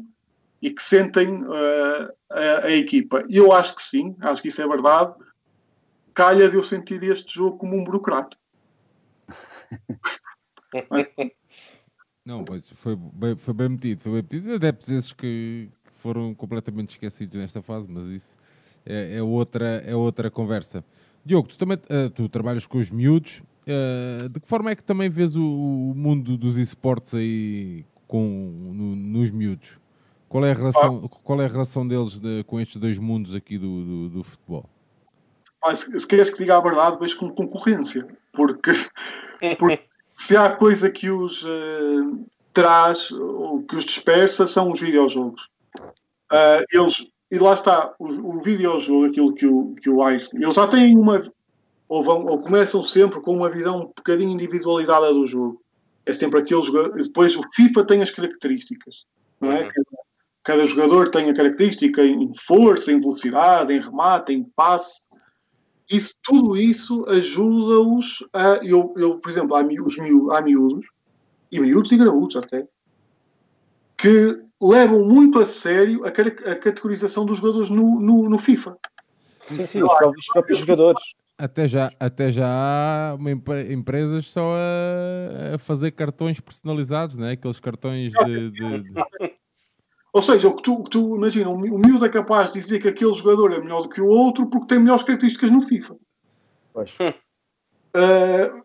e 0.65 0.71
que 0.71 0.81
sentem 0.81 1.43
uh, 1.43 2.11
a, 2.27 2.65
a, 2.65 2.71
equipa. 2.71 3.23
Eu 3.29 3.51
acho 3.53 3.75
que 3.75 3.83
sim, 3.83 4.15
acho 4.19 4.41
que 4.41 4.47
isso 4.47 4.59
é 4.63 4.67
verdade. 4.67 5.13
Calha 6.11 6.49
de 6.49 6.55
eu 6.55 6.63
sentir 6.63 7.03
este 7.03 7.35
jogo 7.35 7.59
como 7.59 7.77
um 7.77 7.83
burocrata. 7.83 8.35
Não, 12.25 12.43
pois 12.43 12.67
foi 12.71 12.95
bem, 12.95 13.37
foi 13.37 13.53
bem 13.53 13.69
metido, 13.69 14.01
foi 14.01 14.11
bem 14.13 14.23
metido. 14.23 14.55
Adeptos 14.55 14.89
esses 14.89 15.13
que 15.13 15.69
foram 15.93 16.33
completamente 16.33 16.89
esquecidos 16.89 17.39
nesta 17.39 17.61
fase, 17.61 17.87
mas 17.87 18.07
isso 18.07 18.35
é, 18.83 19.17
é 19.17 19.21
outra, 19.21 19.83
é 19.85 19.95
outra 19.95 20.31
conversa. 20.31 20.83
Diogo, 21.23 21.47
tu 21.47 21.59
também 21.59 21.77
uh, 21.77 22.09
tu 22.09 22.27
trabalhas 22.27 22.65
com 22.65 22.79
os 22.79 22.89
miúdos. 22.89 23.43
Uh, 23.67 24.29
de 24.29 24.39
que 24.39 24.47
forma 24.47 24.71
é 24.71 24.75
que 24.75 24.83
também 24.83 25.11
vês 25.11 25.35
o, 25.35 25.43
o 25.43 25.93
mundo 25.95 26.35
dos 26.35 26.57
esportes 26.57 27.13
aí 27.13 27.85
com, 28.07 28.73
no, 28.73 28.95
nos 28.95 29.29
miúdos? 29.29 29.84
Qual 30.35 30.45
é 30.45 30.51
a 30.51 30.53
relação, 30.53 31.01
ah. 31.05 31.17
qual 31.23 31.41
é 31.41 31.45
a 31.45 31.47
relação 31.47 31.87
deles 31.87 32.19
de, 32.19 32.43
com 32.43 32.59
estes 32.59 32.75
dois 32.75 32.99
mundos 32.99 33.33
aqui 33.33 33.57
do, 33.57 33.85
do, 33.85 34.09
do 34.09 34.23
futebol? 34.25 34.69
Ah, 35.63 35.73
se, 35.73 35.97
se 35.97 36.05
queres 36.05 36.29
que 36.29 36.39
diga 36.39 36.57
a 36.57 36.59
verdade, 36.59 36.97
vejo 36.99 37.17
como 37.17 37.33
concorrência, 37.33 38.05
porque, 38.33 38.71
porque 39.57 39.85
se 40.17 40.35
há 40.35 40.53
coisa 40.53 40.91
que 40.91 41.09
os 41.09 41.41
uh, 41.45 42.27
traz, 42.51 43.11
ou 43.11 43.63
que 43.63 43.77
os 43.77 43.85
dispersa, 43.85 44.45
são 44.45 44.73
os 44.73 44.81
videojogos. 44.81 45.41
Uh, 46.29 46.65
eles, 46.69 47.07
e 47.31 47.39
lá 47.39 47.53
está, 47.53 47.93
o, 47.97 48.07
o 48.09 48.41
videojogo, 48.41 49.05
aquilo 49.05 49.33
que 49.33 49.47
o, 49.47 49.73
que 49.75 49.89
o 49.89 50.03
Einstein, 50.03 50.43
eles 50.43 50.55
já 50.55 50.67
têm 50.67 50.97
uma, 50.97 51.21
ou, 51.87 52.03
vão, 52.03 52.25
ou 52.25 52.39
começam 52.39 52.83
sempre 52.83 53.21
com 53.21 53.37
uma 53.37 53.49
visão 53.49 53.77
um 53.77 53.85
bocadinho 53.85 54.31
individualizada 54.31 55.13
do 55.13 55.25
jogo. 55.25 55.61
É 56.05 56.13
sempre 56.13 56.41
aqueles 56.41 56.69
Depois 56.93 57.37
o 57.37 57.41
FIFA 57.53 57.85
tem 57.85 58.01
as 58.01 58.11
características, 58.11 59.05
não 59.39 59.53
é? 59.53 59.63
Uhum. 59.63 59.94
Cada, 60.45 60.65
jogador 60.65 61.09
tem 61.09 61.29
a 61.29 61.33
característica 61.33 62.05
em 62.05 62.31
força, 62.33 62.91
em 62.91 62.99
velocidade, 62.99 63.73
em 63.73 63.79
remate, 63.79 64.31
em 64.31 64.43
passe 64.43 65.01
isso, 65.89 66.13
tudo 66.23 66.57
isso 66.57 67.05
ajuda-os 67.07 68.23
a. 68.33 68.59
Eu, 68.63 68.93
eu, 68.97 69.19
por 69.19 69.29
exemplo, 69.29 69.55
há, 69.55 69.61
os 69.61 69.97
miú, 69.97 70.31
há 70.31 70.41
miúdos, 70.41 70.85
e 71.51 71.59
miúdos 71.59 71.91
e 71.91 71.97
graúdos 71.97 72.35
até, 72.35 72.67
que 73.95 74.41
levam 74.59 75.03
muito 75.03 75.39
a 75.39 75.45
sério 75.45 76.03
a, 76.03 76.07
a 76.09 76.55
categorização 76.55 77.25
dos 77.25 77.37
jogadores 77.37 77.69
no, 77.69 77.99
no, 77.99 78.29
no 78.29 78.37
FIFA. 78.37 78.77
Sim, 79.51 79.65
sim, 79.67 79.83
os 79.83 79.93
próprios, 79.93 80.25
os 80.25 80.33
próprios 80.33 80.57
jogadores. 80.59 81.01
Até 81.37 81.67
já, 81.67 81.89
até 81.99 82.31
já 82.31 82.47
há 82.47 83.17
empresas 83.69 84.31
só 84.31 84.55
a, 84.55 85.55
a, 85.55 85.57
fazer 85.57 85.91
cartões 85.91 86.39
personalizados, 86.39 87.17
né? 87.17 87.31
aqueles 87.31 87.59
cartões 87.59 88.13
de, 88.13 88.49
de, 88.51 88.79
de... 88.83 88.93
Ou 90.15 90.21
seja, 90.21 90.47
o 90.47 90.55
que 90.55 90.63
tu, 90.63 90.81
tu 90.83 91.17
imagina, 91.17 91.49
o 91.49 91.57
miúdo 91.57 92.05
é 92.05 92.09
capaz 92.09 92.49
de 92.49 92.57
dizer 92.57 92.79
que 92.79 92.87
aquele 92.87 93.13
jogador 93.13 93.51
é 93.51 93.59
melhor 93.59 93.81
do 93.81 93.89
que 93.89 93.99
o 93.99 94.07
outro 94.07 94.45
porque 94.47 94.67
tem 94.67 94.79
melhores 94.79 95.03
características 95.03 95.51
no 95.51 95.59
FIFA. 95.59 95.97
Pois. 96.71 96.95
Uh, 97.93 98.63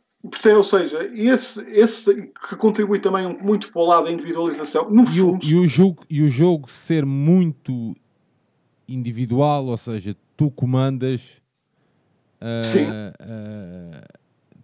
ou 0.56 0.62
seja, 0.62 1.10
esse, 1.12 1.60
esse 1.72 2.28
que 2.48 2.54
contribui 2.54 3.00
também 3.00 3.36
muito 3.42 3.72
para 3.72 3.82
o 3.82 3.84
lado 3.84 4.04
da 4.04 4.12
individualização. 4.12 4.88
No 4.90 5.02
e, 5.02 5.06
fundo, 5.06 5.44
o, 5.44 5.48
e, 5.48 5.56
o 5.56 5.66
jogo, 5.66 6.04
e 6.08 6.22
o 6.22 6.28
jogo 6.28 6.70
ser 6.70 7.04
muito 7.04 7.96
individual, 8.86 9.66
ou 9.66 9.76
seja, 9.76 10.16
tu 10.36 10.52
comandas, 10.52 11.42
uh, 12.40 13.10
uh, 13.24 14.18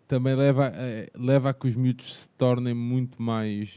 também 0.06 0.36
leva, 0.36 0.68
uh, 0.70 1.20
leva 1.20 1.50
a 1.50 1.52
que 1.52 1.66
os 1.66 1.74
miúdos 1.74 2.16
se 2.16 2.30
tornem 2.30 2.74
muito 2.74 3.20
mais 3.20 3.74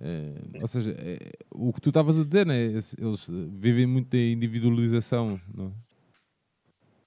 é, 0.00 0.60
ou 0.60 0.68
seja, 0.68 0.94
é, 0.98 1.32
o 1.50 1.72
que 1.72 1.80
tu 1.80 1.88
estavas 1.88 2.18
a 2.18 2.24
dizer, 2.24 2.46
né? 2.46 2.64
eles 2.64 3.30
vivem 3.30 3.86
muito 3.86 4.10
da 4.10 4.18
individualização. 4.18 5.40
Não? 5.54 5.66
É? 5.66 5.70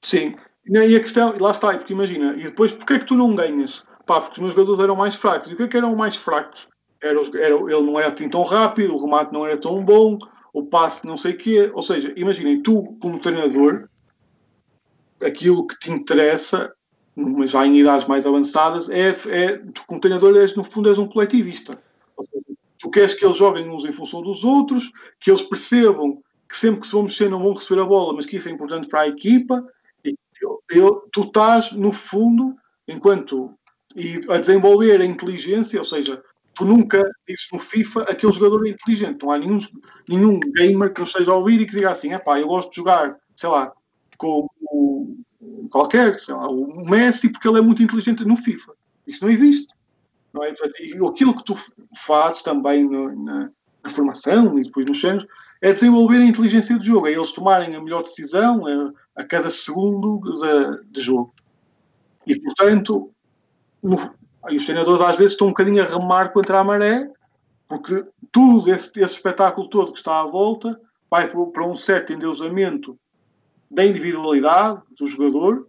Sim, 0.01 0.35
e 0.65 0.95
a 0.95 0.99
questão, 0.99 1.35
lá 1.39 1.51
está, 1.51 1.77
porque 1.77 1.93
imagina, 1.93 2.35
e 2.35 2.43
depois 2.43 2.71
porque 2.71 2.93
é 2.93 2.99
que 2.99 3.05
tu 3.05 3.15
não 3.15 3.35
ganhas? 3.35 3.83
Pá, 4.05 4.21
porque 4.21 4.33
os 4.33 4.39
meus 4.39 4.53
jogadores 4.53 4.79
eram 4.79 4.95
mais 4.95 5.15
fracos. 5.15 5.49
E 5.49 5.53
o 5.53 5.57
que 5.57 5.63
é 5.63 5.67
que 5.67 5.77
eram 5.77 5.95
mais 5.95 6.15
fracos? 6.15 6.67
Era, 7.01 7.19
era, 7.35 7.55
ele 7.55 7.81
não 7.81 7.99
era 7.99 8.11
assim 8.11 8.29
tão 8.29 8.43
rápido, 8.43 8.93
o 8.93 9.03
remate 9.03 9.31
não 9.31 9.45
era 9.45 9.57
tão 9.57 9.83
bom, 9.83 10.17
o 10.51 10.65
passe 10.65 11.05
não 11.05 11.17
sei 11.17 11.33
o 11.33 11.37
quê. 11.37 11.71
Ou 11.73 11.81
seja, 11.81 12.11
imaginem, 12.15 12.61
tu, 12.61 12.97
como 12.99 13.19
treinador, 13.19 13.87
aquilo 15.21 15.67
que 15.67 15.77
te 15.79 15.91
interessa, 15.91 16.73
já 17.45 17.65
em 17.65 17.77
idades 17.77 18.07
mais 18.07 18.25
avançadas, 18.25 18.89
é, 18.89 19.09
é 19.09 19.57
tu, 19.57 19.83
como 19.85 19.99
treinador, 19.99 20.35
és, 20.37 20.55
no 20.55 20.63
fundo, 20.63 20.89
és 20.89 20.97
um 20.97 21.07
coletivista. 21.07 21.77
Tu 22.79 22.89
queres 22.89 23.13
que 23.13 23.25
eles 23.25 23.37
joguem 23.37 23.69
uns 23.69 23.83
em 23.83 23.91
função 23.91 24.21
dos 24.21 24.43
outros, 24.43 24.89
que 25.19 25.29
eles 25.29 25.43
percebam 25.43 26.21
que 26.47 26.57
sempre 26.57 26.79
que 26.79 26.87
se 26.87 26.93
vão 26.93 27.03
mexer 27.03 27.29
não 27.29 27.43
vão 27.43 27.53
receber 27.53 27.81
a 27.81 27.85
bola, 27.85 28.13
mas 28.13 28.25
que 28.25 28.37
isso 28.37 28.49
é 28.49 28.51
importante 28.51 28.87
para 28.87 29.01
a 29.01 29.07
equipa. 29.07 29.63
E 30.03 30.15
eu, 30.41 30.63
eu, 30.71 31.09
tu 31.11 31.21
estás, 31.21 31.71
no 31.73 31.91
fundo, 31.91 32.55
enquanto 32.87 33.53
e 33.95 34.21
a 34.29 34.37
desenvolver 34.37 35.01
a 35.01 35.05
inteligência, 35.05 35.79
ou 35.79 35.85
seja, 35.85 36.23
tu 36.53 36.65
nunca 36.65 37.03
dizes 37.27 37.47
no 37.51 37.59
FIFA 37.59 38.03
aquele 38.03 38.31
jogador 38.31 38.65
é 38.65 38.69
inteligente. 38.69 39.21
Não 39.21 39.31
há 39.31 39.37
nenhum, 39.37 39.57
nenhum 40.07 40.39
gamer 40.39 40.93
que 40.93 40.99
não 40.99 41.07
esteja 41.07 41.31
a 41.31 41.35
ouvir 41.35 41.59
e 41.59 41.65
que 41.65 41.75
diga 41.75 41.91
assim: 41.91 42.13
é 42.13 42.19
pá, 42.19 42.39
eu 42.39 42.47
gosto 42.47 42.69
de 42.69 42.77
jogar, 42.77 43.17
sei 43.35 43.49
lá, 43.49 43.71
com 44.17 44.47
o 44.61 45.17
qualquer, 45.69 46.19
sei 46.19 46.33
lá, 46.33 46.49
o 46.49 46.85
Messi, 46.89 47.29
porque 47.29 47.47
ele 47.47 47.59
é 47.59 47.61
muito 47.61 47.81
inteligente 47.83 48.25
no 48.25 48.35
FIFA. 48.35 48.73
Isso 49.05 49.23
não 49.23 49.31
existe. 49.31 49.67
Não 50.33 50.43
é? 50.43 50.53
E 50.79 50.93
aquilo 51.05 51.35
que 51.35 51.43
tu 51.43 51.55
fazes 51.95 52.41
também 52.41 52.83
no, 52.83 53.23
na, 53.23 53.49
na, 53.83 53.89
formação 53.89 54.59
e 54.59 54.63
depois 54.63 54.85
nos 54.85 55.01
treinos 55.01 55.25
é 55.61 55.73
desenvolver 55.73 56.17
a 56.17 56.25
inteligência 56.25 56.77
do 56.77 56.85
jogo, 56.85 57.07
é 57.07 57.11
eles 57.11 57.31
tomarem 57.31 57.75
a 57.75 57.81
melhor 57.81 58.03
decisão 58.03 58.65
a, 58.65 59.21
a 59.21 59.25
cada 59.25 59.49
segundo 59.49 60.19
de, 60.19 60.91
de, 60.91 61.01
jogo. 61.01 61.33
E, 62.25 62.39
portanto, 62.39 63.11
no, 63.81 63.95
os 64.51 64.65
treinadores 64.65 65.01
às 65.05 65.17
vezes 65.17 65.33
estão 65.33 65.47
um 65.47 65.51
bocadinho 65.51 65.81
a 65.81 65.85
remar 65.85 66.31
contra 66.31 66.59
a 66.59 66.63
maré, 66.63 67.11
porque 67.67 68.05
tudo 68.31 68.71
esse, 68.71 68.89
esse 68.95 69.15
espetáculo 69.15 69.67
todo 69.69 69.91
que 69.91 69.97
está 69.97 70.21
à 70.21 70.25
volta 70.25 70.79
vai 71.09 71.27
para 71.27 71.67
um 71.67 71.75
certo 71.75 72.13
endeusamento 72.13 72.97
da 73.69 73.85
individualidade 73.85 74.81
do 74.97 75.07
jogador. 75.07 75.67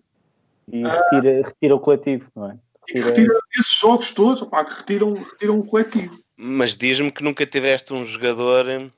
E 0.69 0.83
retira, 0.83 1.43
retira 1.43 1.75
o 1.75 1.81
coletivo, 1.81 2.31
não 2.37 2.51
é? 2.51 2.59
E 2.95 3.01
retira 3.01 3.39
esses 3.59 3.79
jogos 3.79 4.11
todos, 4.11 4.49
pá, 4.49 4.65
que 4.65 4.75
retiram, 4.75 5.15
retiram 5.15 5.59
o 5.59 5.65
coletivo. 5.65 6.19
Mas 6.37 6.75
diz-me 6.75 7.13
que 7.13 7.23
nunca 7.23 7.47
tiveste 7.47 7.93
um 7.93 8.05
jogador 8.05 8.91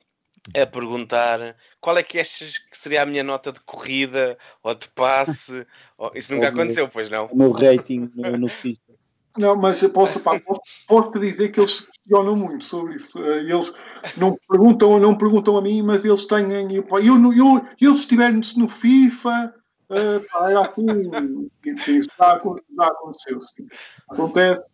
a 0.55 0.65
perguntar 0.65 1.55
qual 1.79 1.97
é 1.97 2.03
que 2.03 2.19
achas 2.19 2.57
que 2.57 2.77
seria 2.77 3.03
a 3.03 3.05
minha 3.05 3.23
nota 3.23 3.51
de 3.51 3.59
corrida 3.61 4.37
ou 4.61 4.73
de 4.73 4.87
passe. 4.89 5.65
Isso 6.15 6.33
nunca 6.33 6.49
aconteceu, 6.49 6.89
pois 6.89 7.09
não? 7.09 7.27
O 7.27 7.37
meu 7.37 7.51
rating 7.51 8.11
no, 8.15 8.37
no 8.37 8.49
FIFA. 8.49 8.93
Não, 9.37 9.55
mas 9.55 9.81
posso, 9.87 10.19
pá, 10.19 10.39
posso, 10.39 10.61
posso, 10.87 11.11
te 11.11 11.19
dizer 11.19 11.49
que 11.49 11.59
eles 11.59 11.79
questionam 11.79 12.35
muito 12.35 12.63
sobre 12.65 12.97
isso. 12.97 13.17
Eh, 13.23 13.39
eles 13.39 13.73
não 14.15 14.37
perguntam, 14.47 14.99
não 14.99 15.17
perguntam 15.17 15.57
a 15.57 15.61
mim, 15.61 15.81
mas 15.81 16.05
eles 16.05 16.25
têm. 16.25 16.51
Eu, 16.71 16.85
eu, 16.99 17.33
eu, 17.33 17.67
eles 17.81 18.01
estiverem-se 18.01 18.59
no 18.59 18.67
FIFA, 18.67 19.51
é, 19.89 20.17
assim, 20.57 21.97
isso 21.97 22.09
já, 22.17 22.41
já 22.77 22.87
aconteceu. 22.87 23.41
Sim. 23.41 23.67
Acontece, 24.09 24.65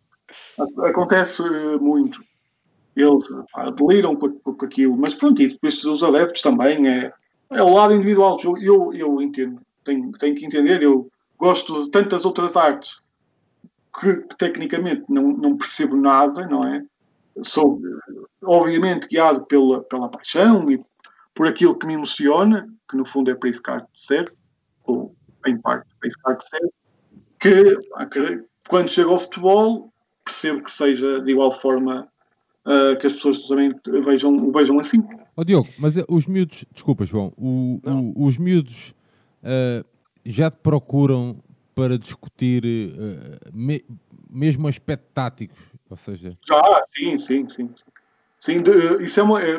acontece 0.78 1.42
eh, 1.42 1.76
muito. 1.78 2.22
Eles 2.96 3.24
deliram 3.76 4.16
com, 4.16 4.30
com 4.30 4.64
aquilo, 4.64 4.96
mas 4.96 5.14
pronto, 5.14 5.40
e 5.40 5.48
depois 5.48 5.84
os 5.84 6.02
adeptos 6.02 6.42
também 6.42 6.88
é, 6.88 7.12
é 7.50 7.62
o 7.62 7.72
lado 7.72 7.94
individual 7.94 8.36
do 8.36 8.42
jogo. 8.42 8.58
Eu, 8.62 8.92
eu 8.92 9.22
entendo, 9.22 9.60
tenho, 9.84 10.10
tenho 10.12 10.34
que 10.34 10.44
entender. 10.44 10.82
Eu 10.82 11.10
gosto 11.38 11.84
de 11.84 11.90
tantas 11.90 12.24
outras 12.24 12.56
artes 12.56 12.98
que, 13.98 14.16
que 14.16 14.36
tecnicamente 14.36 15.04
não, 15.08 15.28
não 15.28 15.56
percebo 15.56 15.96
nada, 15.96 16.46
não 16.46 16.60
é? 16.62 16.84
Sou, 17.42 17.80
obviamente, 18.42 19.08
guiado 19.08 19.46
pela, 19.46 19.82
pela 19.84 20.10
paixão 20.10 20.70
e 20.70 20.84
por 21.34 21.46
aquilo 21.46 21.78
que 21.78 21.86
me 21.86 21.94
emociona, 21.94 22.68
que 22.88 22.96
no 22.96 23.06
fundo 23.06 23.30
é 23.30 23.34
para 23.34 23.48
isso 23.48 23.62
que 23.62 23.70
há 23.70 23.78
de 23.78 23.86
ser 23.94 24.32
ou 24.90 25.16
em 25.46 25.58
parte 25.58 25.88
fez 26.00 26.14
parte 26.22 26.48
certo, 26.48 26.72
que 27.38 28.44
quando 28.68 28.88
chega 28.88 29.10
ao 29.10 29.18
futebol 29.18 29.92
percebo 30.24 30.62
que 30.62 30.70
seja 30.70 31.20
de 31.20 31.30
igual 31.32 31.50
forma 31.50 32.08
uh, 32.66 32.98
que 32.98 33.06
as 33.06 33.14
pessoas 33.14 33.46
também 33.46 33.74
vejam, 34.04 34.36
o 34.36 34.52
vejam 34.52 34.78
assim. 34.78 35.02
Oh, 35.36 35.44
Diogo, 35.44 35.68
mas 35.78 35.96
eh, 35.96 36.04
os 36.08 36.26
miúdos, 36.26 36.64
desculpa 36.72 37.04
João, 37.04 37.32
o, 37.36 37.80
o, 37.84 38.26
os 38.26 38.36
miúdos 38.38 38.94
uh, 39.42 39.84
já 40.24 40.50
te 40.50 40.58
procuram 40.58 41.42
para 41.74 41.98
discutir 41.98 42.64
uh, 42.64 43.50
me, 43.52 43.82
mesmo 44.28 44.68
aspecto 44.68 45.06
tático, 45.14 45.54
ou 45.88 45.96
seja... 45.96 46.36
Já, 46.46 46.82
sim, 46.88 47.18
sim, 47.18 47.48
sim. 47.48 47.70
sim 48.38 48.58
de, 48.58 49.02
isso 49.02 49.18
é 49.18 49.22
uma, 49.22 49.40
é, 49.40 49.58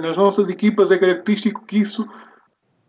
nas 0.00 0.16
nossas 0.16 0.48
equipas 0.48 0.90
é 0.90 0.98
característico 0.98 1.64
que 1.66 1.78
isso 1.78 2.08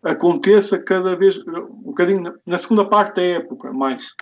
aconteça 0.04 0.80
cada 0.80 1.16
vez, 1.16 1.38
um 1.38 1.84
bocadinho 1.84 2.34
na 2.46 2.58
segunda 2.58 2.86
parte 2.86 3.16
da 3.16 3.24
época, 3.24 3.72
mais. 3.74 4.14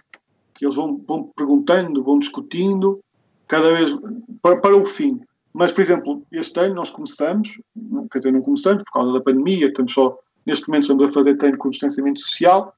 Que 0.53 0.65
eles 0.65 0.75
vão, 0.75 1.01
vão 1.07 1.23
perguntando, 1.35 2.03
vão 2.03 2.19
discutindo, 2.19 2.99
cada 3.47 3.73
vez 3.73 3.95
para, 4.41 4.57
para, 4.57 4.75
o 4.75 4.85
fim. 4.85 5.21
Mas, 5.53 5.71
por 5.71 5.81
exemplo, 5.81 6.23
este 6.31 6.59
ano 6.59 6.75
nós 6.75 6.91
começamos, 6.91 7.49
quer 8.11 8.19
dizer, 8.19 8.31
não 8.31 8.41
começamos 8.41 8.83
por 8.83 8.91
causa 8.91 9.13
da 9.13 9.21
pandemia, 9.21 9.67
estamos 9.67 9.93
só, 9.93 10.17
neste 10.45 10.67
momento 10.67 10.83
estamos 10.83 11.07
a 11.07 11.11
fazer 11.11 11.35
treino 11.35 11.57
com 11.57 11.69
distanciamento 11.69 12.19
social, 12.19 12.75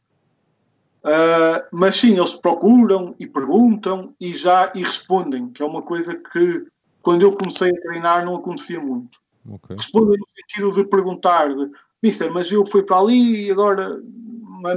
uh, 1.03 1.65
mas 1.71 1.97
sim, 1.97 2.17
eles 2.17 2.35
procuram 2.35 3.15
e 3.19 3.27
perguntam 3.27 4.13
e 4.19 4.33
já 4.33 4.71
e 4.75 4.79
respondem, 4.79 5.49
que 5.49 5.61
é 5.61 5.65
uma 5.65 5.81
coisa 5.81 6.15
que 6.15 6.65
quando 7.01 7.23
eu 7.23 7.33
comecei 7.33 7.69
a 7.69 7.81
treinar 7.81 8.25
não 8.25 8.35
acontecia 8.35 8.79
muito. 8.79 9.17
Ok. 9.49 9.75
Respondem 9.75 10.17
no 10.17 10.27
sentido 10.35 10.71
de 10.71 10.87
perguntar, 10.87 11.53
de, 11.53 11.71
Mister, 12.01 12.31
mas 12.31 12.51
eu 12.51 12.65
fui 12.65 12.83
para 12.83 12.99
ali 12.99 13.47
e 13.47 13.51
agora, 13.51 14.01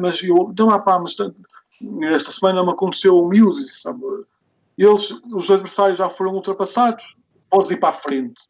mas 0.00 0.22
eu, 0.22 0.48
então, 0.50 0.70
ah, 0.70 0.78
pá, 0.78 0.98
mas 0.98 1.16
esta 2.02 2.30
semana 2.30 2.64
me 2.64 2.70
aconteceu 2.70 3.16
o 3.16 3.28
miúdo, 3.28 3.60
sabe? 3.68 4.00
Eles, 4.76 5.10
os 5.32 5.50
adversários 5.50 5.98
já 5.98 6.08
foram 6.08 6.34
ultrapassados, 6.34 7.16
podes 7.50 7.70
ir 7.70 7.78
para 7.78 7.90
a 7.90 7.94
frente. 7.94 8.40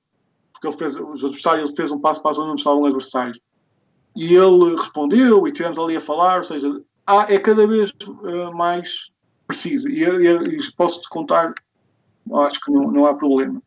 Porque 0.52 0.66
ele 0.68 0.76
fez, 0.76 0.94
os 0.94 1.24
adversários, 1.24 1.70
ele 1.70 1.76
fez 1.76 1.90
um 1.90 1.98
passo 1.98 2.22
para 2.22 2.30
a 2.30 2.34
zona 2.34 2.52
onde 2.52 2.60
estavam 2.60 2.84
adversários. 2.84 3.38
E 4.14 4.34
ele 4.34 4.76
respondeu 4.76 5.46
e 5.46 5.52
tivemos 5.52 5.78
ali 5.78 5.96
a 5.96 6.00
falar, 6.00 6.38
ou 6.38 6.44
seja, 6.44 6.80
há, 7.06 7.32
é 7.32 7.38
cada 7.38 7.66
vez 7.66 7.92
eh, 8.24 8.50
mais 8.50 9.10
preciso. 9.46 9.88
E, 9.88 10.04
e, 10.04 10.58
e 10.58 10.72
posso-te 10.76 11.08
contar, 11.08 11.54
acho 12.34 12.60
que 12.60 12.70
não, 12.70 12.90
não 12.90 13.06
há 13.06 13.14
problema. 13.14 13.60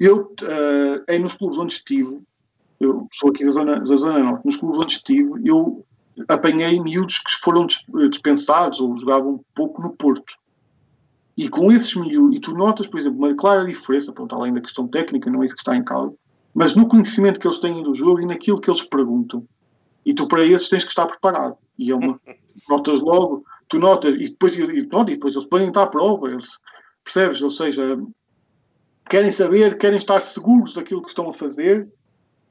Eu, 0.00 0.34
eh, 0.42 1.14
é 1.14 1.18
nos 1.18 1.34
clubes 1.34 1.58
onde 1.58 1.74
estive, 1.74 2.20
eu 2.84 3.08
sou 3.12 3.30
aqui 3.30 3.44
da 3.44 3.50
zona, 3.50 3.80
da 3.80 3.96
zona 3.96 4.18
norte, 4.18 4.44
nos 4.44 4.56
clubes 4.56 4.80
onde 4.80 4.92
estive, 4.92 5.30
eu 5.44 5.84
apanhei 6.28 6.80
miúdos 6.80 7.18
que 7.18 7.30
foram 7.42 7.66
dis- 7.66 7.84
dispensados 8.10 8.80
ou 8.80 8.96
jogavam 8.96 9.44
pouco 9.54 9.82
no 9.82 9.90
Porto. 9.90 10.34
E 11.36 11.48
com 11.48 11.72
esses 11.72 11.94
miúdos, 11.96 12.36
e 12.36 12.40
tu 12.40 12.54
notas, 12.54 12.86
por 12.86 13.00
exemplo, 13.00 13.18
uma 13.18 13.34
clara 13.34 13.64
diferença, 13.64 14.12
pronto, 14.12 14.34
além 14.34 14.54
da 14.54 14.60
questão 14.60 14.86
técnica, 14.86 15.30
não 15.30 15.42
é 15.42 15.44
isso 15.44 15.54
que 15.54 15.60
está 15.60 15.76
em 15.76 15.82
causa, 15.82 16.14
mas 16.54 16.74
no 16.74 16.86
conhecimento 16.86 17.40
que 17.40 17.46
eles 17.46 17.58
têm 17.58 17.82
do 17.82 17.92
jogo 17.92 18.20
e 18.20 18.26
naquilo 18.26 18.60
que 18.60 18.70
eles 18.70 18.84
perguntam. 18.84 19.44
E 20.06 20.14
tu 20.14 20.28
para 20.28 20.44
esses 20.44 20.68
tens 20.68 20.84
que 20.84 20.90
estar 20.90 21.06
preparado. 21.06 21.56
E 21.76 21.90
é 21.90 21.94
uma, 21.94 22.20
notas 22.68 23.00
logo, 23.00 23.44
tu 23.68 23.78
notas, 23.80 24.14
e 24.14 24.28
depois, 24.28 24.56
e, 24.56 24.86
pronto, 24.86 25.10
e 25.10 25.14
depois 25.14 25.34
eles 25.34 25.48
podem 25.48 25.68
estar 25.68 25.82
à 25.82 25.86
prova, 25.88 26.28
eles, 26.28 26.50
percebes? 27.02 27.42
Ou 27.42 27.50
seja, 27.50 27.98
querem 29.08 29.32
saber, 29.32 29.76
querem 29.76 29.96
estar 29.96 30.20
seguros 30.20 30.74
daquilo 30.74 31.02
que 31.02 31.08
estão 31.08 31.28
a 31.28 31.32
fazer 31.32 31.88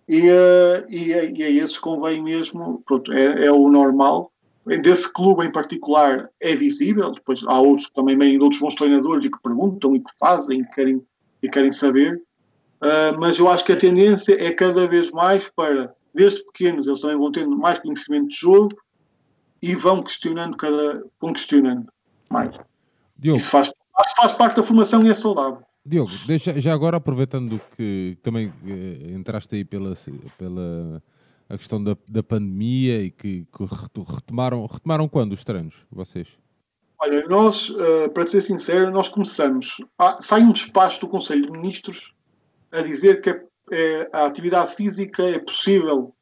e, 0.08 0.28
eh, 0.30 0.86
e, 0.90 1.14
a- 1.14 1.24
e 1.24 1.44
a 1.44 1.50
esses 1.50 1.78
convém 1.80 2.22
mesmo, 2.22 2.82
pronto, 2.86 3.12
é, 3.14 3.46
é 3.46 3.52
o 3.52 3.70
normal. 3.70 4.32
Desse 4.82 5.12
clube 5.12 5.46
em 5.46 5.52
particular 5.52 6.30
é 6.40 6.56
visível, 6.56 7.12
depois 7.12 7.42
há 7.46 7.60
outros 7.60 7.88
que 7.88 7.94
também 7.94 8.18
vêm 8.18 8.38
de 8.38 8.44
outros 8.44 8.62
bons 8.62 8.76
treinadores 8.76 9.26
e 9.26 9.30
que 9.30 9.42
perguntam 9.42 9.94
e 9.96 10.00
que 10.00 10.12
fazem 10.18 10.62
e 10.62 10.66
querem, 10.74 11.06
e 11.42 11.50
querem 11.50 11.72
saber. 11.72 12.22
Ah, 12.80 13.14
mas 13.20 13.38
eu 13.40 13.50
acho 13.50 13.64
que 13.66 13.72
a 13.74 13.78
tendência 13.78 14.38
é 14.42 14.52
cada 14.52 14.88
vez 14.88 15.12
mais 15.12 15.50
para, 15.50 15.94
desde 16.14 16.44
pequenos, 16.46 16.88
eles 16.88 17.02
também 17.02 17.18
vão 17.18 17.32
tendo 17.32 17.58
mais 17.58 17.78
conhecimento 17.80 18.30
de 18.30 18.38
jogo 18.38 18.70
e 19.62 19.76
vão 19.76 20.02
questionando 20.02 20.56
cada, 20.56 21.04
vão 21.20 21.34
questionando 21.34 21.88
mais. 22.30 22.52
Diogo, 23.18 23.40
Isso 23.40 23.50
faz, 23.50 23.72
faz 24.16 24.32
parte 24.34 24.56
da 24.58 24.64
formação 24.64 25.04
e 25.06 25.10
é 25.10 25.14
saudável. 25.14 25.62
Diogo, 25.86 26.12
deixa, 26.26 26.60
já 26.62 26.74
agora 26.74 26.98
aproveitando 26.98 27.60
que 27.76 28.18
também 28.24 28.54
eh, 28.66 29.12
entraste 29.12 29.56
aí 29.56 29.66
pela, 29.66 29.94
pela 30.38 31.04
a 31.50 31.58
questão 31.58 31.84
da, 31.84 31.98
da 32.08 32.24
pandemia 32.24 33.02
e 33.04 33.12
que, 33.12 33.46
que 33.46 33.64
reto- 33.66 34.04
retomaram, 34.04 34.66
retomaram 34.66 35.10
quando 35.10 35.34
os 35.34 35.44
treinos, 35.44 35.76
vocês? 35.92 36.28
Olha, 37.00 37.28
nós, 37.28 37.70
eh, 37.78 38.08
para 38.08 38.26
ser 38.28 38.42
sincero, 38.42 38.90
nós 38.92 39.10
começamos. 39.10 39.76
há- 40.00 40.18
sai 40.22 40.42
um 40.44 40.54
despacho 40.54 41.02
do 41.02 41.08
Conselho 41.10 41.44
de 41.48 41.52
Ministros 41.52 42.14
a 42.72 42.82
dizer 42.82 43.20
que 43.20 43.30
é- 43.32 43.44
é- 43.72 44.10
a 44.14 44.26
atividade 44.26 44.74
física 44.76 45.22
é 45.24 45.38
possível, 45.38 46.16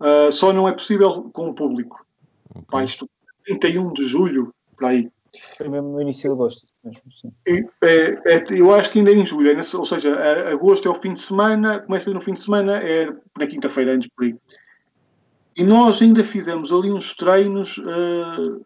eh, 0.00 0.30
só 0.30 0.54
não 0.54 0.66
é 0.66 0.72
possível 0.72 1.30
com 1.34 1.50
o 1.50 1.54
público. 1.54 2.04
Ok. 2.48 2.64
Pá, 2.70 2.82
isto 2.82 3.06
31 3.44 3.92
de 3.92 4.04
julho, 4.04 4.54
para 4.74 4.88
aí. 4.88 5.10
Foi 5.58 5.68
mesmo 5.68 5.90
no 5.90 6.00
início 6.00 6.30
de 6.30 6.34
agosto. 6.34 6.66
Mesmo, 6.86 7.70
é- 7.82 8.18
é- 8.24 8.44
eu 8.50 8.74
acho 8.74 8.90
que 8.90 8.98
ainda 8.98 9.10
é 9.10 9.14
em 9.14 9.26
julho, 9.26 9.50
é 9.50 9.54
nesse- 9.54 9.76
ou 9.76 9.84
seja, 9.84 10.14
a- 10.14 10.50
agosto 10.52 10.86
é 10.88 10.90
o 10.90 10.94
fim 10.94 11.12
de 11.12 11.20
semana, 11.20 11.80
começa 11.80 12.10
no 12.12 12.20
fim 12.20 12.32
de 12.32 12.40
semana, 12.40 12.76
é 12.78 13.12
na 13.38 13.46
quinta-feira, 13.46 13.92
antes 13.92 14.08
por 14.14 14.24
aí. 14.24 14.34
E 15.56 15.64
nós 15.64 16.00
ainda 16.02 16.22
fizemos 16.22 16.70
ali 16.72 16.90
uns 16.90 17.14
treinos 17.14 17.80
eh, 17.86 18.60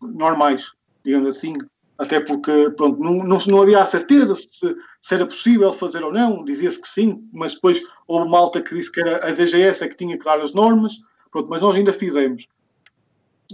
normais, 0.00 0.64
digamos 1.04 1.36
assim, 1.36 1.54
até 1.98 2.20
porque 2.20 2.70
pronto, 2.76 2.98
não, 3.00 3.14
não, 3.18 3.38
não 3.46 3.62
havia 3.62 3.80
a 3.80 3.86
certeza 3.86 4.34
se, 4.34 4.76
se 5.00 5.14
era 5.14 5.26
possível 5.26 5.72
fazer 5.72 6.02
ou 6.04 6.12
não, 6.12 6.44
dizia-se 6.44 6.80
que 6.80 6.88
sim, 6.88 7.28
mas 7.32 7.54
depois 7.54 7.80
houve 8.06 8.28
malta 8.28 8.60
que 8.60 8.74
disse 8.74 8.90
que 8.90 9.00
era 9.00 9.26
a 9.26 9.30
DGS 9.32 9.84
é 9.84 9.88
que 9.88 9.96
tinha 9.96 10.18
que 10.18 10.24
dar 10.24 10.40
as 10.40 10.52
normas, 10.52 10.98
pronto, 11.30 11.48
mas 11.48 11.60
nós 11.62 11.76
ainda 11.76 11.92
fizemos 11.92 12.46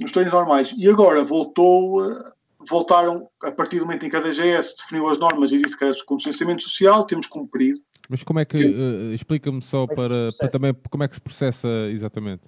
os 0.03 0.13
treinos 0.13 0.33
normais. 0.33 0.73
E 0.77 0.89
agora 0.89 1.23
voltou, 1.23 2.05
eh, 2.11 2.33
voltaram, 2.69 3.28
a 3.43 3.51
partir 3.51 3.78
do 3.78 3.86
momento 3.86 4.05
em 4.07 4.11
que 4.11 4.16
a 4.16 4.20
DGS 4.20 4.77
definiu 4.78 5.09
as 5.09 5.19
normas 5.19 5.53
e 5.53 5.59
disse 5.62 5.77
que 5.77 5.85
era 5.85 5.93
com 6.05 6.16
distanciamento 6.16 6.62
social, 6.62 7.05
temos 7.05 7.27
cumprido. 7.27 7.81
Mas 8.09 8.23
como 8.23 8.39
é 8.39 8.45
que, 8.45 8.57
eh, 8.57 9.15
explica-me 9.15 9.61
só 9.61 9.86
Como 9.86 9.93
é 9.93 9.97
para, 10.09 10.09
processa? 10.15 10.39
para 10.39 10.49
também, 10.49 10.74
como 10.90 11.03
é 11.05 11.09
que 11.09 11.15
se 11.15 11.20
processa 11.20 11.69
exatamente? 11.90 12.43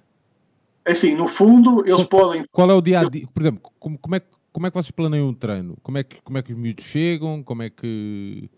É 0.83 0.91
Assim, 0.93 1.13
no 1.13 1.27
fundo, 1.27 1.83
eles 1.87 2.03
podem 2.05 2.43
Qual 2.51 2.69
é 2.71 2.73
o 2.73 2.81
dia 2.81 3.01
a 3.01 3.03
dia? 3.03 3.27
Por 3.31 3.41
exemplo, 3.43 3.71
como, 3.79 3.97
como 3.99 4.15
é, 4.15 4.19
que- 4.19 4.27
como 4.51 4.65
é 4.67 4.71
que 4.71 4.75
vocês 4.75 4.91
planeiam 4.91 5.27
um 5.29 5.33
treino? 5.33 5.77
Como 5.83 5.97
é 5.99 6.03
que, 6.03 6.19
como 6.23 6.37
é 6.37 6.41
que 6.41 6.51
os 6.51 6.57
miúdos 6.57 6.83
chegam? 6.85 7.43
Como 7.43 7.61
é 7.61 7.69
que, 7.69 8.49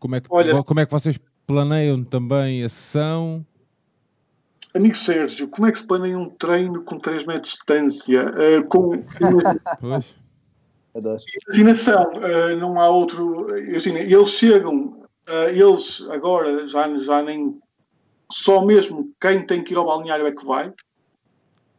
como 0.00 0.16
é 0.16 0.20
que, 0.20 0.26
Olha- 0.30 0.62
como 0.64 0.80
é 0.80 0.84
que 0.86 0.90
vocês 0.92 1.18
planeiam 1.46 2.02
também 2.02 2.64
a 2.64 2.68
sessão? 2.68 3.46
Amigo 4.74 4.96
Sérgio, 4.96 5.46
como 5.48 5.66
é 5.68 5.72
que 5.72 5.78
se 5.78 5.86
planeia 5.86 6.18
um 6.18 6.30
treino 6.30 6.82
com 6.82 6.98
3 6.98 7.24
metros 7.26 7.52
de 7.52 7.58
distância? 7.58 8.34
Eh, 8.38 8.62
com 8.62 8.92
Imaginação, 11.48 12.02
eh, 12.22 12.54
não 12.56 12.78
há 12.78 12.88
outro. 12.88 13.56
Imagina, 13.58 14.00
eles 14.00 14.30
chegam, 14.30 15.06
eh, 15.26 15.50
eles 15.56 16.04
agora 16.10 16.66
já, 16.68 16.98
já 16.98 17.22
nem. 17.22 17.58
Só 18.30 18.64
mesmo 18.64 19.12
quem 19.20 19.44
tem 19.46 19.62
que 19.62 19.74
ir 19.74 19.76
ao 19.76 19.86
balneário 19.86 20.26
é 20.26 20.32
que 20.32 20.44
vai. 20.44 20.72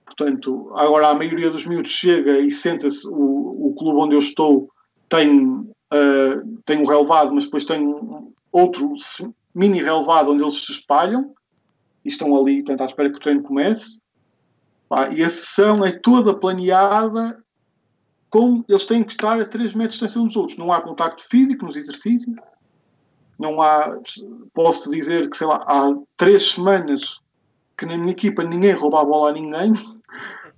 Portanto, 0.06 0.72
agora 0.76 1.08
a 1.08 1.16
maioria 1.16 1.50
dos 1.50 1.66
miúdos 1.66 1.92
chega 1.92 2.40
e 2.40 2.52
senta-se. 2.52 3.08
O, 3.08 3.70
o 3.70 3.76
clube 3.78 4.00
onde 4.00 4.16
eu 4.16 4.20
estou 4.20 4.70
tem, 5.10 5.68
eh, 5.92 6.42
tem 6.66 6.80
um 6.80 6.86
relevado, 6.86 7.34
mas 7.34 7.46
depois 7.46 7.66
tem 7.66 7.96
outro 8.52 8.94
mini 9.54 9.82
relevado 9.82 10.32
onde 10.32 10.44
eles 10.44 10.66
se 10.66 10.72
espalham 10.72 11.34
e 12.04 12.10
estão 12.10 12.36
ali, 12.36 12.58
portanto, 12.58 12.82
à 12.82 12.86
espera 12.86 13.10
que 13.10 13.18
o 13.18 13.22
treino 13.22 13.44
comece. 13.44 14.00
Pá, 14.90 15.10
e 15.10 15.24
a 15.24 15.30
sessão 15.30 15.84
é 15.84 15.92
toda 15.92 16.34
planeada 16.34 17.44
com 18.34 18.66
eles 18.68 18.88
têm 18.88 19.04
que 19.04 19.12
estar 19.12 19.40
a 19.40 19.46
3 19.46 19.76
metros 19.76 20.00
de 20.00 20.06
distância 20.08 20.20
uns 20.20 20.30
dos 20.30 20.36
outros. 20.38 20.58
Não 20.58 20.72
há 20.72 20.82
contacto 20.82 21.24
físico 21.30 21.68
nos 21.68 21.76
exercícios. 21.76 22.36
Não 23.38 23.62
há, 23.62 23.96
posso 24.56 24.90
dizer 24.90 25.30
que, 25.30 25.38
sei 25.38 25.46
lá, 25.46 25.64
há 25.68 25.96
três 26.18 26.50
semanas 26.50 27.20
que 27.78 27.86
na 27.86 27.96
minha 27.96 28.12
equipa 28.12 28.44
ninguém 28.44 28.74
rouba 28.74 29.02
a 29.02 29.06
bola 29.06 29.30
a 29.30 29.34
ninguém. 29.34 29.74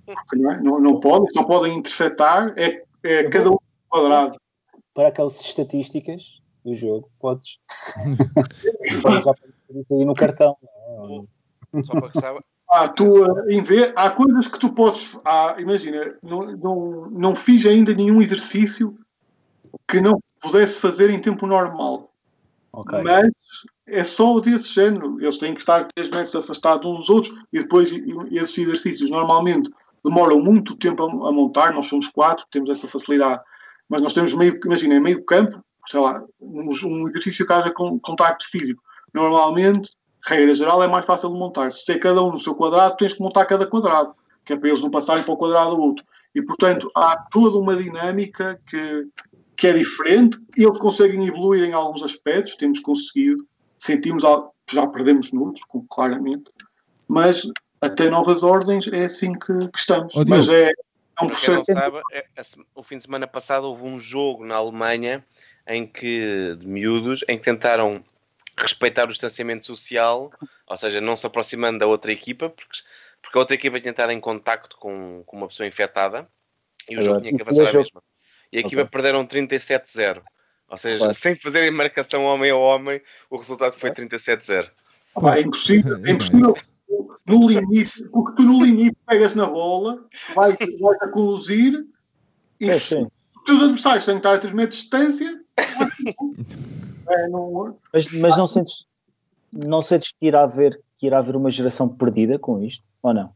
Porque 0.06 0.36
não, 0.36 0.52
é? 0.52 0.62
não, 0.62 0.80
não 0.80 1.00
podem, 1.00 1.30
só 1.34 1.44
podem 1.44 1.76
interceptar. 1.76 2.54
É, 2.56 2.82
é 3.02 3.28
cada 3.28 3.50
um 3.50 3.58
quadrado. 3.90 4.40
Para 4.94 5.08
aquelas 5.08 5.38
estatísticas 5.44 6.40
do 6.64 6.72
jogo, 6.72 7.10
podes. 7.20 7.58
já 9.02 9.20
no 9.90 10.14
cartão. 10.14 10.56
é? 11.74 11.82
Só 11.82 11.92
para 11.92 12.08
que 12.08 12.20
saiba. 12.20 12.42
Há, 12.68 12.88
tu, 12.88 13.24
eh, 13.24 13.54
em 13.54 13.62
ver, 13.62 13.92
há 13.96 14.10
coisas 14.10 14.46
que 14.46 14.58
tu 14.58 14.70
podes. 14.70 15.18
Há, 15.24 15.56
imagina, 15.58 16.14
não, 16.22 16.56
não, 16.56 17.10
não 17.10 17.34
fiz 17.34 17.64
ainda 17.64 17.94
nenhum 17.94 18.20
exercício 18.20 18.98
que 19.86 20.00
não 20.00 20.20
pudesse 20.40 20.80
fazer 20.80 21.10
em 21.10 21.20
tempo 21.20 21.46
normal. 21.46 22.12
Ok. 22.72 23.02
Mas 23.02 23.30
é 23.86 24.04
só 24.04 24.38
desse 24.40 24.68
género. 24.68 25.18
Eles 25.20 25.38
têm 25.38 25.54
que 25.54 25.60
estar 25.60 25.84
3 25.94 26.10
metros 26.10 26.34
afastados 26.34 26.86
uns 26.90 26.98
dos 26.98 27.10
outros 27.10 27.34
e 27.52 27.60
depois 27.60 27.90
esses 28.32 28.58
exercícios 28.58 29.10
normalmente 29.10 29.70
demoram 30.04 30.38
muito 30.38 30.76
tempo 30.76 31.02
a, 31.02 31.28
a 31.28 31.32
montar. 31.32 31.72
Nós 31.72 31.86
somos 31.86 32.08
quatro, 32.08 32.44
temos 32.50 32.68
essa 32.70 32.88
facilidade. 32.88 33.40
Mas 33.88 34.02
nós 34.02 34.12
temos 34.12 34.34
meio, 34.34 34.58
imagina, 34.64 35.00
meio 35.00 35.24
campo, 35.24 35.64
sei 35.86 36.00
lá, 36.00 36.22
um, 36.40 36.68
um 36.84 37.08
exercício 37.08 37.46
que 37.46 37.52
haja 37.52 37.70
com 37.70 37.98
contacto 38.00 38.48
físico. 38.50 38.82
Normalmente, 39.14 39.90
regra 40.26 40.54
geral, 40.54 40.82
é 40.82 40.88
mais 40.88 41.04
fácil 41.04 41.32
de 41.32 41.38
montar. 41.38 41.70
Se 41.72 41.90
é 41.92 41.98
cada 41.98 42.22
um 42.22 42.32
no 42.32 42.38
seu 42.38 42.54
quadrado, 42.54 42.96
tens 42.96 43.14
que 43.14 43.20
montar 43.20 43.44
cada 43.46 43.66
quadrado, 43.66 44.14
que 44.44 44.52
é 44.52 44.56
para 44.56 44.68
eles 44.68 44.80
não 44.82 44.90
passarem 44.90 45.22
para 45.24 45.32
o 45.32 45.36
quadrado 45.36 45.76
do 45.76 45.80
outro. 45.82 46.04
E, 46.34 46.42
portanto, 46.42 46.90
há 46.94 47.16
toda 47.30 47.56
uma 47.58 47.74
dinâmica 47.76 48.60
que, 48.68 49.06
que 49.56 49.66
é 49.68 49.72
diferente 49.72 50.38
e 50.56 50.64
eles 50.64 50.78
conseguem 50.78 51.26
evoluir 51.26 51.64
em 51.64 51.72
alguns 51.72 52.02
aspectos, 52.02 52.54
temos 52.56 52.78
conseguido, 52.80 53.46
sentimos, 53.78 54.22
já 54.70 54.86
perdemos 54.86 55.32
noutros, 55.32 55.64
com- 55.64 55.86
claramente, 55.88 56.50
mas 57.08 57.42
até 57.80 58.10
novas 58.10 58.42
ordens 58.42 58.86
é 58.88 59.04
assim 59.04 59.32
que, 59.32 59.68
que 59.68 59.78
estamos. 59.78 60.12
Diogo. 60.12 60.28
mas 60.28 60.48
é, 60.48 60.68
é 60.68 60.72
um 61.22 61.24
não 61.24 61.28
processo. 61.28 61.64
sabe, 61.66 62.00
é- 62.12 62.42
se- 62.42 62.56
o 62.74 62.82
fim 62.82 62.98
de 62.98 63.04
semana 63.04 63.26
passado 63.26 63.64
houve 63.68 63.84
um 63.84 63.98
jogo 63.98 64.44
na 64.44 64.56
Alemanha 64.56 65.24
em 65.66 65.86
que, 65.86 66.54
de 66.58 66.66
miúdos, 66.66 67.24
em 67.28 67.38
que 67.38 67.44
tentaram 67.44 68.04
respeitar 68.58 69.04
o 69.04 69.12
distanciamento 69.12 69.64
social, 69.66 70.32
ou 70.66 70.76
seja, 70.76 71.00
não 71.00 71.16
se 71.16 71.26
aproximando 71.26 71.78
da 71.78 71.86
outra 71.86 72.10
equipa, 72.10 72.48
porque, 72.48 72.78
porque 73.22 73.36
a 73.38 73.40
outra 73.40 73.54
equipa 73.54 73.80
tinha 73.80 73.90
estado 73.90 74.12
em 74.12 74.20
contacto 74.20 74.76
com, 74.78 75.22
com 75.26 75.36
uma 75.36 75.48
pessoa 75.48 75.66
infectada 75.66 76.26
e 76.88 76.96
o 76.96 77.00
jogo 77.00 77.16
Agora, 77.18 77.20
tinha 77.22 77.32
que 77.36 77.42
e 77.42 77.42
avançar 77.42 77.62
a 77.62 77.72
jogo- 77.72 77.84
mesma. 77.84 78.02
E 78.52 78.56
a 78.58 78.60
equipa 78.60 78.82
Ok. 78.82 78.90
perderam 78.90 79.26
37-0. 79.26 80.22
Ou 80.68 80.78
seja, 80.78 80.98
Claro. 80.98 81.14
sem 81.14 81.36
fazerem 81.36 81.70
marcação 81.70 82.24
homem 82.24 82.50
a 82.50 82.56
homem, 82.56 83.00
o 83.30 83.36
resultado 83.36 83.76
foi 83.78 83.90
37-0. 83.90 84.70
Ah, 85.16 85.38
é 85.38 85.42
impossível, 85.42 85.96
é 86.04 86.10
impossível. 86.10 86.54
No 87.26 87.48
limite, 87.48 87.92
porque 88.12 88.36
tu 88.36 88.42
no 88.44 88.64
limite 88.64 88.96
pegas 89.06 89.34
na 89.34 89.46
bola, 89.46 90.06
vais, 90.34 90.56
vais 90.58 91.02
a 91.02 91.08
conduzir 91.08 91.84
e 92.60 92.70
É, 92.70 92.72
se 92.74 92.96
os 92.96 93.42
teus 93.44 93.62
adversários 93.64 94.04
têm 94.04 94.14
que 94.14 94.18
estar 94.20 94.34
a 94.34 94.38
3 94.38 94.54
metros 94.54 94.76
de 94.78 94.82
distância, 94.82 95.40
é, 97.08 97.28
não, 97.28 97.76
Mas, 97.92 98.08
mas 98.12 98.36
não 98.36 98.46
sentes, 98.46 98.84
não 99.52 99.80
sentes 99.80 100.12
que 100.12 100.26
irá 100.26 100.42
haver, 100.42 100.80
que 100.96 101.06
irá 101.06 101.18
haver 101.18 101.36
uma 101.36 101.50
geração 101.50 101.88
perdida 101.88 102.38
com 102.38 102.62
isto? 102.62 102.84
Ou 103.02 103.12
não? 103.14 103.32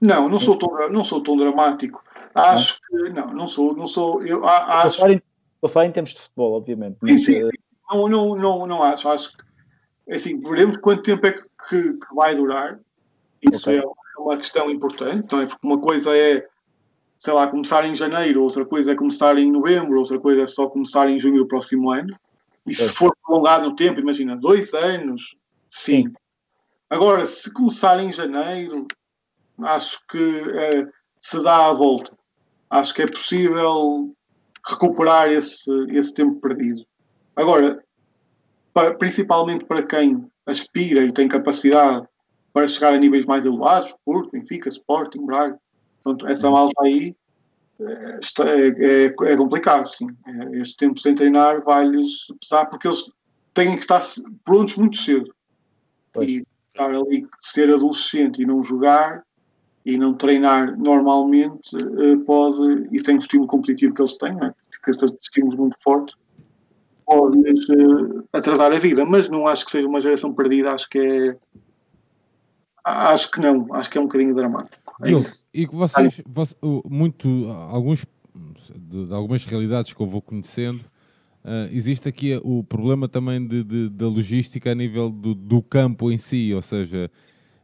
não, 0.00 0.28
não 0.28 0.38
sou 0.38 0.56
tão, 0.56 0.88
não 0.90 1.04
sou 1.04 1.22
tão 1.22 1.36
dramático. 1.36 2.02
Acho 2.34 2.78
que 2.88 3.10
não, 3.10 3.34
não 3.34 3.46
sou, 3.46 3.74
não 3.76 3.86
sou. 3.86 4.24
Eu 4.24 4.44
a- 4.46 4.82
acho 4.82 4.98
falar 4.98 5.12
em, 5.12 5.16
estou 5.16 5.66
a 5.66 5.68
falar 5.68 5.86
em 5.86 5.92
termos 5.92 6.10
de 6.14 6.20
futebol, 6.20 6.52
obviamente. 6.54 6.96
Sim, 7.04 7.12
mas, 7.12 7.24
sim, 7.24 7.34
eh, 7.36 7.50
não, 7.92 8.08
não, 8.08 8.34
não, 8.36 8.66
não 8.66 8.82
acho. 8.82 9.08
Acho 9.08 9.30
que, 9.36 10.12
assim, 10.14 10.40
veremos 10.40 10.76
quanto 10.78 11.02
tempo 11.02 11.26
é 11.26 11.32
que, 11.32 11.42
que- 11.68 11.98
vai 12.14 12.34
durar. 12.34 12.78
Isso 13.42 13.68
Ok. 13.68 13.78
é 13.78 14.20
uma 14.20 14.36
questão 14.36 14.70
importante, 14.70 15.32
não 15.32 15.40
é? 15.40 15.46
Porque 15.46 15.66
uma 15.66 15.80
coisa 15.80 16.16
é, 16.16 16.46
sei 17.18 17.32
lá, 17.32 17.48
começar 17.48 17.84
em 17.84 17.94
janeiro, 17.94 18.42
outra 18.42 18.64
coisa 18.64 18.92
é 18.92 18.94
começar 18.94 19.36
em 19.36 19.50
novembro, 19.50 19.98
outra 19.98 20.18
coisa 20.20 20.42
é 20.42 20.46
só 20.46 20.68
começar 20.68 21.08
em 21.10 21.18
junho 21.18 21.38
do 21.38 21.48
próximo 21.48 21.90
ano. 21.90 22.14
E 22.66 22.74
se 22.74 22.84
Certo. 22.84 22.96
for 22.96 23.16
prolongado 23.24 23.68
no 23.70 23.76
tempo, 23.76 24.00
imagina, 24.00 24.36
dois 24.36 24.72
anos, 24.74 25.34
sim. 25.68 26.04
Sim. 26.04 26.12
Agora, 26.88 27.24
se 27.24 27.52
começar 27.52 28.00
em 28.02 28.12
janeiro, 28.12 28.86
acho 29.62 29.98
que 30.08 30.18
eh, 30.18 30.88
se 31.20 31.40
dá 31.42 31.68
a 31.68 31.72
volta. 31.72 32.16
Acho 32.68 32.92
que 32.94 33.02
é 33.02 33.06
possível 33.06 34.12
recuperar 34.66 35.28
esse, 35.30 35.70
esse 35.90 36.12
tempo 36.12 36.40
perdido. 36.40 36.84
Agora, 37.36 37.82
pa- 38.74 38.92
principalmente 38.94 39.64
para 39.64 39.84
quem 39.86 40.28
aspira 40.46 41.02
e 41.04 41.12
tem 41.12 41.28
capacidade 41.28 42.06
para 42.52 42.66
chegar 42.66 42.92
a 42.92 42.98
níveis 42.98 43.24
mais 43.24 43.46
elevados, 43.46 43.94
Porto, 44.04 44.30
Benfica, 44.32 44.68
Sporting, 44.68 45.24
Braga, 45.24 45.56
portanto, 46.02 46.26
essa 46.26 46.50
malta 46.50 46.74
aí 46.82 47.14
é, 47.82 49.06
é- 49.06 49.32
é 49.32 49.36
complicado, 49.36 49.88
sim. 49.88 50.08
Eh, 50.26 50.58
Este 50.60 50.76
tempo 50.76 51.00
sem 51.00 51.14
treinar 51.14 51.62
vai-lhes 51.62 52.26
pesar 52.40 52.66
porque 52.66 52.88
eles 52.88 53.10
têm 53.54 53.74
que 53.74 53.82
estar 53.82 54.00
prontos 54.44 54.76
muito 54.76 54.96
cedo. 54.96 55.32
Pois. 56.12 56.28
E 56.30 56.46
estar 56.72 56.90
ali, 56.90 57.26
ser 57.40 57.72
adolescente 57.72 58.42
e 58.42 58.46
não 58.46 58.62
jogar 58.62 59.22
e 59.84 59.96
não 59.96 60.12
treinar 60.14 60.76
normalmente 60.78 61.74
eh, 61.76 62.16
pode, 62.26 62.88
e 62.92 63.02
tem 63.02 63.16
o 63.16 63.18
estímulo 63.18 63.48
competitivo 63.48 63.94
que 63.94 64.02
eles 64.02 64.16
têm, 64.16 64.34
né? 64.34 64.54
que 64.82 64.90
estes 64.90 65.10
estímulos 65.20 65.58
muito 65.58 65.76
fortes, 65.82 66.14
pode-lhes 67.06 67.68
eh, 67.68 68.22
atrasar 68.32 68.72
a 68.72 68.78
vida, 68.78 69.04
mas 69.04 69.28
não 69.28 69.46
acho 69.46 69.64
que 69.64 69.70
seja 69.70 69.86
uma 69.86 70.00
geração 70.00 70.32
perdida, 70.32 70.72
acho 70.72 70.88
que 70.88 70.98
é 70.98 71.36
acho 72.84 73.30
que 73.30 73.40
não, 73.40 73.66
acho 73.74 73.90
que 73.90 73.98
é 73.98 74.00
um 74.00 74.04
bocadinho 74.04 74.34
dramático. 74.34 74.94
Diogo, 75.02 75.28
e 75.52 75.66
que 75.66 75.74
vocês, 75.74 76.22
o- 76.62 76.82
muito, 76.88 77.46
alguns, 77.70 78.06
de, 78.78 79.06
de 79.06 79.12
algumas 79.14 79.44
realidades 79.44 79.92
que 79.92 80.00
eu 80.00 80.06
vou 80.06 80.22
conhecendo, 80.22 80.80
ah, 81.44 81.68
existe 81.72 82.08
aqui 82.08 82.38
o 82.44 82.62
problema 82.62 83.08
também 83.08 83.44
de, 83.46 83.64
de- 83.64 83.88
da 83.88 84.06
logística 84.08 84.70
a 84.70 84.74
nível 84.74 85.10
do, 85.10 85.34
do 85.34 85.62
campo 85.62 86.10
em 86.12 86.18
si, 86.18 86.52
ou 86.54 86.62
seja, 86.62 87.10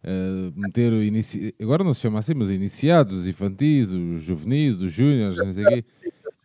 ah, 0.03 0.53
meter 0.57 0.93
o 0.93 1.03
inici... 1.03 1.55
agora 1.61 1.85
não 1.85 1.93
se 1.95 2.01
chama 2.01 2.19
assim, 2.19 2.35
mas 2.35 2.51
iniciados, 2.51 3.13
os 3.13 3.29
infantis, 3.29 3.91
os 3.91 4.23
juvenis, 4.23 4.81
os 4.81 4.93
júniores, 4.93 5.39
não 5.39 5.53
sei 5.53 5.65
o 5.65 5.69
quê. 5.69 5.85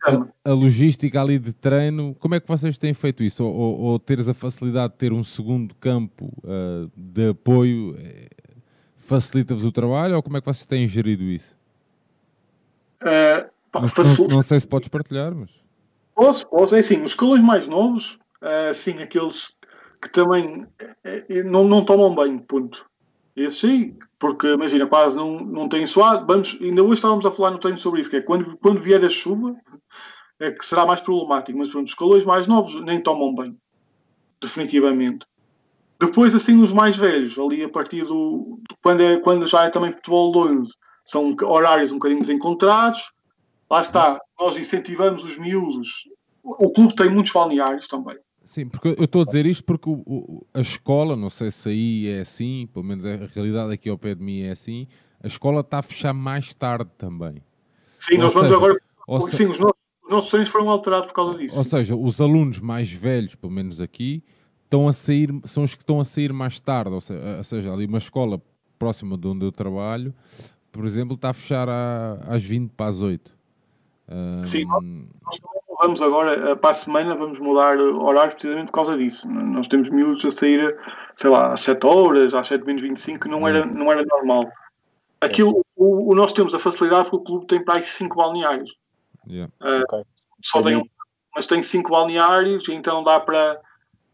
A, 0.04 0.50
a 0.50 0.54
logística 0.54 1.22
ali 1.22 1.38
de 1.38 1.54
treino, 1.54 2.16
como 2.20 2.34
é 2.34 2.40
que 2.40 2.48
vocês 2.48 2.76
têm 2.80 2.92
feito 2.92 3.24
isso? 3.24 3.44
Ou, 3.46 3.54
ou, 3.54 3.80
ou 3.82 4.00
teres 4.00 4.28
a 4.28 4.34
facilidade 4.34 4.94
de 4.94 4.98
ter 5.00 5.14
um 5.14 5.24
segundo 5.24 5.76
campo 5.76 6.32
ah, 6.44 6.88
de 6.98 7.30
apoio 7.30 7.96
eh, 8.00 8.28
facilita-vos 9.12 9.66
o 9.66 9.72
trabalho 9.72 10.16
ou 10.16 10.24
como 10.24 10.38
é 10.38 10.40
que 10.40 10.46
vocês 10.46 10.66
têm 10.66 10.88
gerido 10.88 11.24
isso? 11.24 11.58
Eh, 13.02 13.50
pá, 13.72 13.82
Não, 13.82 14.28
não- 14.30 14.42
sei 14.42 14.60
se 14.60 14.68
podes 14.68 14.88
partilhar, 14.88 15.36
mas. 15.36 15.50
Posso, 16.16 16.48
posso. 16.48 16.76
É 16.76 16.80
assim, 16.80 17.04
os 17.04 17.12
escalões 17.12 17.44
mais 17.44 17.68
novos, 17.68 18.18
eh, 18.42 18.74
sim, 18.74 19.02
aqueles 19.02 19.54
que 20.02 20.10
também 20.10 20.66
eh, 21.04 21.44
não, 21.44 21.68
não 21.68 21.84
tomam 21.84 22.16
banho, 22.16 22.40
ponto. 22.42 22.86
Esse 23.36 23.68
sim, 23.68 23.98
porque 24.18 24.48
imagina, 24.48 24.88
quase 24.88 25.16
não, 25.16 25.40
não 25.42 25.68
têm 25.68 25.86
suado. 25.86 26.26
Vamos, 26.26 26.58
ainda 26.62 26.82
hoje 26.84 26.96
estávamos 26.96 27.26
a 27.26 27.32
falar 27.32 27.52
no 27.52 27.60
treino 27.60 27.78
sobre 27.78 28.02
isso, 28.02 28.10
que 28.10 28.18
é 28.18 28.22
quando, 28.22 28.58
quando 28.58 28.82
vier 28.82 29.04
a 29.04 29.10
chuva, 29.10 29.56
é 30.40 30.52
que 30.52 30.66
será 30.66 30.86
mais 30.86 31.02
problemático. 31.02 31.58
Mas 31.58 31.70
pronto, 31.70 31.86
os 31.86 31.92
escalões 31.92 32.24
mais 32.24 32.48
novos 32.48 32.76
nem 32.84 33.02
tomam 33.02 33.34
banho, 33.34 33.58
definitivamente. 34.42 35.26
Depois, 36.02 36.34
assim, 36.36 36.62
os 36.62 36.74
mais 36.74 36.98
velhos, 36.98 37.38
ali 37.38 37.64
a 37.64 37.70
partir 37.70 38.04
do. 38.04 38.60
Quando, 38.82 39.02
é, 39.02 39.18
quando 39.20 39.46
já 39.46 39.66
é 39.66 39.70
também 39.70 39.92
futebol 39.92 40.36
11, 40.36 40.70
são 41.06 41.36
horários 41.44 41.92
um 41.92 41.96
bocadinho 41.96 42.22
desencontrados. 42.22 43.00
Lá 43.70 43.82
está, 43.82 44.20
nós 44.40 44.58
incentivamos 44.58 45.24
os 45.24 45.38
miúdos. 45.38 45.90
O 46.44 46.72
clube 46.74 46.96
tem 46.96 47.08
muitos 47.10 47.32
balneários 47.32 47.88
também. 47.88 48.18
Sim, 48.44 48.68
porque 48.68 48.96
eu 48.98 49.06
estou 49.06 49.22
a 49.22 49.26
dizer 49.26 49.46
isto 49.46 49.64
porque 49.64 49.88
o- 49.88 50.04
o- 50.06 50.46
a 50.54 50.60
escola, 50.62 51.16
não 51.16 51.30
sei 51.30 51.52
se 51.52 51.70
aí 51.70 52.08
é 52.08 52.22
assim, 52.22 52.68
pelo 52.74 52.84
menos 52.84 53.06
a 53.06 53.16
realidade 53.16 53.72
aqui 53.72 53.88
ao 53.88 53.98
pé 53.98 54.16
de 54.16 54.24
mim 54.24 54.42
é 54.42 54.52
assim, 54.52 54.88
a 55.24 55.28
escola 55.28 55.62
está 55.62 55.78
a 55.78 55.84
fechar 55.84 56.12
mais 56.14 56.52
tarde 56.52 56.90
também. 56.98 57.36
Sim, 58.00 58.16
Ou 58.16 58.22
nós 58.24 58.34
vamos 58.34 58.50
seja, 58.50 58.58
agora. 58.58 58.82
ou 59.08 59.22
se- 59.22 59.38
sim, 59.38 59.46
os 59.46 59.60
nossos, 59.60 59.78
os 60.04 60.10
nossos 60.10 60.50
foram 60.50 60.70
alterados 60.70 61.08
por 61.08 61.14
causa 61.14 61.38
disso. 61.38 61.56
Ou 61.56 61.64
seja, 61.64 61.96
os 61.96 62.20
alunos 62.20 62.60
mais 62.60 62.92
velhos, 62.92 63.36
pelo 63.36 63.54
menos 63.54 63.80
aqui, 63.80 64.24
estão 64.72 64.88
a 64.88 64.94
sair, 64.94 65.30
são 65.44 65.64
os 65.64 65.76
que 65.76 65.82
estão 65.82 66.00
a 66.00 66.06
sair 66.06 66.32
mais 66.32 66.58
tarde. 66.60 66.92
Ou 66.94 67.02
seja, 67.02 67.38
ou 67.38 67.44
seja, 67.44 67.74
ali 67.74 67.86
uma 67.86 67.98
escola 67.98 68.42
próxima 68.80 69.18
de 69.18 69.28
onde 69.28 69.46
eu 69.46 69.52
trabalho, 69.52 70.14
por 70.72 70.86
exemplo, 70.86 71.16
está 71.16 71.32
a 71.32 71.34
fechar 71.34 71.68
à- 71.68 72.14
às 72.30 72.42
20 72.42 72.72
para 72.72 72.86
as 72.88 73.02
8. 73.02 73.36
Ahm, 74.10 74.44
Sim, 74.46 74.66
Nós 74.66 75.40
vamos 75.80 76.02
agora, 76.02 76.52
eh, 76.52 76.56
para 76.56 76.70
a 76.72 76.74
semana, 76.74 77.16
vamos 77.16 77.38
mudar 77.40 77.78
eh, 77.78 77.82
horários 77.82 78.34
precisamente 78.36 78.68
por 78.68 78.74
causa 78.74 78.98
disso. 78.98 79.28
Nós 79.28 79.68
temos 79.68 79.90
miúdos 79.90 80.24
a 80.24 80.32
sair, 80.32 80.76
sei 81.18 81.30
lá, 81.30 81.52
às 81.54 81.62
7 81.62 81.86
horas, 81.86 82.34
às 82.34 82.48
7 82.48 82.66
menos 82.66 82.82
25, 82.82 83.20
que 83.20 83.28
não 83.30 83.46
era, 83.48 83.66
não 83.66 83.92
era 83.92 84.06
normal. 84.06 84.50
Aquilo, 85.20 85.66
o, 85.76 86.12
o 86.12 86.16
nós 86.16 86.32
temos 86.32 86.54
a 86.56 86.60
facilidade 86.60 87.10
porque 87.10 87.24
o 87.24 87.26
clube 87.26 87.46
tem 87.48 87.64
para 87.64 87.76
aí 87.76 87.84
5 87.84 88.16
balneários. 88.16 88.74
yeah. 89.28 89.52
Ok. 89.62 90.04
Só 90.44 90.62
tem, 90.62 90.78
um- 90.78 90.86
mas 91.36 91.46
tem 91.46 91.62
5 91.62 91.90
balneários, 91.92 92.68
então 92.70 93.04
dá 93.04 93.20
para, 93.20 93.60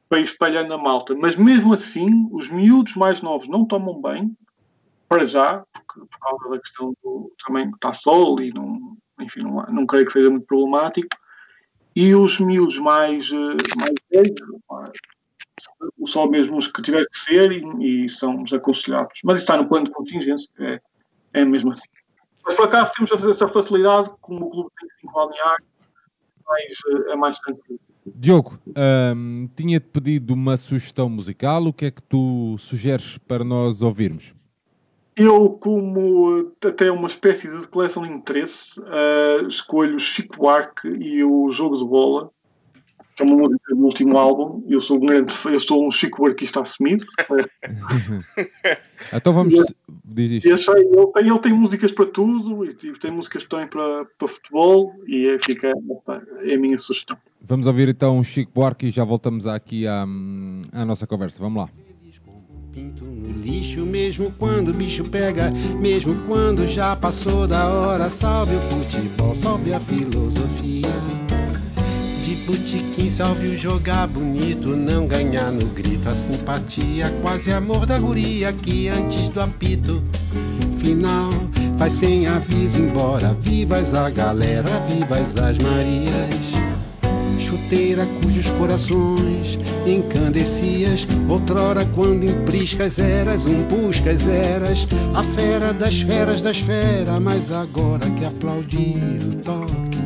para 0.10 0.20
ir 0.20 0.24
espalhando 0.24 0.74
a 0.74 0.78
malta. 0.78 1.16
Mas 1.16 1.36
mesmo 1.36 1.74
assim, 1.74 2.28
os 2.32 2.50
miúdos 2.50 2.96
mais 2.96 3.22
novos 3.22 3.48
não 3.48 3.66
tomam 3.66 4.02
bem, 4.02 4.36
para 5.08 5.26
já, 5.26 5.64
porque, 5.74 6.00
por 6.00 6.20
causa 6.20 6.50
da 6.50 6.60
questão 6.60 6.94
do 7.04 7.32
também 7.46 7.70
está 7.70 7.94
sol 7.94 8.42
e 8.42 8.54
não, 8.54 8.98
enfim, 9.20 9.42
não, 9.42 9.64
não 9.68 9.86
creio 9.86 10.06
que 10.06 10.12
seja 10.12 10.30
muito 10.30 10.46
problemático. 10.46 11.08
E 11.96 12.14
os 12.14 12.40
miúdos 12.40 12.78
mais, 12.78 13.32
eh, 13.32 13.58
mais 13.78 13.94
velhos, 14.12 14.40
só 16.06 16.28
mesmo 16.28 16.58
os 16.58 16.68
que 16.68 16.82
tiver 16.82 17.04
que 17.08 17.18
ser 17.18 17.52
e, 17.52 18.04
e 18.06 18.10
são 18.10 18.44
desaconselhados. 18.44 19.20
Mas 19.24 19.38
isso 19.38 19.46
está 19.46 19.58
no 19.58 19.68
plano 19.68 19.86
de 19.86 19.92
contingência, 19.92 20.48
é, 20.60 20.80
é 21.34 21.46
mesmo 21.46 21.72
assim. 21.72 21.90
Mas 22.46 22.54
por 22.54 22.66
acaso 22.66 22.92
temos 22.94 23.12
essa 23.12 23.48
facilidade, 23.48 24.12
como 24.22 24.46
o 24.46 24.50
clube 24.50 24.70
tem 24.80 24.90
5 25.02 25.14
balneários, 25.14 25.68
eh, 27.10 27.12
é 27.14 27.16
mais 27.16 27.40
tranquilo. 27.40 27.80
Diogo, 28.16 28.60
tinha-te 29.56 29.88
pedido 29.88 30.34
uma 30.34 30.58
sugestão 30.58 31.10
musical. 31.10 31.66
O 31.66 31.74
que 31.74 31.86
é 31.86 31.92
que 31.92 32.02
tu 32.02 32.56
sugeres 32.58 33.18
para 33.18 33.44
nós 33.44 33.82
ouvirmos? 33.82 34.34
Eu, 35.18 35.50
como 35.50 36.54
até 36.64 36.92
uma 36.92 37.08
espécie 37.08 37.48
de 37.48 37.62
declaração 37.62 38.04
de 38.04 38.12
interesse, 38.12 38.80
eh, 38.80 39.48
escolho 39.48 40.00
Chico 40.00 40.38
Buarque 40.38 40.88
e 40.88 41.24
o 41.24 41.50
Jogo 41.50 41.76
de 41.76 41.84
Bola, 41.84 42.30
que 43.16 43.24
é 43.24 43.26
uma 43.26 43.36
música 43.36 43.76
do 43.76 43.84
último 43.84 44.16
álbum. 44.16 44.64
Eu 44.70 44.80
sou 44.80 44.98
um 44.98 45.00
grande, 45.08 45.34
eu 45.46 45.60
sou 45.60 45.88
um 45.88 45.90
Chico 45.90 46.20
Buarquista 46.20 46.62
assumido. 46.62 47.04
Então 49.14 49.32
vamos. 49.32 49.54
Diz 50.04 50.44
isto. 50.44 50.72
Ele, 50.76 51.12
tem, 51.14 51.28
ele 51.28 51.40
tem 51.40 51.54
músicas 51.54 51.92
para 51.92 52.06
tudo 52.08 52.66
e 52.66 52.74
tipo, 52.74 53.00
tem 53.00 53.12
músicas 53.12 53.46
também 53.46 53.68
para, 53.68 54.06
para 54.18 54.28
futebol 54.28 54.94
e 55.08 55.28
é, 55.28 55.38
fica, 55.40 55.72
é 56.42 56.54
a 56.54 56.58
minha 56.58 56.78
sugestão. 56.78 57.18
Vamos 57.48 57.66
ouvir 57.66 57.88
então 57.88 58.20
o 58.20 58.24
Chico 58.26 58.52
Buarque 58.54 58.88
e 58.88 58.92
já 58.92 59.06
voltamos 59.06 59.48
aqui 59.48 59.88
à, 59.88 60.04
à 60.74 60.86
nossa 60.86 61.08
conversa. 61.08 61.40
Vamos 61.40 61.64
lá. 61.64 61.70
Pinto 62.74 63.06
no 63.06 63.42
lixo, 63.42 63.86
mesmo 63.86 64.32
quando 64.38 64.70
o 64.70 64.74
bicho 64.74 65.06
pega, 65.06 65.50
mesmo 65.80 66.14
quando 66.28 66.68
já 66.68 66.94
passou 66.96 67.48
da 67.48 67.70
hora. 67.70 68.10
Salve 68.10 68.54
o 68.54 68.60
futebol, 68.60 69.34
salve 69.34 69.74
a 69.74 69.80
filosofia. 69.80 70.90
De 72.26 72.36
botiquim, 72.46 73.10
salve 73.10 73.48
o 73.48 73.58
jogar 73.58 74.08
bonito, 74.08 74.76
não 74.76 75.08
ganhar 75.08 75.50
no 75.50 75.68
grito. 75.68 76.10
A 76.10 76.16
simpatia, 76.16 77.10
quase 77.22 77.54
amor 77.54 77.86
da 77.86 77.98
guria 77.98 78.52
que 78.52 78.90
antes 78.90 79.30
do 79.30 79.40
apito 79.40 80.04
final 80.78 81.30
vai 81.78 81.90
sem 81.90 82.28
aviso 82.28 82.82
embora. 82.82 83.34
Vivas 83.40 83.94
a 83.94 84.10
galera, 84.10 84.70
vivas 84.90 85.38
as 85.38 85.58
Marias. 85.60 86.77
Chuta 87.38 87.68
inteira 87.68 88.08
cujos 88.22 88.50
corações 88.52 89.60
encandecias. 89.86 91.06
Outrora, 91.28 91.86
quando 91.94 92.24
em 92.24 92.46
priscas 92.46 92.98
eras, 92.98 93.46
um 93.46 93.64
buscas 93.64 94.26
eras, 94.26 94.88
a 95.14 95.22
fera 95.22 95.74
das 95.74 96.02
feras 96.02 96.42
das 96.42 96.58
feras. 96.60 97.20
Mas 97.22 97.52
agora 97.52 98.10
que 98.12 98.26
aplaudir 98.26 99.20
o 99.22 99.36
toque, 99.44 99.98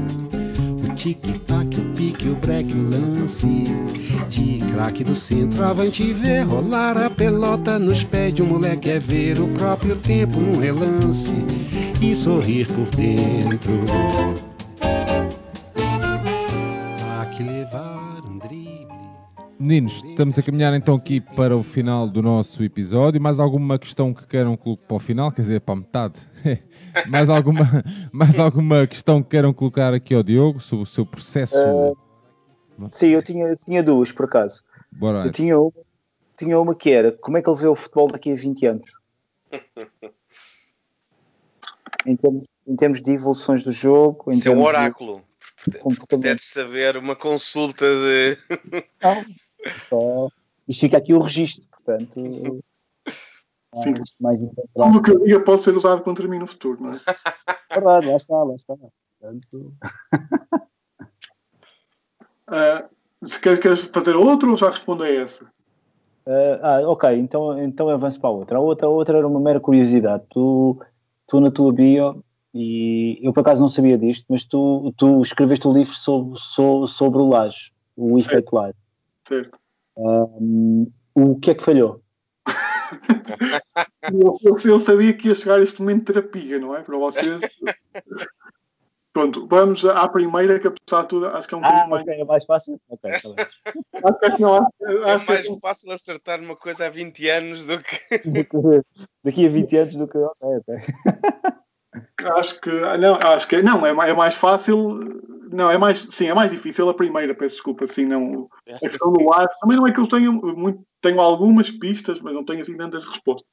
o 0.84 0.94
tic-tac, 0.96 1.80
o 1.80 1.86
pique, 1.96 2.30
o 2.30 2.36
break, 2.36 2.74
o 2.74 2.90
lance 2.90 3.66
de 4.28 4.60
craque 4.72 5.04
do 5.04 5.14
centro. 5.14 5.64
Avante 5.64 6.12
ver 6.14 6.42
rolar 6.42 6.98
a 6.98 7.12
pelota 7.12 7.78
nos 7.78 8.04
pés 8.04 8.34
de 8.34 8.42
um 8.42 8.48
moleque 8.48 8.90
é 8.90 8.98
ver 8.98 9.40
o 9.40 9.48
próprio 9.50 9.96
tempo 9.98 10.40
num 10.40 10.60
relance 10.60 11.34
e 12.02 12.16
sorrir 12.16 12.66
por 12.68 12.88
dentro. 12.96 14.51
Meninos, 19.62 20.04
estamos 20.04 20.40
a 20.40 20.42
caminhar 20.42 20.74
então 20.74 20.96
aqui 20.96 21.22
para 21.22 21.56
o 21.56 21.62
final 21.62 22.10
do 22.10 22.20
nosso 22.20 22.64
episódio. 22.64 23.22
Mais 23.22 23.40
alguma 23.40 23.78
questão 23.78 24.12
que 24.12 24.26
queiram 24.26 24.58
colocar 24.58 24.88
para 24.88 24.98
o 24.98 25.00
final? 25.00 25.32
Quer 25.32 25.44
dizer, 25.44 25.62
para 25.62 25.76
a 25.76 25.78
metade? 25.78 26.20
mais, 27.08 27.30
alguma, 27.30 27.84
mais 28.12 28.40
alguma 28.40 28.88
questão 28.88 29.22
que 29.22 29.30
queiram 29.30 29.54
colocar 29.54 29.94
aqui 29.94 30.16
ao 30.16 30.24
Diogo 30.24 30.60
sobre 30.60 30.82
o 30.82 30.88
seu 30.88 31.06
processo? 31.06 31.56
Eh, 31.56 31.94
Sim, 32.90 33.10
eu 33.10 33.22
tinha, 33.22 33.50
eu 33.50 33.58
tinha 33.58 33.84
duas, 33.84 34.12
por 34.12 34.26
acaso. 34.26 34.64
Bora 34.92 35.28
Eu 35.28 35.32
tinha 35.32 35.60
uma, 35.60 35.72
tinha 36.36 36.60
uma 36.60 36.74
que 36.74 36.90
era 36.90 37.12
como 37.12 37.38
é 37.38 37.42
que 37.44 37.48
ele 37.48 37.60
vê 37.60 37.68
o 37.68 37.76
futebol 37.76 38.12
daqui 38.12 38.32
a 38.32 38.36
20 38.36 38.66
anos? 38.66 38.88
em, 42.08 42.16
termos, 42.16 42.48
em 42.68 42.76
termos 42.76 43.00
de 43.04 43.12
evoluções 43.12 43.64
do 43.64 43.72
jogo, 43.72 44.32
em 44.32 44.40
Isso 44.40 44.48
é 44.48 44.52
um 44.52 44.64
oráculo. 44.64 45.22
de. 45.68 46.18
Deve 46.18 46.42
saber 46.42 46.98
uma 46.98 47.16
consulta 47.16 47.86
de. 47.86 48.40
Não, 49.04 49.24
só... 49.78 50.30
Isto 50.68 50.82
fica 50.82 50.98
aqui 50.98 51.14
o 51.14 51.20
registro, 51.20 51.64
portanto. 51.72 52.22
Sim. 53.84 53.94
Mais, 54.20 54.42
mais. 54.42 54.52
Tudo 54.76 55.02
que 55.02 55.12
eu 55.12 55.24
diga 55.24 55.40
pode 55.40 55.64
ser 55.64 55.76
usado 55.76 56.02
contra 56.02 56.28
mim 56.28 56.40
no 56.40 56.48
futuro, 56.48 56.84
não 56.84 56.94
é? 56.94 57.00
Verdade, 57.72 58.08
lá 58.08 58.16
está, 58.18 58.44
lá 58.44 58.56
está. 58.56 58.76
Portanto, 58.76 59.74
Ah, 62.52 62.86
se 63.24 63.40
queres, 63.40 63.60
queres 63.60 63.82
fazer 63.84 64.16
outro 64.18 64.52
ou 64.52 64.58
já 64.58 64.70
respondo 64.70 65.04
a 65.04 65.10
essa? 65.10 65.46
eh, 66.26 66.60
ah, 66.62 66.82
ok, 66.86 67.18
então, 67.18 67.58
então 67.64 67.90
avanço 67.90 68.20
para 68.20 68.30
a 68.30 68.34
outra. 68.34 68.58
A 68.58 68.62
outra, 68.62 68.88
a 68.88 68.90
outra 68.90 69.18
era 69.18 69.28
uma 69.28 69.40
mera 69.40 69.60
curiosidade. 69.60 70.24
Tu, 70.30 70.78
tu 71.28 71.40
na 71.40 71.50
tua 71.50 71.72
bio, 71.72 72.22
e 72.54 73.20
eu 73.22 73.32
por 73.32 73.40
acaso 73.40 73.62
não 73.62 73.70
sabia 73.70 73.98
disto, 73.98 74.26
mas 74.28 74.44
tu, 74.44 74.94
tu 74.98 75.22
escreveste 75.22 75.66
o 75.66 75.72
livro 75.72 75.96
sobre, 75.96 76.38
sobre, 76.38 76.88
sobre 76.90 77.22
o 77.22 77.30
laje, 77.30 77.72
o 77.96 78.18
efeito 78.18 78.54
laje. 78.54 78.76
Certo. 79.32 79.58
Hum, 79.98 80.92
o 81.16 81.40
que 81.40 81.52
é 81.52 81.56
que 81.56 81.64
falhou? 81.64 82.02
Eu, 84.12 84.38
eu- 84.44 84.58
eu 84.66 84.80
sabia 84.80 85.14
que 85.14 85.30
ia 85.30 85.36
chegar 85.36 85.62
este 85.62 85.80
momento 85.82 86.00
de 86.00 86.06
terapia, 86.14 86.60
não 86.60 86.76
é? 86.76 86.84
Para 86.84 86.98
vocês. 86.98 87.40
Pronto, 89.14 89.48
vamos 89.48 89.84
à 89.86 90.08
primeira, 90.08 90.58
que 90.60 90.68
apesar 90.68 91.04
de 91.04 91.08
tudo, 91.10 91.28
acho 91.28 91.48
que 91.48 91.54
é 91.54 91.58
um 91.58 91.62
Ah, 91.66 91.86
mais. 91.88 92.02
ok, 92.04 92.14
é 92.22 92.26
mais 92.26 92.46
fácil? 92.46 92.80
Ok, 92.90 93.12
tá 93.12 93.30
bem. 93.30 93.36
Acho 94.04 94.36
que 94.36 94.42
não, 94.42 94.54
acho, 94.56 94.68
É 94.82 95.12
acho 95.14 95.26
que 95.26 95.32
mais 95.34 95.48
fácil 95.62 95.92
acertar 95.92 96.40
uma 96.40 96.56
coisa 96.56 96.86
há 96.86 96.90
20 96.90 97.28
anos 97.30 97.68
do 97.68 97.78
que. 97.80 98.00
Do 98.26 98.46
que- 98.46 98.82
Daqui 99.24 99.46
a 99.46 99.50
20 99.50 99.78
anos 99.78 99.96
do 99.96 100.08
que. 100.08 100.18
Ok, 100.18 100.36
ok. 100.58 100.76
Acho 102.38 102.60
que 102.62 102.70
não, 102.98 103.16
acho 103.16 103.48
que 103.48 103.62
não 103.62 103.86
é, 103.86 103.90
é 104.10 104.14
mais 104.14 104.34
fácil. 104.36 105.00
Não, 105.52 105.70
é 105.70 105.78
mais 105.78 106.08
sim, 106.12 106.28
é 106.28 106.34
mais 106.34 106.50
difícil 106.52 106.88
a 106.90 106.94
primeira, 106.94 107.36
peço 107.36 107.56
desculpa, 107.56 107.86
sim, 107.86 108.06
não. 108.06 108.50
A 108.76 108.80
questão 108.80 109.12
do 109.12 109.34
ar, 109.34 109.48
também 109.60 109.76
não 109.78 109.86
é 109.86 109.92
que 109.92 110.00
eu 110.00 110.08
tenha 110.08 110.32
muito, 110.32 110.82
tenho 111.02 111.20
algumas 111.20 111.70
pistas, 111.70 112.22
mas 112.22 112.34
não 112.34 112.46
tenho 112.46 112.62
assim 112.62 112.78
tantas 112.78 113.04
respostas. 113.06 113.46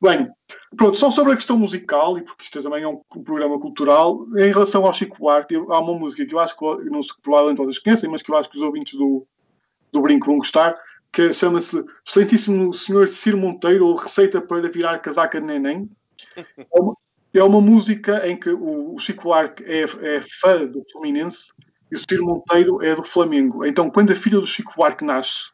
Bem, 0.00 0.28
pronto, 0.76 0.96
só 0.96 1.10
sobre 1.10 1.32
a 1.32 1.36
questão 1.36 1.58
musical, 1.58 2.18
e 2.18 2.22
porque 2.22 2.42
isto 2.44 2.62
também 2.62 2.82
é 2.82 2.88
um, 2.88 3.00
um 3.16 3.22
programa 3.22 3.58
cultural, 3.58 4.26
em 4.36 4.52
relação 4.52 4.84
ao 4.84 4.92
Chico 4.92 5.16
Buarque, 5.18 5.54
eu- 5.54 5.72
há 5.72 5.80
uma 5.80 5.94
música 5.98 6.26
que 6.26 6.34
eu 6.34 6.38
acho 6.38 6.56
que 6.56 6.64
não 6.90 7.02
sei, 7.02 7.12
provavelmente 7.22 7.58
vocês 7.58 7.78
conhecem, 7.78 8.10
mas 8.10 8.20
que 8.20 8.30
eu 8.30 8.36
acho 8.36 8.50
que 8.50 8.56
os 8.56 8.62
ouvintes 8.62 8.98
do, 8.98 9.26
do 9.92 10.00
Brinco 10.02 10.26
vão 10.26 10.38
gostar, 10.38 10.76
que 11.12 11.32
chama-se 11.32 11.82
Excelentíssimo 12.06 12.72
Senhor 12.74 13.08
Ciro 13.08 13.38
Monteiro, 13.38 13.86
ou 13.86 13.96
Receita 13.96 14.40
para 14.40 14.68
Virar 14.68 14.98
Casaca 14.98 15.40
de 15.40 15.46
Neném. 15.46 15.88
É 16.74 16.80
uma, 16.80 16.94
é 17.34 17.42
uma 17.42 17.60
música 17.60 18.26
em 18.26 18.36
que 18.36 18.50
o, 18.50 18.94
o 18.94 18.98
Chico 18.98 19.24
Buarque 19.24 19.62
é, 19.64 19.82
é 19.82 20.20
fã 20.40 20.64
do 20.64 20.84
Fluminense 20.90 21.52
e 21.90 21.96
o 21.96 21.98
Ciro 21.98 22.24
Monteiro 22.24 22.82
é 22.82 22.94
do 22.94 23.02
Flamengo. 23.02 23.64
Então, 23.64 23.90
quando 23.90 24.12
a 24.12 24.16
filha 24.16 24.40
do 24.40 24.46
Chico 24.46 24.72
Buarque 24.76 25.04
nasce, 25.04 25.50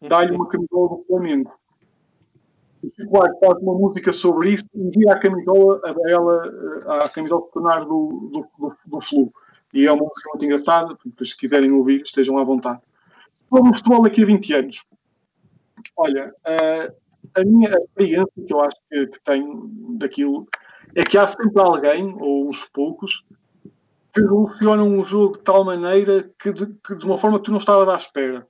dá-lhe 0.00 0.34
uma 0.34 0.48
camisola 0.48 0.88
do 0.88 1.04
Flamengo. 1.06 1.58
O 2.82 2.90
Chico 2.94 3.10
Buarque 3.10 3.38
faz 3.40 3.62
uma 3.62 3.74
música 3.74 4.12
sobre 4.12 4.50
isso 4.50 4.64
e 4.74 4.90
vira 4.90 5.14
a 5.14 5.18
camisola 5.18 5.80
a 5.84 6.10
ela, 6.10 6.42
eh, 6.46 7.04
a 7.04 7.08
camisola 7.08 7.42
de 7.46 7.52
tornar 7.52 7.80
do, 7.80 8.30
do, 8.32 8.48
do, 8.58 8.76
do 8.86 9.00
Flu. 9.00 9.32
E 9.72 9.86
é 9.86 9.92
uma 9.92 10.04
música 10.04 10.30
muito 10.30 10.44
engraçada, 10.44 10.88
portanto, 10.88 11.26
se 11.26 11.36
quiserem 11.36 11.72
ouvir, 11.72 12.02
estejam 12.02 12.38
à 12.38 12.44
vontade. 12.44 12.80
Sobre 13.48 13.70
o 13.70 13.74
futebol 13.74 14.02
daqui 14.02 14.22
a 14.22 14.26
20 14.26 14.52
anos. 14.54 14.84
Olha, 15.96 16.34
eh, 16.46 16.92
a 17.34 17.44
minha 17.44 17.70
experiência 17.70 18.32
que 18.46 18.52
eu 18.52 18.60
acho 18.60 18.76
que, 18.90 19.06
que 19.06 19.20
tenho 19.24 19.70
daquilo 19.98 20.46
é 20.98 21.04
que 21.04 21.16
há 21.16 21.28
sempre 21.28 21.62
alguém, 21.62 22.16
ou 22.18 22.48
uns 22.48 22.64
poucos, 22.72 23.24
que 24.12 24.20
revolucionam 24.20 24.98
o 24.98 25.04
jogo 25.04 25.38
de 25.38 25.44
tal 25.44 25.64
maneira 25.64 26.28
que 26.36 26.52
de, 26.52 26.66
que 26.66 26.96
de 26.96 27.06
uma 27.06 27.16
forma 27.16 27.38
que 27.38 27.44
tu 27.44 27.52
não 27.52 27.58
estavas 27.58 27.88
à 27.88 27.96
espera. 27.96 28.44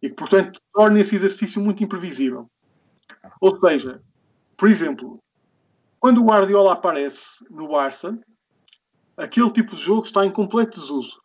E 0.00 0.08
que, 0.08 0.14
portanto, 0.14 0.60
torna 0.72 1.00
esse 1.00 1.16
exercício 1.16 1.60
muito 1.60 1.82
imprevisível. 1.82 2.48
Ou 3.40 3.58
seja, 3.58 4.00
por 4.56 4.68
exemplo, 4.68 5.18
quando 5.98 6.22
o 6.22 6.26
Guardiola 6.26 6.74
aparece 6.74 7.44
no 7.50 7.66
Barça, 7.66 8.16
aquele 9.16 9.50
tipo 9.50 9.74
de 9.74 9.82
jogo 9.82 10.04
está 10.04 10.24
em 10.24 10.30
completo 10.30 10.78
desuso. 10.78 11.20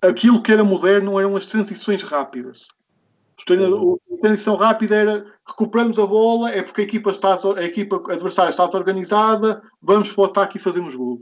Aquilo 0.00 0.40
que 0.40 0.52
era 0.52 0.62
moderno 0.62 1.18
eram 1.18 1.34
as 1.34 1.46
transições 1.46 2.04
rápidas. 2.04 2.68
Os 3.36 3.44
treinadores- 3.44 4.00
A 4.12 4.20
transição 4.20 4.54
rápida 4.56 4.94
era 4.94 5.26
recuperamos 5.46 5.98
a 5.98 6.06
bola, 6.06 6.50
é 6.50 6.62
porque 6.62 6.80
a 6.80 6.84
equipa, 6.84 7.10
está, 7.10 7.34
a 7.56 7.62
equipa 7.64 7.96
adversária 8.12 8.50
está 8.50 8.64
desorganizada, 8.66 9.62
vamos 9.82 10.10
para 10.12 10.22
o 10.22 10.24
ataque 10.24 10.56
e 10.56 10.60
fazemos 10.60 10.94
gol. 10.94 11.20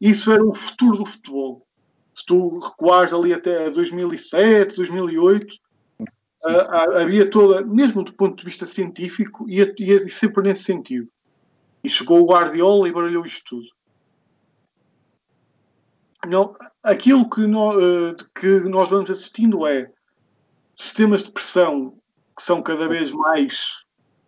Isso 0.00 0.30
era 0.30 0.44
o 0.44 0.54
futuro 0.54 0.98
do 0.98 1.04
futebol. 1.06 1.66
Se 2.14 2.24
tu 2.26 2.58
recuares 2.58 3.12
ali 3.12 3.32
até 3.32 3.70
2007, 3.70 4.76
2008, 4.76 5.56
ah, 6.44 6.50
ah, 6.68 7.00
havia 7.02 7.28
toda, 7.28 7.62
mesmo 7.64 8.04
do 8.04 8.12
ponto 8.12 8.36
de 8.38 8.44
vista 8.44 8.66
científico, 8.66 9.48
ia, 9.48 9.74
ia 9.78 9.98
sempre 10.08 10.42
nesse 10.44 10.64
sentido. 10.64 11.08
E 11.82 11.88
chegou 11.88 12.20
o 12.20 12.26
Guardiola 12.26 12.88
e 12.88 12.92
baralhou 12.92 13.24
isto 13.26 13.42
tudo. 13.48 13.66
Não, 16.28 16.54
aquilo 16.82 17.28
que, 17.28 17.46
nó- 17.46 17.72
eh, 17.80 18.14
que 18.38 18.46
nós 18.68 18.88
vamos 18.90 19.10
assistindo 19.10 19.66
é 19.66 19.90
sistemas 20.80 21.22
de 21.22 21.30
pressão 21.30 21.94
que 22.36 22.42
são 22.42 22.62
cada 22.62 22.88
vez 22.88 23.12
mais 23.12 23.82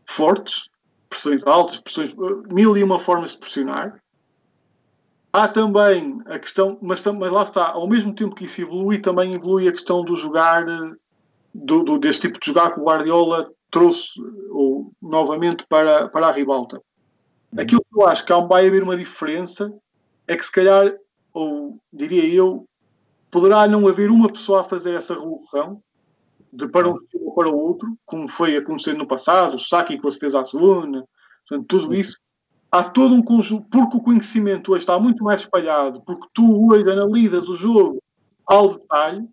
fortes, 0.04 0.68
pressões 1.08 1.46
altas, 1.46 1.80
pressões, 1.80 2.10
eh, 2.12 2.52
mil 2.52 2.76
e 2.76 2.84
uma 2.84 2.98
formas 2.98 3.30
de 3.30 3.38
pressionar. 3.38 4.02
Há 5.32 5.48
também 5.48 6.20
a 6.26 6.38
questão, 6.38 6.78
mas, 6.82 7.00
mas 7.00 7.30
lá 7.30 7.42
está, 7.42 7.70
ao 7.70 7.88
mesmo 7.88 8.14
tempo 8.14 8.34
que 8.34 8.44
isso 8.44 8.60
evolui, 8.60 8.98
também 8.98 9.32
evolui 9.32 9.66
a 9.66 9.72
questão 9.72 10.04
do 10.04 10.14
jogar, 10.14 10.68
eh, 10.68 10.92
do, 11.54 11.82
do- 11.82 11.98
deste 11.98 12.22
tipo 12.28 12.38
de 12.38 12.46
jogar 12.46 12.74
que 12.74 12.80
o 12.80 12.84
Guardiola 12.84 13.50
trouxe 13.70 14.20
ou, 14.50 14.92
novamente 15.00 15.64
para, 15.66 16.08
para 16.08 16.28
a 16.28 16.32
ribalta. 16.32 16.82
Aquilo 17.56 17.80
que 17.80 17.98
eu 17.98 18.06
acho 18.06 18.26
que 18.26 18.32
vai 18.46 18.66
haver 18.66 18.82
uma 18.82 18.96
diferença 18.96 19.72
é 20.26 20.36
que 20.36 20.44
se 20.44 20.52
calhar, 20.52 20.94
ou 21.32 21.78
diria 21.90 22.26
eu, 22.26 22.66
poderá 23.30 23.66
não 23.66 23.88
haver 23.88 24.10
uma 24.10 24.28
pessoa 24.30 24.60
a 24.60 24.64
fazer 24.64 24.92
essa 24.94 25.14
revolução 25.14 25.82
de 26.52 26.68
para 26.68 26.88
um 26.88 26.98
ou 27.14 27.34
para 27.34 27.48
o 27.48 27.56
outro, 27.56 27.96
como 28.04 28.28
foi 28.28 28.56
acontecendo 28.56 28.98
no 28.98 29.06
passado, 29.06 29.56
o 29.56 29.58
Saki 29.58 29.98
com 29.98 30.08
a 30.08 30.10
Speza 30.10 30.40
Asuna, 30.40 31.04
portanto, 31.48 31.66
tudo 31.66 31.94
isso. 31.94 32.18
Há 32.70 32.84
todo 32.84 33.14
um 33.14 33.22
conjunto, 33.22 33.66
porque 33.70 33.96
o 33.96 34.02
conhecimento 34.02 34.72
hoje 34.72 34.82
está 34.82 34.98
muito 34.98 35.24
mais 35.24 35.42
espalhado, 35.42 36.02
porque 36.02 36.26
tu 36.32 36.70
hoje 36.70 36.90
analisas 36.90 37.48
o 37.48 37.56
jogo 37.56 38.02
ao 38.46 38.74
detalhe, 38.74 39.26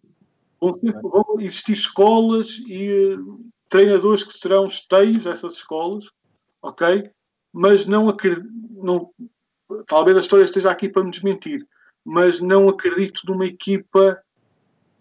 vão, 0.59 0.79
vão 1.03 1.39
existir 1.39 1.73
escolas 1.73 2.59
e 2.67 3.13
eh, 3.13 3.17
treinadores 3.69 4.23
que 4.23 4.33
serão 4.33 4.65
esteios 4.65 5.23
dessas 5.23 5.53
escolas, 5.53 6.05
ok? 6.61 7.09
Mas 7.53 7.85
não 7.85 8.09
acredito, 8.09 8.47
não, 8.71 9.09
talvez 9.87 10.17
a 10.17 10.21
história 10.21 10.43
esteja 10.43 10.69
aqui 10.69 10.89
para 10.89 11.03
me 11.03 11.11
desmentir, 11.11 11.65
mas 12.03 12.39
não 12.39 12.67
acredito 12.67 13.21
numa 13.25 13.45
equipa 13.45 14.21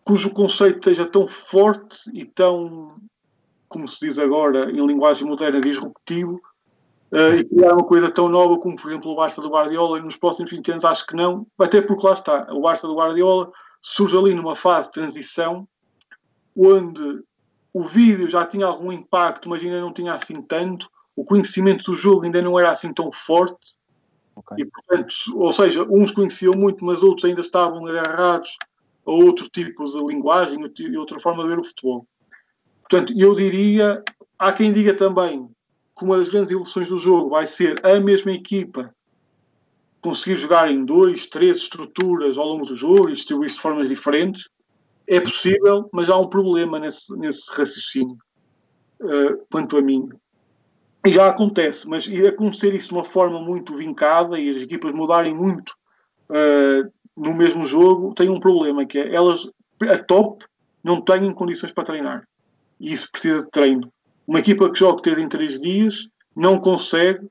cujo 0.09 0.31
conceito 0.31 0.79
esteja 0.79 1.05
tão 1.05 1.29
forte 1.29 1.99
e 2.15 2.25
tão, 2.25 2.97
como 3.69 3.87
se 3.87 4.01
diz 4.01 4.19
agora 4.19 4.71
em 4.71 4.87
linguagem 4.87 5.29
moderna, 5.29 5.61
disruptivo, 5.61 6.41
eh, 7.13 7.37
e 7.37 7.45
criar 7.45 7.75
uma 7.75 7.85
coisa 7.85 8.11
tão 8.11 8.27
nova 8.27 8.57
como, 8.59 8.75
por 8.75 8.91
exemplo, 8.91 9.11
o 9.11 9.15
Barça 9.15 9.43
do 9.43 9.51
Guardiola, 9.51 9.99
e 9.99 10.03
nos 10.03 10.17
próximos 10.17 10.51
20 10.51 10.71
anos 10.71 10.85
acho 10.87 11.07
que 11.07 11.15
não, 11.15 11.47
até 11.59 11.83
porque 11.83 12.07
lá 12.07 12.15
está, 12.15 12.47
o 12.51 12.63
Barça 12.63 12.87
do 12.87 12.95
Guardiola 12.95 13.53
surge 13.83 14.17
ali 14.17 14.33
numa 14.33 14.57
fase 14.57 14.89
de 14.89 14.95
transição 14.95 15.69
onde 16.57 17.23
o 17.75 17.85
vídeo 17.85 18.31
já 18.31 18.47
tinha 18.47 18.65
algum 18.65 18.91
impacto, 18.91 19.47
mas 19.47 19.63
ainda 19.63 19.79
não 19.79 19.93
tinha 19.93 20.15
assim 20.15 20.41
tanto, 20.41 20.89
o 21.15 21.23
conhecimento 21.23 21.85
do 21.85 21.95
jogo 21.95 22.25
ainda 22.25 22.41
não 22.41 22.59
era 22.59 22.73
assim 22.73 22.95
tão 22.95 23.13
forte, 23.13 23.75
okay. 24.35 24.57
e 24.61 24.65
portanto, 24.65 25.15
ou 25.35 25.53
seja, 25.53 25.83
uns 25.83 26.11
conheciam 26.11 26.55
muito, 26.55 26.83
mas 26.83 27.03
outros 27.03 27.27
ainda 27.27 27.43
estavam 27.43 27.85
agarrados 27.87 28.57
a 29.09 29.11
outro 29.11 29.49
tipo 29.49 29.85
de 29.87 30.07
linguagem 30.07 30.59
e 30.79 30.97
outra 30.99 31.19
forma 31.19 31.43
de 31.43 31.49
ver 31.49 31.59
o 31.59 31.65
futebol. 31.65 32.07
Portanto, 32.83 33.15
eu 33.17 33.35
diria, 33.35 34.03
há 34.39 34.53
quem 34.53 34.71
diga 34.71 34.95
também 34.95 35.49
que 35.99 36.05
uma 36.05 36.19
das 36.19 36.29
grandes 36.29 36.51
evoluções 36.51 36.89
do 36.89 36.99
jogo 36.99 37.31
vai 37.31 37.47
ser 37.47 37.85
a 37.85 37.99
mesma 37.99 38.33
equipa 38.33 38.95
conseguir 40.01 40.37
jogar 40.37 40.71
em 40.71 40.85
dois, 40.85 41.27
três 41.27 41.57
estruturas 41.57 42.39
ao 42.39 42.47
longo 42.47 42.67
do 42.67 42.75
jogo 42.75 43.09
e 43.09 43.15
distribuir-se 43.15 43.57
de 43.57 43.63
formas 43.63 43.89
diferentes. 43.89 44.49
É 45.07 45.21
possível, 45.21 45.89
mas 45.93 46.11
há 46.11 46.19
um 46.19 46.29
problema 46.29 46.79
nesse, 46.79 47.13
nesse 47.17 47.51
raciocínio, 47.51 48.17
uh, 49.01 49.47
quanto 49.51 49.77
a 49.77 49.83
mim. 49.83 50.09
E 51.07 51.13
já 51.13 51.29
acontece, 51.29 51.89
mas 51.89 52.07
ir 52.07 52.27
acontecer 52.27 52.75
isso 52.75 52.89
de 52.89 52.95
uma 52.95 53.05
forma 53.05 53.41
muito 53.41 53.75
vincada 53.75 54.39
e 54.39 54.51
as 54.51 54.57
equipas 54.59 54.93
mudarem 54.93 55.35
muito 55.35 55.71
uh, 56.29 56.93
no 57.19 57.35
mesmo 57.35 57.65
jogo, 57.65 58.15
tem 58.15 58.29
um 58.29 58.41
problema, 58.41 58.87
que 58.87 58.99
é 58.99 59.15
elas, 59.15 59.47
a 59.83 59.99
top, 59.99 60.45
não 60.83 61.01
têm 61.01 61.33
condições 61.33 61.73
para 61.73 61.85
treinar. 61.85 62.29
E 62.81 62.93
isso 62.93 63.11
precisa 63.11 63.45
de 63.45 63.51
treino. 63.51 63.93
Uma 64.27 64.39
equipa 64.39 64.71
que 64.71 64.79
joga 64.79 65.03
3 65.03 65.19
em 65.19 65.29
3 65.29 65.59
dias 65.59 66.09
não 66.35 66.61
consegue 66.61 67.27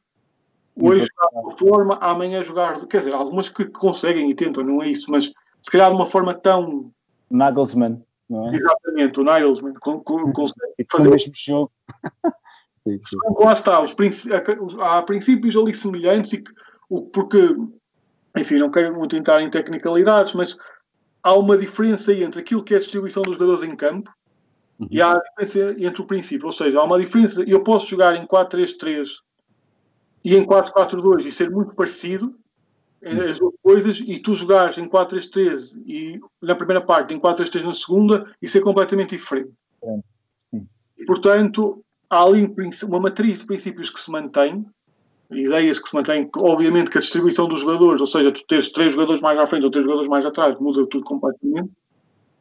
hoje 0.79 1.07
jogar 1.07 1.29
de 1.31 1.37
uma 1.37 1.57
forma, 1.57 1.95
amanhã 2.01 2.43
jogar. 2.43 2.85
Quer 2.87 2.99
dizer, 2.99 3.13
algumas 3.13 3.49
que 3.49 3.65
conseguem 3.65 4.29
e 4.29 4.35
tentam, 4.35 4.63
não 4.63 4.81
é 4.81 4.89
isso, 4.89 5.09
mas 5.09 5.31
se 5.61 5.71
calhar 5.71 5.89
de 5.89 5.95
uma 5.95 6.05
forma 6.05 6.33
tão. 6.33 6.91
Nagelsmann, 7.29 8.01
não 8.29 8.49
é? 8.49 8.55
Exatamente, 8.55 9.19
o 9.19 9.23
Nagelsmann 9.23 9.73
consegue 9.81 10.87
fazer 10.91 11.07
o 11.07 11.11
mesmo 11.11 11.33
jogo. 11.35 11.71
sim. 12.85 12.99
Lá 13.39 13.53
está, 13.53 13.81
os 13.81 13.95
há 14.79 15.01
princípios 15.01 15.55
ali 15.55 15.73
semelhantes, 15.73 16.33
e 16.33 16.37
que, 16.37 16.51
porque, 17.11 17.55
enfim, 18.39 18.57
não 18.57 18.71
quero 18.71 18.95
muito 18.95 19.15
entrar 19.15 19.41
em 19.41 19.49
tecnicalidades, 19.49 20.33
mas 20.33 20.55
há 21.23 21.33
uma 21.33 21.57
diferença 21.57 22.13
entre 22.13 22.41
aquilo 22.41 22.63
que 22.63 22.73
é 22.73 22.77
a 22.77 22.79
distribuição 22.79 23.23
dos 23.23 23.33
jogadores 23.33 23.63
em 23.63 23.75
campo 23.75 24.11
Uhum. 24.79 24.87
E 24.91 25.01
há 25.01 25.13
a 25.13 25.19
diferença 25.19 25.75
entre 25.83 26.01
o 26.01 26.05
princípio, 26.05 26.45
ou 26.45 26.51
seja, 26.51 26.79
há 26.79 26.83
uma 26.83 26.99
diferença. 26.99 27.43
Eu 27.47 27.63
posso 27.63 27.87
jogar 27.87 28.15
em 28.15 28.25
4-3-3 28.25 29.07
e 30.23 30.35
em 30.35 30.45
4-4-2 30.45 31.25
e 31.25 31.31
ser 31.31 31.49
muito 31.49 31.75
parecido 31.75 32.35
as 33.03 33.37
duas 33.37 33.53
coisas, 33.61 34.03
e 34.05 34.19
tu 34.19 34.33
jogares 34.33 34.77
em 34.77 34.89
4-3-3 34.89 35.79
e 35.85 36.19
na 36.41 36.55
primeira 36.55 36.81
parte, 36.81 37.13
em 37.13 37.19
4-3-3 37.19 37.63
na 37.63 37.73
segunda, 37.73 38.35
e 38.41 38.49
ser 38.49 38.59
completamente 38.59 39.15
diferente. 39.15 39.51
Sim. 40.49 40.67
Portanto, 41.05 41.85
há 42.09 42.23
ali 42.23 42.51
uma 42.83 42.99
matriz 42.99 43.39
de 43.39 43.45
princípios 43.45 43.91
que 43.91 44.01
se 44.01 44.11
mantém, 44.11 44.65
ideias 45.31 45.79
que 45.79 45.89
se 45.89 45.95
mantêm, 45.95 46.29
obviamente 46.37 46.89
que 46.89 46.97
a 46.97 47.01
distribuição 47.01 47.47
dos 47.47 47.61
jogadores, 47.61 47.99
ou 47.99 48.07
seja, 48.07 48.31
tu 48.31 48.43
tens 48.45 48.69
três 48.69 48.93
jogadores 48.93 49.21
mais 49.21 49.37
à 49.37 49.45
frente 49.45 49.65
ou 49.65 49.71
três 49.71 49.83
jogadores 49.83 50.09
mais 50.09 50.25
atrás, 50.25 50.57
muda 50.59 50.85
tudo 50.87 51.03
completamente, 51.03 51.69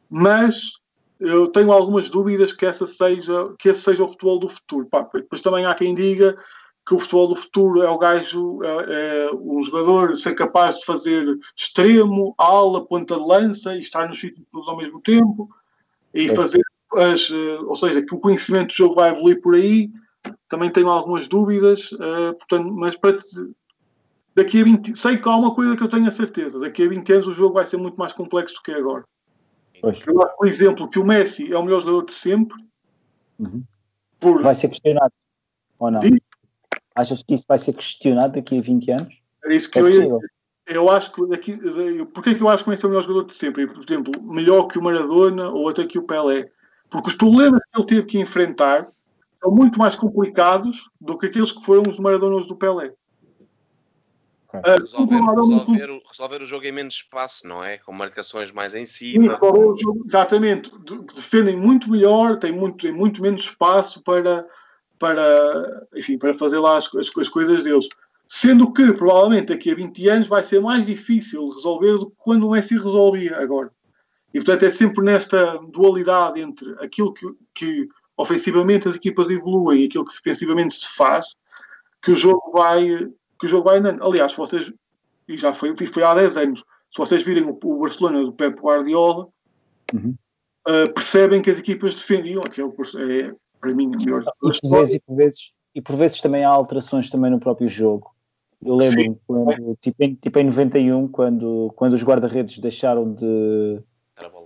mas 0.09 0.73
eu 1.19 1.47
tenho 1.47 1.71
algumas 1.71 2.09
dúvidas 2.09 2.53
que, 2.53 2.65
essa 2.65 2.85
seja, 2.85 3.51
que 3.57 3.69
esse 3.69 3.81
seja 3.81 4.03
o 4.03 4.07
futebol 4.07 4.39
do 4.39 4.47
futuro. 4.47 4.85
Pá, 4.85 5.07
depois 5.13 5.41
também 5.41 5.65
há 5.65 5.73
quem 5.73 5.93
diga 5.95 6.37
que 6.87 6.95
o 6.95 6.99
futebol 6.99 7.27
do 7.27 7.35
futuro 7.35 7.81
é 7.81 7.89
o 7.89 7.97
gajo, 7.97 8.59
é, 8.63 9.25
é 9.25 9.35
um 9.35 9.61
jogador 9.61 10.15
ser 10.15 10.33
capaz 10.35 10.77
de 10.77 10.85
fazer 10.85 11.25
extremo, 11.55 12.33
ala, 12.37 12.85
ponta 12.85 13.15
de 13.15 13.25
lança 13.25 13.75
e 13.75 13.81
estar 13.81 14.07
nos 14.07 14.19
sítios 14.19 14.45
todos 14.51 14.69
ao 14.69 14.77
mesmo 14.77 15.01
tempo 15.01 15.49
e 16.13 16.29
fazer 16.29 16.61
as, 16.93 17.29
eh, 17.29 17.59
ou 17.65 17.75
seja, 17.75 18.01
que 18.01 18.15
o 18.15 18.19
conhecimento 18.19 18.67
do 18.67 18.73
jogo 18.73 18.95
vai 18.95 19.09
evoluir 19.09 19.41
por 19.41 19.55
aí. 19.55 19.89
Também 20.49 20.69
tenho 20.69 20.89
algumas 20.89 21.27
dúvidas, 21.27 21.91
uh, 21.93 22.33
portanto, 22.37 22.71
mas 22.71 22.95
para 22.95 23.17
te, 23.17 23.27
daqui 24.35 24.61
a 24.61 24.63
20 24.63 24.95
sei 24.95 25.17
que 25.17 25.27
há 25.27 25.35
uma 25.35 25.53
coisa 25.53 25.75
que 25.75 25.83
eu 25.83 25.89
tenho 25.89 26.07
a 26.07 26.11
certeza, 26.11 26.59
daqui 26.59 26.83
a 26.83 26.89
20 26.89 27.13
anos 27.13 27.27
o 27.27 27.33
jogo 27.33 27.55
vai 27.55 27.65
ser 27.65 27.77
muito 27.77 27.97
mais 27.97 28.13
complexo 28.13 28.55
do 28.55 28.61
que 28.61 28.71
é 28.71 28.75
agora. 28.75 29.03
Pois. 29.81 29.99
Eu 30.05 30.21
acho, 30.21 30.37
por 30.37 30.47
exemplo, 30.47 30.89
que 30.89 30.99
o 30.99 31.05
Messi 31.05 31.51
é 31.51 31.57
o 31.57 31.63
melhor 31.63 31.81
jogador 31.81 32.05
de 32.05 32.13
sempre. 32.13 32.57
Uhum. 33.39 33.63
Por... 34.19 34.41
Vai 34.41 34.55
ser 34.55 34.69
questionado 34.69 35.13
ou 35.79 35.91
não? 35.91 35.99
Diz? 35.99 36.19
Achas 36.95 37.21
que 37.21 37.33
isso 37.33 37.45
vai 37.47 37.57
ser 37.57 37.73
questionado 37.73 38.33
daqui 38.33 38.57
a 38.57 38.61
20 38.61 38.91
anos? 38.91 39.21
É 39.45 39.55
isso 39.55 39.69
que 39.69 39.77
é 39.77 39.81
eu 39.81 39.89
ia 39.89 40.01
dizer. 40.03 40.31
Eu 40.65 40.89
acho 40.89 41.13
que 41.13 41.25
daqui. 41.27 41.57
Porquê 42.13 42.35
que 42.35 42.41
eu 42.41 42.49
acho 42.49 42.63
que 42.63 42.69
o 42.69 42.71
Messi 42.71 42.83
é 42.83 42.87
o 42.87 42.89
melhor 42.89 43.03
jogador 43.03 43.25
de 43.25 43.33
sempre? 43.33 43.67
Por 43.67 43.83
exemplo, 43.83 44.21
melhor 44.21 44.67
que 44.67 44.77
o 44.77 44.83
Maradona 44.83 45.49
ou 45.49 45.69
até 45.69 45.85
que 45.85 45.97
o 45.97 46.03
Pelé. 46.03 46.49
Porque 46.89 47.09
os 47.09 47.15
problemas 47.15 47.61
que 47.61 47.79
ele 47.79 47.87
teve 47.87 48.03
que 48.03 48.19
enfrentar 48.19 48.87
são 49.37 49.51
muito 49.51 49.77
mais 49.79 49.95
complicados 49.95 50.89
do 50.99 51.17
que 51.17 51.27
aqueles 51.27 51.51
que 51.51 51.63
foram 51.63 51.83
os 51.89 51.99
Maradonas 51.99 52.47
do 52.47 52.55
Pelé. 52.55 52.93
Uh, 54.53 54.79
resolver, 54.79 55.15
resolver, 55.15 56.01
resolver, 56.09 56.41
o 56.41 56.45
jogo 56.45 56.65
em 56.65 56.71
menos 56.71 56.95
espaço, 56.95 57.45
não 57.47 57.63
é? 57.63 57.77
Com 57.77 57.91
marcações 57.91 58.51
mais 58.51 58.73
em 58.73 58.85
cima. 58.85 59.33
Sim, 59.33 59.77
jogo, 59.77 60.03
exatamente. 60.05 60.71
Defendem 61.13 61.55
muito 61.55 61.91
melhor, 61.91 62.37
têm 62.37 62.51
muito, 62.51 62.77
têm 62.77 62.91
muito 62.91 63.21
menos 63.21 63.41
espaço 63.41 64.01
para, 64.01 64.47
para, 64.97 65.87
enfim, 65.95 66.17
para 66.17 66.33
fazer 66.33 66.59
lá 66.59 66.77
as, 66.77 66.93
as, 66.95 67.11
as, 67.15 67.29
coisas 67.29 67.65
deles. 67.65 67.87
Sendo 68.25 68.71
que, 68.71 68.93
provavelmente, 68.93 69.47
daqui 69.47 69.69
a 69.69 69.75
20 69.75 70.09
anos 70.09 70.27
vai 70.27 70.43
ser 70.43 70.61
mais 70.61 70.85
difícil 70.85 71.49
resolver 71.49 71.97
do 71.97 72.09
que 72.09 72.15
quando 72.17 72.47
o 72.47 72.51
Messi 72.51 72.75
resolvia 72.75 73.37
agora. 73.37 73.69
E, 74.33 74.39
portanto, 74.39 74.63
é 74.63 74.69
sempre 74.69 75.03
nesta 75.03 75.57
dualidade 75.71 76.39
entre 76.39 76.73
aquilo 76.79 77.13
que, 77.13 77.27
que 77.53 77.89
ofensivamente 78.17 78.87
as 78.87 78.95
equipas 78.95 79.29
evoluem 79.29 79.81
e 79.81 79.85
aquilo 79.85 80.03
que 80.03 80.13
defensivamente 80.13 80.73
se 80.73 80.89
faz, 80.95 81.35
que 82.01 82.11
o 82.11 82.15
jogo 82.15 82.51
vai 82.51 83.07
que 83.39 83.45
o 83.45 83.49
jogo 83.49 83.69
vai 83.69 83.77
andando. 83.77 84.03
Aliás, 84.03 84.31
se 84.31 84.37
vocês, 84.37 84.71
e 85.27 85.37
já 85.37 85.53
foi, 85.53 85.75
foi 85.75 86.03
há 86.03 86.15
10 86.15 86.37
anos, 86.37 86.59
se 86.59 86.97
vocês 86.97 87.21
virem 87.21 87.43
o, 87.43 87.57
o 87.63 87.79
Barcelona 87.79 88.23
do 88.23 88.33
Pep 88.33 88.59
Guardiola, 88.59 89.27
uhum. 89.93 90.15
uh, 90.67 90.93
percebem 90.93 91.41
que 91.41 91.51
as 91.51 91.59
equipas 91.59 91.93
defendiam, 91.93 92.41
aquele 92.43 92.67
é, 92.67 93.35
para 93.59 93.73
mim, 93.73 93.87
o 93.87 93.97
melhor. 93.97 94.23
E 94.23 94.59
por, 94.61 94.71
vezes, 94.71 94.95
e, 94.95 94.99
por 94.99 95.15
vezes, 95.15 95.51
e 95.75 95.81
por 95.81 95.95
vezes 95.95 96.21
também 96.21 96.43
há 96.43 96.49
alterações 96.49 97.09
também 97.09 97.29
no 97.29 97.39
próprio 97.39 97.69
jogo. 97.69 98.11
Eu 98.65 98.75
lembro-me, 98.75 99.19
quando, 99.27 99.77
tipo, 99.79 100.03
em, 100.03 100.15
tipo 100.15 100.39
em 100.39 100.45
91, 100.45 101.07
quando, 101.09 101.71
quando 101.75 101.93
os 101.93 102.03
guarda-redes 102.03 102.57
deixaram 102.57 103.13
de, 103.13 103.79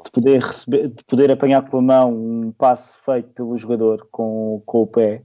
de, 0.04 0.12
poder 0.12 0.42
receber, 0.42 0.90
de 0.90 1.04
poder 1.04 1.32
apanhar 1.32 1.68
com 1.70 1.78
a 1.78 1.82
mão 1.82 2.14
um 2.14 2.52
passe 2.52 3.04
feito 3.04 3.30
pelo 3.30 3.58
jogador 3.58 4.08
com, 4.12 4.62
com 4.66 4.82
o 4.82 4.88
pé, 4.88 5.24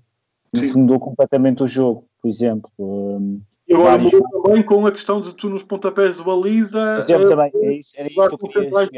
isso 0.53 0.79
mudou 0.79 0.99
completamente 0.99 1.63
o 1.63 1.67
jogo, 1.67 2.07
por 2.21 2.29
exemplo. 2.29 2.71
Um, 2.79 3.41
e 3.69 3.75
agora 3.75 3.99
vários... 3.99 4.13
também 4.13 4.63
com 4.63 4.87
a 4.87 4.93
questão 4.93 5.21
de 5.21 5.33
tu 5.35 5.49
nos 5.49 5.63
pontapés 5.63 6.17
de 6.17 6.25
baliza. 6.25 6.99
Exemplo, 6.99 7.27
uh, 7.27 7.29
também, 7.29 7.51
é 7.55 7.73
isso, 7.75 7.93
era 7.97 8.09
isso 8.09 8.29
que 8.29 8.35
eu 8.35 8.39
queria 8.39 8.63
centrais, 8.63 8.91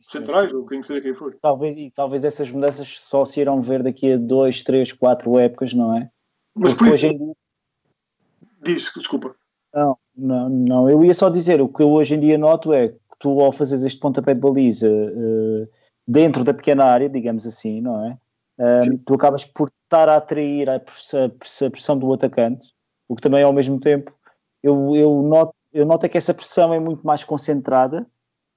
centrais 0.00 0.52
ou 0.52 0.66
quem 0.66 0.82
seja 0.82 1.00
quem 1.00 1.14
for. 1.14 1.36
Talvez, 1.40 1.76
e 1.76 1.90
talvez 1.90 2.24
essas 2.24 2.50
mudanças 2.50 3.00
só 3.00 3.24
se 3.24 3.40
irão 3.40 3.62
ver 3.62 3.82
daqui 3.82 4.12
a 4.12 4.18
2, 4.18 4.62
3, 4.62 4.92
4 4.92 5.38
épocas, 5.38 5.72
não 5.72 5.96
é? 5.96 6.10
Mas 6.54 6.74
Porque 6.74 6.84
por 6.84 6.94
hoje 6.94 7.06
em 7.08 7.18
dia. 7.18 7.34
Diz, 8.62 8.90
desculpa. 8.94 9.34
Não, 9.72 9.96
não, 10.16 10.48
não, 10.48 10.90
eu 10.90 11.04
ia 11.04 11.14
só 11.14 11.28
dizer, 11.28 11.60
o 11.60 11.68
que 11.68 11.82
eu 11.82 11.90
hoje 11.90 12.14
em 12.14 12.20
dia 12.20 12.36
noto 12.36 12.72
é 12.72 12.94
tu 13.18 13.40
ao 13.40 13.52
fazeres 13.52 13.84
este 13.84 14.00
pontapé 14.00 14.34
de 14.34 14.40
baliza 14.40 14.88
uh, 14.88 15.68
dentro 16.06 16.44
da 16.44 16.54
pequena 16.54 16.84
área, 16.84 17.08
digamos 17.08 17.46
assim, 17.46 17.80
não 17.80 18.06
é? 18.06 18.18
Um, 18.58 18.98
tu 18.98 19.14
acabas 19.14 19.44
por 19.44 19.68
estar 19.84 20.08
a 20.08 20.16
atrair 20.16 20.68
a, 20.68 20.80
pressão 21.70 21.96
do 21.96 22.12
atacante 22.12 22.72
o 23.08 23.16
que 23.16 23.22
também 23.22 23.42
ao 23.42 23.52
mesmo 23.52 23.80
tempo 23.80 24.12
eu, 24.62 24.94
eu, 24.94 25.22
noto, 25.22 25.54
eu 25.72 25.86
noto 25.86 26.04
é 26.04 26.08
que 26.08 26.18
essa 26.18 26.34
pressão 26.34 26.74
é 26.74 26.78
muito 26.78 27.06
mais 27.06 27.24
concentrada. 27.24 28.06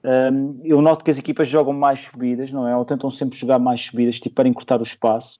Um, 0.03 0.59
eu 0.63 0.81
noto 0.81 1.05
que 1.05 1.11
as 1.11 1.19
equipas 1.19 1.47
jogam 1.47 1.73
mais 1.73 1.99
subidas, 1.99 2.51
não 2.51 2.67
é? 2.67 2.75
Ou 2.75 2.83
tentam 2.83 3.11
sempre 3.11 3.37
jogar 3.37 3.59
mais 3.59 3.81
subidas, 3.81 4.19
tipo, 4.19 4.35
para 4.35 4.49
encurtar 4.49 4.79
o 4.79 4.83
espaço. 4.83 5.39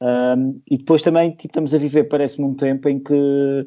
Um, 0.00 0.60
e 0.66 0.78
depois 0.78 1.02
também 1.02 1.30
tipo, 1.32 1.48
estamos 1.48 1.74
a 1.74 1.78
viver, 1.78 2.04
parece-me, 2.04 2.46
um 2.46 2.54
tempo 2.54 2.88
em 2.88 2.98
que 2.98 3.66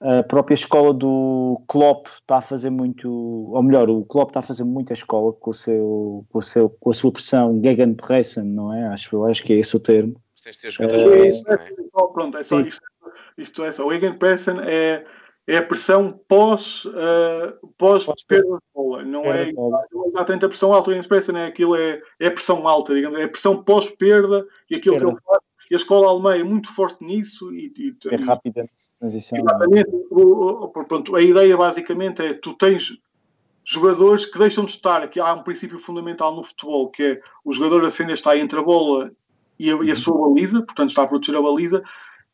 a 0.00 0.22
própria 0.22 0.54
escola 0.54 0.92
do 0.92 1.62
Klopp 1.66 2.06
está 2.08 2.38
a 2.38 2.42
fazer 2.42 2.70
muito, 2.70 3.08
ou 3.10 3.62
melhor, 3.62 3.88
o 3.88 4.04
Klopp 4.04 4.30
está 4.30 4.40
a 4.40 4.42
fazer 4.42 4.64
muita 4.64 4.92
escola 4.92 5.32
com, 5.32 5.50
o 5.50 5.54
seu, 5.54 6.26
com, 6.30 6.38
o 6.38 6.42
seu, 6.42 6.68
com 6.68 6.90
a 6.90 6.94
sua 6.94 7.12
pressão 7.12 7.60
Gegenpressing, 7.62 8.42
não 8.44 8.72
é? 8.72 8.88
Acho, 8.88 9.24
acho 9.24 9.42
que 9.42 9.52
é 9.52 9.56
esse 9.56 9.76
o 9.76 9.80
termo. 9.80 10.20
Tens 10.42 10.56
de 10.56 10.62
ter 10.62 10.70
jogadores 10.70 11.40
uh, 11.42 11.50
é, 11.50 11.54
é, 11.54 12.12
Pronto, 12.12 12.36
é 12.36 12.42
só 12.42 12.60
isso 12.60 12.80
isto 13.36 13.64
é 13.64 13.72
só, 13.72 13.86
o 13.86 13.92
Gegenpressing 13.92 14.58
é, 14.60 15.04
é 15.46 15.56
a 15.56 15.62
pressão 15.62 16.20
pós, 16.28 16.84
uh, 16.84 17.72
pós, 17.76 18.04
pós 18.04 18.24
perda 18.24 18.56
de 18.56 18.62
bola, 18.74 19.02
não 19.02 19.24
é, 19.24 19.52
exatamente 20.06 20.44
a 20.44 20.48
pressão 20.48 20.72
alta. 20.72 20.90
O 20.90 20.94
Gegenpressing 20.94 21.36
é 21.36 21.46
aquilo, 21.46 21.76
é, 21.76 22.00
é 22.20 22.26
a 22.28 22.30
pressão 22.30 22.66
alta, 22.66 22.94
digamos, 22.94 23.18
é 23.18 23.24
a 23.24 23.28
pressão 23.28 23.62
pós-perda 23.62 24.46
e 24.70 24.76
aquilo 24.76 24.96
perda. 24.96 25.06
que 25.06 25.12
ele 25.12 25.20
faz. 25.26 25.43
E 25.70 25.74
a 25.74 25.76
escola 25.76 26.08
alemã 26.08 26.36
é 26.36 26.44
muito 26.44 26.72
forte 26.72 27.04
nisso. 27.04 27.52
E, 27.52 27.72
e, 27.76 27.96
é 28.10 28.16
rápida 28.16 28.62
a 28.62 28.98
transição. 28.98 29.38
Exatamente. 29.38 29.90
O, 30.10 30.64
o, 30.64 30.68
pronto, 30.68 31.16
a 31.16 31.22
ideia 31.22 31.56
basicamente 31.56 32.22
é 32.22 32.34
tu 32.34 32.54
tens 32.54 32.98
jogadores 33.64 34.26
que 34.26 34.38
deixam 34.38 34.64
de 34.64 34.72
estar, 34.72 35.08
que 35.08 35.18
há 35.18 35.32
um 35.32 35.42
princípio 35.42 35.78
fundamental 35.78 36.34
no 36.34 36.42
futebol, 36.42 36.90
que 36.90 37.02
é 37.02 37.20
o 37.44 37.52
jogador 37.52 37.82
a 37.82 37.86
defender 37.86 38.12
está 38.12 38.36
entre 38.36 38.58
a 38.58 38.62
bola 38.62 39.10
e 39.58 39.70
a, 39.70 39.74
e 39.82 39.90
a 39.90 39.96
sua 39.96 40.28
baliza, 40.28 40.62
portanto 40.62 40.90
está 40.90 41.02
a 41.02 41.06
proteger 41.06 41.36
a 41.36 41.42
baliza, 41.42 41.82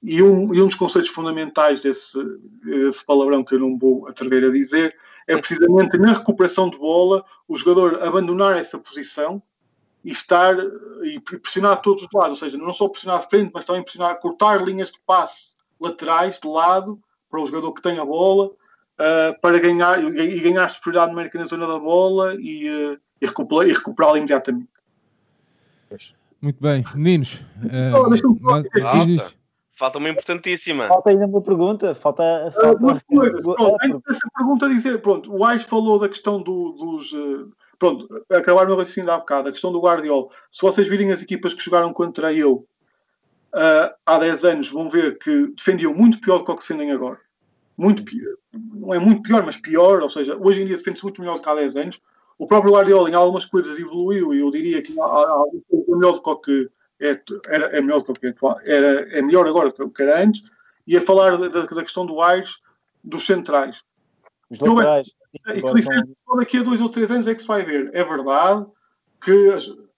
e 0.02 0.22
um, 0.22 0.52
e 0.52 0.60
um 0.60 0.66
dos 0.66 0.74
conceitos 0.74 1.10
fundamentais 1.10 1.80
desse, 1.80 2.18
desse 2.64 3.04
palavrão 3.04 3.44
que 3.44 3.54
eu 3.54 3.60
não 3.60 3.78
vou 3.78 4.08
atrever 4.08 4.44
a 4.44 4.50
dizer 4.50 4.96
é 5.26 5.36
precisamente 5.36 5.96
na 5.98 6.12
recuperação 6.12 6.68
de 6.68 6.78
bola 6.78 7.24
o 7.46 7.56
jogador 7.56 8.02
abandonar 8.02 8.56
essa 8.56 8.78
posição 8.78 9.42
e 10.04 10.12
estar 10.12 10.56
e 11.02 11.20
pressionar 11.20 11.80
todos 11.82 12.04
os 12.04 12.08
lados, 12.12 12.42
ou 12.42 12.48
seja, 12.48 12.56
não 12.56 12.72
só 12.72 12.88
pressionar 12.88 13.20
de 13.20 13.28
frente, 13.28 13.50
mas 13.52 13.64
também 13.64 13.82
pressionar, 13.82 14.18
cortar 14.18 14.62
linhas 14.62 14.90
de 14.90 14.98
passe 15.06 15.54
laterais 15.78 16.38
de 16.38 16.48
lado 16.48 16.98
para 17.30 17.40
o 17.40 17.46
jogador 17.46 17.72
que 17.72 17.82
tem 17.82 17.98
a 17.98 18.04
bola 18.04 18.46
uh, 18.46 19.40
para 19.40 19.58
ganhar 19.58 20.02
e, 20.02 20.40
ganhar 20.40 20.68
superioridade 20.68 21.12
numérica 21.12 21.38
na 21.38 21.46
zona 21.46 21.66
da 21.66 21.78
bola 21.78 22.34
e, 22.34 22.68
uh, 22.68 22.98
e, 23.20 23.26
recuperar, 23.26 23.68
e 23.68 23.72
recuperá-la 23.72 24.18
imediatamente. 24.18 24.68
Muito 26.40 26.60
bem, 26.60 26.84
meninos. 26.94 27.34
Uh, 27.64 27.96
oh, 27.96 28.08
mas, 28.08 28.20
Falta 29.74 29.96
uma 29.96 30.10
importantíssima. 30.10 30.88
Falta 30.88 31.08
ainda 31.08 31.26
uma 31.26 31.40
pergunta. 31.40 31.94
Falta. 31.94 32.50
falta... 32.54 32.84
Uh, 32.84 33.00
coisa, 33.16 33.42
pronto, 33.42 33.76
antes 33.82 34.00
dessa 34.06 34.28
pergunta, 34.36 34.68
dizer: 34.68 35.00
pronto, 35.00 35.34
o 35.34 35.42
Ais 35.42 35.62
falou 35.62 35.98
da 35.98 36.08
questão 36.08 36.42
do, 36.42 36.72
dos. 36.72 37.14
Pronto, 37.80 38.24
acabar 38.30 38.66
meu 38.66 38.76
raciocínio 38.76 39.10
há 39.10 39.16
bocado, 39.16 39.48
a 39.48 39.52
questão 39.52 39.72
do 39.72 39.80
Guardiola. 39.80 40.28
Se 40.50 40.60
vocês 40.60 40.86
virem 40.86 41.10
as 41.10 41.22
equipas 41.22 41.54
que 41.54 41.64
jogaram 41.64 41.92
contra 41.94 42.30
ele 42.30 42.44
uh, 42.44 42.66
há 44.04 44.18
10 44.18 44.44
anos, 44.44 44.70
vão 44.70 44.90
ver 44.90 45.18
que 45.18 45.48
defendiam 45.48 45.94
muito 45.94 46.20
pior 46.20 46.38
do 46.38 46.44
que 46.44 46.50
o 46.50 46.54
que 46.56 46.60
defendem 46.60 46.92
agora. 46.92 47.18
Muito 47.78 48.04
pior. 48.04 48.36
Não 48.52 48.92
é 48.92 48.98
muito 48.98 49.22
pior, 49.22 49.42
mas 49.42 49.56
pior. 49.56 50.02
Ou 50.02 50.08
seja, 50.10 50.36
hoje 50.36 50.60
em 50.60 50.66
dia 50.66 50.76
defende-se 50.76 51.02
muito 51.02 51.22
melhor 51.22 51.36
do 51.36 51.42
que 51.42 51.48
há 51.48 51.54
10 51.54 51.76
anos. 51.76 52.00
O 52.38 52.46
próprio 52.46 52.74
Guardiola, 52.74 53.08
em 53.08 53.14
algumas 53.14 53.46
coisas, 53.46 53.78
evoluiu 53.78 54.34
e 54.34 54.40
eu 54.40 54.50
diria 54.50 54.82
que 54.82 54.94
há, 55.00 55.04
há, 55.04 55.44
há 55.44 55.96
melhor 55.96 56.12
do 56.12 56.36
que 56.38 56.50
o 56.50 56.70
é, 57.00 57.18
era, 57.48 57.66
é 57.76 57.80
melhor 57.80 58.02
do 58.02 58.12
que 58.12 58.26
atual, 58.26 58.60
era, 58.62 59.08
é 59.10 59.22
melhor 59.22 59.48
agora 59.48 59.70
do 59.70 59.90
que 59.90 60.02
era 60.02 60.22
antes, 60.22 60.42
e 60.86 60.96
a 60.98 61.00
falar 61.00 61.38
da, 61.38 61.48
da 61.48 61.82
questão 61.82 62.04
do 62.04 62.20
Aires, 62.20 62.58
dos 63.02 63.24
centrais. 63.24 63.82
Os 64.50 64.58
laterais. 64.58 65.08
E 65.32 65.60
com 65.60 65.72
licença, 65.72 66.08
só 66.24 66.36
daqui 66.36 66.58
a 66.58 66.62
dois 66.62 66.80
ou 66.80 66.88
três 66.88 67.10
anos 67.10 67.26
é 67.26 67.34
que 67.34 67.42
se 67.42 67.46
vai 67.46 67.64
ver. 67.64 67.90
É 67.92 68.02
verdade 68.02 68.66
que 69.22 69.48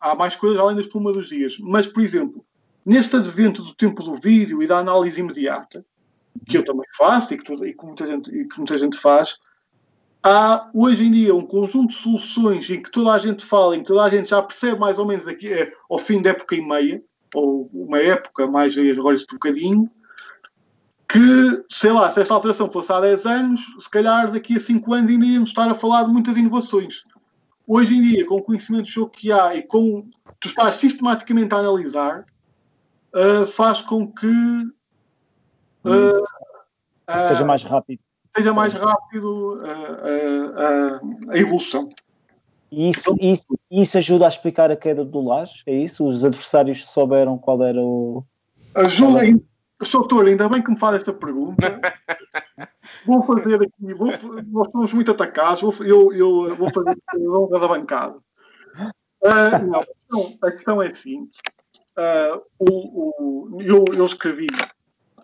há 0.00 0.14
mais 0.14 0.36
coisas 0.36 0.58
além 0.58 0.74
da 0.74 0.80
espuma 0.82 1.12
dos 1.12 1.28
dias, 1.28 1.56
mas, 1.60 1.86
por 1.86 2.02
exemplo, 2.02 2.44
neste 2.84 3.16
advento 3.16 3.62
do 3.62 3.74
tempo 3.74 4.02
do 4.02 4.16
vídeo 4.16 4.62
e 4.62 4.66
da 4.66 4.78
análise 4.78 5.20
imediata, 5.20 5.84
que 6.46 6.58
eu 6.58 6.64
também 6.64 6.86
faço 6.96 7.34
e 7.34 7.38
que, 7.38 7.52
e 7.52 7.72
que, 7.72 7.86
muita, 7.86 8.06
gente, 8.06 8.30
e 8.30 8.48
que 8.48 8.56
muita 8.58 8.76
gente 8.76 8.98
faz, 8.98 9.36
há 10.22 10.68
hoje 10.74 11.04
em 11.04 11.10
dia 11.10 11.34
um 11.34 11.46
conjunto 11.46 11.88
de 11.88 12.00
soluções 12.00 12.68
em 12.68 12.82
que 12.82 12.90
toda 12.90 13.12
a 13.12 13.18
gente 13.18 13.44
fala, 13.44 13.76
em 13.76 13.80
que 13.80 13.86
toda 13.86 14.02
a 14.02 14.10
gente 14.10 14.28
já 14.28 14.42
percebe 14.42 14.80
mais 14.80 14.98
ou 14.98 15.06
menos 15.06 15.26
aqui, 15.28 15.52
é, 15.52 15.72
ao 15.88 15.98
fim 15.98 16.20
da 16.20 16.30
época 16.30 16.56
e 16.56 16.60
meia, 16.60 17.02
ou 17.34 17.70
uma 17.72 17.98
época 17.98 18.46
mais 18.46 18.76
agora 18.76 19.14
esse 19.14 19.26
bocadinho, 19.26 19.90
que, 21.08 21.64
sei 21.68 21.92
lá, 21.92 22.10
se 22.10 22.20
esta 22.20 22.34
alteração 22.34 22.70
fosse 22.70 22.92
há 22.92 23.00
10 23.00 23.26
anos, 23.26 23.60
se 23.78 23.90
calhar 23.90 24.30
daqui 24.30 24.56
a 24.56 24.60
5 24.60 24.94
anos 24.94 25.10
ainda 25.10 25.26
íamos 25.26 25.50
estar 25.50 25.68
a 25.70 25.74
falar 25.74 26.04
de 26.04 26.12
muitas 26.12 26.36
inovações. 26.36 27.04
Hoje 27.66 27.94
em 27.94 28.02
dia, 28.02 28.26
com 28.26 28.36
o 28.36 28.42
conhecimento 28.42 28.84
de 28.84 28.92
jogo 28.92 29.10
que 29.10 29.30
há 29.30 29.54
e 29.54 29.62
com 29.62 30.08
tu 30.40 30.48
estás 30.48 30.76
sistematicamente 30.76 31.54
a 31.54 31.58
analisar, 31.58 32.24
uh, 33.14 33.46
faz 33.46 33.80
com 33.80 34.10
que 34.10 34.26
uh, 35.84 36.24
seja 37.28 37.44
mais 37.44 37.62
rápido 37.62 38.00
seja 38.36 38.52
mais 38.52 38.74
rápido 38.74 39.60
a, 41.30 41.36
evolução. 41.38 41.88
E 42.70 42.88
isso, 42.88 43.14
isso, 43.20 43.46
isso 43.70 43.98
ajuda 43.98 44.24
a 44.24 44.28
explicar 44.28 44.70
a 44.70 44.76
queda 44.76 45.04
do 45.04 45.20
Lage? 45.20 45.62
É 45.66 45.74
isso? 45.74 46.06
Os 46.06 46.24
adversários 46.24 46.86
souberam 46.86 47.36
qual 47.36 47.62
era 47.62 47.80
o. 47.80 48.24
Ajuda, 48.74 49.20
Soutor, 49.84 50.26
ainda 50.26 50.48
bem 50.48 50.62
que 50.62 50.70
me 50.70 50.78
faz 50.78 50.96
esta 50.96 51.12
pergunta. 51.12 51.80
vou 53.06 53.22
fazer 53.24 53.56
aqui, 53.56 53.94
vou, 53.94 54.08
nós 54.50 54.70
somos 54.70 54.92
muito 54.92 55.10
atacados, 55.10 55.62
vou, 55.62 55.74
eu, 55.84 56.12
eu 56.12 56.56
vou 56.56 56.70
fazer 56.70 56.96
a 57.08 57.16
honra 57.18 57.60
da 57.60 57.68
bancada. 57.68 58.16
Uh, 59.22 59.66
não, 59.66 59.80
a, 59.80 59.86
questão, 59.86 60.38
a 60.42 60.50
questão 60.50 60.82
é 60.82 60.88
a 60.88 60.94
seguinte: 60.94 61.38
uh, 61.96 62.42
o, 62.58 63.56
o, 63.56 63.62
eu, 63.62 63.84
eu 63.94 64.06
escrevi 64.06 64.48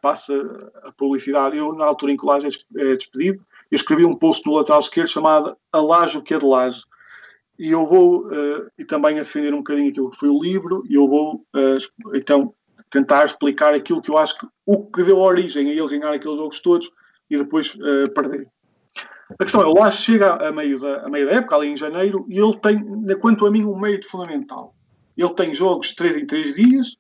passa 0.01 0.35
a 0.85 0.93
publicidade. 0.93 1.56
Eu, 1.56 1.72
na 1.72 1.85
altura 1.85 2.12
em 2.12 2.16
que 2.16 2.24
o 2.24 2.28
Laje 2.28 2.47
é 2.76 2.94
despedido, 2.94 3.44
eu 3.70 3.76
escrevi 3.76 4.05
um 4.05 4.16
post 4.16 4.47
no 4.47 4.55
lateral 4.55 4.80
esquerdo 4.80 5.09
chamado 5.09 5.56
A 5.72 5.80
Laje, 5.80 6.18
o 6.18 6.22
que 6.22 6.35
é 6.35 6.39
de 6.39 6.47
Laje. 6.47 6.82
E 7.59 7.70
eu 7.70 7.86
vou, 7.86 8.28
uh, 8.28 8.70
e 8.78 8.85
também 8.85 9.16
a 9.16 9.22
defender 9.22 9.52
um 9.52 9.59
bocadinho 9.59 9.90
aquilo 9.90 10.10
que 10.10 10.16
foi 10.16 10.28
o 10.28 10.40
livro, 10.40 10.85
e 10.89 10.94
eu 10.94 11.09
vou, 11.09 11.44
uh, 11.56 12.16
então, 12.16 12.55
tentar 12.90 13.24
explicar 13.24 13.74
aquilo 13.74 14.02
que 14.02 14.10
eu 14.10 14.19
acho 14.19 14.39
que 14.39 14.47
o 14.66 14.86
que 14.86 15.02
deu 15.02 15.19
origem 15.19 15.69
a 15.69 15.73
ele 15.73 15.98
ganhar 15.98 16.12
aqueles 16.12 16.36
jogos 16.36 16.60
todos 16.60 16.90
e 17.31 17.36
depois 17.36 17.74
uh, 17.74 18.10
perder. 18.15 18.48
A 19.31 19.44
questão 19.44 19.60
é, 19.60 19.66
o 19.66 19.74
Laje 19.74 20.02
chega 20.02 20.35
a 20.35 20.51
meio, 20.51 20.78
da, 20.81 21.02
a 21.05 21.09
meio 21.10 21.27
da 21.27 21.32
época, 21.32 21.56
ali 21.56 21.69
em 21.69 21.77
janeiro, 21.77 22.24
e 22.28 22.39
ele 22.39 22.56
tem, 22.59 22.82
quanto 23.20 23.44
a 23.44 23.51
mim, 23.51 23.65
um 23.65 23.78
mérito 23.78 24.09
fundamental. 24.09 24.74
Ele 25.16 25.35
tem 25.35 25.55
jogos 25.55 25.89
de 25.89 25.97
3 25.97 26.16
em 26.16 26.27
3 26.27 26.55
dias, 26.55 26.97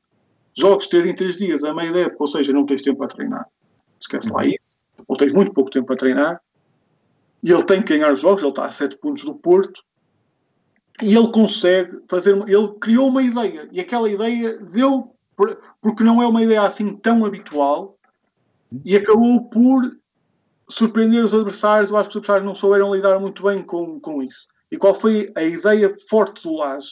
jogos 0.56 0.86
3 0.88 1.06
em 1.06 1.14
3 1.14 1.36
dias 1.36 1.64
a 1.64 1.72
meio 1.72 1.92
da 1.92 2.00
época, 2.00 2.16
ou 2.20 2.26
seja, 2.26 2.52
não 2.52 2.66
tens 2.66 2.82
tempo 2.82 2.98
para 2.98 3.08
treinar. 3.08 3.46
Esquece 4.00 4.30
lá 4.30 4.44
isso. 4.44 4.58
Ou 5.06 5.16
tens 5.16 5.32
muito 5.32 5.52
pouco 5.52 5.70
tempo 5.70 5.86
para 5.86 5.96
treinar. 5.96 6.40
E 7.42 7.50
ele 7.50 7.64
tem 7.64 7.80
que 7.80 7.96
ganhar 7.96 8.12
os 8.12 8.20
jogos, 8.20 8.42
ele 8.42 8.50
está 8.50 8.66
a 8.66 8.72
7 8.72 8.96
pontos 8.98 9.24
do 9.24 9.34
Porto. 9.34 9.82
E 11.02 11.16
ele 11.16 11.30
consegue 11.30 11.98
fazer. 12.08 12.36
Ele 12.48 12.68
criou 12.80 13.08
uma 13.08 13.22
ideia. 13.22 13.68
E 13.72 13.80
aquela 13.80 14.10
ideia 14.10 14.58
deu. 14.58 15.14
Porque 15.80 16.02
não 16.02 16.22
é 16.22 16.26
uma 16.26 16.42
ideia 16.42 16.62
assim 16.62 16.96
tão 16.96 17.24
habitual. 17.24 17.96
E 18.84 18.96
acabou 18.96 19.48
por 19.48 19.96
surpreender 20.68 21.24
os 21.24 21.32
adversários. 21.32 21.90
Eu 21.90 21.96
acho 21.96 22.10
que 22.10 22.12
os 22.12 22.16
adversários 22.16 22.46
não 22.46 22.54
souberam 22.54 22.94
lidar 22.94 23.18
muito 23.18 23.42
bem 23.42 23.62
com, 23.62 23.98
com 24.00 24.22
isso. 24.22 24.46
E 24.70 24.76
qual 24.76 24.94
foi 24.94 25.32
a 25.34 25.42
ideia 25.42 25.94
forte 26.08 26.42
do 26.42 26.54
Lage? 26.54 26.90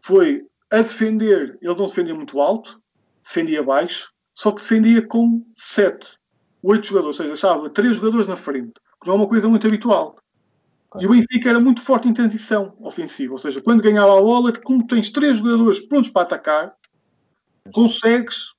Foi 0.00 0.46
a 0.70 0.80
defender, 0.80 1.58
ele 1.60 1.74
não 1.74 1.86
defendia 1.86 2.14
muito 2.14 2.40
alto, 2.40 2.80
defendia 3.22 3.62
baixo, 3.62 4.10
só 4.34 4.52
que 4.52 4.62
defendia 4.62 5.06
com 5.06 5.44
7, 5.56 6.16
8 6.62 6.86
jogadores, 6.86 7.18
ou 7.18 7.24
seja, 7.24 7.34
estava 7.34 7.68
3 7.68 7.96
jogadores 7.96 8.26
na 8.26 8.36
frente, 8.36 8.72
que 9.00 9.06
não 9.06 9.14
é 9.14 9.16
uma 9.18 9.28
coisa 9.28 9.48
muito 9.48 9.66
habitual. 9.66 10.16
E 10.98 11.06
o 11.06 11.10
Benfica 11.10 11.50
era 11.50 11.60
muito 11.60 11.82
forte 11.82 12.08
em 12.08 12.14
transição 12.14 12.74
ofensiva, 12.80 13.32
ou 13.32 13.38
seja, 13.38 13.60
quando 13.60 13.82
ganhava 13.82 14.16
a 14.16 14.22
bola, 14.22 14.52
como 14.64 14.86
tens 14.86 15.10
3 15.10 15.38
jogadores 15.38 15.80
prontos 15.80 16.10
para 16.10 16.22
atacar, 16.22 16.74
consegues 17.72 18.54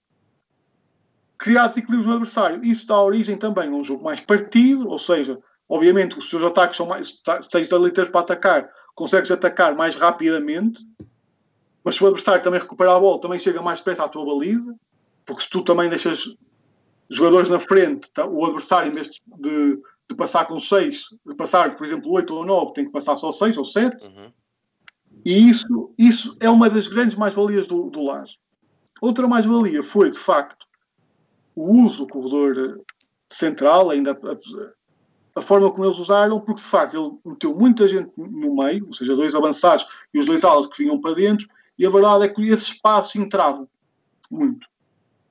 criar 1.38 1.68
desequilíbrios 1.68 2.08
no 2.08 2.14
adversário. 2.14 2.64
Isso 2.64 2.86
dá 2.86 3.02
origem 3.02 3.38
também 3.38 3.68
a 3.68 3.72
um 3.72 3.84
jogo 3.84 4.04
mais 4.04 4.20
partido, 4.20 4.88
ou 4.88 5.00
seja, 5.00 5.40
obviamente 5.68 6.18
os 6.18 6.30
seus 6.30 6.44
ataques 6.44 6.78
são 6.78 6.86
mais. 6.86 7.22
Tens 7.50 7.72
ali 7.74 7.92
para 7.92 8.20
atacar, 8.20 8.70
consegues 8.94 9.32
atacar 9.32 9.76
mais 9.76 9.96
rapidamente, 9.96 10.86
mas 11.84 11.96
se 11.96 12.04
o 12.04 12.08
adversário 12.08 12.44
também 12.44 12.60
recupera 12.60 12.96
a 12.96 13.00
bola, 13.00 13.20
também 13.20 13.40
chega 13.40 13.62
mais 13.62 13.80
depressa 13.80 14.04
à 14.04 14.10
tua 14.10 14.26
baliza, 14.26 14.76
porque 15.26 15.42
se 15.44 15.50
tu 15.50 15.64
também 15.64 15.90
deixas 15.90 16.26
jogadores 17.10 17.50
na 17.50 17.60
frente, 17.60 18.10
tá, 18.12 18.26
o 18.26 18.46
adversário, 18.46 18.92
em 18.92 18.94
vez 18.94 19.10
de, 19.10 19.82
de 20.10 20.16
passar 20.16 20.46
com 20.46 20.60
6, 20.60 21.06
de 21.26 21.36
passar, 21.36 21.76
por 21.76 21.86
exemplo, 21.86 22.12
8 22.12 22.34
ou 22.34 22.46
9, 22.46 22.74
tem 22.74 22.86
que 22.86 22.92
passar 22.92 23.16
só 23.16 23.32
6 23.32 23.58
ou 23.58 23.66
7. 23.66 24.08
Uhum. 24.08 24.32
E 25.26 25.50
isso, 25.50 25.94
isso 25.98 26.38
é 26.40 26.50
uma 26.50 26.70
das 26.70 26.88
grandes 26.88 27.18
mais-valias 27.18 27.68
do, 27.68 27.90
do 27.90 28.04
Laje. 28.04 28.38
Outra 29.02 29.28
mais-valia 29.28 29.82
foi, 29.82 30.12
de 30.12 30.20
facto, 30.20 30.68
o 31.56 31.84
uso 31.84 32.06
do 32.06 32.08
corredor 32.08 32.80
central, 33.28 33.90
ainda 33.90 34.12
a, 34.12 35.40
a, 35.40 35.42
forma 35.42 35.72
como 35.72 35.86
eles 35.86 35.98
usaram, 35.98 36.40
porque 36.40 36.62
de 36.62 36.68
facto 36.68 36.96
ele 36.96 37.18
meteu 37.26 37.56
muita 37.56 37.88
gente 37.88 38.12
no 38.16 38.56
meio, 38.56 38.86
ou 38.86 38.94
seja, 38.94 39.16
dois 39.16 39.34
avançados 39.34 39.88
e 40.14 40.20
os 40.20 40.28
dois 40.28 40.44
alas 40.44 40.68
que 40.68 40.84
vinham 40.84 41.02
para 41.02 41.16
dentro, 41.16 41.48
e 41.80 41.86
a 41.86 41.90
verdade 41.90 42.26
é 42.26 42.28
que 42.28 42.44
esses 42.44 42.68
espaços 42.68 43.16
entravam 43.16 43.68
muito. 44.30 44.68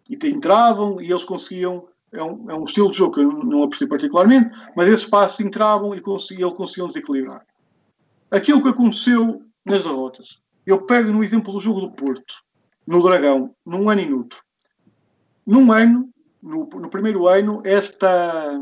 E 0.09 0.19
entravam 0.27 1.01
e 1.01 1.09
eles 1.09 1.23
conseguiam. 1.23 1.87
É 2.13 2.25
um, 2.25 2.51
é 2.51 2.55
um 2.57 2.65
estilo 2.65 2.91
de 2.91 2.97
jogo 2.97 3.15
que 3.15 3.21
eu 3.21 3.33
não 3.45 3.63
aprecio 3.63 3.89
particularmente, 3.89 4.51
mas 4.75 4.89
esses 4.89 5.05
espaços 5.05 5.39
entravam 5.39 5.95
e 5.95 6.01
conseguiam, 6.01 6.49
ele 6.49 6.57
conseguiam 6.57 6.89
desequilibrar. 6.89 7.47
Aquilo 8.29 8.61
que 8.61 8.69
aconteceu 8.69 9.45
nas 9.65 9.85
derrotas. 9.85 10.41
Eu 10.67 10.85
pego 10.87 11.13
no 11.13 11.23
exemplo 11.23 11.53
do 11.53 11.61
jogo 11.61 11.81
do 11.81 11.93
Porto, 11.93 12.35
no 12.91 13.03
Dragão, 13.03 13.55
num 13.65 13.89
ano 13.89 14.01
e 14.01 14.09
noutro. 14.09 14.43
Num 15.47 15.73
ano, 15.73 16.09
no, 16.43 16.69
no 16.75 16.91
primeiro 16.91 17.27
ano, 17.27 17.61
esta 17.65 18.61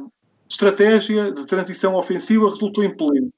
estratégia 0.48 1.32
de 1.32 1.46
transição 1.46 1.94
ofensiva 1.94 2.48
resultou 2.48 2.84
em 2.84 2.96
pleno 2.96 3.32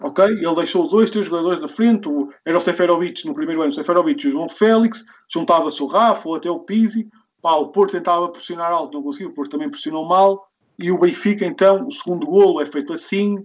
ok? 0.00 0.24
Ele 0.24 0.54
deixou 0.54 0.88
dois, 0.88 1.10
três 1.10 1.26
jogadores 1.26 1.60
na 1.60 1.68
frente, 1.68 2.08
o, 2.08 2.32
era 2.44 2.56
o 2.56 2.60
Seferovic 2.60 3.26
no 3.26 3.34
primeiro 3.34 3.60
ano, 3.60 3.70
o 3.70 3.74
Seferovic 3.74 4.24
e 4.24 4.28
o 4.28 4.32
João 4.32 4.48
Félix, 4.48 5.04
juntava-se 5.28 5.82
o 5.82 5.86
Rafa 5.86 6.28
ou 6.28 6.34
até 6.34 6.50
o 6.50 6.60
Pizzi, 6.60 7.08
pá, 7.42 7.54
o 7.54 7.68
Porto 7.68 7.92
tentava 7.92 8.28
pressionar 8.28 8.70
alto, 8.70 8.96
não 8.96 9.02
conseguiu, 9.02 9.30
o 9.30 9.34
Porto 9.34 9.50
também 9.50 9.70
pressionou 9.70 10.06
mal, 10.06 10.48
e 10.78 10.90
o 10.90 10.98
Benfica, 10.98 11.44
então, 11.44 11.86
o 11.86 11.92
segundo 11.92 12.26
golo 12.26 12.60
é 12.60 12.66
feito 12.66 12.92
assim, 12.92 13.44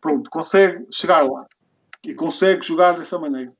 pronto, 0.00 0.28
consegue 0.30 0.84
chegar 0.92 1.22
lá 1.22 1.46
e 2.04 2.14
consegue 2.14 2.66
jogar 2.66 2.96
dessa 2.98 3.18
maneira. 3.18 3.52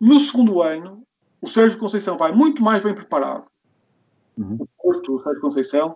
No 0.00 0.20
segundo 0.20 0.62
ano, 0.62 1.02
o 1.40 1.48
Sérgio 1.48 1.78
Conceição 1.78 2.16
vai 2.16 2.32
muito 2.32 2.62
mais 2.62 2.82
bem 2.82 2.94
preparado. 2.94 3.46
Uhum. 4.36 4.58
O 4.60 4.66
Porto, 4.82 5.16
o 5.16 5.22
Sérgio 5.22 5.40
Conceição, 5.40 5.94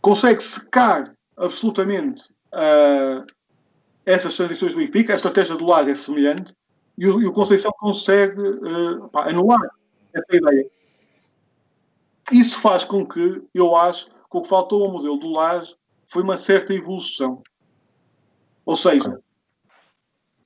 consegue 0.00 0.42
secar 0.42 1.14
absolutamente 1.36 2.24
uh, 2.52 3.24
essas 4.04 4.36
transições 4.36 4.72
do 4.72 4.78
Benfica. 4.78 5.12
A 5.12 5.16
estratégia 5.16 5.56
do 5.56 5.64
Lage 5.64 5.90
é 5.90 5.94
semelhante 5.94 6.54
e 6.98 7.06
o, 7.06 7.20
e 7.22 7.26
o 7.26 7.32
Conceição 7.32 7.72
consegue 7.78 8.40
uh, 8.40 9.08
pá, 9.08 9.28
anular 9.28 9.60
essa 10.12 10.36
ideia. 10.36 10.66
Isso 12.30 12.60
faz 12.60 12.84
com 12.84 13.06
que, 13.06 13.42
eu 13.54 13.76
acho, 13.76 14.06
que 14.06 14.12
o 14.30 14.42
que 14.42 14.48
faltou 14.48 14.84
ao 14.84 14.92
modelo 14.92 15.18
do 15.18 15.30
Lage 15.30 15.74
foi 16.08 16.22
uma 16.22 16.36
certa 16.36 16.74
evolução. 16.74 17.42
Ou 18.64 18.76
seja, 18.76 19.18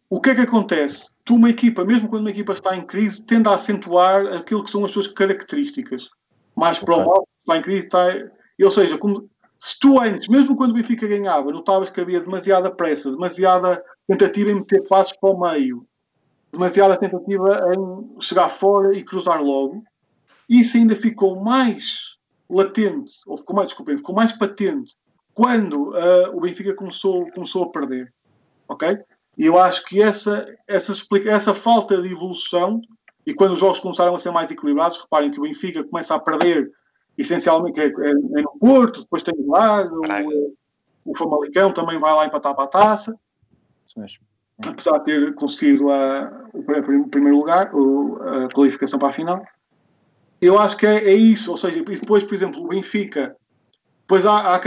o 0.09 0.21
que 0.21 0.31
é 0.31 0.35
que 0.35 0.41
acontece? 0.43 1.09
Tu, 1.25 1.35
uma 1.35 1.51
equipa, 1.51 1.85
mesmo 1.85 2.09
quando 2.09 2.23
uma 2.23 2.31
equipa 2.31 2.53
está 2.53 2.77
em 2.77 2.87
crise, 2.87 3.23
tende 3.23 3.49
a 3.49 3.55
acentuar 3.55 4.27
aquilo 4.33 4.63
que 4.63 4.71
são 4.71 4.85
as 4.85 4.93
suas 4.93 5.09
características. 5.09 6.09
Mais 6.55 6.79
para 6.79 6.97
o 6.97 7.05
mal, 7.05 7.29
está 7.41 7.57
em 7.57 7.63
crise, 7.63 7.87
está. 7.87 8.07
Ou 8.63 8.71
seja, 8.71 8.97
como, 8.97 9.29
se 9.59 9.79
tu 9.79 10.01
antes, 10.01 10.29
mesmo 10.29 10.57
quando 10.57 10.71
o 10.71 10.75
Benfica 10.75 11.07
ganhava, 11.07 11.51
notavas 11.51 11.91
que 11.91 12.01
havia 12.01 12.21
demasiada 12.21 12.71
pressa, 12.71 13.11
demasiada 13.11 13.83
tentativa 14.07 14.51
em 14.51 14.55
meter 14.55 14.83
passos 14.89 15.17
para 15.21 15.31
o 15.31 15.41
meio, 15.41 15.87
demasiada 16.53 16.97
tentativa 16.97 17.75
em 17.77 18.21
chegar 18.21 18.49
fora 18.49 18.97
e 18.97 19.03
cruzar 19.03 19.43
logo, 19.43 19.83
isso 20.49 20.77
ainda 20.77 20.95
ficou 20.95 21.43
mais 21.43 22.17
latente, 22.49 23.13
ou 23.27 23.37
ficou 23.37 23.57
mais, 23.57 23.69
desculpem, 23.69 23.97
ficou 23.97 24.15
mais 24.15 24.33
patente 24.33 24.95
quando 25.35 25.91
uh, 25.91 26.35
o 26.35 26.41
Benfica 26.41 26.73
começou, 26.75 27.31
começou 27.33 27.65
a 27.65 27.71
perder. 27.71 28.13
Ok? 28.69 28.99
E 29.37 29.47
eu 29.47 29.59
acho 29.59 29.85
que 29.85 30.03
essa, 30.03 30.47
essa, 30.67 30.93
explica, 30.93 31.31
essa 31.31 31.53
falta 31.53 32.01
de 32.01 32.11
evolução, 32.11 32.81
e 33.27 33.35
quando 33.35 33.53
os 33.53 33.61
jogos 33.61 33.81
começaram 33.81 34.15
a 34.15 34.19
ser 34.19 34.31
mais 34.31 34.51
equilibrados, 34.51 34.99
reparem 34.99 35.31
que 35.31 35.39
o 35.39 35.43
Benfica 35.43 35.85
começa 35.85 36.15
a 36.15 36.19
perder 36.19 36.71
essencialmente 37.19 37.81
é, 37.81 37.87
é, 37.87 38.11
é 38.11 38.43
no 38.43 38.59
Porto, 38.59 39.01
depois 39.01 39.23
tem 39.23 39.35
o 39.37 39.51
Lago, 39.51 40.03
o, 40.07 40.55
o 41.05 41.17
Famalicão 41.17 41.73
também 41.73 41.99
vai 41.99 42.15
lá 42.15 42.27
empatar 42.27 42.55
para 42.55 42.65
a 42.65 42.69
taça. 42.69 43.19
Isso 43.87 43.99
mesmo. 43.99 44.19
Apesar 44.65 44.99
de 44.99 45.05
ter 45.05 45.35
conseguido 45.35 45.91
a, 45.91 46.49
o 46.53 46.63
primeiro 47.09 47.39
lugar, 47.39 47.71
a 47.71 48.49
qualificação 48.55 48.99
para 48.99 49.09
a 49.09 49.13
final. 49.13 49.45
Eu 50.41 50.59
acho 50.59 50.77
que 50.77 50.87
é, 50.87 51.05
é 51.05 51.15
isso, 51.15 51.51
ou 51.51 51.57
seja, 51.57 51.83
depois, 51.83 52.25
por 52.25 52.35
exemplo, 52.35 52.63
o 52.63 52.69
Benfica, 52.69 53.37
depois 54.03 54.25
há, 54.25 54.55
há 54.55 54.61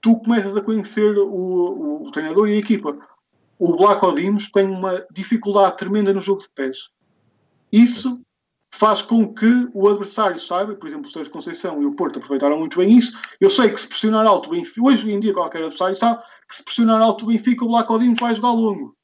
tu 0.00 0.16
começas 0.20 0.56
a 0.56 0.60
conhecer 0.60 1.16
o, 1.18 1.28
o, 1.28 2.06
o, 2.06 2.10
treinador 2.10 2.48
e 2.48 2.54
a 2.54 2.58
equipa. 2.58 2.96
O 3.58 3.76
Black 3.76 4.04
Odimos 4.04 4.50
tem 4.50 4.66
uma 4.66 5.04
dificuldade 5.10 5.76
tremenda 5.76 6.12
no 6.12 6.20
jogo 6.20 6.42
de 6.42 6.48
pés. 6.50 6.88
Isso 7.72 8.20
faz 8.70 9.02
com 9.02 9.34
que 9.34 9.68
o 9.74 9.88
adversário 9.88 10.38
saiba, 10.38 10.74
por 10.74 10.86
exemplo, 10.86 11.08
o 11.08 11.10
Sérgio 11.10 11.32
Conceição 11.32 11.82
e 11.82 11.86
o 11.86 11.94
Porto 11.94 12.18
aproveitaram 12.18 12.58
muito 12.58 12.78
bem 12.78 12.96
isso. 12.96 13.12
Eu 13.40 13.50
sei 13.50 13.70
que 13.70 13.80
se 13.80 13.88
pressionar 13.88 14.26
alto 14.26 14.48
o 14.48 14.52
Benfica, 14.52 14.86
hoje 14.86 15.10
em 15.10 15.18
dia 15.18 15.32
qualquer 15.32 15.58
adversário 15.58 15.96
sabe 15.96 16.22
que 16.48 16.54
se 16.54 16.62
pressionar 16.62 17.02
alto 17.02 17.24
o 17.24 17.28
Benfica, 17.28 17.64
o 17.64 17.68
Black 17.68 17.90
Odimos 17.90 18.20
vai 18.20 18.34
jogar 18.34 18.52
longo. 18.52 18.96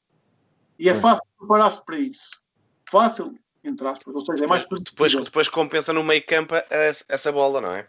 E 0.79 0.87
é, 0.87 0.93
é. 0.93 0.95
fácil 0.95 1.23
preparar-se 1.37 1.83
para 1.83 1.99
isso. 1.99 2.29
Fácil, 2.89 3.37
entre 3.63 3.87
aspas, 3.87 4.15
ou 4.15 4.21
seja, 4.21 4.45
é 4.45 4.47
mais 4.47 4.63
depois, 4.63 5.13
depois 5.13 5.49
compensa 5.49 5.91
no 5.91 6.03
meio 6.03 6.25
campo 6.25 6.53
essa 7.09 7.31
bola, 7.31 7.59
não 7.59 7.71
é? 7.73 7.87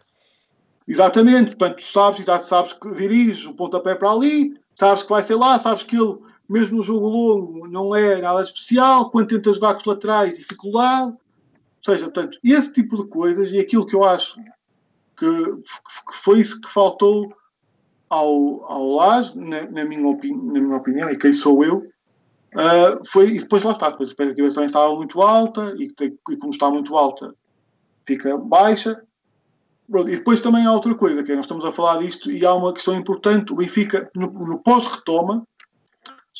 Exatamente, 0.87 1.55
portanto, 1.55 1.77
tu 1.77 1.83
sabes, 1.83 2.25
já 2.25 2.39
sabes 2.39 2.73
que 2.73 2.89
dirige 2.95 3.47
o 3.47 3.53
pontapé 3.53 3.93
para 3.93 4.09
ali, 4.09 4.57
sabes 4.73 5.03
que 5.03 5.09
vai 5.09 5.21
ser 5.21 5.35
lá, 5.35 5.59
sabes 5.59 5.83
que 5.83 5.97
ele, 5.97 6.17
mesmo 6.49 6.77
no 6.77 6.83
jogo 6.83 7.07
longo, 7.07 7.67
não 7.67 7.95
é 7.95 8.21
nada 8.21 8.43
especial, 8.43 9.09
quando 9.09 9.27
tenta 9.27 9.53
jogar 9.53 9.73
com 9.73 9.81
os 9.81 9.85
laterais, 9.85 10.37
dificuldade. 10.37 11.11
Ou 11.11 11.93
seja, 11.93 12.05
portanto, 12.05 12.37
esse 12.43 12.71
tipo 12.71 12.97
de 12.97 13.09
coisas 13.09 13.51
e 13.51 13.59
aquilo 13.59 13.85
que 13.85 13.95
eu 13.95 14.03
acho 14.03 14.35
que, 15.17 15.27
que 15.27 16.15
foi 16.15 16.39
isso 16.39 16.59
que 16.61 16.71
faltou 16.71 17.33
ao, 18.09 18.63
ao 18.71 18.87
Lage, 18.95 19.37
na, 19.37 19.63
na, 19.69 19.85
minha 19.85 20.01
na 20.01 20.61
minha 20.61 20.77
opinião, 20.77 21.09
e 21.09 21.17
quem 21.17 21.33
sou 21.33 21.63
eu, 21.63 21.77
uh, 21.77 23.01
foi, 23.07 23.31
e 23.31 23.39
depois 23.39 23.63
lá 23.63 23.71
está, 23.71 23.89
depois 23.89 24.09
a 24.09 24.11
expectativa 24.11 24.49
também 24.49 24.67
estava 24.67 24.95
muito 24.95 25.21
alta, 25.21 25.75
e, 25.77 25.91
e 26.01 26.37
como 26.37 26.51
está 26.51 26.69
muito 26.69 26.95
alta, 26.95 27.33
fica 28.05 28.37
baixa, 28.37 29.01
Pronto, 29.89 30.09
e 30.09 30.17
depois 30.17 30.41
também 30.41 30.65
há 30.65 30.73
outra 30.73 30.93
coisa, 30.93 31.23
que 31.23 31.31
é, 31.31 31.35
nós 31.35 31.45
estamos 31.45 31.63
a 31.63 31.71
falar 31.71 31.99
disto 31.99 32.29
e 32.29 32.45
há 32.45 32.53
uma 32.53 32.73
questão 32.73 32.93
importante. 32.93 33.53
O 33.53 33.55
Benfica, 33.55 34.09
no, 34.13 34.27
no 34.27 34.59
pós-retoma, 34.59 35.47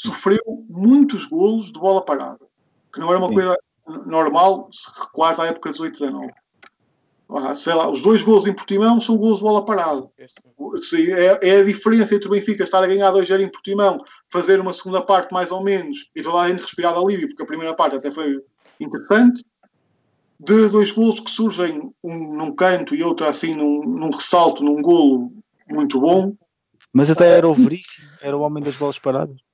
sofreu 0.02 0.40
muitos 0.70 1.26
golos 1.26 1.72
de 1.72 1.80
bola 1.80 2.06
parada, 2.06 2.46
que 2.94 3.00
não 3.00 3.10
era 3.10 3.18
uma 3.18 3.30
Sim. 3.30 3.34
coisa 3.34 3.58
normal 4.06 4.70
se 4.72 4.88
recuares 5.02 5.40
à 5.40 5.48
época 5.48 5.72
de 5.72 5.80
18-19. 5.80 6.30
Ah, 7.30 7.56
sei 7.56 7.74
lá, 7.74 7.90
os 7.90 8.02
dois 8.02 8.22
golos 8.22 8.46
em 8.46 8.54
Portimão 8.54 9.02
são 9.02 9.18
golos 9.18 9.40
de 9.40 9.44
bola 9.44 9.66
parada. 9.66 10.08
É, 10.20 11.50
é, 11.50 11.60
a 11.60 11.64
diferença 11.64 12.16
entre 12.16 12.28
o 12.28 12.32
Benfica 12.32 12.64
estar 12.64 12.84
a 12.84 12.88
ganhar 12.88 13.12
2-0 13.12 13.42
em 13.42 13.52
Portimão, 13.52 14.02
fazer 14.32 14.60
uma 14.60 14.72
segunda 14.72 15.02
parte 15.02 15.34
mais 15.34 15.52
ou 15.52 15.64
menos 15.64 16.10
e 16.16 16.22
toda 16.22 16.38
a 16.38 16.48
gente 16.48 16.62
respirar 16.62 16.94
de 16.94 17.00
alívio, 17.00 17.28
porque 17.30 17.44
a 17.44 17.48
primeira 17.48 17.74
parte 17.74 17.96
até 17.96 18.12
foi 18.12 18.40
interessante, 18.80 19.44
de 20.40 20.70
dois 20.70 20.92
golos 20.92 21.20
que 21.20 21.32
surgem, 21.32 21.92
um 22.04 22.38
num 22.38 22.56
canto 22.56 22.94
e 22.94 23.04
outro 23.04 23.26
assim 23.26 23.56
num, 23.56 23.84
num 23.84 24.12
ressalto, 24.12 24.64
num 24.64 24.82
golo 24.82 25.34
muito 25.68 26.00
bom. 26.00 26.34
Mas 26.94 27.10
até 27.10 27.30
era 27.30 27.48
o 27.48 27.54
Veríssimo, 27.54 28.08
era 28.22 28.38
o 28.38 28.42
homem 28.42 28.64
das 28.64 28.78
bolas 28.78 29.00
paradas. 29.00 29.47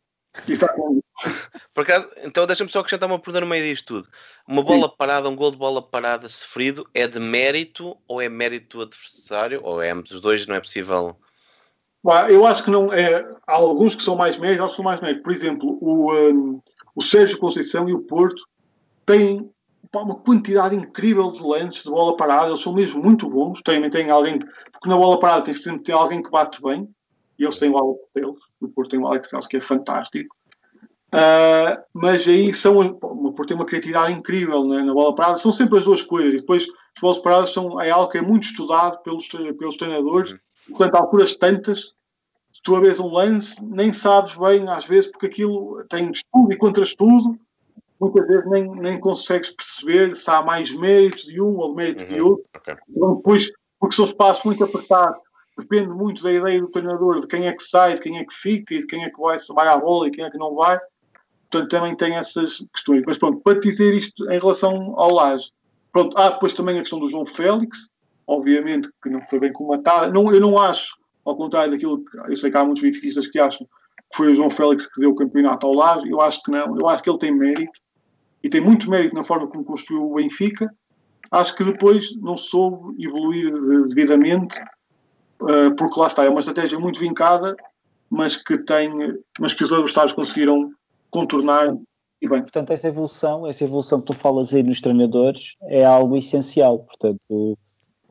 Por 1.73 1.83
acaso, 1.83 2.09
então 2.23 2.47
deixa-me 2.47 2.69
só 2.69 2.79
acrescentar 2.79 3.07
uma 3.07 3.19
pergunta 3.19 3.41
no 3.41 3.47
meio 3.47 3.63
disto 3.63 3.85
tudo. 3.85 4.07
Uma 4.47 4.63
bola 4.63 4.89
Sim. 4.89 4.95
parada, 4.97 5.29
um 5.29 5.35
gol 5.35 5.51
de 5.51 5.57
bola 5.57 5.81
parada 5.81 6.27
sofrido, 6.27 6.87
é 6.93 7.07
de 7.07 7.19
mérito 7.19 7.95
ou 8.07 8.21
é 8.21 8.27
mérito 8.27 8.77
do 8.77 8.83
adversário? 8.83 9.61
Ou 9.63 9.81
é 9.81 9.91
ambos 9.91 10.11
os 10.11 10.21
dois, 10.21 10.47
não 10.47 10.55
é 10.55 10.59
possível? 10.59 11.15
Eu 12.29 12.45
acho 12.45 12.63
que 12.63 12.71
não 12.71 12.91
é. 12.91 13.25
Há 13.47 13.53
alguns 13.55 13.95
que 13.95 14.03
são 14.03 14.15
mais 14.15 14.37
méritos, 14.37 14.61
outros 14.61 14.75
são 14.75 14.83
mais 14.83 14.99
méritos. 14.99 15.23
Por 15.23 15.31
exemplo, 15.31 15.77
o, 15.79 16.13
um, 16.13 16.61
o 16.95 17.01
Sérgio 17.01 17.37
Conceição 17.37 17.87
e 17.87 17.93
o 17.93 18.01
Porto 18.01 18.43
têm 19.05 19.49
uma 19.95 20.15
quantidade 20.15 20.75
incrível 20.75 21.31
de 21.31 21.41
lances 21.41 21.83
de 21.83 21.89
bola 21.89 22.17
parada, 22.17 22.49
eles 22.49 22.61
são 22.61 22.73
mesmo 22.73 23.01
muito 23.01 23.29
bons. 23.29 23.61
Também 23.61 23.89
tem 23.89 24.09
alguém, 24.09 24.39
porque 24.39 24.89
na 24.89 24.97
bola 24.97 25.19
parada 25.19 25.43
tem 25.43 25.53
sempre 25.53 25.83
ter 25.83 25.91
alguém 25.91 26.21
que 26.21 26.31
bate 26.31 26.61
bem, 26.61 26.89
e 27.37 27.43
eles 27.43 27.57
têm 27.57 27.69
o 27.69 27.77
Alex 27.77 27.99
deles, 28.15 28.39
o 28.65 28.69
Porto 28.69 28.91
tem 28.91 28.99
o 28.99 29.07
Alex 29.07 29.29
deles, 29.29 29.47
que 29.47 29.57
é 29.57 29.61
fantástico. 29.61 30.35
Uh, 31.13 31.77
mas 31.93 32.27
aí 32.27 32.53
são, 32.53 32.79
o 32.79 33.33
Porto 33.33 33.49
tem 33.49 33.57
uma 33.57 33.65
criatividade 33.65 34.13
incrível 34.13 34.67
né, 34.67 34.81
na 34.81 34.93
bola 34.93 35.13
parada, 35.13 35.37
são 35.37 35.51
sempre 35.51 35.77
as 35.77 35.85
duas 35.85 36.01
coisas. 36.01 36.33
E 36.33 36.37
depois, 36.37 36.63
as 36.63 37.01
bolas 37.01 37.19
paradas 37.19 37.53
são, 37.53 37.79
é 37.79 37.89
algo 37.91 38.09
que 38.09 38.17
é 38.17 38.21
muito 38.21 38.43
estudado 38.43 39.01
pelos, 39.03 39.27
pelos 39.27 39.77
treinadores, 39.77 40.31
uhum. 40.31 40.37
portanto, 40.69 40.95
há 40.95 40.99
alturas 40.99 41.35
tantas 41.35 41.93
tu 42.63 42.75
a 42.75 42.79
vês 42.79 42.99
um 42.99 43.07
lance, 43.07 43.63
nem 43.63 43.91
sabes 43.91 44.35
bem, 44.35 44.67
às 44.69 44.85
vezes, 44.85 45.11
porque 45.11 45.27
aquilo 45.27 45.83
tem 45.89 46.09
estudo 46.09 46.51
e 46.51 46.55
contra-estudo, 46.55 47.37
muitas 47.99 48.25
vezes 48.25 48.49
nem, 48.49 48.69
nem 48.69 48.99
consegues 48.99 49.51
perceber 49.51 50.15
se 50.15 50.29
há 50.31 50.41
mais 50.41 50.73
méritos 50.73 51.25
de 51.25 51.41
um 51.41 51.57
ou 51.57 51.75
méritos 51.75 52.05
uhum. 52.05 52.13
de 52.13 52.21
outro. 52.21 52.43
Okay. 52.55 52.75
Então, 52.89 53.15
depois, 53.15 53.51
porque 53.79 53.95
são 53.95 54.05
espaços 54.05 54.43
muito 54.45 54.63
apertados, 54.63 55.19
depende 55.57 55.89
muito 55.89 56.23
da 56.23 56.31
ideia 56.31 56.59
do 56.59 56.69
treinador, 56.69 57.19
de 57.19 57.27
quem 57.27 57.47
é 57.47 57.53
que 57.53 57.63
sai, 57.63 57.93
de 57.93 58.01
quem 58.01 58.17
é 58.17 58.25
que 58.25 58.33
fica 58.33 58.73
e 58.73 58.79
de 58.79 58.87
quem 58.87 59.03
é 59.03 59.09
que 59.09 59.19
vai, 59.19 59.37
se 59.37 59.53
vai 59.53 59.67
à 59.67 59.77
bola 59.77 60.07
e 60.07 60.11
quem 60.11 60.25
é 60.25 60.29
que 60.29 60.37
não 60.37 60.55
vai. 60.55 60.79
Portanto, 61.49 61.69
também 61.69 61.95
tem 61.95 62.15
essas 62.15 62.63
questões. 62.73 63.03
Mas 63.05 63.17
pronto, 63.17 63.39
para 63.41 63.59
dizer 63.59 63.93
isto 63.93 64.23
em 64.31 64.39
relação 64.39 64.93
ao 64.97 65.13
Laje, 65.13 65.51
pronto, 65.91 66.17
há 66.17 66.29
depois 66.29 66.53
também 66.53 66.77
a 66.77 66.81
questão 66.81 66.99
do 66.99 67.07
João 67.07 67.25
Félix, 67.25 67.87
obviamente 68.25 68.89
que 69.01 69.09
não 69.09 69.21
foi 69.29 69.39
bem 69.39 69.53
comatada. 69.53 70.11
Não, 70.11 70.33
eu 70.33 70.39
não 70.39 70.59
acho, 70.59 70.95
ao 71.23 71.35
contrário 71.35 71.71
daquilo 71.71 72.03
que 72.03 72.17
eu 72.17 72.35
sei 72.35 72.49
que 72.49 72.57
há 72.57 72.65
muitos 72.65 72.81
benfiquistas 72.81 73.27
que 73.27 73.39
acham 73.39 73.67
que 73.67 74.17
foi 74.17 74.31
o 74.31 74.35
João 74.35 74.49
Félix 74.49 74.87
que 74.87 74.99
deu 74.99 75.11
o 75.11 75.15
campeonato 75.15 75.65
ao 75.65 75.73
Laje, 75.73 76.09
eu 76.09 76.21
acho 76.21 76.41
que 76.43 76.51
não, 76.51 76.77
eu 76.79 76.87
acho 76.87 77.03
que 77.03 77.09
ele 77.09 77.19
tem 77.19 77.31
mérito 77.31 77.79
e 78.43 78.49
tem 78.49 78.61
muito 78.61 78.89
mérito 78.89 79.15
na 79.15 79.23
forma 79.23 79.47
como 79.47 79.63
construiu 79.63 80.11
o 80.11 80.15
Benfica, 80.15 80.71
acho 81.31 81.55
que 81.55 81.63
depois 81.63 82.15
não 82.17 82.37
soube 82.37 83.03
evoluir 83.03 83.51
devidamente, 83.87 84.55
uh, 85.43 85.75
porque 85.77 85.99
lá 85.99 86.07
está, 86.07 86.23
é 86.23 86.29
uma 86.29 86.39
estratégia 86.39 86.79
muito 86.79 86.99
vincada, 86.99 87.55
mas 88.09 88.35
que 88.35 88.57
tem, 88.57 88.89
mas 89.39 89.53
que 89.53 89.63
os 89.63 89.71
adversários 89.71 90.13
conseguiram 90.13 90.71
contornar 91.09 91.75
e 92.21 92.27
bem. 92.27 92.41
Portanto, 92.41 92.71
essa 92.71 92.87
evolução, 92.87 93.45
essa 93.45 93.63
evolução 93.63 93.99
que 93.99 94.07
tu 94.07 94.13
falas 94.13 94.53
aí 94.53 94.63
nos 94.63 94.79
treinadores 94.79 95.55
é 95.63 95.83
algo 95.83 96.15
essencial, 96.15 96.79
portanto, 96.79 97.19
um, 97.29 97.55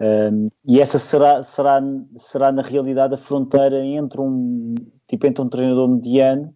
ehm, 0.01 0.49
e 0.69 0.81
essa 0.81 0.99
será, 0.99 1.43
será, 1.43 1.81
será 2.17 2.53
na 2.53 2.63
realidade 2.63 3.15
a 3.15 3.17
fronteira 3.17 3.85
entre 3.85 4.21
um 4.21 4.75
tipo 5.09 5.27
entre 5.27 5.43
um 5.43 5.49
treinador 5.49 5.89
mediano 5.89 6.55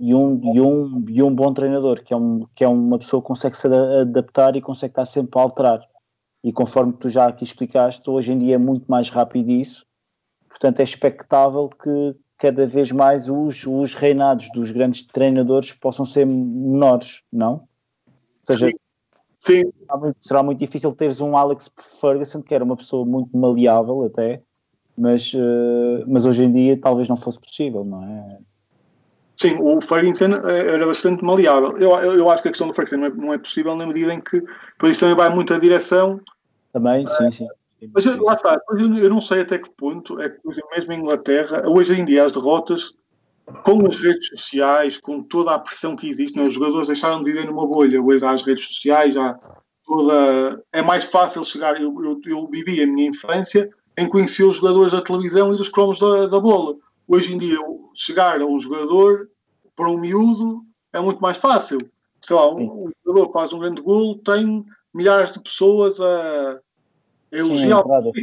e 0.00 0.14
um, 0.14 0.54
e 0.54 0.60
um, 0.60 1.04
e 1.08 1.22
um 1.22 1.34
bom 1.34 1.52
treinador, 1.52 2.02
que 2.02 2.14
é, 2.14 2.16
um, 2.16 2.46
que 2.54 2.62
é 2.62 2.68
uma 2.68 2.98
pessoa 2.98 3.20
que 3.20 3.28
consegue 3.28 3.56
se 3.56 3.66
adaptar 3.66 4.54
e 4.56 4.60
consegue 4.60 4.92
estar 4.92 5.04
sempre 5.04 5.38
a 5.38 5.42
alterar. 5.42 5.80
E 6.42 6.52
conforme 6.52 6.92
tu 6.92 7.08
já 7.08 7.26
aqui 7.26 7.42
explicaste, 7.42 8.08
hoje 8.08 8.32
em 8.32 8.38
dia 8.38 8.54
é 8.54 8.58
muito 8.58 8.86
mais 8.88 9.08
rápido 9.08 9.50
isso, 9.50 9.84
portanto 10.48 10.80
é 10.80 10.82
expectável 10.82 11.68
que, 11.68 12.16
cada 12.38 12.64
vez 12.64 12.92
mais 12.92 13.28
os, 13.28 13.66
os 13.66 13.94
reinados 13.94 14.48
dos 14.52 14.70
grandes 14.70 15.04
treinadores 15.04 15.72
possam 15.72 16.04
ser 16.04 16.24
menores, 16.24 17.20
não? 17.32 17.66
Ou 18.48 18.54
seja, 18.54 18.72
Sim, 19.40 19.72
será 19.80 19.96
muito, 19.98 20.16
será 20.20 20.42
muito 20.42 20.58
difícil 20.58 20.92
teres 20.92 21.20
um 21.20 21.36
Alex 21.36 21.70
Ferguson, 22.00 22.42
que 22.42 22.54
era 22.54 22.64
uma 22.64 22.76
pessoa 22.76 23.04
muito 23.04 23.36
maleável 23.36 24.04
até, 24.04 24.42
mas, 24.96 25.32
eh, 25.34 26.04
mas 26.06 26.26
hoje 26.26 26.44
em 26.44 26.52
dia 26.52 26.80
talvez 26.80 27.08
não 27.08 27.16
fosse 27.16 27.38
possível, 27.38 27.84
não 27.84 28.02
é? 28.02 28.38
sim, 29.36 29.56
o 29.60 29.80
Ferguson 29.80 30.32
eh, 30.48 30.74
era 30.74 30.84
bastante 30.84 31.24
maleável. 31.24 31.78
Eu, 31.78 31.90
eu, 32.00 32.18
eu 32.18 32.30
acho 32.30 32.42
que 32.42 32.48
a 32.48 32.50
questão 32.50 32.66
do 32.66 32.74
Ferguson 32.74 32.96
não 32.96 33.06
é, 33.06 33.10
não 33.10 33.32
é 33.32 33.38
possível 33.38 33.76
na 33.76 33.86
medida 33.86 34.12
em 34.12 34.20
que 34.20 34.40
depois 34.40 34.92
isso 34.92 35.00
também 35.00 35.14
vai 35.14 35.28
muito 35.28 35.54
a 35.54 35.58
direção 35.58 36.20
Também, 36.72 37.06
sim, 37.06 37.30
sim. 37.30 37.48
Mas 37.94 38.06
eu- 38.06 38.22
lá 38.22 38.34
está, 38.34 38.60
eu, 38.70 39.10
não 39.10 39.20
sei 39.20 39.42
até 39.42 39.58
que 39.58 39.70
ponto 39.70 40.20
é 40.20 40.28
que, 40.28 40.40
mesmo 40.74 40.92
em 40.92 40.98
Inglaterra, 40.98 41.62
hoje 41.68 41.94
em 41.94 42.04
dia 42.04 42.24
as 42.24 42.32
derrotas, 42.32 42.92
com 43.64 43.86
as 43.86 43.96
redes 43.98 44.28
sociais, 44.28 44.98
com 44.98 45.22
toda 45.22 45.54
a 45.54 45.58
pressão 45.58 45.96
que 45.96 46.08
existe, 46.08 46.36
né, 46.36 46.46
os 46.46 46.52
jogadores 46.54 46.88
deixaram 46.88 47.22
de 47.22 47.30
viver 47.32 47.46
numa 47.46 47.66
bolha, 47.66 48.02
hoje 48.02 48.24
há 48.24 48.30
as 48.30 48.42
redes 48.42 48.64
sociais, 48.66 49.16
há 49.16 49.38
toda. 49.86 50.62
É 50.72 50.82
mais 50.82 51.04
fácil 51.04 51.44
chegar. 51.44 51.80
Eu, 51.80 51.94
eu, 52.04 52.20
eu 52.26 52.46
vivi 52.48 52.82
a 52.82 52.86
minha 52.86 53.08
infância 53.08 53.70
em 53.96 54.08
conhecer 54.08 54.44
os 54.44 54.56
jogadores 54.56 54.92
da 54.92 55.00
televisão 55.00 55.52
e 55.52 55.56
dos 55.56 55.68
cromos 55.68 55.98
da, 55.98 56.26
da 56.26 56.38
bola. 56.38 56.76
Hoje 57.06 57.34
em 57.34 57.38
dia, 57.38 57.56
chegar 57.94 58.40
a 58.40 58.46
um 58.46 58.58
jogador 58.58 59.30
para 59.74 59.90
um 59.90 59.98
miúdo 59.98 60.62
é 60.92 61.00
muito 61.00 61.20
mais 61.20 61.36
fácil. 61.38 61.78
Sei 62.20 62.36
lá, 62.36 62.52
um, 62.52 62.86
um 62.86 62.90
jogador 63.04 63.32
faz 63.32 63.52
um 63.52 63.58
grande 63.58 63.80
golo, 63.80 64.18
tem 64.18 64.64
milhares 64.92 65.32
de 65.32 65.40
pessoas 65.40 66.00
a, 66.00 66.60
elogiar 67.30 67.78
é 68.16 68.22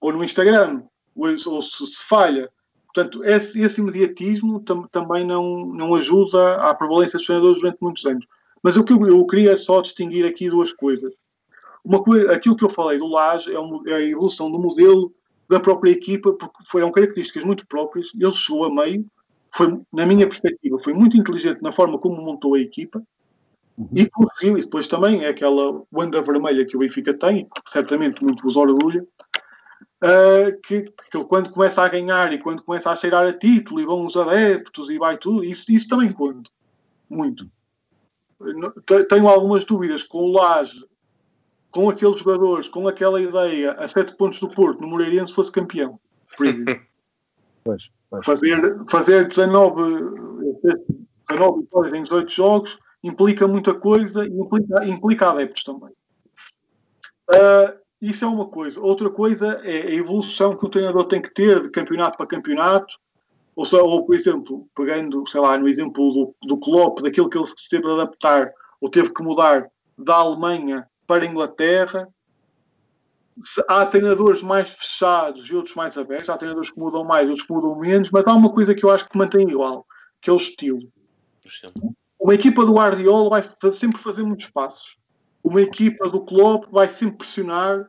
ou 0.00 0.12
no 0.12 0.24
Instagram, 0.24 0.82
ou, 1.14 1.28
ou 1.28 1.62
se, 1.62 1.86
se 1.86 2.04
falha. 2.04 2.50
Portanto, 2.92 3.22
esse, 3.24 3.60
esse 3.60 3.80
imediatismo 3.80 4.60
tam- 4.60 4.86
também 4.88 5.24
não, 5.26 5.66
não 5.66 5.94
ajuda 5.94 6.56
à 6.56 6.74
prevalência 6.74 7.18
dos 7.18 7.26
treinadores 7.26 7.60
durante 7.60 7.78
muitos 7.80 8.04
anos. 8.06 8.26
Mas 8.62 8.76
o 8.76 8.84
que 8.84 8.92
eu, 8.92 9.06
eu 9.06 9.26
queria 9.26 9.56
só 9.56 9.80
distinguir 9.80 10.24
aqui 10.24 10.48
duas 10.48 10.72
coisas. 10.72 11.12
Uma 11.84 12.02
coisa, 12.02 12.32
aquilo 12.32 12.56
que 12.56 12.64
eu 12.64 12.70
falei 12.70 12.98
do 12.98 13.06
Laje 13.06 13.52
é, 13.52 13.60
um- 13.60 13.86
é 13.86 13.94
a 13.94 14.02
evolução 14.02 14.50
do 14.50 14.58
modelo 14.58 15.12
da 15.48 15.60
própria 15.60 15.90
equipa, 15.92 16.32
porque 16.32 16.64
foram 16.66 16.90
características 16.90 17.44
muito 17.44 17.66
próprias. 17.66 18.10
Ele 18.18 18.32
chegou 18.32 18.64
a 18.64 18.74
meio, 18.74 19.06
foi, 19.54 19.78
na 19.92 20.04
minha 20.06 20.26
perspectiva, 20.26 20.78
foi 20.78 20.92
muito 20.92 21.16
inteligente 21.16 21.62
na 21.62 21.70
forma 21.70 21.98
como 21.98 22.20
montou 22.20 22.54
a 22.54 22.60
equipa 22.60 23.02
e 23.92 24.08
conseguiu, 24.08 24.56
e 24.56 24.62
depois 24.62 24.86
também 24.86 25.24
é 25.24 25.28
aquela 25.28 25.82
banda 25.90 26.22
vermelha 26.22 26.64
que 26.64 26.76
o 26.76 26.80
Benfica 26.80 27.12
tem, 27.12 27.44
que 27.44 27.70
certamente 27.70 28.22
muito 28.22 28.42
vos 28.42 28.56
orgulha, 28.56 29.06
Uh, 29.96 30.60
que, 30.60 30.82
que 31.10 31.24
quando 31.24 31.50
começa 31.50 31.82
a 31.82 31.88
ganhar 31.88 32.30
e 32.30 32.38
quando 32.38 32.62
começa 32.62 32.90
a 32.90 32.96
cheirar 32.96 33.26
a 33.26 33.32
título 33.32 33.80
e 33.80 33.86
vão 33.86 34.04
os 34.04 34.14
adeptos 34.14 34.90
e 34.90 34.98
vai 34.98 35.16
tudo, 35.16 35.42
isso, 35.42 35.72
isso 35.72 35.88
também 35.88 36.12
conta 36.12 36.50
muito. 37.08 37.50
Tenho 39.08 39.26
algumas 39.26 39.64
dúvidas 39.64 40.02
com 40.02 40.18
o 40.18 40.32
Laje, 40.32 40.84
com 41.70 41.88
aqueles 41.88 42.18
jogadores, 42.18 42.68
com 42.68 42.86
aquela 42.86 43.20
ideia, 43.20 43.72
a 43.72 43.88
sete 43.88 44.14
pontos 44.14 44.38
do 44.38 44.50
Porto, 44.50 44.80
no 44.80 44.88
Moreirense 44.88 45.32
fosse 45.32 45.50
campeão, 45.50 45.98
por 46.36 46.46
exemplo. 46.46 46.80
Pois, 47.64 47.90
pois. 48.08 48.24
fazer, 48.24 48.84
fazer 48.88 49.26
19, 49.26 49.82
19 51.28 51.60
vitórias 51.62 51.92
em 51.92 52.02
18 52.04 52.30
jogos 52.30 52.78
implica 53.06 53.46
muita 53.46 53.74
coisa 53.74 54.24
e 54.24 54.28
implica, 54.28 54.84
implica 54.86 55.30
adeptos 55.30 55.62
também. 55.64 55.90
Ah, 57.30 57.74
isso 58.00 58.24
é 58.24 58.28
uma 58.28 58.46
coisa. 58.46 58.80
Outra 58.80 59.10
coisa 59.10 59.60
é 59.64 59.82
a 59.88 59.94
evolução 59.94 60.56
que 60.56 60.64
o 60.64 60.68
treinador 60.68 61.04
tem 61.04 61.20
que 61.20 61.32
ter 61.32 61.60
de 61.60 61.70
campeonato 61.70 62.16
para 62.16 62.26
campeonato. 62.26 62.96
Ou, 63.54 63.64
só, 63.64 63.82
ou 63.82 64.04
por 64.04 64.14
exemplo, 64.14 64.68
pegando, 64.74 65.26
sei 65.28 65.40
lá, 65.40 65.56
no 65.56 65.66
exemplo 65.66 66.12
do, 66.12 66.34
do 66.46 66.60
Klopp, 66.60 67.00
daquilo 67.00 67.28
que 67.30 67.38
ele 67.38 67.46
se 67.46 67.68
teve 67.70 67.84
de 67.84 67.90
adaptar 67.92 68.52
ou 68.80 68.90
teve 68.90 69.10
que 69.14 69.22
mudar 69.22 69.66
da 69.96 70.16
Alemanha 70.16 70.86
para 71.06 71.24
a 71.24 71.26
Inglaterra, 71.26 72.06
se- 73.40 73.64
há 73.66 73.86
treinadores 73.86 74.42
mais 74.42 74.68
fechados 74.68 75.48
e 75.48 75.54
outros 75.54 75.74
mais 75.74 75.96
abertos, 75.96 76.28
há 76.28 76.36
treinadores 76.36 76.70
que 76.70 76.78
mudam 76.78 77.02
mais, 77.02 77.30
outros 77.30 77.46
que 77.46 77.52
mudam 77.52 77.78
menos, 77.78 78.10
mas 78.10 78.26
há 78.26 78.34
uma 78.34 78.52
coisa 78.52 78.74
que 78.74 78.84
eu 78.84 78.90
acho 78.90 79.08
que 79.08 79.16
mantém 79.16 79.48
igual, 79.48 79.86
que 80.20 80.28
é 80.28 80.32
o 80.34 80.36
estilo. 80.36 80.80
Uma 82.18 82.34
equipa 82.34 82.64
do 82.64 82.74
Guardiola 82.74 83.30
vai 83.30 83.42
sempre 83.72 84.00
fazer 84.00 84.22
muitos 84.22 84.46
passos. 84.46 84.96
Uma 85.42 85.62
equipa 85.62 86.08
do 86.08 86.24
Klopp 86.24 86.64
vai 86.70 86.88
sempre 86.88 87.18
pressionar 87.18 87.88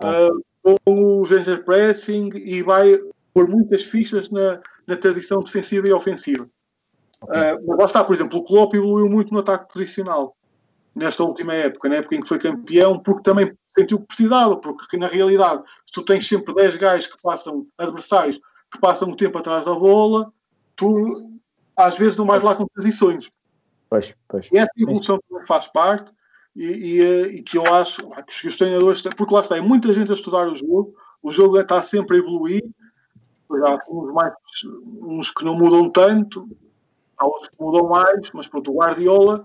ah, 0.00 0.28
com 0.62 0.76
o 0.86 1.26
gender 1.26 1.64
pressing 1.64 2.30
e 2.34 2.62
vai 2.62 2.98
pôr 3.32 3.48
muitas 3.48 3.84
fichas 3.84 4.30
na, 4.30 4.60
na 4.86 4.96
tradição 4.96 5.42
defensiva 5.42 5.88
e 5.88 5.92
ofensiva. 5.92 6.48
Ah, 7.28 7.58
mas 7.66 7.78
lá 7.78 7.84
está, 7.84 8.02
por 8.02 8.14
exemplo, 8.14 8.38
o 8.38 8.44
Klopp 8.44 8.74
evoluiu 8.74 9.08
muito 9.08 9.32
no 9.32 9.40
ataque 9.40 9.72
posicional 9.72 10.36
nesta 10.94 11.22
última 11.24 11.54
época, 11.54 11.88
na 11.88 11.96
época 11.96 12.16
em 12.16 12.20
que 12.20 12.28
foi 12.28 12.38
campeão, 12.38 12.98
porque 12.98 13.22
também 13.22 13.56
sentiu 13.68 14.00
que 14.00 14.06
precisava, 14.06 14.56
porque 14.56 14.96
na 14.96 15.06
realidade, 15.06 15.62
se 15.86 15.92
tu 15.92 16.04
tens 16.04 16.26
sempre 16.26 16.54
10 16.54 16.76
gajos 16.76 17.06
que 17.06 17.20
passam, 17.22 17.66
adversários, 17.78 18.38
que 18.70 18.78
passam 18.78 19.10
o 19.10 19.16
tempo 19.16 19.38
atrás 19.38 19.64
da 19.64 19.74
bola, 19.74 20.30
tu 20.76 21.30
às 21.76 21.96
vezes 21.96 22.16
não 22.16 22.26
vais 22.26 22.42
lá 22.42 22.54
com 22.54 22.66
transições. 22.66 23.30
Pois, 23.92 24.16
pois. 24.26 24.48
E 24.50 24.56
essa 24.56 24.70
evolução 24.78 25.20
faz 25.46 25.68
parte 25.68 26.10
e, 26.56 26.64
e, 26.64 27.00
eh, 27.02 27.26
e 27.26 27.42
que 27.42 27.58
eu 27.58 27.74
acho 27.74 28.00
que 28.40 28.46
os 28.48 28.56
treinadores 28.56 29.02
porque 29.02 29.34
lá 29.34 29.40
está, 29.40 29.58
é 29.58 29.60
muita 29.60 29.92
gente 29.92 30.10
a 30.10 30.14
estudar 30.14 30.48
o 30.48 30.56
jogo, 30.56 30.94
o 31.22 31.30
jogo 31.30 31.60
está 31.60 31.82
sempre 31.82 32.16
a 32.16 32.20
evoluir, 32.20 32.64
há 33.50 33.78
uns, 33.90 34.14
mais, 34.14 34.32
uns 34.98 35.30
que 35.30 35.44
não 35.44 35.54
mudam 35.54 35.90
tanto, 35.90 36.48
há 37.18 37.26
outros 37.26 37.50
que 37.50 37.62
mudam 37.62 37.86
mais, 37.86 38.30
mas 38.32 38.46
pronto, 38.46 38.70
o 38.70 38.76
Guardiola 38.76 39.44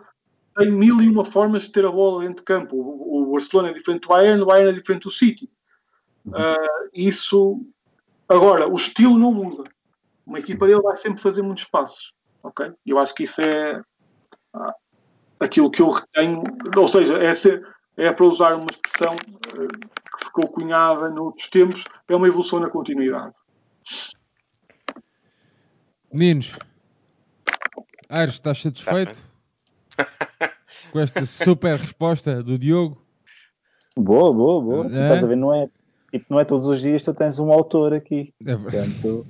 tem 0.55 0.71
mil 0.71 1.01
e 1.01 1.09
uma 1.09 1.25
formas 1.25 1.63
de 1.63 1.73
ter 1.73 1.85
a 1.85 1.91
bola 1.91 2.21
dentro 2.21 2.37
de 2.37 2.43
campo. 2.43 2.77
O, 2.77 3.23
o 3.23 3.31
Barcelona 3.33 3.71
é 3.71 3.73
diferente 3.73 4.03
do 4.03 4.07
Bayern, 4.07 4.43
o 4.43 4.45
Bayern 4.45 4.69
é 4.69 4.73
diferente 4.73 5.03
do 5.03 5.11
City. 5.11 5.51
Ah, 6.31 6.87
isso, 6.93 7.65
agora, 8.29 8.65
o 8.65 8.77
estilo 8.77 9.19
não 9.19 9.33
muda. 9.33 9.69
Uma 10.25 10.39
equipa 10.39 10.65
dele 10.65 10.81
vai 10.81 10.95
sempre 10.95 11.21
fazer 11.21 11.41
muitos 11.41 11.65
passos, 11.65 12.13
ok? 12.41 12.71
Eu 12.85 12.97
acho 12.97 13.13
que 13.13 13.23
isso 13.23 13.41
é 13.41 13.83
aquilo 15.39 15.71
que 15.71 15.81
eu 15.81 15.89
retenho, 15.89 16.43
ou 16.75 16.87
seja, 16.87 17.13
é, 17.17 17.33
ser, 17.33 17.65
é 17.95 18.11
para 18.11 18.25
usar 18.25 18.55
uma 18.55 18.67
expressão 18.69 19.13
eh, 19.13 19.87
que 20.17 20.25
ficou 20.25 20.47
cunhada 20.47 21.09
noutros 21.09 21.47
tempos, 21.49 21.83
é 22.07 22.15
uma 22.15 22.27
evolução 22.27 22.59
na 22.59 22.69
continuidade. 22.69 23.33
Meninos, 26.11 26.57
Aires, 28.09 28.35
estás 28.35 28.61
satisfeito 28.61 29.19
com 30.91 30.99
esta 30.99 31.25
super 31.25 31.77
resposta 31.77 32.41
do 32.41 32.57
Diogo? 32.57 33.05
Boa, 33.97 34.31
boa, 34.31 34.61
boa. 34.61 34.85
É? 34.85 35.03
Estás 35.03 35.23
a 35.23 35.27
ver, 35.27 35.35
não 35.35 35.53
é, 35.53 35.69
tipo, 36.19 36.33
não 36.33 36.39
é 36.39 36.45
todos 36.45 36.67
os 36.67 36.81
dias 36.81 37.01
que 37.03 37.11
tu 37.11 37.17
tens 37.17 37.39
um 37.39 37.51
autor 37.51 37.93
aqui. 37.93 38.33
É 38.45 38.55
verdade. 38.55 38.93
Portanto, 39.01 39.25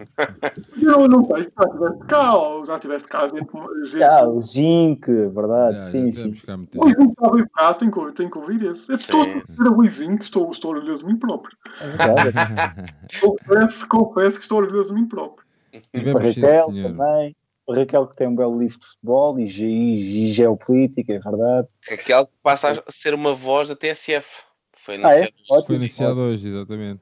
Eu 0.81 1.07
não 1.07 1.25
sei, 1.25 1.43
já 1.43 1.67
tiveste 1.69 2.05
cá, 2.07 2.35
ou 2.35 2.65
já 2.65 2.79
tiveste 2.79 3.07
cá 3.07 3.27
gente. 3.27 3.89
gente 3.89 4.03
ah, 4.03 4.27
o 4.27 4.41
Zinc, 4.41 5.05
verdade, 5.07 5.85
sim, 5.85 6.11
sim. 6.11 6.33
O 6.75 6.83
Luizinho 6.83 7.09
está 7.09 7.29
bem 7.31 7.45
cá, 7.53 7.73
tenho 7.73 7.91
que, 7.91 8.11
tenho 8.13 8.29
que 8.29 8.37
ouvir 8.37 8.63
esse. 8.63 8.91
É 8.93 8.97
todo 8.97 9.45
ser 9.45 9.63
o 9.63 9.73
Luizinho 9.75 10.17
que 10.17 10.23
estou, 10.23 10.51
estou 10.51 10.71
orgulhoso 10.71 11.05
de 11.05 11.11
mim 11.13 11.19
próprio. 11.19 11.55
É 11.81 11.87
verdade. 11.89 12.37
Confesso, 13.21 13.87
confesso 13.87 14.37
que 14.37 14.43
estou 14.43 14.57
orgulhoso 14.59 14.93
de 14.93 14.99
mim 15.01 15.07
próprio. 15.07 15.45
Tivemos 15.93 16.33
sim, 16.33 16.41
Raquel 16.41 16.65
senhor. 16.71 16.91
também. 16.91 17.35
Raquel 17.69 18.07
que 18.07 18.15
tem 18.15 18.27
um 18.27 18.35
belo 18.35 18.57
livro 18.57 18.79
de 18.79 18.85
futebol 18.87 19.39
e, 19.39 19.45
ge- 19.47 19.65
e 19.65 20.31
geopolítica, 20.31 21.13
é 21.13 21.19
verdade. 21.19 21.67
Aquele 21.91 22.25
que 22.25 22.31
passa 22.41 22.71
a 22.85 22.91
ser 22.91 23.13
uma 23.13 23.33
voz 23.33 23.67
da 23.67 23.75
TSF. 23.75 24.25
Foi 24.87 25.03
Ah, 25.03 25.15
é? 25.17 25.29
Ótimo. 25.49 25.65
Foi 25.65 25.75
anunciado 25.75 26.21
hoje, 26.21 26.47
exatamente. 26.47 27.01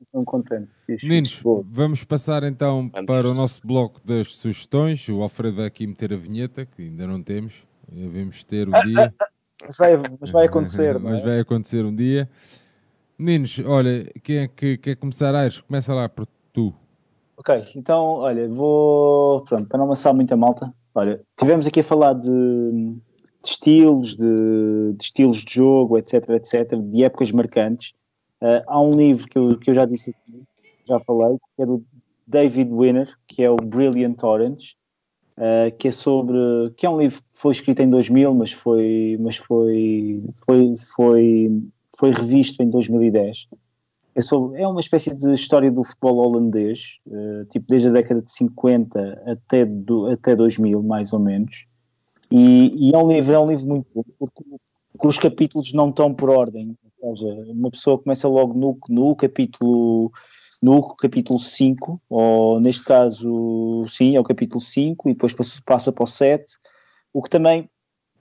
Estou 0.00 0.24
contente. 0.24 0.72
Fixe. 0.86 1.04
Meninos, 1.04 1.42
vamos 1.64 2.04
passar 2.04 2.44
então 2.44 2.88
Vamos 2.92 3.06
para 3.06 3.28
o 3.28 3.34
nosso 3.34 3.60
bloco 3.66 4.00
das 4.04 4.36
sugestões. 4.36 5.08
O 5.08 5.20
Alfredo 5.20 5.56
vai 5.56 5.66
aqui 5.66 5.84
meter 5.84 6.12
a 6.12 6.16
vinheta, 6.16 6.64
que 6.64 6.82
ainda 6.82 7.08
não 7.08 7.20
temos. 7.20 7.64
Devemos 7.90 8.44
ter 8.44 8.68
um 8.68 8.72
dia. 8.84 9.12
Mas 9.66 9.78
vai, 9.78 9.96
mas 10.20 10.30
vai 10.30 10.46
acontecer, 10.46 10.98
Mas 11.00 11.20
é? 11.20 11.24
vai 11.24 11.40
acontecer 11.40 11.84
um 11.86 11.94
dia. 11.94 12.28
Meninos, 13.18 13.58
olha, 13.64 14.04
quem 14.22 14.38
é 14.38 14.48
que 14.48 14.76
quer 14.76 14.96
começar? 14.96 15.34
Aires, 15.34 15.60
começa 15.60 15.94
lá 15.94 16.06
por 16.06 16.26
tu. 16.52 16.74
Ok, 17.36 17.64
então, 17.74 18.02
olha, 18.16 18.46
vou. 18.46 19.40
Pronto, 19.42 19.66
para 19.66 19.78
não 19.78 19.86
amassar 19.86 20.12
muita 20.12 20.36
malta, 20.36 20.74
olha, 20.94 21.22
tivemos 21.38 21.66
aqui 21.66 21.80
a 21.80 21.84
falar 21.84 22.12
de, 22.14 22.30
de 23.44 23.50
estilos, 23.50 24.16
de, 24.16 24.94
de 24.96 25.04
estilos 25.04 25.44
de 25.44 25.54
jogo, 25.54 25.98
etc, 25.98 26.30
etc, 26.30 26.76
de 26.78 27.04
épocas 27.04 27.30
marcantes. 27.30 27.92
Ah, 28.40 28.64
há 28.66 28.80
um 28.80 28.92
livro 28.92 29.28
que 29.28 29.38
eu, 29.38 29.58
que 29.58 29.70
eu 29.70 29.74
já 29.74 29.84
disse 29.84 30.10
aqui, 30.10 30.42
já 30.88 30.98
falei, 31.00 31.38
que 31.56 31.62
é 31.62 31.66
do 31.66 31.84
David 32.26 32.70
Winner, 32.72 33.14
que 33.28 33.42
é 33.42 33.50
o 33.50 33.56
Brilliant 33.56 34.22
Orange, 34.22 34.76
ah, 35.36 35.70
que 35.78 35.88
é 35.88 35.90
sobre. 35.92 36.36
que 36.76 36.86
é 36.86 36.90
um 36.90 36.98
livro 36.98 37.20
que 37.20 37.28
foi 37.32 37.52
escrito 37.52 37.80
em 37.80 37.90
2000, 37.90 38.34
mas 38.34 38.52
foi, 38.52 39.18
mas 39.20 39.36
foi, 39.36 40.22
foi, 40.46 40.74
foi, 40.96 41.62
foi 41.98 42.10
revisto 42.10 42.62
em 42.62 42.70
2010. 42.70 43.48
é, 44.14 44.20
sobre, 44.22 44.60
é 44.60 44.66
uma 44.66 44.80
espécie 44.80 45.14
de 45.14 45.32
história 45.34 45.70
do 45.70 45.84
futebol 45.84 46.16
holandês, 46.16 46.98
uh, 47.06 47.44
tipo 47.50 47.66
desde 47.68 47.88
a 47.90 47.92
década 47.92 48.22
de 48.22 48.32
50 48.32 49.22
até, 49.26 49.66
do, 49.66 50.06
até 50.06 50.34
2000, 50.34 50.82
mais 50.82 51.12
ou 51.12 51.18
menos. 51.18 51.66
E, 52.36 52.88
e, 52.88 52.92
é 52.92 52.98
um 52.98 53.06
livro, 53.06 53.32
é 53.32 53.38
um 53.38 53.48
livro 53.48 53.66
muito 53.68 53.86
bom, 53.94 54.02
porque, 54.18 54.42
porque 54.90 55.06
os 55.06 55.18
capítulos 55.18 55.72
não 55.72 55.90
estão 55.90 56.12
por 56.12 56.30
ordem. 56.30 56.76
Ou 57.00 57.16
seja, 57.16 57.52
uma 57.52 57.70
pessoa 57.70 57.96
começa 57.96 58.26
logo 58.26 58.54
no, 58.54 58.76
no 58.88 59.14
capítulo 59.14 60.10
no 60.60 60.96
capítulo 60.96 61.38
5, 61.38 62.00
ou 62.08 62.58
neste 62.58 62.82
caso, 62.84 63.84
sim, 63.86 64.16
é 64.16 64.20
o 64.20 64.24
capítulo 64.24 64.60
5, 64.60 65.10
e 65.10 65.12
depois 65.12 65.34
passa 65.64 65.92
para 65.92 66.04
o 66.04 66.06
7, 66.06 66.44
o 67.12 67.22
que 67.22 67.28
também 67.28 67.68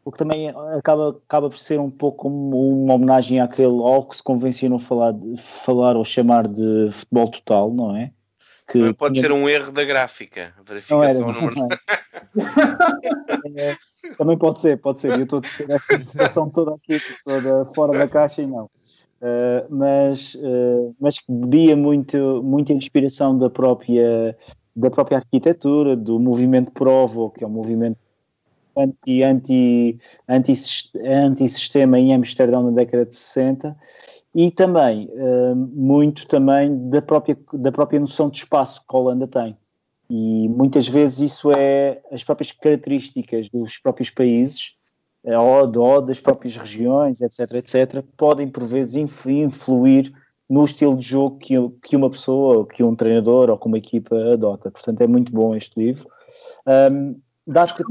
o 0.05 0.11
que 0.11 0.17
também 0.17 0.49
acaba, 0.49 1.17
acaba 1.25 1.49
por 1.49 1.57
ser 1.57 1.79
um 1.79 1.89
pouco 1.89 2.23
como 2.23 2.83
uma 2.83 2.95
homenagem 2.95 3.39
àquele 3.39 3.67
ao 3.67 4.05
que 4.05 4.17
se 4.17 4.23
convencionou 4.23 4.77
falar, 4.77 5.15
falar 5.37 5.95
ou 5.95 6.03
chamar 6.03 6.45
de 6.45 6.89
futebol 6.91 7.29
total, 7.29 7.73
não 7.73 7.95
é? 7.95 8.11
Que 8.67 8.79
também 8.79 8.93
pode 8.93 9.15
tinha... 9.15 9.27
ser 9.27 9.33
um 9.33 9.49
erro 9.49 9.71
da 9.71 9.83
gráfica, 9.83 10.53
verificação 10.65 11.29
era, 11.29 11.41
não 11.41 11.67
é. 13.57 13.77
Também 14.17 14.37
pode 14.37 14.59
ser, 14.59 14.77
pode 14.77 14.99
ser. 14.99 15.11
Eu 15.11 15.23
estou 15.23 15.39
a 15.39 15.41
ter 15.41 15.69
esta 15.69 15.95
interpretação 15.95 16.49
toda 16.49 16.75
aqui, 16.75 16.99
toda 17.25 17.65
fora 17.65 17.97
da 17.97 18.07
caixa 18.07 18.41
e 18.41 18.47
não. 18.47 18.65
Uh, 18.65 19.63
mas, 19.69 20.35
uh, 20.35 20.95
mas 20.99 21.19
que 21.19 21.31
bebia 21.31 21.75
muito, 21.75 22.41
muita 22.43 22.73
inspiração 22.73 23.37
da 23.37 23.49
própria, 23.49 24.37
da 24.75 24.89
própria 24.91 25.17
arquitetura, 25.17 25.95
do 25.95 26.19
movimento 26.19 26.71
Provo, 26.71 27.29
que 27.31 27.43
é 27.43 27.47
um 27.47 27.51
movimento 27.51 27.97
anti, 28.75 29.23
anti, 29.23 29.99
anti, 30.27 30.53
anti-sistema 31.05 31.99
em 31.99 32.13
Amsterdão 32.13 32.63
na 32.63 32.71
década 32.71 33.05
de 33.05 33.15
60 33.15 33.75
e 34.33 34.49
também 34.51 35.09
uh, 35.11 35.55
muito 35.55 36.27
também 36.27 36.89
da 36.89 37.01
própria, 37.01 37.37
da 37.53 37.71
própria 37.71 37.99
noção 37.99 38.29
de 38.29 38.39
espaço 38.39 38.81
que 38.81 38.95
a 38.95 38.99
Holanda 38.99 39.27
tem. 39.27 39.57
E 40.09 40.47
muitas 40.49 40.87
vezes 40.87 41.31
isso 41.31 41.51
é 41.51 42.01
as 42.11 42.23
próprias 42.23 42.51
características 42.51 43.49
dos 43.49 43.77
próprios 43.77 44.09
países 44.09 44.75
ou, 45.23 45.81
ou 45.81 46.01
das 46.01 46.19
próprias 46.19 46.57
regiões, 46.57 47.21
etc, 47.21 47.53
etc, 47.53 48.03
podem 48.17 48.47
por 48.47 48.63
vezes 48.63 48.95
influir 48.95 50.13
no 50.49 50.65
estilo 50.65 50.97
de 50.97 51.07
jogo 51.07 51.37
que, 51.39 51.55
que 51.81 51.95
uma 51.95 52.09
pessoa, 52.09 52.67
que 52.67 52.83
um 52.83 52.95
treinador 52.95 53.49
ou 53.49 53.57
que 53.57 53.65
uma 53.65 53.77
equipa 53.77 54.15
adota. 54.33 54.69
Portanto, 54.69 55.01
é 55.01 55.07
muito 55.07 55.31
bom 55.31 55.55
este 55.55 55.79
livro. 55.79 56.07
Um, 56.67 57.19
dado 57.47 57.73
que 57.75 57.83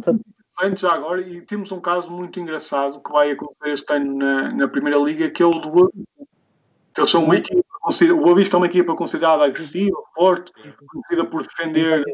antes 0.63 0.85
agora, 0.85 1.21
e 1.23 1.41
temos 1.41 1.73
um 1.73 1.81
caso 1.81 2.11
muito 2.11 2.39
engraçado 2.39 3.01
que 3.01 3.11
vai 3.11 3.33
acontecer 3.33 3.73
este 3.73 3.93
ano 3.93 4.15
na, 4.17 4.53
na 4.53 4.69
Primeira 4.69 4.99
Liga, 4.99 5.31
que 5.31 5.43
é 5.43 5.47
o 5.47 5.59
do 5.59 5.93
eles 7.01 7.11
são 7.11 7.25
uma 7.25 7.37
equipa, 7.37 7.65
o 7.83 8.17
Boa 8.21 8.37
Vista 8.37 8.57
é 8.57 8.59
uma 8.59 8.67
equipa 8.67 8.95
considerada 8.95 9.45
agressiva, 9.45 9.97
forte, 10.15 10.53
conhecida 10.87 11.25
por 11.25 11.43
defender 11.43 12.05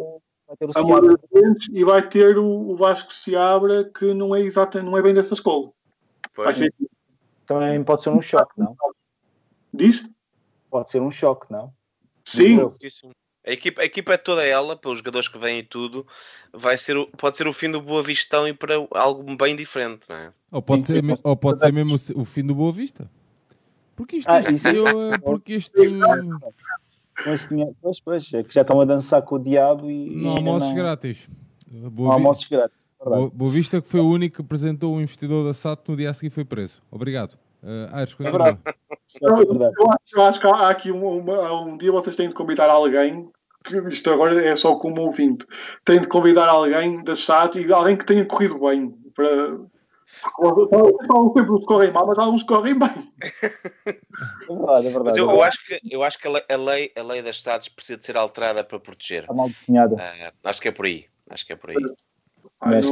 a 0.74 0.82
moda 0.82 1.18
e 1.72 1.84
vai 1.84 2.06
ter 2.08 2.38
o, 2.38 2.70
o 2.70 2.76
Vasco 2.76 3.12
Seabra, 3.12 3.84
que 3.84 4.14
não 4.14 4.34
é 4.34 4.40
exato, 4.40 4.82
não 4.82 4.96
é 4.96 5.02
bem 5.02 5.14
dessa 5.14 5.34
escola. 5.34 5.70
Ser... 6.54 6.72
Também 7.46 7.82
pode 7.82 8.02
ser 8.02 8.10
um 8.10 8.22
choque, 8.22 8.52
não? 8.56 8.76
Diz? 9.72 10.04
Pode 10.70 10.90
ser 10.90 11.00
um 11.00 11.10
choque, 11.10 11.50
não? 11.50 11.72
Sim. 12.24 12.58
A 13.46 13.52
equipa, 13.52 13.80
a 13.80 13.84
equipa 13.84 14.12
é 14.12 14.18
toda 14.18 14.44
ela, 14.44 14.76
pelos 14.76 14.98
jogadores 14.98 15.28
que 15.28 15.38
vêm 15.38 15.60
e 15.60 15.62
tudo, 15.62 16.06
vai 16.52 16.76
ser, 16.76 16.94
pode 17.16 17.36
ser 17.36 17.48
o 17.48 17.52
fim 17.52 17.70
do 17.70 17.80
Boa 17.80 18.02
Vistão 18.02 18.46
e 18.46 18.52
para 18.52 18.74
algo 18.90 19.36
bem 19.36 19.56
diferente, 19.56 20.02
não 20.08 20.16
é? 20.16 20.32
Ou 20.50 20.60
pode, 20.60 20.84
ser, 20.84 21.02
ou 21.24 21.36
pode 21.36 21.60
ser 21.60 21.72
mesmo 21.72 21.94
o 22.14 22.24
fim 22.24 22.44
do 22.44 22.54
Boa 22.54 22.72
Vista. 22.72 23.10
Porque 23.98 24.18
isto, 24.18 24.30
ah, 24.30 24.40
eu, 24.72 25.12
é 25.12 25.18
porque 25.18 25.56
isto... 25.56 25.72
Pois, 27.82 27.98
pois, 27.98 28.32
é 28.32 28.44
que 28.44 28.54
já 28.54 28.60
estão 28.60 28.80
a 28.80 28.84
dançar 28.84 29.22
com 29.22 29.34
o 29.34 29.38
diabo 29.40 29.90
e... 29.90 30.22
Não 30.22 30.36
almoços 30.36 30.68
não... 30.68 30.76
grátis. 30.76 31.28
Boa 31.66 32.10
não 32.10 32.12
almoços 32.12 32.46
grátis. 32.46 32.86
Boa, 33.04 33.28
Boa 33.28 33.50
Vista 33.50 33.82
que 33.82 33.88
foi 33.88 33.98
o 33.98 34.08
único 34.08 34.36
que 34.36 34.42
apresentou 34.42 34.94
o 34.94 35.00
investidor 35.00 35.44
da 35.44 35.52
SAT 35.52 35.88
no 35.88 35.96
dia 35.96 36.10
a 36.10 36.14
seguir 36.14 36.30
foi 36.30 36.44
preso. 36.44 36.80
Obrigado. 36.92 37.36
Uh, 37.60 37.92
Aires, 37.92 38.14
é 38.20 38.22
verdade. 38.22 38.58
Eu, 39.20 39.36
eu, 39.36 39.90
acho, 39.90 40.16
eu, 40.16 40.22
acho, 40.22 40.40
que 40.40 40.46
há 40.46 40.68
aqui 40.68 40.92
uma, 40.92 41.08
uma, 41.08 41.62
um 41.62 41.76
dia 41.76 41.90
vocês 41.90 42.14
têm 42.14 42.28
de 42.28 42.34
convidar 42.36 42.70
alguém 42.70 43.28
isto 43.90 44.10
agora 44.10 44.40
é 44.40 44.54
só 44.54 44.76
como 44.76 45.02
ouvinte, 45.02 45.44
tem 45.84 46.00
de 46.00 46.06
convidar 46.06 46.48
alguém 46.48 47.02
da 47.02 47.16
chat 47.16 47.58
e 47.58 47.72
alguém 47.72 47.96
que 47.96 48.06
tenha 48.06 48.24
corrido 48.24 48.60
bem. 48.60 48.94
Para... 49.14 49.58
Falam 51.06 51.32
sempre 51.32 51.52
os 51.52 51.64
correm 51.64 51.92
mal, 51.92 52.06
mas 52.06 52.18
alguns 52.18 52.42
correm 52.42 52.78
bem. 52.78 53.12
É 53.86 54.54
verdade, 54.54 54.86
é 54.86 54.90
verdade. 54.90 55.04
Mas 55.04 55.16
eu, 55.16 55.30
eu, 55.30 55.42
acho 55.42 55.66
que, 55.66 55.80
eu 55.90 56.02
acho 56.02 56.18
que 56.18 56.28
a 56.28 56.56
lei, 56.56 56.92
a 56.96 57.02
lei 57.02 57.22
das 57.22 57.36
estados 57.36 57.68
precisa 57.68 57.98
de 57.98 58.06
ser 58.06 58.16
alterada 58.16 58.64
para 58.64 58.78
proteger. 58.78 59.22
Está 59.22 59.34
mal 59.34 59.48
desenhada. 59.48 59.94
Uh, 59.94 60.32
acho 60.44 60.60
que 60.60 60.68
é 60.68 60.72
por 60.72 60.86
aí. 60.86 61.06
Acho 61.30 61.46
que 61.46 61.52
é 61.52 61.56
por 61.56 61.70
aí. 61.70 61.76
Mas, 62.60 62.86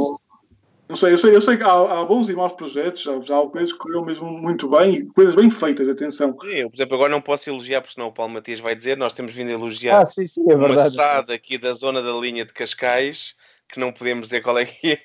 não 0.89 0.95
sei, 0.95 1.13
eu 1.13 1.19
sei, 1.19 1.35
eu 1.35 1.41
sei 1.41 1.57
que 1.57 1.65
há, 1.65 1.73
há 1.73 2.05
bons 2.05 2.29
e 2.29 2.33
maus 2.33 2.53
projetos, 2.53 3.03
já, 3.03 3.21
já 3.21 3.41
há 3.41 3.47
coisas 3.47 3.73
que 3.73 3.79
correram 3.79 4.05
mesmo 4.05 4.31
muito 4.31 4.69
bem 4.69 4.95
e 4.95 5.07
coisas 5.07 5.35
bem 5.35 5.51
feitas, 5.51 5.89
atenção. 5.89 6.37
Sim, 6.41 6.49
eu, 6.49 6.71
por 6.71 6.77
exemplo, 6.77 6.95
agora 6.95 7.11
não 7.11 7.21
posso 7.21 7.51
elogiar, 7.51 7.81
porque 7.81 7.95
senão 7.95 8.07
o 8.07 8.13
Paulo 8.13 8.33
Matias 8.33 8.61
vai 8.61 8.77
dizer, 8.77 8.97
nós 8.97 9.13
temos 9.13 9.35
vindo 9.35 9.49
a 9.49 9.55
elogiar 9.55 10.01
ah, 10.01 10.05
sim, 10.05 10.27
sim, 10.29 10.45
é 10.49 10.55
uma 10.55 10.89
SAD 10.89 11.33
aqui 11.33 11.59
da 11.59 11.73
zona 11.73 12.01
da 12.01 12.13
linha 12.13 12.45
de 12.45 12.53
Cascais, 12.53 13.35
que 13.69 13.81
não 13.81 13.93
podemos 13.93 14.29
dizer 14.29 14.43
qual 14.43 14.59
é 14.59 14.65
que 14.65 14.93
é. 14.93 15.01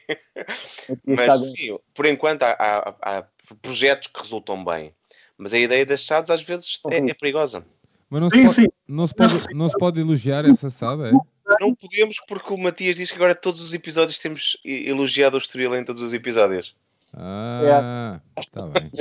Mas 1.05 1.51
sim, 1.51 1.77
por 1.93 2.05
enquanto 2.05 2.43
há, 2.43 2.51
há, 2.51 2.95
há, 3.01 3.23
projetos 3.61 4.07
que 4.07 4.21
resultam 4.21 4.63
bem. 4.63 4.93
Mas 5.37 5.53
a 5.53 5.59
ideia 5.59 5.85
das 5.85 6.05
SADs 6.05 6.29
às 6.29 6.43
vezes 6.43 6.79
é, 6.89 6.97
é 6.97 7.13
perigosa. 7.13 7.65
Mas 8.09 8.21
não 8.21 8.29
se, 8.29 8.35
sim, 8.35 8.43
pode, 8.43 8.55
sim. 8.55 8.67
Não, 8.87 9.07
se 9.07 9.15
pode, 9.15 9.53
não 9.53 9.69
se 9.69 9.77
pode 9.77 9.99
elogiar 9.99 10.45
essa 10.45 10.69
SAD, 10.69 11.09
é? 11.09 11.11
Não 11.59 11.75
podemos 11.75 12.17
porque 12.27 12.53
o 12.53 12.57
Matias 12.57 12.95
diz 12.95 13.09
que 13.09 13.15
agora 13.15 13.35
todos 13.35 13.61
os 13.61 13.73
episódios 13.73 14.19
temos 14.19 14.57
elogiado 14.63 15.35
o 15.35 15.39
Estoril 15.39 15.75
em 15.75 15.83
todos 15.83 16.01
os 16.01 16.13
episódios. 16.13 16.75
Ah, 17.13 18.21
está 18.37 18.61
é. 18.61 18.79
bem. 18.79 18.91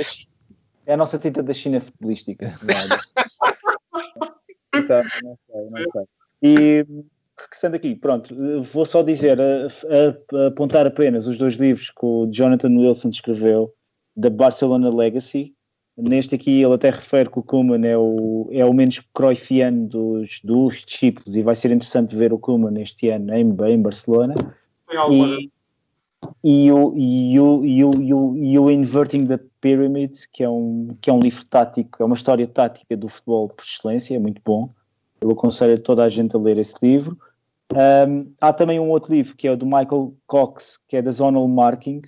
É 0.85 0.93
a 0.93 0.97
nossa 0.97 1.17
tinta 1.17 1.41
da 1.41 1.53
China 1.53 1.79
futebolística. 1.79 2.59
então, 4.75 5.01
não 5.23 5.37
sei, 5.47 5.69
não 5.69 5.91
sei. 5.91 6.05
E 6.41 6.85
regressando 7.41 7.75
aqui, 7.75 7.95
pronto, 7.95 8.35
vou 8.61 8.85
só 8.85 9.01
dizer, 9.01 9.39
a, 9.39 9.67
a, 9.67 10.37
a 10.37 10.47
apontar 10.47 10.85
apenas 10.85 11.27
os 11.27 11.37
dois 11.37 11.55
livros 11.55 11.89
que 11.89 12.05
o 12.05 12.27
Jonathan 12.31 12.69
Wilson 12.77 13.09
escreveu, 13.09 13.73
da 14.15 14.29
Barcelona 14.29 14.89
Legacy, 14.93 15.51
Neste 15.97 16.35
aqui 16.35 16.61
ele 16.63 16.73
até 16.73 16.89
refere 16.89 17.29
que 17.29 17.39
o 17.39 17.43
Kuman 17.43 17.85
é 17.85 17.97
o, 17.97 18.47
é 18.51 18.65
o 18.65 18.73
menos 18.73 18.99
cruyffiano 19.13 19.87
dos, 19.87 20.39
dos 20.43 20.85
discípulos 20.85 21.35
e 21.35 21.41
vai 21.41 21.53
ser 21.53 21.71
interessante 21.71 22.15
ver 22.15 22.31
o 22.31 22.39
Kuman 22.39 22.81
este 22.81 23.09
ano 23.09 23.33
em, 23.33 23.41
em 23.41 23.81
Barcelona. 23.81 24.33
E, 25.09 25.51
e, 26.43 26.71
o, 26.71 26.97
e, 26.97 27.39
o, 27.39 27.65
e, 27.65 27.83
o, 27.83 27.95
e, 27.95 28.13
o, 28.13 28.37
e 28.37 28.59
o 28.59 28.71
Inverting 28.71 29.27
the 29.27 29.39
Pyramid, 29.59 30.13
que 30.31 30.43
é, 30.43 30.49
um, 30.49 30.95
que 31.01 31.09
é 31.09 31.13
um 31.13 31.19
livro 31.19 31.45
tático, 31.45 32.01
é 32.01 32.05
uma 32.05 32.15
história 32.15 32.47
tática 32.47 32.95
do 32.95 33.09
futebol 33.09 33.49
por 33.49 33.63
excelência, 33.63 34.15
é 34.15 34.19
muito 34.19 34.41
bom. 34.43 34.69
Eu 35.19 35.29
aconselho 35.31 35.75
a 35.75 35.77
toda 35.77 36.03
a 36.03 36.09
gente 36.09 36.35
a 36.35 36.39
ler 36.39 36.57
esse 36.57 36.75
livro. 36.81 37.17
Um, 37.73 38.33
há 38.41 38.51
também 38.51 38.79
um 38.79 38.89
outro 38.89 39.13
livro 39.13 39.35
que 39.35 39.47
é 39.47 39.51
o 39.51 39.57
do 39.57 39.65
Michael 39.65 40.13
Cox, 40.27 40.79
que 40.87 40.97
é 40.97 41.01
da 41.01 41.11
Zonal 41.11 41.47
Marking, 41.47 42.01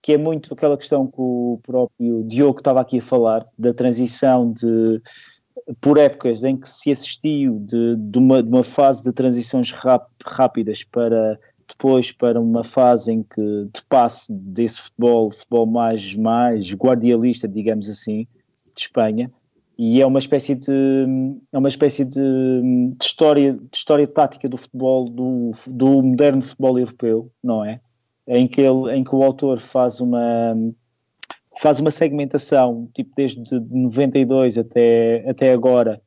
que 0.00 0.12
é 0.12 0.18
muito 0.18 0.54
aquela 0.54 0.76
questão 0.76 1.06
que 1.06 1.20
o 1.20 1.60
próprio 1.62 2.24
Diogo 2.24 2.58
estava 2.58 2.80
aqui 2.80 2.98
a 2.98 3.02
falar, 3.02 3.46
da 3.58 3.74
transição 3.74 4.52
de 4.52 5.02
por 5.80 5.98
épocas 5.98 6.44
em 6.44 6.56
que 6.56 6.68
se 6.68 6.90
assistiu 6.90 7.58
de, 7.60 7.96
de, 7.96 8.18
uma, 8.18 8.42
de 8.42 8.48
uma, 8.48 8.62
fase 8.62 9.02
de 9.02 9.12
transições 9.12 9.72
rap, 9.72 10.06
rápidas 10.24 10.84
para 10.84 11.38
depois 11.68 12.10
para 12.10 12.40
uma 12.40 12.64
fase 12.64 13.12
em 13.12 13.22
que 13.22 13.68
de 13.74 13.82
passe 13.88 14.32
desse 14.32 14.80
futebol, 14.82 15.30
futebol 15.30 15.66
mais, 15.66 16.14
mais 16.14 16.72
guardialista, 16.72 17.46
digamos 17.46 17.90
assim, 17.90 18.26
de 18.74 18.82
Espanha, 18.82 19.30
e 19.78 20.02
é 20.02 20.06
uma 20.06 20.18
espécie 20.18 20.54
de 20.54 21.06
é 21.52 21.58
uma 21.58 21.68
espécie 21.68 22.04
de, 22.04 22.20
de 22.20 23.04
história 23.04 23.52
de 23.52 23.76
história 23.76 24.06
tática 24.06 24.48
do 24.48 24.56
futebol 24.56 25.08
do, 25.08 25.52
do 25.66 26.02
moderno 26.02 26.42
futebol 26.42 26.78
europeu, 26.78 27.30
não 27.42 27.64
é? 27.64 27.80
em 28.28 28.46
que, 28.46 28.60
ele, 28.60 28.94
em 28.94 29.02
que 29.02 29.14
o 29.14 29.22
autor 29.24 29.58
faz 29.58 30.00
uma, 30.00 30.54
faz 31.58 31.80
uma 31.80 31.90
segmentação, 31.90 32.88
tipo 32.94 33.10
desde 33.16 33.58
92 33.58 34.58
até, 34.58 35.24
até 35.28 35.50
agora, 35.50 36.00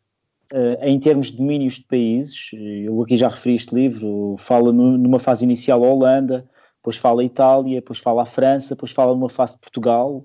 uh, 0.53 0.85
em 0.85 0.99
termos 0.99 1.31
de 1.31 1.37
domínios 1.37 1.75
de 1.75 1.85
países. 1.85 2.51
Eu 2.53 3.01
aqui 3.01 3.17
já 3.17 3.27
referi 3.27 3.55
este 3.55 3.73
livro, 3.73 4.35
fala 4.37 4.71
numa 4.71 5.17
fase 5.17 5.43
inicial 5.43 5.83
a 5.83 5.89
Holanda, 5.89 6.47
depois 6.77 6.95
fala 6.95 7.23
a 7.23 7.25
Itália, 7.25 7.81
depois 7.81 7.97
fala 7.97 8.21
a 8.21 8.25
França, 8.25 8.75
depois 8.75 8.91
fala 8.91 9.13
numa 9.13 9.29
fase 9.29 9.53
de 9.53 9.59
Portugal, 9.59 10.23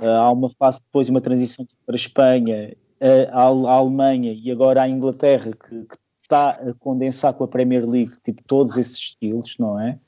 uh, 0.00 0.06
há 0.06 0.32
uma 0.32 0.48
fase 0.48 0.80
depois, 0.80 1.10
uma 1.10 1.20
transição 1.20 1.66
para 1.84 1.94
a 1.94 1.96
Espanha, 1.96 2.74
a, 3.32 3.38
a, 3.38 3.72
Alemanha 3.72 4.32
e 4.32 4.50
agora 4.50 4.82
a 4.82 4.88
Inglaterra, 4.88 5.50
que, 5.52 5.84
que 5.84 5.96
está 6.22 6.50
a 6.50 6.74
condensar 6.74 7.34
com 7.34 7.44
a 7.44 7.48
Premier 7.48 7.88
League, 7.88 8.12
tipo 8.24 8.42
todos 8.46 8.76
esses 8.76 8.96
estilos, 8.96 9.56
não 9.58 9.78
é? 9.78 9.98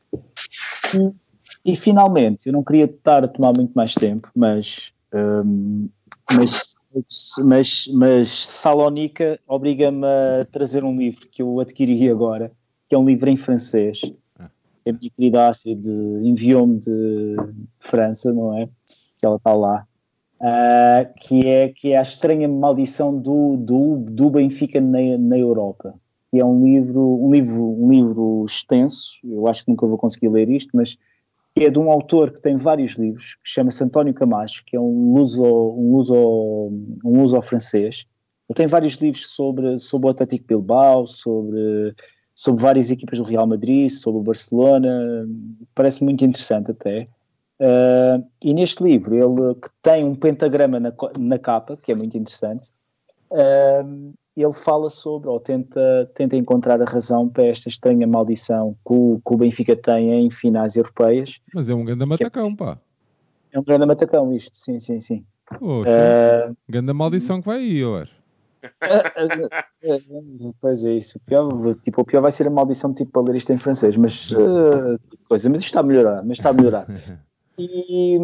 E, 0.95 1.73
e 1.73 1.77
finalmente, 1.77 2.47
eu 2.47 2.53
não 2.53 2.65
queria 2.65 2.87
estar 2.87 3.25
a 3.25 3.29
tomar 3.29 3.53
muito 3.53 3.73
mais 3.75 3.95
tempo, 3.95 4.31
mas, 4.35 4.93
um, 5.13 5.89
mas 6.33 6.77
mas, 7.45 7.89
mas 7.93 8.29
Salónica 8.29 9.39
obriga-me 9.47 10.07
a 10.07 10.47
trazer 10.51 10.85
um 10.85 10.97
livro 10.97 11.29
que 11.29 11.43
eu 11.43 11.61
adquiri 11.61 12.09
agora, 12.11 12.51
que 12.89 12.95
é 12.95 12.99
um 12.99 13.05
livro 13.05 13.29
em 13.29 13.37
francês. 13.37 14.01
Ah. 14.39 14.51
A 14.87 14.93
minha 14.93 15.11
querida 15.11 15.49
Ácide 15.49 15.91
enviou-me 16.23 16.79
de 16.79 17.37
França, 17.79 18.33
não 18.33 18.57
é? 18.57 18.69
Que 19.19 19.27
ela 19.27 19.37
está 19.37 19.53
lá. 19.53 19.87
Ah, 20.41 21.07
que, 21.19 21.47
é, 21.47 21.69
que 21.71 21.93
é 21.93 21.99
a 21.99 22.03
estranha 22.03 22.47
maldição 22.47 23.17
do, 23.17 23.57
do, 23.57 23.97
do 23.97 24.31
Benfica 24.31 24.81
na, 24.81 25.17
na 25.19 25.39
Europa. 25.39 25.95
Que 26.31 26.41
é 26.41 26.45
um 26.45 26.63
livro, 26.63 27.25
um 27.25 27.31
livro, 27.31 27.63
um 27.63 27.91
livro 27.91 28.45
extenso, 28.47 29.19
eu 29.25 29.47
acho 29.47 29.65
que 29.65 29.71
nunca 29.71 29.87
vou 29.87 29.97
conseguir 29.97 30.29
ler 30.29 30.51
isto, 30.51 30.77
mas 30.77 30.99
é 31.57 31.71
de 31.71 31.79
um 31.79 31.91
autor 31.91 32.33
que 32.33 32.41
tem 32.41 32.57
vários 32.57 32.93
livros, 32.93 33.37
que 33.37 33.49
chama-se 33.49 33.83
António 33.83 34.13
Camacho, 34.13 34.63
que 34.67 34.77
é 34.77 34.81
um 34.81 35.15
luso, 35.15 35.43
um 35.43 35.97
luso, 35.97 36.15
um 37.03 37.23
luso 37.23 37.41
francês. 37.41 38.07
Ele 38.49 38.57
tem 38.57 38.67
vários 38.67 38.95
livros 38.95 39.29
sobre, 39.29 39.79
sobre 39.79 40.09
o 40.09 40.11
Atlético 40.11 40.47
Bilbao, 40.47 41.07
sobre, 41.07 41.95
sobre 42.35 42.61
várias 42.61 42.91
equipas 42.91 43.19
do 43.19 43.25
Real 43.25 43.47
Madrid, 43.47 43.89
sobre 43.89 44.21
o 44.21 44.23
Barcelona, 44.23 45.27
parece 45.75 46.05
muito 46.05 46.25
interessante 46.25 46.73
até. 46.73 47.07
Uh, 47.61 48.23
e 48.43 48.53
neste 48.53 48.83
livro, 48.83 49.15
ele 49.15 49.55
que 49.55 49.69
tem 49.83 50.05
um 50.05 50.15
pentagrama 50.15 50.79
na, 50.79 50.93
na 51.19 51.39
capa, 51.39 51.77
que 51.77 51.91
é 51.91 51.95
muito 51.95 52.17
interessante, 52.17 52.71
uh, 53.31 54.13
ele 54.37 54.53
fala 54.53 54.91
sobre, 54.91 55.29
ou 55.31 55.41
tenta, 55.41 56.11
tenta 56.15 56.37
encontrar 56.37 56.81
a 56.83 56.85
razão 56.85 57.29
para 57.29 57.45
esta 57.45 57.69
estranha 57.69 58.07
maldição 58.07 58.77
que 58.87 58.93
o, 58.93 59.21
que 59.27 59.35
o 59.35 59.39
Benfica 59.39 59.75
tem 59.75 60.13
em 60.13 60.31
finais 60.31 60.77
europeias. 60.77 61.41
Mas 61.55 61.71
é 61.71 61.75
um 61.75 61.85
grande 61.85 62.05
matacão, 62.05 62.55
pá. 62.55 62.79
É 63.51 63.59
um 63.59 63.65
grande 63.65 63.87
matacão 63.87 64.35
isto, 64.35 64.55
sim, 64.55 64.79
sim, 64.79 65.01
sim. 65.01 65.25
Poxa, 65.59 66.51
uh, 66.51 66.57
grande 66.69 66.93
maldição 66.93 67.41
que 67.41 67.47
vai 67.47 67.59
aí, 67.59 67.79
eu 67.79 67.97
acho. 67.97 68.15
pois 70.61 70.85
é 70.85 70.93
isso. 70.93 71.19
O 71.19 71.21
pior, 71.21 71.75
tipo, 71.77 72.03
o 72.03 72.05
pior 72.05 72.21
vai 72.21 72.33
ser 72.33 72.49
a 72.49 72.51
maldição 72.51 72.93
tipo, 72.93 73.13
para 73.13 73.23
ler 73.23 73.37
isto 73.37 73.53
em 73.53 73.57
francês, 73.57 73.97
mas 73.97 74.31
uh, 74.33 74.99
coisa, 75.29 75.49
mas 75.49 75.63
isto 75.63 75.69
está 75.69 75.81
a 75.81 75.85
melhorar, 75.85 76.23
mas 76.25 76.39
está 76.39 76.51
a 76.51 76.53
melhorar. 76.53 76.87
E, 77.59 78.19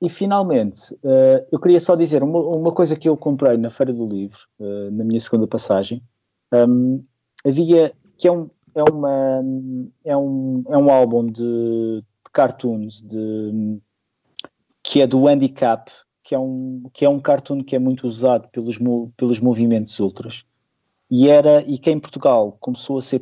e 0.00 0.10
finalmente, 0.10 0.94
uh, 0.94 1.46
eu 1.50 1.58
queria 1.58 1.80
só 1.80 1.96
dizer 1.96 2.22
uma, 2.22 2.38
uma, 2.38 2.72
coisa 2.72 2.96
que 2.96 3.08
eu 3.08 3.16
comprei 3.16 3.56
na 3.56 3.70
Feira 3.70 3.92
do 3.92 4.06
Livro, 4.06 4.38
uh, 4.58 4.90
na 4.90 5.04
minha 5.04 5.20
segunda 5.20 5.46
passagem. 5.46 6.02
Um, 6.52 7.02
havia, 7.44 7.92
que 8.18 8.28
é 8.28 8.32
um, 8.32 8.50
é, 8.74 8.82
uma, 8.82 9.42
é, 10.04 10.16
um, 10.16 10.64
é 10.68 10.76
um 10.76 10.90
álbum 10.90 11.24
de, 11.24 11.42
de 12.02 12.30
cartoons 12.32 13.02
de, 13.02 13.80
que 14.82 15.00
é 15.00 15.06
do 15.06 15.26
Handicap, 15.26 15.90
que 16.22 16.34
é, 16.34 16.38
um, 16.38 16.82
que 16.92 17.04
é 17.04 17.08
um 17.08 17.18
cartoon 17.18 17.64
que 17.64 17.74
é 17.74 17.78
muito 17.78 18.06
usado 18.06 18.48
pelos, 18.48 18.78
pelos 19.16 19.40
movimentos 19.40 19.98
ultras. 19.98 20.44
E, 21.10 21.28
era, 21.28 21.62
e 21.62 21.78
que 21.78 21.90
em 21.90 21.98
Portugal 21.98 22.56
começou 22.60 22.98
a 22.98 23.02
ser 23.02 23.20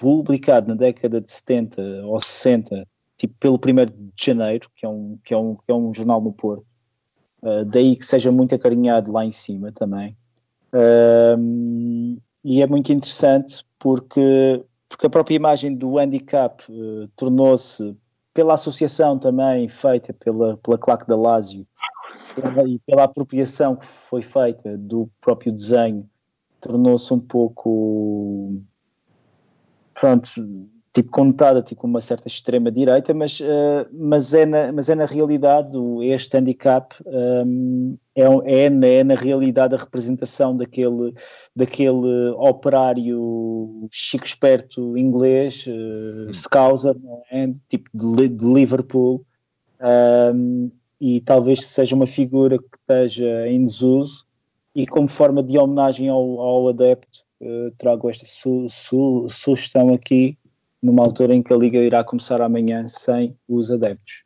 publicado 0.00 0.68
na 0.68 0.74
década 0.74 1.20
de 1.20 1.30
70 1.30 1.82
ou 2.04 2.18
60 2.18 2.86
tipo 3.16 3.34
pelo 3.38 3.56
1 3.56 3.86
de 4.14 4.24
janeiro, 4.24 4.70
que 4.74 4.84
é 4.84 4.88
um, 4.88 5.18
que 5.24 5.34
é 5.34 5.36
um, 5.36 5.54
que 5.54 5.70
é 5.70 5.74
um 5.74 5.92
jornal 5.92 6.20
no 6.20 6.32
Porto. 6.32 6.66
Uh, 7.42 7.64
daí 7.64 7.96
que 7.96 8.04
seja 8.04 8.32
muito 8.32 8.54
acarinhado 8.54 9.12
lá 9.12 9.24
em 9.24 9.32
cima 9.32 9.72
também. 9.72 10.16
Uh, 10.72 12.20
e 12.44 12.62
é 12.62 12.66
muito 12.66 12.92
interessante 12.92 13.64
porque, 13.78 14.64
porque 14.88 15.06
a 15.06 15.10
própria 15.10 15.36
imagem 15.36 15.74
do 15.74 15.98
handicap 15.98 16.64
uh, 16.70 17.08
tornou-se, 17.16 17.96
pela 18.34 18.54
associação 18.54 19.18
também 19.18 19.68
feita 19.68 20.12
pela, 20.12 20.56
pela 20.58 20.76
claque 20.76 21.06
da 21.06 21.16
Lazio 21.16 21.66
e 22.66 22.78
pela 22.80 23.04
apropriação 23.04 23.76
que 23.76 23.86
foi 23.86 24.20
feita 24.20 24.76
do 24.76 25.08
próprio 25.20 25.52
desenho, 25.52 26.08
tornou-se 26.60 27.12
um 27.14 27.20
pouco. 27.20 28.60
Pronto, 29.94 30.68
tipo 30.96 31.10
conotada 31.10 31.60
tipo 31.60 31.86
uma 31.86 32.00
certa 32.00 32.26
extrema 32.26 32.72
direita, 32.72 33.12
mas, 33.12 33.38
uh, 33.40 33.86
mas, 33.92 34.32
é 34.32 34.46
na, 34.46 34.72
mas 34.72 34.88
é 34.88 34.94
na 34.94 35.04
realidade 35.04 35.76
este 36.04 36.38
handicap 36.38 36.96
um, 37.04 37.98
ehm, 38.14 38.40
é, 38.46 38.64
é, 38.64 38.70
na, 38.70 38.86
é 38.86 39.04
na 39.04 39.14
realidade 39.14 39.74
a 39.74 39.78
representação 39.78 40.56
daquele, 40.56 41.12
daquele 41.54 42.30
operário 42.38 43.86
chico 43.92 44.24
esperto 44.24 44.96
inglês, 44.96 45.66
uh, 45.66 46.32
Scouser, 46.32 46.96
é? 47.30 47.50
tipo 47.68 47.90
de, 47.92 48.28
de 48.30 48.46
Liverpool, 48.46 49.22
um, 49.78 49.86
ehm, 49.86 50.70
e 50.98 51.20
talvez 51.20 51.66
seja 51.66 51.94
uma 51.94 52.06
figura 52.06 52.56
que 52.56 52.78
esteja 52.80 53.46
em 53.48 53.66
desuso. 53.66 54.24
E 54.74 54.86
como 54.86 55.08
forma 55.08 55.42
de 55.42 55.58
homenagem 55.58 56.08
ao, 56.08 56.40
ao 56.40 56.68
adepto 56.68 57.18
uh, 57.42 57.70
trago 57.76 58.08
esta 58.08 58.24
su, 58.24 58.66
su, 58.70 59.26
sugestão 59.28 59.92
aqui 59.92 60.38
numa 60.86 61.02
altura 61.02 61.34
em 61.34 61.42
que 61.42 61.52
a 61.52 61.56
Liga 61.56 61.78
irá 61.78 62.04
começar 62.04 62.40
amanhã 62.40 62.86
sem 62.86 63.36
os 63.48 63.72
adeptos. 63.72 64.22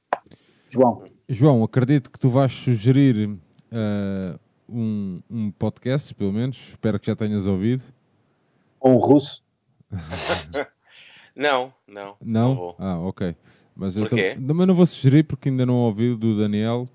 João. 0.69 1.05
João, 1.27 1.65
acredito 1.65 2.11
que 2.11 2.19
tu 2.19 2.28
vais 2.28 2.53
sugerir 2.53 3.28
uh, 3.28 4.39
um, 4.69 5.23
um, 5.31 5.51
podcast, 5.53 6.15
pelo 6.15 6.32
menos, 6.32 6.69
espero 6.70 7.01
que 7.01 7.07
já 7.07 7.16
tenhas 7.16 7.47
ouvido. 7.47 7.82
Ou 8.78 8.93
um 8.93 8.97
russo? 8.99 9.43
não, 11.35 11.73
não. 11.89 12.16
Não? 12.20 12.55
não 12.55 12.74
ah, 12.78 12.99
ok. 12.99 13.35
Mas 13.74 13.97
eu 13.97 14.07
também 14.07 14.66
não 14.66 14.74
vou 14.74 14.85
sugerir 14.85 15.23
porque 15.23 15.49
ainda 15.49 15.65
não 15.65 15.77
ouvi 15.77 16.15
do 16.15 16.37
Daniel. 16.37 16.87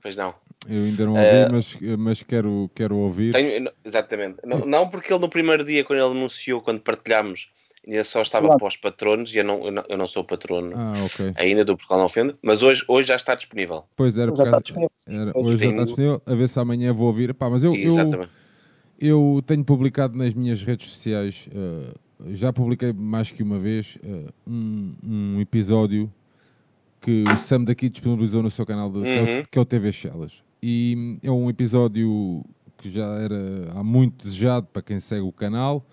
Pois 0.00 0.14
não. 0.14 0.32
Eu 0.68 0.82
ainda 0.82 1.04
não 1.04 1.14
ouvi, 1.14 1.26
uh, 1.26 1.52
mas, 1.52 1.98
mas 1.98 2.22
quero, 2.22 2.70
quero 2.72 2.96
ouvir. 2.96 3.32
Tenho, 3.32 3.68
exatamente. 3.84 4.38
Não, 4.44 4.64
não, 4.64 4.88
porque 4.88 5.12
ele 5.12 5.20
no 5.20 5.28
primeiro 5.28 5.64
dia, 5.64 5.82
quando 5.84 5.98
ele 5.98 6.18
anunciou, 6.18 6.60
quando 6.60 6.80
partilhámos 6.80 7.50
ainda 7.86 8.04
só 8.04 8.22
estava 8.22 8.46
claro. 8.46 8.58
para 8.58 8.68
os 8.68 8.76
patronos 8.76 9.34
e 9.34 9.38
eu 9.38 9.44
não, 9.44 9.64
eu 9.64 9.72
não, 9.72 9.84
eu 9.88 9.96
não 9.96 10.08
sou 10.08 10.24
patrono 10.24 10.72
ah, 10.74 10.94
okay. 11.04 11.32
ainda 11.36 11.64
do 11.64 11.76
Portugal 11.76 11.98
Não 11.98 12.06
Ofende, 12.06 12.34
mas 12.42 12.62
hoje, 12.62 12.84
hoje 12.88 13.08
já 13.08 13.16
está 13.16 13.34
disponível. 13.34 13.84
Pois 13.94 14.16
era, 14.16 14.34
já 14.34 14.44
está 14.44 14.58
disponível. 14.58 14.90
Era, 15.06 15.32
hoje 15.34 15.64
já 15.64 15.70
está 15.70 15.84
disponível, 15.84 16.22
a 16.26 16.34
ver 16.34 16.48
se 16.48 16.58
amanhã 16.58 16.92
vou 16.92 17.06
ouvir. 17.06 17.32
Pá, 17.32 17.48
mas 17.48 17.62
eu, 17.62 17.74
eu, 17.74 18.28
eu, 18.98 19.42
tenho 19.46 19.64
publicado 19.64 20.16
nas 20.16 20.34
minhas 20.34 20.62
redes 20.62 20.88
sociais, 20.90 21.48
uh, 21.52 21.94
já 22.34 22.52
publiquei 22.52 22.92
mais 22.92 23.30
que 23.30 23.42
uma 23.42 23.58
vez, 23.58 23.98
uh, 24.02 24.32
um, 24.46 24.94
um, 25.04 25.40
episódio 25.40 26.12
que 27.00 27.22
o 27.22 27.38
Sam 27.38 27.62
daqui 27.62 27.88
disponibilizou 27.88 28.42
no 28.42 28.50
seu 28.50 28.66
canal, 28.66 28.90
de, 28.90 28.98
uhum. 28.98 29.04
que, 29.04 29.10
é 29.10 29.20
o, 29.20 29.36
uhum. 29.36 29.42
que 29.52 29.58
é 29.58 29.60
o 29.60 29.64
TV 29.64 29.92
Shellas. 29.92 30.42
E 30.60 31.18
é 31.22 31.30
um 31.30 31.48
episódio 31.48 32.44
que 32.78 32.90
já 32.90 33.06
era 33.16 33.70
há 33.74 33.84
muito 33.84 34.24
desejado 34.24 34.66
para 34.72 34.82
quem 34.82 34.98
segue 34.98 35.22
o 35.22 35.30
canal 35.30 35.86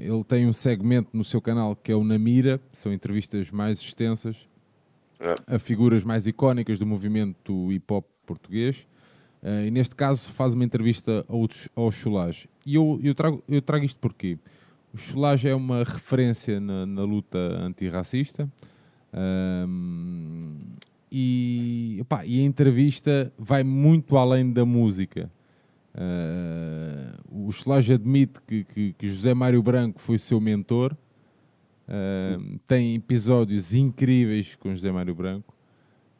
ele 0.00 0.24
tem 0.24 0.46
um 0.46 0.52
segmento 0.52 1.10
no 1.12 1.22
seu 1.22 1.40
canal 1.40 1.76
que 1.76 1.92
é 1.92 1.94
o 1.94 2.02
Namira, 2.02 2.60
são 2.74 2.92
entrevistas 2.92 3.50
mais 3.50 3.78
extensas 3.78 4.36
é. 5.20 5.34
a 5.46 5.58
figuras 5.58 6.04
mais 6.04 6.26
icónicas 6.26 6.78
do 6.78 6.86
movimento 6.86 7.72
hip 7.72 7.92
hop 7.92 8.06
português. 8.26 8.86
Eh, 9.42 9.66
e 9.66 9.70
neste 9.70 9.94
caso 9.94 10.32
faz 10.32 10.54
uma 10.54 10.64
entrevista 10.64 11.24
ao, 11.74 11.90
Cholage. 11.90 12.48
E 12.64 12.74
eu, 12.74 12.98
eu, 13.02 13.14
trago, 13.14 13.42
eu 13.48 13.62
trago 13.62 13.84
isto 13.84 13.98
porque 14.00 14.38
o 14.92 14.98
Cholage 14.98 15.48
é 15.48 15.54
uma 15.54 15.84
referência 15.84 16.58
na, 16.58 16.84
na 16.84 17.04
luta 17.04 17.38
antirracista. 17.38 18.50
Um, 19.14 20.58
e, 21.10 21.98
opa, 22.00 22.26
e 22.26 22.40
a 22.40 22.42
entrevista 22.42 23.32
vai 23.38 23.62
muito 23.62 24.16
além 24.16 24.52
da 24.52 24.64
música. 24.64 25.30
Uh, 25.96 27.46
o 27.46 27.50
Schlage 27.50 27.94
admite 27.94 28.38
que, 28.46 28.64
que, 28.64 28.92
que, 28.92 29.08
José 29.08 29.32
Mário 29.32 29.62
Branco 29.62 29.98
foi 29.98 30.18
seu 30.18 30.38
mentor. 30.38 30.94
Uh, 31.88 32.58
tem 32.66 32.94
episódios 32.94 33.72
incríveis 33.72 34.54
com 34.56 34.74
José 34.74 34.92
Mário 34.92 35.14
Branco 35.14 35.54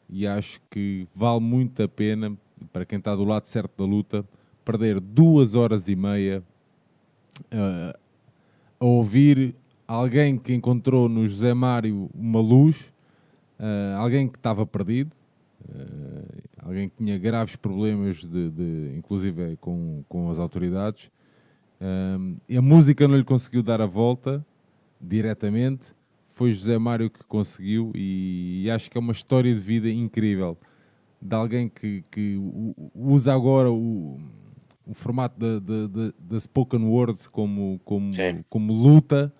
e 0.09 0.25
acho 0.25 0.59
que 0.71 1.07
vale 1.13 1.41
muito 1.41 1.83
a 1.83 1.87
pena 1.87 2.35
para 2.71 2.85
quem 2.85 2.97
está 2.97 3.13
do 3.13 3.25
lado 3.25 3.45
certo 3.45 3.83
da 3.83 3.85
luta 3.85 4.25
perder 4.65 4.99
duas 4.99 5.53
horas 5.53 5.89
e 5.89 5.95
meia 5.95 6.41
uh, 7.53 7.99
a 8.79 8.85
ouvir 8.85 9.53
alguém 9.85 10.37
que 10.37 10.53
encontrou 10.53 11.07
no 11.07 11.27
José 11.27 11.53
Mário 11.53 12.09
uma 12.15 12.39
luz, 12.39 12.93
alguém 13.97 14.27
que 14.27 14.37
estava 14.37 14.65
perdido, 14.67 15.15
alguém 16.67 16.89
que 16.89 16.97
tinha 16.97 17.17
graves 17.17 17.55
problemas, 17.55 18.17
de, 18.17 18.49
de 18.49 18.93
inclusive 18.97 19.55
com, 19.61 20.03
com 20.09 20.29
as 20.29 20.37
autoridades. 20.37 21.09
Um, 21.79 22.37
e 22.49 22.57
a 22.57 22.61
música 22.61 23.07
não 23.07 23.15
lhe 23.15 23.23
conseguiu 23.23 23.63
dar 23.63 23.79
a 23.81 23.85
volta 23.85 24.45
diretamente. 24.99 25.95
Foi 26.25 26.51
José 26.51 26.77
Mário 26.77 27.09
que 27.09 27.23
conseguiu, 27.23 27.91
e, 27.95 28.63
e 28.65 28.71
acho 28.71 28.91
que 28.91 28.97
é 28.97 28.99
uma 28.99 29.13
história 29.13 29.53
de 29.53 29.59
vida 29.59 29.89
incrível 29.89 30.57
de 31.21 31.35
alguém 31.35 31.69
que, 31.69 32.03
que 32.11 32.37
usa 32.93 33.33
agora 33.33 33.71
o, 33.71 34.19
o 34.85 34.93
formato 34.93 35.35
da 36.19 36.39
spoken 36.39 36.83
word 36.83 37.29
como, 37.29 37.79
como, 37.83 38.11
como 38.49 38.73
luta. 38.73 39.33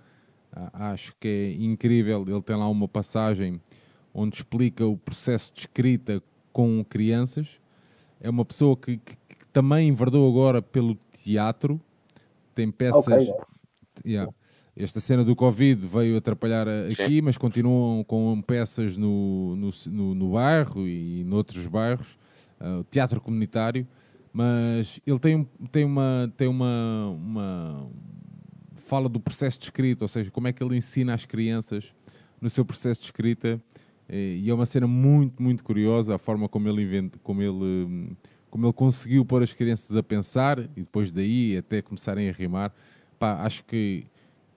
Acho 0.74 1.14
que 1.20 1.28
é 1.28 1.52
incrível. 1.64 2.24
Ele 2.28 2.42
tem 2.42 2.56
lá 2.56 2.68
uma 2.68 2.88
passagem 2.88 3.62
onde 4.14 4.38
explica 4.38 4.88
o 4.88 4.98
processo 4.98 5.54
de 5.54 5.60
escrita 5.60 6.24
com 6.58 6.84
crianças. 6.84 7.50
É 8.20 8.28
uma 8.28 8.44
pessoa 8.44 8.76
que, 8.76 8.98
que, 8.98 9.16
que 9.16 9.46
também 9.54 9.90
enverdou 9.90 10.28
agora 10.28 10.60
pelo 10.60 10.98
teatro. 11.24 11.80
Tem 12.56 12.72
peças. 12.72 13.30
Ok. 13.30 13.36
Yeah. 14.04 14.34
Esta 14.76 15.00
cena 15.00 15.24
do 15.24 15.36
Covid 15.36 15.86
veio 15.86 16.18
atrapalhar 16.18 16.68
aqui, 16.68 16.96
Sim. 16.96 17.22
mas 17.22 17.38
continuam 17.38 18.04
com 18.04 18.42
peças 18.42 18.98
no, 18.98 19.56
no, 19.56 19.70
no, 19.86 20.16
no 20.16 20.32
bairro 20.32 20.88
e 20.88 21.24
noutros 21.24 21.68
bairros, 21.68 22.18
o 22.60 22.84
teatro 22.86 23.22
comunitário. 23.22 23.88
Mas 24.34 25.00
ele 25.06 25.20
tem, 25.20 25.48
tem, 25.72 25.86
uma, 25.86 26.34
tem 26.36 26.48
uma, 26.48 27.10
uma. 27.10 27.92
Fala 28.78 29.08
do 29.08 29.20
processo 29.20 29.60
de 29.60 29.66
escrita, 29.66 30.06
ou 30.06 30.10
seja, 30.10 30.32
como 30.32 30.48
é 30.48 30.54
que 30.54 30.64
ele 30.64 30.76
ensina 30.76 31.14
as 31.14 31.24
crianças 31.24 31.94
no 32.42 32.50
seu 32.50 32.66
processo 32.66 33.02
de 33.02 33.06
escrita. 33.06 33.62
Eh, 34.10 34.38
E 34.42 34.50
é 34.50 34.54
uma 34.54 34.66
cena 34.66 34.88
muito, 34.88 35.42
muito 35.42 35.64
curiosa 35.64 36.16
a 36.16 36.18
forma 36.18 36.48
como 36.48 36.68
ele, 36.68 36.84
inventa, 36.84 37.20
como 37.24 37.42
ele, 37.42 38.16
como 38.50 38.66
ele 38.66 38.74
conseguiu 38.74 39.26
pôr 39.26 39.44
as 39.44 39.54
crianças 39.54 39.96
a 39.96 40.04
pensar 40.04 40.60
e 40.60 40.82
depois 40.82 41.12
daí 41.12 41.58
até 41.58 41.82
começarem 41.82 42.30
a 42.30 42.32
rimar. 42.32 42.74
Pá, 43.20 43.44
acho 43.44 43.64
que 43.64 44.06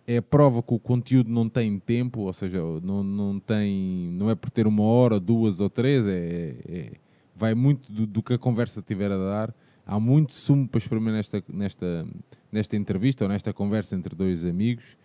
é 0.07 0.17
a 0.19 0.23
prova 0.23 0.63
que 0.63 0.75
o 0.75 0.79
conteúdo 0.79 1.31
não 1.31 1.49
tem 1.49 1.79
tempo, 1.79 2.23
ou 2.23 2.33
seja, 2.33 2.59
não, 2.83 3.03
não 3.03 3.39
tem, 3.39 4.11
não 4.13 4.29
é 4.29 4.35
por 4.35 4.51
ter 4.51 4.67
uma 4.67 4.83
hora, 4.83 5.21
duas 5.21 5.61
ou 5.61 5.71
três, 5.71 6.07
é, 6.07 6.57
é- 6.69 6.93
vai 7.37 7.55
muito 7.55 7.91
do, 7.91 8.07
do 8.07 8.23
que 8.23 8.35
a 8.35 8.39
conversa 8.39 8.83
tiver 8.83 9.11
a 9.11 9.17
dar. 9.17 9.55
Há 9.87 9.99
muito 9.99 10.35
sumo 10.35 10.69
para 10.69 10.79
exprimir 10.79 11.13
nesta, 11.13 11.43
nesta, 11.49 12.07
nesta 12.53 12.77
entrevista 12.77 13.25
ou 13.25 13.29
nesta 13.31 13.53
conversa 13.53 13.97
entre 13.97 14.15
dois 14.15 14.45
amigos. 14.45 14.97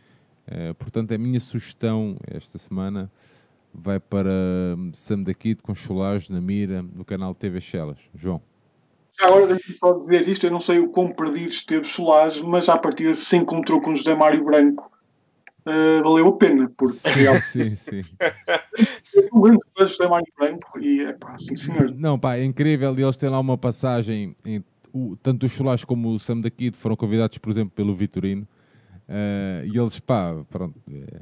Eh, 0.48 0.74
portanto, 0.74 1.14
a 1.14 1.18
minha 1.18 1.40
sugestão 1.40 2.18
esta 2.28 2.58
semana 2.58 3.10
vai 3.78 4.00
para 4.00 4.30
hum, 4.78 4.92
Sam 4.94 5.24
da 5.24 5.34
Kid 5.34 5.62
com 5.62 5.74
na 6.30 6.42
mira 6.42 6.82
no 6.82 7.04
canal 7.06 7.34
TV 7.36 7.60
Chelas. 7.62 7.98
João. 8.14 8.42
Já 9.20 9.28
agora 9.28 9.48
deixa-me 9.48 9.78
só 9.78 9.94
dizer 10.00 10.28
isto, 10.28 10.46
eu 10.46 10.52
não 10.52 10.60
sei 10.60 10.80
o 10.80 10.90
quão 10.90 11.10
perdido 11.12 11.50
esteve 11.50 11.86
Solage, 11.88 12.44
mas 12.44 12.68
à 12.68 12.78
partida 12.78 13.14
se 13.14 13.38
encontrou 13.38 13.82
com 13.82 13.96
José 13.96 14.14
Mário 14.14 14.44
Branco. 14.44 14.92
eh, 15.66 16.02
valeu 16.02 16.28
a 16.28 16.38
pena, 16.38 16.70
porque 16.78 16.98
é 17.08 17.40
sim, 17.42 17.76
sim. 17.76 18.04
um 19.34 19.42
grande 19.42 19.60
fã 19.78 19.86
de 19.86 19.92
José 19.92 20.08
Mário 20.08 20.28
Branco 20.38 20.80
e 20.80 21.02
é 21.02 21.14
pá, 21.14 21.38
sim 21.38 21.56
senhor. 21.56 21.92
Não, 21.96 22.20
pá, 22.20 22.36
é 22.36 22.44
incrível. 22.44 22.94
E 22.98 23.02
eles 23.04 23.16
têm 23.18 23.30
lá 23.30 23.40
uma 23.40 23.58
passagem. 23.58 24.36
Em, 24.46 24.64
o- 24.92 25.16
tanto 25.16 25.46
o 25.46 25.50
Cholares 25.50 25.84
como 25.86 26.10
o 26.10 26.20
Sam 26.20 26.42
da 26.42 26.50
Kid 26.50 26.76
foram 26.78 26.96
convidados, 26.96 27.38
por 27.38 27.50
exemplo, 27.50 27.72
pelo 27.74 27.96
Vitorino. 27.96 28.46
Eh, 29.08 29.66
e 29.74 29.78
eles, 29.78 30.00
pá, 30.00 30.36
pronto. 30.50 30.78
eh, 30.92 31.22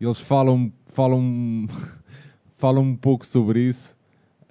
eles 0.00 0.18
falam, 0.20 0.72
falam, 0.86 1.66
falam 2.56 2.82
um 2.82 2.96
pouco 2.96 3.26
sobre 3.26 3.60
isso. 3.60 3.96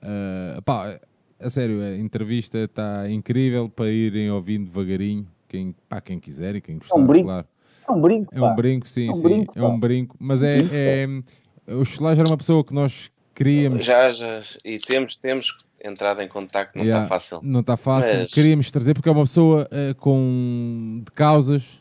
Eh, 0.02 0.60
pá, 0.66 1.00
a 1.40 1.50
sério, 1.50 1.82
a 1.82 1.98
entrevista 1.98 2.58
está 2.60 3.10
incrível 3.10 3.70
para 3.70 3.90
irem 3.92 4.30
ouvindo 4.32 4.66
devagarinho. 4.66 5.28
Quem, 5.48 5.76
pá, 5.88 6.02
quem 6.02 6.20
quiser 6.20 6.56
e 6.56 6.62
quem 6.62 6.78
gostar, 6.78 7.00
brinco. 7.00 7.26
claro. 7.28 7.48
É 7.88 7.92
um 7.92 8.02
brinco, 8.02 8.34
É 8.36 8.40
pá. 8.40 8.52
um 8.52 8.56
brinco, 8.56 8.88
sim, 8.88 9.08
É 9.10 9.12
um 9.12 9.16
sim. 9.16 9.22
brinco, 9.22 9.60
é 9.60 9.64
um 9.64 9.80
brinco. 9.80 10.16
Mas 10.20 10.42
é, 10.42 10.60
é, 10.72 11.08
o 11.74 11.84
Cholares 11.84 12.18
era 12.20 12.28
uma 12.30 12.38
pessoa 12.38 12.64
que 12.64 12.74
nós 12.74 13.12
queríamos. 13.36 13.84
Já, 13.84 14.12
já, 14.12 14.42
e 14.66 14.78
temos, 14.78 15.16
temos 15.18 15.56
entrado 15.84 16.22
em 16.22 16.28
contacto, 16.30 16.78
não 16.78 16.86
está 16.86 16.94
Yeah, 16.96 17.10
fácil. 17.10 17.40
Não 17.44 17.60
está 17.60 17.76
fácil. 17.76 18.20
Mas- 18.20 18.34
Queríamos 18.34 18.72
trazer 18.72 18.94
porque 18.94 19.10
é 19.10 19.12
uma 19.12 19.24
pessoa 19.24 19.68
eh, 19.70 19.94
com 19.96 21.02
de 21.06 21.12
causas 21.12 21.78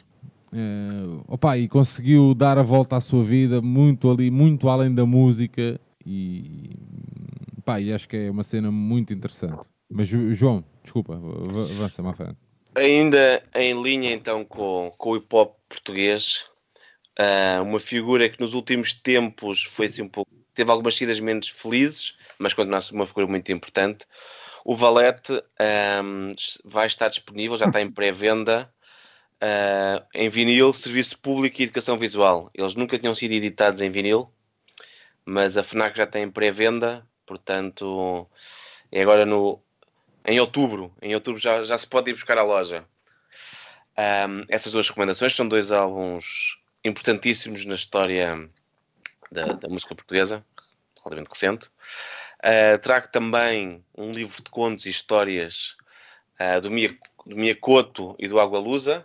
eh, 0.53 1.23
opa, 1.29 1.57
e 1.57 1.67
conseguiu 1.67 2.35
dar 2.35 2.59
a 2.59 2.63
volta 2.63 2.97
à 2.97 3.01
sua 3.01 3.25
vida 3.25 3.63
muito 3.63 4.11
ali, 4.11 4.31
muito 4.31 4.69
além 4.69 4.95
da 4.95 5.07
música 5.07 5.81
e, 6.05 6.71
pá, 7.65 7.81
e 7.81 7.93
acho 7.93 8.07
que 8.07 8.17
é 8.17 8.31
uma 8.31 8.43
cena 8.43 8.71
muito 8.71 9.15
interessante. 9.15 9.67
Mas 9.91 10.09
João, 10.09 10.65
desculpa, 10.83 11.15
avança 11.15 12.03
mais 12.03 12.17
frente. 12.17 12.37
Ainda 12.75 13.43
em 13.55 13.83
linha 13.83 14.13
então 14.13 14.45
com, 14.45 14.93
com 14.97 15.11
o 15.11 15.17
hip 15.17 15.27
hop 15.35 15.57
português, 15.69 16.45
ah, 17.19 17.63
uma 17.63 17.81
figura 17.81 18.29
que 18.29 18.41
nos 18.41 18.55
últimos 18.55 18.93
tempos 18.95 19.63
foi 19.63 19.87
assim 19.87 20.03
um 20.03 20.09
pouco, 20.09 20.31
teve 20.55 20.71
algumas 20.71 20.97
saídas 20.97 21.21
menos 21.21 21.49
felizes, 21.49 22.17
mas 22.39 22.53
continua 22.53 22.81
uma 22.93 23.07
figura 23.07 23.27
muito 23.27 23.51
importante. 23.53 24.07
O 24.65 24.77
Valete 24.77 25.43
ahm, 25.59 26.35
vai 26.65 26.87
estar 26.87 27.09
disponível, 27.09 27.57
já 27.57 27.67
está 27.67 27.81
em 27.81 27.91
pré-venda 27.91 28.73
ah, 29.43 30.07
em 30.15 30.29
vinil, 30.29 30.73
serviço 30.73 31.19
público 31.19 31.61
e 31.61 31.65
educação 31.65 31.99
visual. 31.99 32.49
Eles 32.55 32.77
nunca 32.77 32.97
tinham 32.97 33.13
sido 33.13 33.33
editados 33.33 33.83
em 33.83 33.91
vinil, 33.91 34.33
mas 35.25 35.57
a 35.57 35.65
FNAC 35.65 35.99
já 35.99 36.07
tem 36.07 36.23
em 36.23 36.31
pré-venda, 36.31 37.05
portanto 37.27 38.29
é 38.93 39.03
agora 39.03 39.27
no, 39.27 39.61
em 40.25 40.39
outubro. 40.39 40.95
Em 41.03 41.13
outubro 41.17 41.41
já, 41.41 41.65
já 41.65 41.77
se 41.77 41.89
pode 41.89 42.11
ir 42.11 42.15
buscar 42.15 42.39
à 42.39 42.45
loja. 42.45 42.85
Ahm, 43.97 44.45
essas 44.49 44.71
duas 44.71 44.89
recomendações 44.89 45.35
são 45.35 45.49
dois 45.49 45.73
álbuns 45.73 46.57
importantíssimos 46.85 47.65
na 47.65 47.75
história 47.75 48.49
da, 49.33 49.47
da 49.55 49.69
música 49.69 49.95
portuguesa, 49.95 50.45
relativamente 50.99 51.31
recente. 51.31 51.69
Ah, 52.41 52.79
trago 52.79 53.09
também 53.09 53.85
um 53.99 54.13
livro 54.13 54.41
de 54.41 54.51
contos 54.51 54.87
e 54.87 54.91
histórias 54.91 55.77
ah, 56.39 56.61
do, 56.61 56.71
Mia, 56.71 56.97
do 57.27 57.37
Miyakoto 57.37 58.15
e 58.21 58.29
do 58.29 58.39
Água 58.39 58.61
Lusa, 58.61 59.05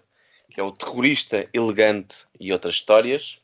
que 0.57 0.61
é 0.61 0.63
o 0.63 0.71
Terrorista 0.71 1.47
Elegante 1.53 2.25
e 2.39 2.51
Outras 2.51 2.73
Histórias. 2.73 3.39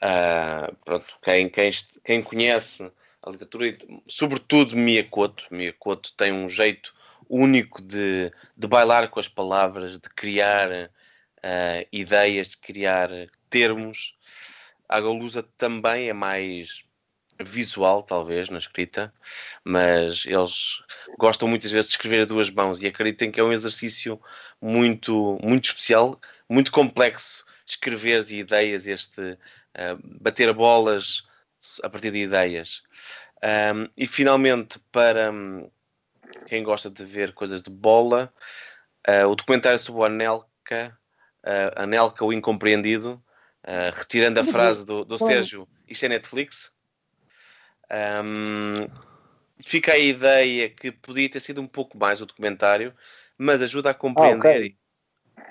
Ah, 0.00 0.72
pronto, 0.84 1.18
quem, 1.20 1.48
quem, 1.48 1.72
quem 2.04 2.22
conhece 2.22 2.92
a 3.20 3.28
literatura, 3.28 3.76
sobretudo 4.06 4.76
Miyakoto, 4.76 5.48
Miyakoto 5.50 6.12
tem 6.16 6.32
um 6.32 6.48
jeito 6.48 6.94
único 7.28 7.82
de, 7.82 8.30
de 8.56 8.68
bailar 8.68 9.08
com 9.10 9.18
as 9.18 9.26
palavras, 9.26 9.98
de 9.98 10.08
criar 10.10 10.88
ah, 11.42 11.84
ideias, 11.90 12.50
de 12.50 12.58
criar 12.58 13.10
termos. 13.50 14.16
A 14.88 15.00
Golusa 15.00 15.42
também 15.58 16.08
é 16.08 16.12
mais 16.12 16.84
visual, 17.40 18.02
talvez, 18.02 18.48
na 18.48 18.58
escrita, 18.58 19.12
mas 19.64 20.24
eles 20.26 20.82
gostam 21.18 21.48
muitas 21.48 21.70
vezes 21.70 21.88
de 21.88 21.96
escrever 21.96 22.22
a 22.22 22.24
duas 22.24 22.50
mãos 22.50 22.82
e 22.82 22.86
acreditem 22.86 23.30
que 23.30 23.40
é 23.40 23.44
um 23.44 23.52
exercício 23.52 24.20
muito, 24.60 25.38
muito 25.42 25.66
especial, 25.66 26.20
muito 26.48 26.70
complexo, 26.70 27.44
escrever 27.66 28.30
ideias, 28.30 28.86
este 28.86 29.38
ah, 29.74 29.96
bater 30.20 30.52
bolas 30.52 31.24
a 31.82 31.88
partir 31.88 32.10
de 32.10 32.18
ideias. 32.18 32.82
Um, 33.42 33.88
e 33.96 34.06
finalmente, 34.06 34.78
para 34.90 35.32
hum, 35.32 35.70
quem 36.46 36.62
gosta 36.62 36.90
de 36.90 37.04
ver 37.04 37.32
coisas 37.32 37.62
de 37.62 37.70
bola, 37.70 38.32
uh, 39.08 39.26
o 39.26 39.34
documentário 39.34 39.78
sobre 39.78 40.00
o 40.00 40.04
Anelka, 40.04 40.96
uh, 41.44 41.82
Anelka, 41.82 42.24
o 42.24 42.32
incompreendido, 42.32 43.22
uh, 43.64 43.96
retirando 43.96 44.40
a 44.40 44.44
frase 44.44 44.84
do, 44.86 45.04
do 45.04 45.18
Sérgio, 45.18 45.68
isto 45.88 46.04
é 46.04 46.08
Netflix. 46.08 46.71
Um, 47.92 48.88
fica 49.60 49.92
a 49.92 49.98
ideia 49.98 50.70
que 50.70 50.90
podia 50.90 51.30
ter 51.30 51.40
sido 51.40 51.60
um 51.60 51.66
pouco 51.66 51.98
mais 51.98 52.20
o 52.20 52.26
documentário, 52.26 52.94
mas 53.36 53.60
ajuda 53.60 53.90
a 53.90 53.94
compreender. 53.94 54.74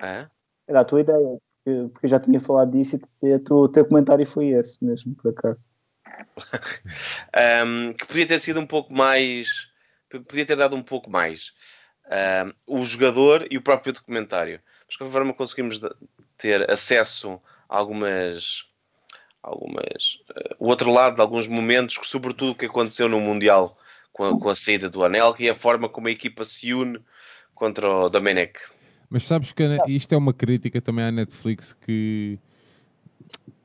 Hã? 0.02 0.30
Era 0.68 0.82
a 0.82 0.86
tua 0.86 1.02
ideia, 1.02 1.38
porque, 1.64 2.06
eu 2.06 2.10
já 2.10 2.20
tinha 2.20 2.40
falado 2.40 2.72
disso 2.72 3.00
e 3.22 3.34
o 3.34 3.68
teu, 3.68 3.86
comentário 3.86 4.26
foi 4.26 4.48
esse 4.48 4.84
mesmo, 4.84 5.16
por 5.16 5.32
acaso. 5.32 5.70
um, 7.66 7.94
que 7.94 8.08
podia 8.08 8.28
ter 8.28 8.40
sido 8.40 8.60
um 8.60 8.66
pouco 8.66 8.94
mais. 8.94 9.70
Podia 10.10 10.46
ter 10.46 10.56
dado 10.56 10.76
um 10.76 10.84
pouco 10.84 11.10
mais. 11.10 11.54
Um, 12.68 12.80
o 12.80 12.86
jogador 12.86 13.48
e 13.50 13.58
o 13.58 13.62
próprio 13.62 13.94
documentário. 13.94 14.60
Mas 14.86 14.94
de 14.94 14.98
qualquer 14.98 15.14
forma 15.14 15.34
conseguimos 15.34 15.80
ter 16.38 16.70
acesso 16.70 17.40
a 17.70 17.78
algumas. 17.78 18.71
Algumas 19.44 20.20
uh, 20.30 20.56
o 20.60 20.68
outro 20.68 20.92
lado 20.92 21.16
de 21.16 21.22
alguns 21.22 21.48
momentos, 21.48 21.98
que, 21.98 22.08
sobretudo 22.08 22.52
o 22.52 22.56
que 22.56 22.66
aconteceu 22.66 23.10
no 23.10 23.20
Mundial 23.20 23.78
com 24.14 24.26
a, 24.26 24.40
com 24.40 24.50
a 24.50 24.56
saída 24.56 24.90
do 24.90 25.04
Anel 25.04 25.36
e 25.40 25.50
a 25.50 25.56
forma 25.56 25.90
como 25.90 26.08
a 26.08 26.12
equipa 26.12 26.44
se 26.44 26.74
une 26.74 27.00
contra 27.56 27.90
o 27.90 28.10
Domenech. 28.10 28.60
Mas 29.10 29.24
sabes 29.24 29.52
que 29.52 29.64
isto 29.88 30.14
é 30.14 30.18
uma 30.18 30.34
crítica 30.34 30.82
também 30.82 31.06
à 31.06 31.12
Netflix 31.12 31.74
que 31.74 32.40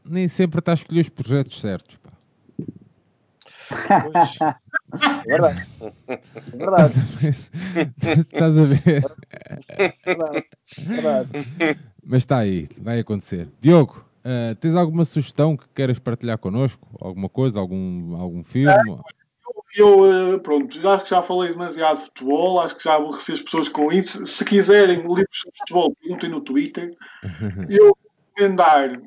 nem 0.04 0.28
sempre 0.28 0.58
está 0.58 0.72
a 0.72 0.74
escolher 0.74 1.00
os 1.00 1.08
projetos 1.08 1.60
certos. 1.60 1.96
Pá. 1.96 2.10
É 5.24 5.26
verdade. 5.26 5.66
É 6.06 6.56
verdade, 6.56 7.00
Estás 8.32 8.58
a 8.58 8.64
ver? 8.64 9.04
é 9.68 9.92
verdade. 10.04 10.46
É 10.78 10.82
verdade. 10.84 11.30
Mas 12.04 12.18
está 12.18 12.38
aí, 12.38 12.68
vai 12.80 13.00
acontecer. 13.00 13.48
Diogo, 13.60 14.05
eh, 14.28 14.56
tens 14.56 14.74
alguma 14.74 15.04
sugestão 15.04 15.56
que 15.56 15.68
queiras 15.72 16.00
partilhar 16.00 16.36
connosco? 16.36 16.84
Alguma 17.00 17.28
coisa? 17.28 17.60
Algum, 17.60 18.16
algum 18.16 18.42
filme? 18.42 18.74
Eu, 19.76 20.34
eh, 20.34 20.38
pronto, 20.38 20.88
acho 20.88 21.04
que 21.04 21.10
já 21.10 21.22
falei 21.22 21.50
demasiado 21.50 21.98
de 21.98 22.04
futebol, 22.06 22.58
acho 22.58 22.76
que 22.76 22.82
já 22.82 22.96
aborreci 22.96 23.32
as 23.32 23.42
pessoas 23.42 23.68
com 23.68 23.92
isso. 23.92 24.26
Se 24.26 24.44
quiserem 24.44 24.96
livros 24.96 25.26
sobre 25.30 25.58
futebol, 25.58 25.94
perguntem 26.00 26.28
no 26.28 26.40
Twitter. 26.40 26.96
Eu 27.70 27.96
recomendar, 28.34 29.00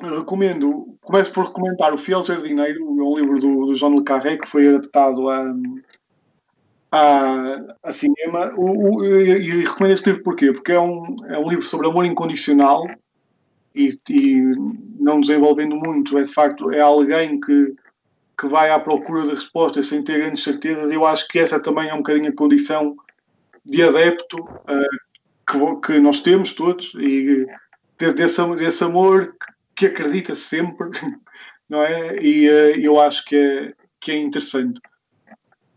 recomendo, 0.00 0.98
começo 1.00 1.30
por 1.30 1.46
recomendar 1.46 1.94
O 1.94 1.98
Fiel 1.98 2.24
Jardineiro, 2.24 2.80
é 2.80 3.02
um 3.02 3.16
livro 3.16 3.38
do, 3.38 3.66
do 3.66 3.76
João 3.76 3.94
Le 3.94 4.02
Carré, 4.02 4.36
que 4.36 4.48
foi 4.48 4.66
adaptado 4.66 5.28
a, 5.30 5.54
a, 6.90 7.58
a 7.84 7.92
cinema. 7.92 8.52
O, 8.56 8.96
o, 8.96 9.04
e, 9.04 9.62
recomendo 9.62 9.92
esse 9.92 10.06
livro 10.06 10.24
porquê? 10.24 10.52
Porque 10.52 10.72
é 10.72 10.80
um, 10.80 11.14
é 11.28 11.38
um 11.38 11.48
livro 11.48 11.64
sobre 11.64 11.86
amor 11.86 12.04
incondicional 12.04 12.82
e, 13.78 14.00
e 14.10 14.42
não 14.98 15.20
desenvolvendo 15.20 15.76
muito, 15.76 16.18
é 16.18 16.22
de 16.22 16.32
facto 16.32 16.72
é 16.72 16.80
alguém 16.80 17.38
que, 17.38 17.74
que 18.38 18.46
vai 18.48 18.70
à 18.70 18.78
procura 18.78 19.22
de 19.22 19.30
respostas 19.30 19.86
sem 19.86 20.02
ter 20.02 20.18
grandes 20.18 20.42
certezas. 20.42 20.90
Eu 20.90 21.06
acho 21.06 21.28
que 21.28 21.38
essa 21.38 21.60
também 21.60 21.88
é 21.88 21.94
um 21.94 21.98
bocadinho 21.98 22.30
a 22.30 22.36
condição 22.36 22.96
de 23.64 23.82
adepto 23.82 24.42
uh, 24.42 24.98
que, 25.46 25.86
que 25.86 26.00
nós 26.00 26.20
temos 26.20 26.52
todos 26.52 26.92
e 26.94 27.46
desse, 27.98 28.56
desse 28.56 28.84
amor 28.84 29.36
que 29.76 29.86
acredita 29.86 30.34
sempre, 30.34 30.90
não 31.68 31.82
é? 31.82 32.16
E 32.20 32.48
uh, 32.48 32.80
eu 32.80 32.98
acho 32.98 33.24
que 33.24 33.36
é, 33.36 33.74
que 34.00 34.10
é 34.10 34.16
interessante. 34.16 34.80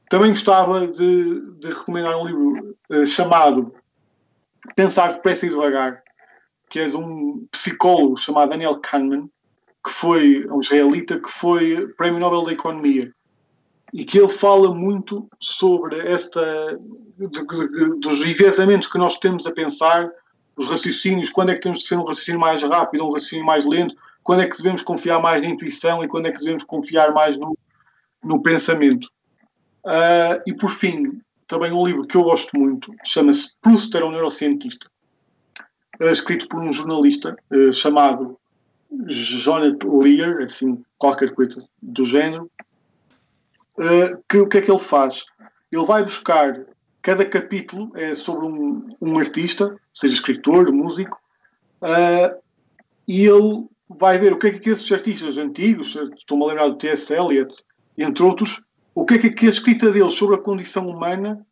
Também 0.09 0.31
gostava 0.31 0.87
de, 0.87 1.41
de 1.57 1.67
recomendar 1.67 2.17
um 2.17 2.25
livro 2.25 2.75
uh, 2.89 3.05
chamado 3.05 3.73
Pensar 4.75 5.13
Depressa 5.13 5.45
e 5.45 5.49
Devagar, 5.49 6.00
que 6.71 6.79
é 6.79 6.87
de 6.87 6.95
um 6.95 7.45
psicólogo 7.51 8.15
chamado 8.17 8.49
Daniel 8.49 8.79
Kahneman, 8.79 9.29
que 9.83 9.91
foi 9.91 10.47
um 10.49 10.61
israelita, 10.61 11.19
que 11.19 11.29
foi 11.29 11.87
Prémio 11.97 12.19
Nobel 12.19 12.45
da 12.45 12.53
Economia. 12.53 13.13
E 13.93 14.05
que 14.05 14.17
ele 14.17 14.29
fala 14.29 14.73
muito 14.73 15.27
sobre 15.37 15.99
esta 15.99 16.79
dos 17.99 18.21
enviesamentos 18.21 18.87
que 18.87 18.97
nós 18.97 19.17
temos 19.17 19.45
a 19.45 19.51
pensar, 19.51 20.09
os 20.55 20.69
raciocínios, 20.69 21.29
quando 21.29 21.49
é 21.49 21.55
que 21.55 21.59
temos 21.59 21.79
de 21.79 21.85
ser 21.85 21.97
um 21.97 22.05
raciocínio 22.05 22.39
mais 22.39 22.63
rápido, 22.63 23.05
um 23.05 23.11
raciocínio 23.11 23.45
mais 23.45 23.65
lento, 23.65 23.93
quando 24.23 24.41
é 24.41 24.47
que 24.47 24.55
devemos 24.55 24.81
confiar 24.81 25.21
mais 25.21 25.41
na 25.41 25.49
intuição 25.49 26.01
e 26.01 26.07
quando 26.07 26.27
é 26.27 26.31
que 26.31 26.39
devemos 26.39 26.63
confiar 26.63 27.13
mais 27.13 27.35
no, 27.35 27.57
no 28.23 28.41
pensamento. 28.41 29.09
Uh, 29.85 30.39
e 30.47 30.53
por 30.53 30.69
fim, 30.69 31.19
também 31.47 31.71
um 31.71 31.85
livro 31.85 32.07
que 32.07 32.15
eu 32.15 32.23
gosto 32.23 32.57
muito, 32.57 32.93
chama-se 33.03 33.53
Proust 33.59 33.93
era 33.93 34.05
um 34.05 34.11
neurocientista, 34.11 34.90
escrito 36.09 36.47
por 36.47 36.59
um 36.61 36.71
jornalista 36.71 37.35
uh, 37.51 37.73
chamado 37.73 38.37
Jonathan 39.07 39.89
Lear, 39.89 40.41
assim, 40.43 40.83
qualquer 40.97 41.33
coisa 41.33 41.63
do 41.81 42.03
género, 42.03 42.49
que 44.27 44.37
o 44.37 44.47
que 44.47 44.57
é 44.57 44.61
que 44.61 44.69
ele 44.69 44.79
faz? 44.79 45.23
Ele 45.71 45.85
vai 45.85 46.03
buscar, 46.03 46.65
cada 47.01 47.25
capítulo 47.25 47.91
é 47.95 48.13
sobre 48.13 48.47
um, 48.47 48.95
um 49.01 49.17
artista, 49.17 49.75
seja 49.93 50.13
escritor, 50.13 50.71
músico, 50.73 51.17
e 53.07 53.25
ele 53.25 53.65
vai 53.89 54.19
ver 54.19 54.33
o 54.33 54.37
que 54.37 54.47
é 54.47 54.51
que 54.51 54.69
esses 54.69 54.91
artistas 54.91 55.37
antigos, 55.37 55.97
estou-me 56.17 56.43
a 56.43 56.47
lembrar 56.47 56.67
do 56.67 56.75
T.S. 56.75 57.13
Eliot, 57.13 57.63
entre 57.97 58.23
outros, 58.23 58.59
o 58.93 59.05
que 59.05 59.13
é 59.15 59.29
que 59.29 59.47
a 59.47 59.49
escrita 59.49 59.89
deles 59.89 60.13
sobre 60.13 60.35
a 60.35 60.39
condição 60.39 60.85
humana, 60.85 61.45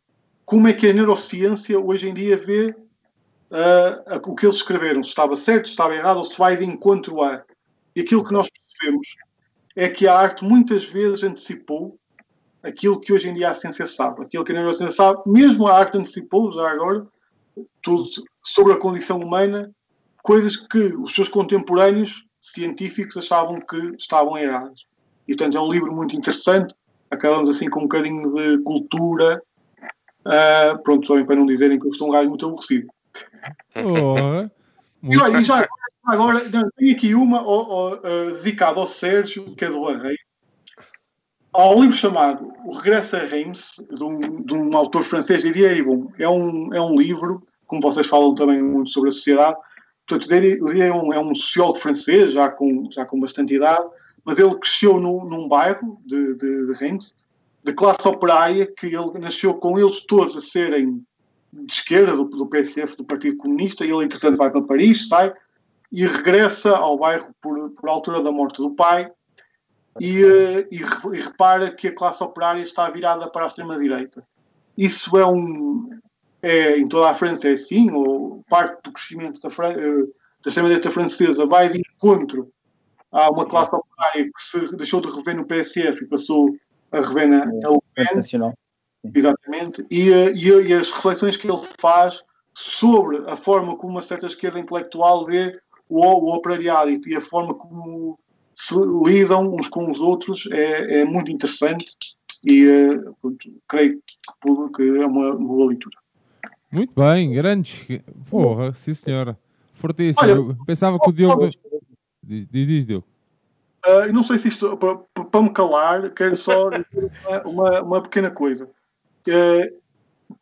como 0.44 0.68
é 0.68 0.72
que 0.72 0.86
a 0.88 0.92
neurociência 0.92 1.78
hoje 1.78 2.08
em 2.08 2.14
dia 2.14 2.36
vê 2.36 2.74
uh, 3.50 4.30
o 4.30 4.34
que 4.34 4.46
eles 4.46 4.56
escreveram, 4.56 5.02
se 5.02 5.10
estava 5.10 5.36
certo, 5.36 5.66
se 5.66 5.72
estava 5.72 5.94
errado, 5.94 6.18
ou 6.18 6.24
se 6.24 6.38
vai 6.38 6.56
de 6.56 6.64
encontro 6.64 7.22
a. 7.22 7.42
E 7.94 8.00
aquilo 8.00 8.24
que 8.24 8.32
nós 8.32 8.48
percebemos 8.48 9.08
é 9.76 9.88
que 9.88 10.06
a 10.06 10.16
arte 10.16 10.44
muitas 10.44 10.84
vezes 10.84 11.22
antecipou 11.22 11.98
aquilo 12.62 13.00
que 13.00 13.12
hoje 13.12 13.28
em 13.28 13.34
dia 13.34 13.50
a 13.50 13.54
ciência 13.54 13.86
sabe, 13.86 14.22
aquilo 14.22 14.44
que 14.44 14.52
a 14.52 14.54
neurociência 14.54 14.94
sabe, 14.96 15.22
mesmo 15.26 15.66
a 15.66 15.78
arte 15.78 15.96
antecipou, 15.96 16.52
já 16.52 16.70
agora, 16.70 17.06
tudo 17.82 18.08
sobre 18.44 18.72
a 18.72 18.76
condição 18.76 19.18
humana, 19.18 19.70
coisas 20.22 20.56
que 20.56 20.78
os 20.78 21.14
seus 21.14 21.28
contemporâneos 21.28 22.24
científicos 22.40 23.16
achavam 23.16 23.60
que 23.60 23.94
estavam 23.98 24.36
errados. 24.38 24.86
E, 25.26 25.34
portanto, 25.34 25.56
é 25.56 25.60
um 25.60 25.72
livro 25.72 25.94
muito 25.94 26.16
interessante. 26.16 26.74
Acabamos 27.10 27.54
assim 27.54 27.68
com 27.68 27.80
um 27.80 27.84
bocadinho 27.84 28.34
de 28.34 28.58
cultura. 28.62 29.42
Uh, 30.20 30.78
pronto, 30.82 31.06
também 31.06 31.24
para 31.24 31.36
não 31.36 31.46
dizerem 31.46 31.78
que 31.78 31.86
eu 31.86 31.94
sou 31.94 32.08
um 32.08 32.10
gajo 32.10 32.28
muito 32.28 32.46
aborrecido. 32.46 32.88
Oh, 33.76 34.48
já 35.10 35.68
agora, 36.04 36.48
não, 36.48 36.70
tenho 36.76 36.92
aqui 36.92 37.14
uma 37.14 37.42
oh, 37.42 37.92
oh, 37.92 37.96
dedicada 38.36 38.80
ao 38.80 38.86
Sérgio, 38.86 39.54
que 39.54 39.64
é 39.64 39.68
do 39.68 39.82
Barreiro. 39.82 40.18
Há 41.52 41.68
um 41.68 41.82
livro 41.82 41.96
chamado 41.96 42.52
O 42.64 42.76
Regresso 42.76 43.16
a 43.16 43.20
Reims, 43.20 43.74
de 43.90 44.04
um, 44.04 44.42
de 44.42 44.54
um 44.54 44.76
autor 44.76 45.02
francês, 45.02 45.42
Didier 45.42 45.72
Eribon. 45.72 46.12
É 46.18 46.28
um, 46.28 46.72
é 46.72 46.80
um 46.80 46.96
livro, 46.96 47.46
como 47.66 47.82
vocês 47.82 48.06
falam 48.06 48.34
também 48.34 48.62
muito 48.62 48.90
sobre 48.90 49.08
a 49.08 49.12
sociedade, 49.12 49.56
Portanto, 50.10 50.28
Didier 50.28 50.88
é 50.88 50.92
um, 50.92 51.12
é 51.12 51.20
um 51.20 51.32
sociólogo 51.32 51.78
francês, 51.78 52.32
já 52.32 52.50
com, 52.50 52.82
já 52.90 53.06
com 53.06 53.20
bastante 53.20 53.54
idade, 53.54 53.88
mas 54.24 54.40
ele 54.40 54.56
cresceu 54.56 54.98
no, 54.98 55.24
num 55.24 55.46
bairro 55.46 56.00
de, 56.04 56.34
de, 56.34 56.66
de 56.66 56.72
Reims, 56.72 57.14
de 57.62 57.72
classe 57.72 58.08
operária, 58.08 58.66
que 58.66 58.86
ele 58.86 59.18
nasceu 59.20 59.54
com 59.54 59.78
eles 59.78 60.00
todos 60.02 60.36
a 60.36 60.40
serem 60.40 61.04
de 61.52 61.72
esquerda, 61.72 62.14
do, 62.14 62.24
do 62.24 62.46
PSF, 62.46 62.96
do 62.96 63.04
Partido 63.04 63.36
Comunista, 63.36 63.84
e 63.84 63.90
ele, 63.90 64.04
entretanto, 64.04 64.36
vai 64.36 64.50
para 64.50 64.62
Paris, 64.62 65.08
sai, 65.08 65.32
e 65.92 66.06
regressa 66.06 66.76
ao 66.76 66.98
bairro 66.98 67.34
por, 67.40 67.70
por 67.70 67.88
altura 67.88 68.22
da 68.22 68.30
morte 68.30 68.58
do 68.62 68.70
pai, 68.70 69.10
e, 70.00 70.22
eh, 70.22 70.68
e, 70.70 70.76
e 70.76 71.20
repara 71.20 71.70
que 71.70 71.88
a 71.88 71.94
classe 71.94 72.22
operária 72.22 72.62
está 72.62 72.88
virada 72.88 73.28
para 73.28 73.44
a 73.44 73.46
extrema-direita. 73.48 74.22
Isso 74.78 75.16
é 75.18 75.26
um, 75.26 75.98
é, 76.42 76.78
em 76.78 76.88
toda 76.88 77.10
a 77.10 77.14
França 77.14 77.48
é 77.48 77.52
assim, 77.52 77.90
ou 77.90 78.44
parte 78.48 78.82
do 78.84 78.92
crescimento 78.92 79.40
da, 79.40 79.48
eh, 79.48 80.06
da 80.42 80.48
extrema-direita 80.48 80.90
francesa 80.90 81.44
vai 81.46 81.68
de 81.68 81.78
encontro 81.80 82.50
a 83.12 83.30
uma 83.30 83.46
classe 83.46 83.74
operária 83.74 84.24
que 84.24 84.42
se 84.42 84.76
deixou 84.76 85.00
de 85.00 85.08
rever 85.08 85.36
no 85.36 85.44
PSF 85.44 86.04
e 86.04 86.08
passou 86.08 86.56
a 86.92 87.00
rever 87.00 87.28
na, 87.28 87.44
na 87.44 87.70
UPN. 87.70 88.22
Exatamente. 89.02 89.84
E, 89.90 90.12
eh, 90.12 90.32
e, 90.32 90.48
e, 90.48 90.72
as 90.74 90.90
reflexões 90.90 91.36
que 91.36 91.50
ele 91.50 91.60
faz 91.78 92.22
sobre 92.54 93.18
a 93.26 93.36
forma 93.36 93.76
como 93.76 93.92
uma 93.92 94.02
certa 94.02 94.26
esquerda 94.26 94.58
intelectual 94.58 95.24
vê 95.24 95.58
o, 95.88 96.00
o 96.00 96.34
operariado 96.34 96.90
e 96.90 97.16
a 97.16 97.20
forma 97.20 97.54
como 97.54 98.18
se 98.54 98.74
lidam 99.04 99.54
uns 99.54 99.68
com 99.68 99.90
os 99.90 100.00
outros 100.00 100.46
é, 100.52 101.00
é 101.00 101.04
muito 101.04 101.30
interessante 101.30 101.86
e 102.44 102.68
eh, 102.68 102.98
pronto, 103.20 103.38
creio 103.68 104.02
que 104.74 104.82
é 104.82 105.06
uma, 105.06 105.34
uma 105.34 105.48
boa 105.48 105.68
leitura. 105.68 105.96
Muito 106.70 106.92
bem, 106.94 107.32
grandes. 107.32 107.86
Porra, 108.28 108.72
sim 108.72 108.94
senhora. 108.94 109.38
Fortíssimo. 109.72 110.22
Olha, 110.22 110.32
Eu 110.32 110.56
pensava 110.64 110.98
que 110.98 111.08
o 111.08 111.12
Diogo. 111.12 111.48
Diz, 112.22 112.46
diz, 112.50 112.86
Diogo. 112.86 113.06
Uh, 113.84 114.12
não 114.12 114.22
sei 114.22 114.38
se 114.38 114.48
isto, 114.48 114.76
para, 114.76 114.96
para 115.24 115.42
me 115.42 115.50
calar, 115.50 116.10
quero 116.10 116.36
só 116.36 116.68
dizer 116.68 117.10
uma, 117.24 117.42
uma, 117.42 117.82
uma 117.82 118.02
pequena 118.02 118.30
coisa. 118.30 118.68
Uh, 119.28 119.80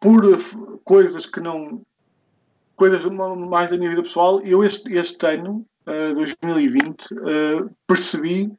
por 0.01 0.39
coisas 0.85 1.27
que 1.27 1.41
não. 1.41 1.83
coisas 2.77 3.05
mais 3.05 3.71
da 3.71 3.77
minha 3.77 3.91
vida 3.91 4.03
pessoal, 4.03 4.41
eu 4.43 4.63
este, 4.63 4.93
este 4.95 5.27
ano, 5.27 5.65
uh, 5.87 6.15
2020, 6.15 7.15
uh, 7.15 7.71
percebi 7.87 8.53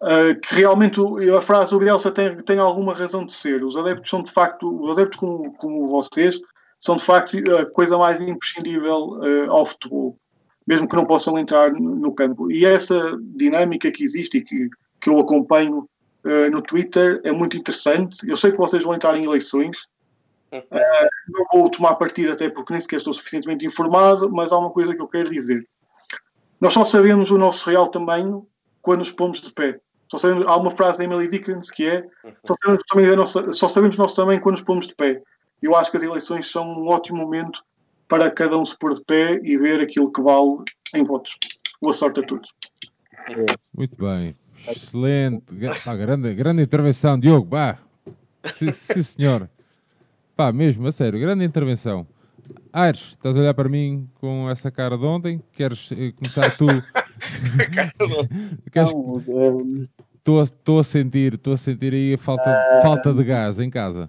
uh, 0.00 0.40
que 0.40 0.54
realmente 0.56 1.00
a 1.36 1.40
frase 1.40 1.70
do 1.70 1.78
Bielsa 1.78 2.10
tem, 2.10 2.36
tem 2.38 2.58
alguma 2.58 2.94
razão 2.94 3.24
de 3.24 3.32
ser. 3.32 3.64
Os 3.64 3.76
adeptos 3.76 4.10
são 4.10 4.22
de 4.22 4.30
facto, 4.30 4.82
os 4.82 4.90
adeptos 4.90 5.18
como, 5.18 5.52
como 5.54 5.88
vocês, 5.88 6.40
são 6.78 6.96
de 6.96 7.04
facto 7.04 7.36
a 7.56 7.66
coisa 7.66 7.96
mais 7.96 8.20
imprescindível 8.20 9.20
uh, 9.20 9.50
ao 9.50 9.64
futebol, 9.64 10.18
mesmo 10.66 10.88
que 10.88 10.96
não 10.96 11.06
possam 11.06 11.38
entrar 11.38 11.72
no 11.72 12.12
campo. 12.12 12.50
E 12.50 12.64
essa 12.64 13.16
dinâmica 13.20 13.90
que 13.90 14.02
existe 14.02 14.38
e 14.38 14.42
que, 14.42 14.68
que 15.00 15.08
eu 15.08 15.18
acompanho 15.18 15.88
uh, 16.24 16.50
no 16.50 16.62
Twitter 16.62 17.20
é 17.24 17.32
muito 17.32 17.56
interessante. 17.56 18.18
Eu 18.28 18.36
sei 18.36 18.52
que 18.52 18.58
vocês 18.58 18.82
vão 18.82 18.94
entrar 18.94 19.16
em 19.16 19.24
eleições. 19.24 19.86
Uh, 20.52 21.08
não 21.28 21.46
vou 21.52 21.70
tomar 21.70 21.94
partido 21.94 22.32
até 22.32 22.48
porque 22.50 22.72
nem 22.72 22.80
sequer 22.80 22.96
estou 22.96 23.12
suficientemente 23.12 23.64
informado, 23.64 24.30
mas 24.30 24.52
há 24.52 24.58
uma 24.58 24.70
coisa 24.70 24.94
que 24.94 25.00
eu 25.00 25.08
quero 25.08 25.30
dizer. 25.30 25.66
Nós 26.60 26.72
só 26.72 26.84
sabemos 26.84 27.30
o 27.30 27.38
nosso 27.38 27.68
real 27.68 27.88
tamanho 27.88 28.46
quando 28.80 29.00
nos 29.00 29.10
pomos 29.10 29.40
de 29.40 29.52
pé. 29.52 29.80
Só 30.10 30.18
sabemos, 30.18 30.46
há 30.46 30.56
uma 30.56 30.70
frase 30.70 30.98
da 30.98 31.04
Emily 31.04 31.26
Dickens 31.26 31.70
que 31.70 31.86
é 31.86 32.04
só 32.44 32.54
sabemos, 32.62 32.82
também 32.86 33.16
nossa, 33.16 33.52
só 33.52 33.66
sabemos 33.66 33.96
o 33.96 33.98
nosso 33.98 34.14
tamanho 34.14 34.40
quando 34.40 34.56
nos 34.56 34.64
pomos 34.64 34.86
de 34.86 34.94
pé 34.94 35.22
eu 35.62 35.76
acho 35.76 35.90
que 35.90 35.96
as 35.96 36.02
eleições 36.02 36.50
são 36.50 36.66
um 36.66 36.88
ótimo 36.88 37.18
momento 37.18 37.64
para 38.08 38.30
cada 38.30 38.58
um 38.58 38.64
se 38.64 38.76
pôr 38.76 38.92
de 38.92 39.02
pé 39.02 39.40
e 39.42 39.56
ver 39.56 39.80
aquilo 39.80 40.12
que 40.12 40.20
vale 40.20 40.64
em 40.94 41.04
votos. 41.04 41.36
Boa 41.80 41.94
sorte 41.94 42.20
a 42.20 42.26
todos. 42.26 42.50
Muito 43.74 43.96
bem. 43.96 44.36
Excelente. 44.68 45.44
Pá, 45.84 45.96
grande, 45.96 46.34
grande 46.34 46.62
intervenção, 46.62 47.18
Diogo. 47.18 47.46
Bah. 47.46 47.78
Sim, 48.58 48.72
sim, 48.72 49.02
senhor. 49.02 49.48
Pá, 50.36 50.52
mesmo, 50.52 50.86
a 50.86 50.92
sério, 50.92 51.20
grande 51.20 51.44
intervenção. 51.44 52.06
Aires, 52.72 53.10
estás 53.10 53.36
a 53.36 53.40
olhar 53.40 53.54
para 53.54 53.68
mim 53.68 54.08
com 54.14 54.48
essa 54.50 54.70
cara 54.70 54.96
de 54.96 55.04
ontem? 55.04 55.40
Queres 55.52 55.90
eh, 55.92 56.12
começar 56.12 56.56
tu? 56.56 56.66
Queres... 58.72 58.90
Estou 60.24 60.80
a 60.80 60.84
sentir, 60.84 61.34
estou 61.34 61.54
a 61.54 61.56
sentir 61.56 61.92
aí 61.92 62.14
a 62.14 62.18
falta, 62.18 62.50
uh... 62.50 62.82
falta 62.82 63.12
de 63.12 63.24
gás 63.24 63.58
em 63.58 63.68
casa. 63.68 64.08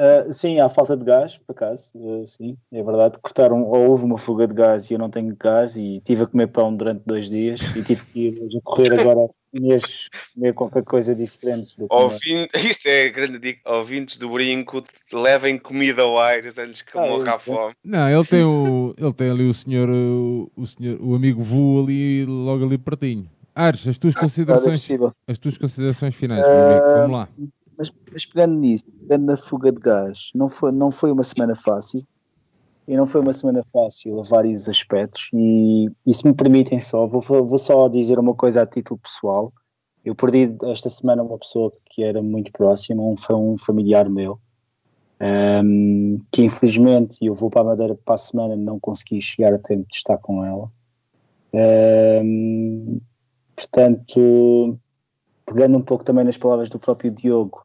Uh, 0.00 0.32
sim, 0.32 0.58
há 0.60 0.66
falta 0.68 0.96
de 0.96 1.04
gás, 1.04 1.36
por 1.36 1.52
acaso, 1.52 1.90
uh, 1.94 2.26
sim, 2.26 2.56
é 2.72 2.82
verdade. 2.82 3.18
Cortaram, 3.20 3.62
ou 3.64 3.90
houve 3.90 4.04
uma 4.06 4.16
fuga 4.16 4.48
de 4.48 4.54
gás 4.54 4.88
e 4.90 4.94
eu 4.94 4.98
não 4.98 5.10
tenho 5.10 5.36
gás 5.38 5.76
e 5.76 6.00
tive 6.02 6.22
a 6.24 6.26
comer 6.26 6.46
pão 6.46 6.74
durante 6.74 7.02
dois 7.04 7.28
dias 7.28 7.60
e 7.76 7.82
tive 7.82 8.02
que 8.06 8.20
ir 8.28 8.56
a 8.56 8.60
correr 8.62 8.98
agora 8.98 9.28
comias, 9.52 10.08
comer 10.34 10.54
qualquer 10.54 10.84
coisa 10.84 11.14
diferente 11.14 11.74
do. 11.76 11.86
Isto 12.56 12.86
é 12.86 13.08
a 13.08 13.10
grande 13.10 13.38
dica. 13.38 13.60
Ouvintes 13.70 14.16
do 14.16 14.30
brinco, 14.30 14.82
levem 15.12 15.58
comida 15.58 16.00
ao 16.00 16.18
Aires 16.18 16.56
antes 16.56 16.80
que 16.80 16.96
Ah, 16.96 17.02
morra 17.02 17.32
a 17.32 17.34
eu- 17.34 17.38
fome. 17.40 17.74
Não, 17.84 18.08
ele 18.08 18.24
tem, 18.24 18.42
o, 18.42 18.94
ele 18.96 19.12
tem 19.12 19.30
ali 19.30 19.48
o 19.48 19.52
senhor, 19.52 19.90
o, 19.90 20.50
o 20.56 20.66
senhor, 20.66 20.98
o 21.02 21.14
amigo 21.14 21.42
Vu 21.42 21.82
ali, 21.84 22.24
logo 22.24 22.64
ali 22.64 22.78
pertinho. 22.78 23.28
Ares, 23.54 23.86
as 23.86 23.98
tuas 23.98 24.14
Nada 24.14 24.26
considerações, 24.26 24.80
possível. 24.80 25.12
as 25.28 25.36
tuas 25.36 25.58
considerações 25.58 26.14
finais, 26.14 26.46
meu 26.48 26.60
amigo, 26.64 26.86
vamos 26.94 27.10
lá. 27.12 27.28
Mas, 27.80 27.90
mas 28.12 28.26
pegando 28.26 28.56
nisso, 28.56 28.84
pegando 29.00 29.24
na 29.24 29.36
fuga 29.38 29.72
de 29.72 29.80
gás, 29.80 30.30
não 30.34 30.50
foi, 30.50 30.70
não 30.70 30.90
foi 30.90 31.10
uma 31.10 31.22
semana 31.22 31.54
fácil. 31.54 32.06
E 32.86 32.94
não 32.94 33.06
foi 33.06 33.22
uma 33.22 33.32
semana 33.32 33.62
fácil 33.72 34.20
a 34.20 34.22
vários 34.22 34.68
aspectos. 34.68 35.30
E, 35.32 35.90
e 36.06 36.12
se 36.12 36.26
me 36.26 36.34
permitem 36.34 36.78
só, 36.78 37.06
vou, 37.06 37.22
vou 37.22 37.58
só 37.58 37.88
dizer 37.88 38.18
uma 38.18 38.34
coisa 38.34 38.60
a 38.60 38.66
título 38.66 39.00
pessoal. 39.00 39.50
Eu 40.04 40.14
perdi 40.14 40.54
esta 40.64 40.90
semana 40.90 41.22
uma 41.22 41.38
pessoa 41.38 41.72
que 41.86 42.02
era 42.02 42.20
muito 42.22 42.52
próxima, 42.52 43.02
um, 43.02 43.16
foi 43.16 43.34
um 43.34 43.56
familiar 43.56 44.10
meu, 44.10 44.38
ehm, 45.18 46.18
que 46.30 46.42
infelizmente 46.42 47.24
eu 47.24 47.34
vou 47.34 47.48
para 47.48 47.62
a 47.62 47.64
Madeira 47.64 47.94
para 47.94 48.14
a 48.14 48.18
semana 48.18 48.56
não 48.56 48.78
consegui 48.78 49.22
chegar 49.22 49.54
a 49.54 49.58
tempo 49.58 49.86
de 49.88 49.96
estar 49.96 50.18
com 50.18 50.44
ela. 50.44 50.70
Ehm, 51.52 52.98
portanto, 53.56 54.78
pegando 55.46 55.78
um 55.78 55.82
pouco 55.82 56.04
também 56.04 56.24
nas 56.24 56.38
palavras 56.38 56.68
do 56.68 56.78
próprio 56.78 57.10
Diogo, 57.10 57.62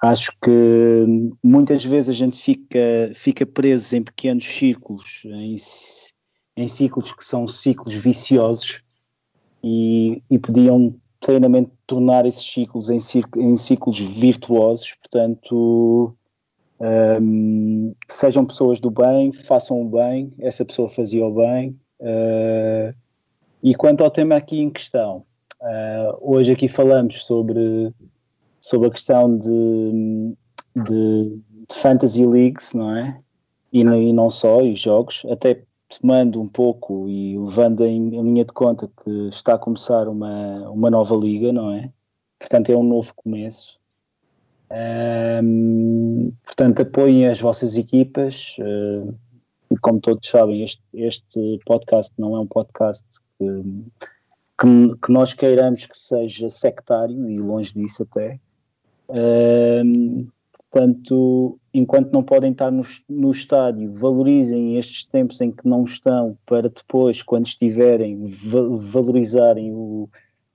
acho 0.00 0.30
que 0.42 1.30
muitas 1.42 1.84
vezes 1.84 2.10
a 2.10 2.12
gente 2.12 2.36
fica, 2.36 3.10
fica 3.14 3.46
preso 3.46 3.96
em 3.96 4.02
pequenos 4.02 4.44
círculos, 4.44 5.22
em, 5.24 5.56
em 6.56 6.68
ciclos 6.68 7.12
que 7.12 7.24
são 7.24 7.48
ciclos 7.48 7.94
viciosos 7.94 8.80
e, 9.62 10.22
e 10.30 10.38
podiam 10.38 10.94
plenamente 11.24 11.70
tornar 11.86 12.26
esses 12.26 12.44
ciclos 12.44 12.90
em, 12.90 12.98
em 13.38 13.56
ciclos 13.56 13.98
virtuosos. 13.98 14.94
Portanto, 14.94 16.14
sejam 18.08 18.44
pessoas 18.44 18.78
do 18.80 18.90
bem, 18.90 19.32
façam 19.32 19.80
o 19.80 19.88
bem, 19.88 20.32
essa 20.38 20.64
pessoa 20.64 20.88
fazia 20.88 21.24
o 21.24 21.34
bem. 21.34 21.78
eh, 22.00 22.94
e 23.62 23.74
quanto 23.74 24.04
ao 24.04 24.10
tema 24.10 24.36
aqui 24.36 24.60
em 24.60 24.68
questão, 24.68 25.24
eh, 25.64 26.12
hoje 26.20 26.52
aqui 26.52 26.68
falamos 26.68 27.24
sobre 27.24 27.92
sobre 28.60 28.88
a 28.88 28.90
questão 28.90 29.36
de, 29.36 30.34
de, 30.74 31.38
de 31.68 31.74
fantasy 31.74 32.24
leagues, 32.24 32.72
não 32.72 32.96
é? 32.96 33.20
E, 33.72 33.84
não- 33.84 33.94
e 34.00 34.12
não 34.12 34.30
só, 34.30 34.62
e 34.62 34.74
jogos, 34.74 35.22
até 35.30 35.62
tomando 36.00 36.40
um 36.40 36.48
pouco 36.48 37.06
e 37.08 37.36
levando 37.38 37.84
em, 37.84 38.08
linha 38.08 38.44
de 38.44 38.52
conta 38.54 38.90
que 39.04 39.10
está 39.28 39.54
a 39.54 39.58
começar 39.58 40.08
uma, 40.08 40.68
uma 40.70 40.90
nova 40.90 41.14
liga, 41.14 41.52
não 41.52 41.70
é? 41.72 41.90
Portanto, 42.38 42.70
é 42.70 42.76
um 42.76 42.82
novo 42.82 43.12
começo. 43.14 43.78
Ahm, 44.70 46.30
portanto, 46.44 46.80
apoiem 46.82 47.26
as 47.28 47.40
vossas 47.40 47.76
equipas. 47.76 48.56
e 49.70 49.76
como 49.80 50.00
todos 50.00 50.28
sabem, 50.28 50.62
este, 50.64 50.82
este 50.94 51.58
podcast 51.66 52.12
não 52.18 52.34
é 52.36 52.40
um 52.40 52.46
podcast 52.46 53.04
que, 53.38 53.44
que, 54.58 54.96
que 55.02 55.12
nós 55.12 55.34
queiramos 55.34 55.86
que 55.86 55.96
seja 55.96 56.48
sectário 56.48 57.28
e 57.28 57.38
longe 57.38 57.72
disso 57.72 58.02
até. 58.04 58.38
Ahm, 59.08 60.26
portanto, 60.52 61.58
enquanto 61.72 62.12
não 62.12 62.22
podem 62.22 62.52
estar 62.52 62.70
no, 62.70 62.82
no 63.08 63.30
estádio, 63.30 63.92
valorizem 63.92 64.76
estes 64.78 65.06
tempos 65.06 65.40
em 65.40 65.50
que 65.50 65.66
não 65.68 65.84
estão, 65.84 66.38
para 66.46 66.68
depois, 66.68 67.22
quando 67.22 67.46
estiverem, 67.46 68.22
va- 68.24 68.76
valorizarem 68.76 69.72
o, 69.72 70.08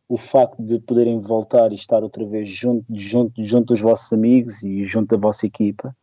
o 0.07 0.17
facto 0.17 0.61
de 0.63 0.79
poderem 0.79 1.19
voltar 1.19 1.71
e 1.71 1.75
estar 1.75 2.03
outra 2.03 2.25
vez 2.25 2.47
junto, 2.47 2.85
junto, 2.89 3.43
junto 3.43 3.67
dos 3.67 3.81
vossos 3.81 4.11
amigos 4.11 4.63
e 4.63 4.83
junto 4.85 5.15
da 5.15 5.21
vossa 5.21 5.45
equipa. 5.45 5.95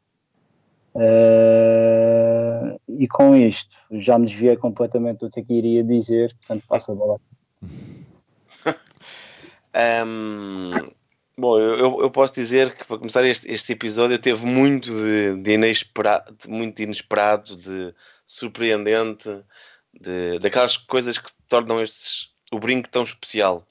Ah, 0.94 2.77
e 2.89 3.06
com 3.06 3.36
isto, 3.36 3.77
já 3.90 4.18
me 4.18 4.27
desviei 4.27 4.56
completamente 4.56 5.18
do 5.18 5.31
que 5.31 5.40
é 5.40 5.43
que 5.43 5.52
iria 5.52 5.85
dizer, 5.85 6.35
portanto, 6.36 6.64
passo 6.66 6.93
a 6.93 6.94
bola. 6.94 7.20
Ahm, 9.74 10.86
bom, 11.36 11.59
eu, 11.59 12.01
eu- 12.02 12.10
posso 12.10 12.34
dizer 12.34 12.74
que 12.76 12.84
para 12.84 12.98
começar 12.98 13.24
este, 13.24 13.51
este 13.51 13.72
episódio 13.72 14.18
teve 14.18 14.44
muito 14.47 14.90
de, 14.94 15.36
de 15.43 15.52
inesperado, 15.52 16.34
de 16.36 16.48
muito 16.48 16.80
inesperado, 16.82 17.56
de 17.56 17.94
surpreendente, 18.26 19.28
de, 19.93 20.38
daquelas 20.38 20.76
coisas 20.76 21.18
que 21.18 21.30
tornam 21.48 21.80
estes, 21.82 22.28
o 22.52 22.59
brinco 22.59 22.88
tão 22.88 23.02
especial. 23.05 23.66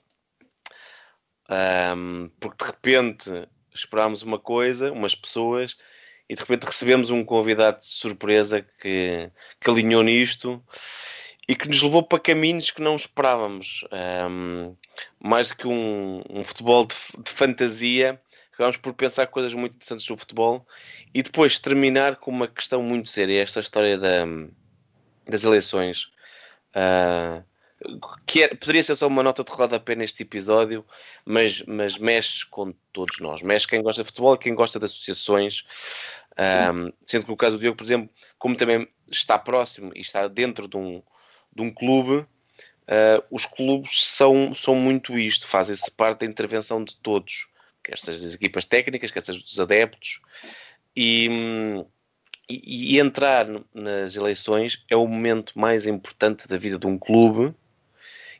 Ahm, 1.49 2.29
porque 2.39 2.63
de 2.65 2.71
repente 2.71 3.49
esperámos 3.73 4.21
uma 4.23 4.39
coisa, 4.39 4.91
umas 4.91 5.13
pessoas, 5.13 5.77
e 6.29 6.33
de 6.35 6.41
repente 6.41 6.65
recebemos 6.65 7.09
um 7.11 7.23
convidado 7.23 7.79
de 7.79 7.85
surpresa 7.85 8.61
que, 8.81 9.31
que 9.61 9.69
alinhou 9.69 10.01
nisto 10.03 10.63
e 11.47 11.55
que 11.55 11.67
nos 11.67 11.81
levou 11.81 12.03
para 12.03 12.19
caminhos 12.19 12.71
que 12.71 12.81
não 12.81 12.95
esperávamos. 12.95 13.85
Ahm, 13.91 14.75
mais 15.19 15.49
do 15.49 15.55
que 15.55 15.67
um, 15.67 16.23
um 16.29 16.43
futebol 16.43 16.85
de, 16.85 16.95
de 17.23 17.29
fantasia, 17.31 18.19
acabamos 18.53 18.77
por 18.77 18.93
pensar 18.93 19.27
coisas 19.27 19.53
muito 19.53 19.75
interessantes 19.75 20.05
sobre 20.05 20.21
futebol 20.21 20.65
e 21.13 21.21
depois 21.21 21.59
terminar 21.59 22.15
com 22.17 22.31
uma 22.31 22.47
questão 22.47 22.81
muito 22.81 23.09
séria, 23.09 23.41
esta 23.41 23.59
história 23.59 23.97
da, 23.97 24.25
das 25.27 25.43
eleições. 25.43 26.11
Ah, 26.73 27.43
que 28.25 28.43
é- 28.43 28.55
poderia 28.55 28.83
ser 28.83 28.95
só 28.95 29.07
uma 29.07 29.21
nota 29.23 29.43
de 29.43 29.51
rodapé 29.51 29.95
neste 29.95 30.23
episódio, 30.23 30.85
mas, 31.25 31.61
mas 31.63 31.97
mexe 31.97 32.45
com 32.45 32.73
todos 32.91 33.19
nós. 33.19 33.41
Mexe 33.41 33.67
quem 33.67 33.81
gosta 33.81 34.03
de 34.03 34.07
futebol 34.07 34.37
quem 34.37 34.55
gosta 34.55 34.79
de 34.79 34.85
associações. 34.85 35.63
Ahm, 36.37 36.91
sendo 37.05 37.25
que 37.25 37.31
no 37.31 37.37
caso 37.37 37.57
do 37.57 37.61
Diogo, 37.61 37.77
por 37.77 37.83
exemplo, 37.83 38.09
como 38.37 38.55
também 38.55 38.87
está 39.11 39.37
próximo 39.37 39.91
e 39.95 40.01
está 40.01 40.27
dentro 40.27 40.67
de 40.67 40.75
um, 40.77 41.01
de 41.55 41.61
um 41.61 41.71
clube, 41.71 42.25
ah, 42.87 43.23
os 43.31 43.45
clubes 43.45 44.05
são, 44.07 44.53
são 44.53 44.75
muito 44.75 45.17
isto, 45.17 45.47
fazem-se 45.47 45.89
parte 45.91 46.19
da 46.19 46.25
intervenção 46.25 46.83
de 46.83 46.95
todos, 46.97 47.47
quer 47.83 47.97
seja 47.97 48.33
equipas 48.33 48.65
técnicas, 48.65 49.11
quer 49.11 49.25
seja 49.25 49.39
dos 49.39 49.59
adeptos, 49.59 50.21
e, 50.95 51.27
hum, 51.29 51.85
e, 52.49 52.95
e 52.95 52.99
entrar 52.99 53.47
nas 53.73 54.15
eleições 54.15 54.85
é 54.89 54.95
o 54.95 55.07
momento 55.07 55.57
mais 55.57 55.87
importante 55.87 56.47
da 56.47 56.57
vida 56.57 56.77
de 56.77 56.87
um 56.87 56.97
clube 56.97 57.53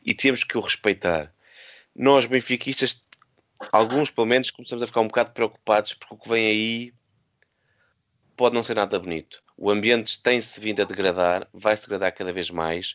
e 0.04 0.14
temos 0.14 0.44
que 0.44 0.56
o 0.56 0.60
respeitar. 0.60 1.32
Nós, 1.94 2.24
benfiquistas, 2.26 3.04
alguns 3.72 4.10
pelo 4.10 4.26
menos, 4.26 4.50
começamos 4.50 4.82
a 4.82 4.86
ficar 4.86 5.00
um 5.00 5.08
bocado 5.08 5.32
preocupados 5.32 5.94
porque 5.94 6.14
o 6.14 6.18
que 6.18 6.28
vem 6.28 6.46
aí 6.46 6.94
pode 8.36 8.54
não 8.54 8.62
ser 8.62 8.76
nada 8.76 8.98
bonito. 8.98 9.42
O 9.56 9.70
ambiente 9.70 10.22
tem-se 10.22 10.60
vindo 10.60 10.82
a 10.82 10.84
degradar, 10.84 11.48
vai-se 11.52 11.82
degradar 11.84 12.12
cada 12.14 12.32
vez 12.32 12.50
mais. 12.50 12.94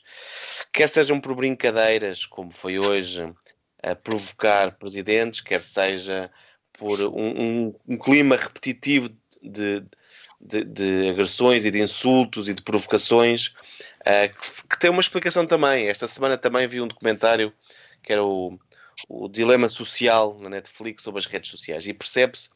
Quer 0.71 0.87
sejam 0.87 1.19
por 1.19 1.33
brincadeiras, 1.35 2.25
como 2.25 2.51
foi 2.51 2.77
hoje, 2.77 3.33
a 3.81 3.95
provocar 3.95 4.73
presidentes, 4.77 5.41
quer 5.41 5.61
seja 5.61 6.29
por 6.73 6.99
um, 7.03 7.67
um- 7.67 7.75
um 7.87 7.97
clima 7.97 8.35
repetitivo 8.35 9.09
de, 9.41 9.83
de- 10.39 10.63
de 10.63 11.09
agressões 11.09 11.65
e 11.65 11.71
de 11.71 11.79
insultos 11.81 12.47
e 12.47 12.53
de 12.53 12.61
provocações, 12.61 13.53
eh, 14.05 14.27
que, 14.27 14.67
que 14.69 14.79
tem 14.79 14.89
uma 14.91 15.01
explicação 15.01 15.47
também. 15.47 15.87
Esta 15.87 16.07
semana 16.07 16.37
também 16.37 16.67
vi 16.67 16.79
um 16.79 16.87
documentário 16.87 17.51
que 18.03 18.13
era 18.13 18.23
o, 18.23 18.59
o 19.09 19.27
dilema 19.27 19.67
social 19.69 20.37
na 20.39 20.49
Netflix 20.49 21.01
sobre 21.03 21.19
as 21.19 21.25
redes 21.25 21.49
sociais 21.49 21.87
e 21.87 21.93
percebe-se 21.93 22.49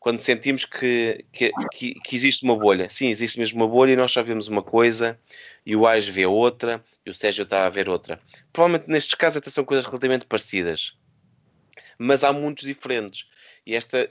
quando 0.00 0.22
sentimos 0.22 0.64
que, 0.64 1.26
que, 1.30 1.52
que- 1.74 2.16
existe 2.16 2.42
uma 2.42 2.56
bolha. 2.56 2.88
Sim, 2.88 3.08
existe 3.08 3.38
mesmo 3.38 3.60
uma 3.62 3.68
bolha 3.68 3.92
e 3.92 3.96
nós 3.96 4.10
só 4.10 4.22
vemos 4.22 4.48
uma 4.48 4.62
coisa 4.62 5.20
e 5.64 5.76
o 5.76 5.86
Ais 5.86 6.08
vê 6.08 6.24
outra 6.24 6.82
e 7.04 7.10
o 7.10 7.14
Sérgio 7.14 7.42
está 7.44 7.66
a 7.66 7.70
ver 7.70 7.86
outra. 7.88 8.18
Provavelmente 8.50 8.88
nestes 8.90 9.14
casos 9.14 9.36
até 9.36 9.50
são 9.50 9.62
coisas 9.64 9.84
relativamente 9.84 10.24
parecidas, 10.24 10.96
mas 11.98 12.24
há 12.24 12.32
muitos 12.32 12.64
diferentes. 12.64 13.26
E 13.66 13.76
esta 13.76 14.08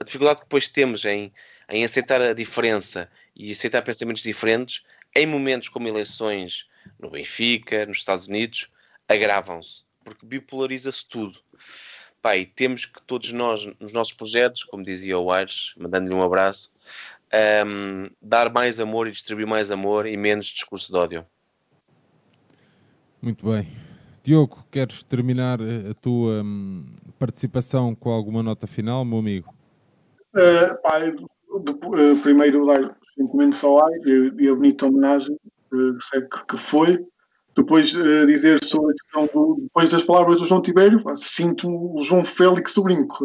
a 0.00 0.04
dificuldade 0.04 0.38
que 0.38 0.44
depois 0.44 0.68
temos 0.68 1.04
em, 1.04 1.32
em 1.68 1.84
aceitar 1.84 2.22
a 2.22 2.32
diferença 2.32 3.10
e 3.34 3.50
aceitar 3.50 3.82
pensamentos 3.82 4.22
diferentes, 4.22 4.84
em 5.16 5.26
momentos 5.26 5.68
como 5.68 5.88
eleições 5.88 6.66
no 6.98 7.10
Benfica, 7.10 7.84
nos 7.86 7.98
Estados 7.98 8.28
Unidos, 8.28 8.70
agravam-se, 9.08 9.82
porque 10.04 10.24
bipolariza-se 10.24 11.04
tudo. 11.08 11.40
Pá, 12.28 12.36
e 12.36 12.44
temos 12.44 12.84
que 12.84 13.00
todos 13.06 13.32
nós, 13.32 13.66
nos 13.80 13.90
nossos 13.90 14.12
projetos, 14.12 14.62
como 14.62 14.84
dizia 14.84 15.18
o 15.18 15.32
Aires, 15.32 15.72
mandando-lhe 15.78 16.14
um 16.14 16.20
abraço, 16.20 16.70
ahm, 17.32 18.10
dar 18.20 18.52
mais 18.52 18.78
amor 18.78 19.08
e 19.08 19.12
distribuir 19.12 19.46
mais 19.46 19.70
amor 19.70 20.04
e 20.04 20.14
menos 20.14 20.44
discurso 20.44 20.92
de 20.92 20.98
ódio. 20.98 21.26
Muito 23.22 23.50
bem. 23.50 23.66
Diogo, 24.22 24.62
queres 24.70 25.02
terminar 25.02 25.58
eh, 25.62 25.92
a 25.92 25.94
tua 25.94 26.42
hum, 26.42 26.84
participação 27.18 27.94
com 27.94 28.10
alguma 28.10 28.42
nota 28.42 28.66
final, 28.66 29.06
meu 29.06 29.20
amigo? 29.20 29.54
Uh, 30.34 30.82
pá, 30.82 30.98
depo- 30.98 31.96
uh, 31.96 32.20
primeiro 32.20 32.66
dar 32.66 32.78
os 32.82 33.14
sentimentos 33.16 33.64
ao 33.64 33.82
ar 33.82 33.90
e, 34.06 34.48
a 34.50 34.54
bonita 34.54 34.84
homenagem 34.84 35.34
uh, 35.72 35.98
sei 36.02 36.20
que, 36.20 36.44
que 36.44 36.58
foi. 36.58 36.98
Depois 37.58 37.94
uh, 37.94 38.26
dizer 38.26 38.62
sobre 38.64 38.92
a 38.92 38.94
questão 38.94 39.26
do, 39.32 39.60
depois 39.62 39.88
das 39.88 40.04
palavras 40.04 40.40
do 40.40 40.46
João 40.46 40.62
Tibério, 40.62 41.02
sinto 41.16 41.68
o 41.68 42.02
João 42.02 42.24
Félix 42.24 42.72
do 42.74 42.82
brinco. 42.84 43.24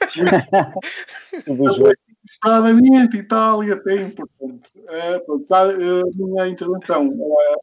Desesperadamente 2.26 3.18
e 3.18 3.22
tal, 3.22 3.62
e 3.62 3.70
até 3.70 3.96
é 3.96 4.02
importante. 4.02 4.68
Uh, 4.76 6.10
minha 6.14 6.48
intervenção 6.48 7.08
uh, 7.08 7.60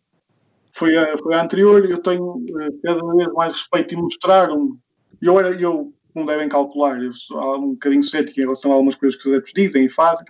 foi, 0.72 0.98
a, 0.98 1.18
foi 1.18 1.36
a 1.36 1.44
anterior, 1.44 1.84
eu 1.86 1.98
tenho 1.98 2.38
uh, 2.38 2.82
cada 2.82 3.06
vez 3.16 3.28
mais 3.34 3.52
respeito 3.52 3.94
e 3.94 3.98
mostrar-me. 3.98 4.78
Eu, 5.22 5.38
era, 5.38 5.52
eu, 5.52 5.94
como 6.14 6.26
devem 6.26 6.48
calcular, 6.48 7.02
eu 7.04 7.12
sou 7.12 7.58
um 7.58 7.72
bocadinho 7.72 8.04
cético 8.04 8.40
em 8.40 8.44
relação 8.44 8.72
a 8.72 8.76
algumas 8.76 8.96
coisas 8.96 9.22
que 9.22 9.28
os 9.28 9.34
adeptos 9.34 9.54
dizem 9.54 9.86
e 9.86 9.90
fazem, 9.90 10.26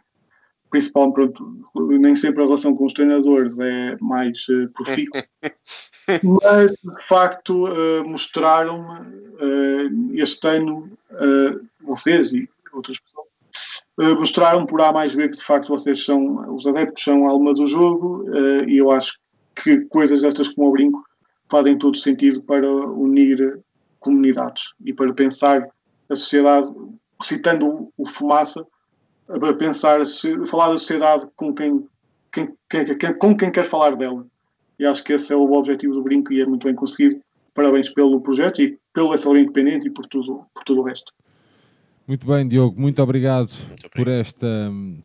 pronto, 1.14 1.70
nem 1.76 2.16
sempre 2.16 2.42
a 2.42 2.46
relação 2.46 2.76
com 2.76 2.86
os 2.86 2.94
treinadores 2.94 3.58
é 3.60 3.98
mais 4.02 4.48
uh, 4.50 4.70
profícua, 4.74 5.24
mas 6.24 6.72
de 6.72 7.04
facto 7.08 7.68
uh, 7.68 8.08
mostraram-me 8.08 9.08
uh, 9.36 10.14
este 10.14 10.48
ano, 10.48 10.90
vocês 11.82 12.32
e 12.32 12.50
outras 12.74 12.98
pessoas, 13.00 14.18
mostraram 14.18 14.66
por 14.66 14.82
A 14.82 14.92
mais 14.92 15.14
B 15.14 15.30
que 15.30 15.38
de 15.38 15.44
facto 15.44 15.70
vocês 15.70 16.04
são, 16.04 16.56
os 16.56 16.66
adeptos 16.66 17.04
são 17.04 17.28
a 17.28 17.32
alma 17.32 17.54
do 17.54 17.68
jogo 17.68 18.26
e 18.68 18.78
eu 18.78 18.90
acho 18.90 19.20
que 19.56 19.82
coisas 19.86 20.24
destas 20.24 20.48
como 20.50 20.70
o 20.70 20.72
brinco 20.72 21.04
fazem 21.50 21.78
todo 21.78 21.96
sentido 21.96 22.42
para 22.42 22.68
unir 22.68 23.60
comunidades 24.00 24.74
e 24.84 24.92
para 24.92 25.14
pensar 25.14 25.68
a 26.10 26.16
sociedade, 26.16 26.68
citando 27.22 27.92
o 27.96 28.06
Fumaça, 28.08 28.66
para 29.26 29.54
pensar, 29.54 30.00
falar 30.46 30.70
da 30.70 30.78
sociedade 30.78 31.28
com 31.36 31.54
quem, 31.54 31.86
quem, 32.32 32.50
quem, 32.70 33.14
com 33.18 33.36
quem 33.36 33.52
quer 33.52 33.66
falar 33.66 33.96
dela. 33.96 34.26
E 34.78 34.86
acho 34.86 35.04
que 35.04 35.14
esse 35.14 35.32
é 35.32 35.36
o 35.36 35.52
objetivo 35.54 35.94
do 35.94 36.04
brinco 36.04 36.34
e 36.34 36.42
é 36.42 36.46
muito 36.46 36.66
bem 36.66 36.76
conseguido. 36.76 37.22
Parabéns 37.54 37.90
pelo 37.90 38.20
projeto 38.22 38.62
e 38.62 38.78
pelo 38.94 39.14
SLB 39.14 39.42
Independente 39.42 39.88
e 39.88 39.92
por 39.92 40.06
tudo, 40.08 40.46
por 40.54 40.64
tudo 40.64 40.82
o 40.82 40.84
resto. 40.84 41.14
Muito 42.08 42.28
bem, 42.28 42.48
Diogo, 42.48 42.80
muito 42.80 43.02
obrigado, 43.02 43.50
muito 43.68 43.90
por 43.92 44.08
esta, 44.10 44.48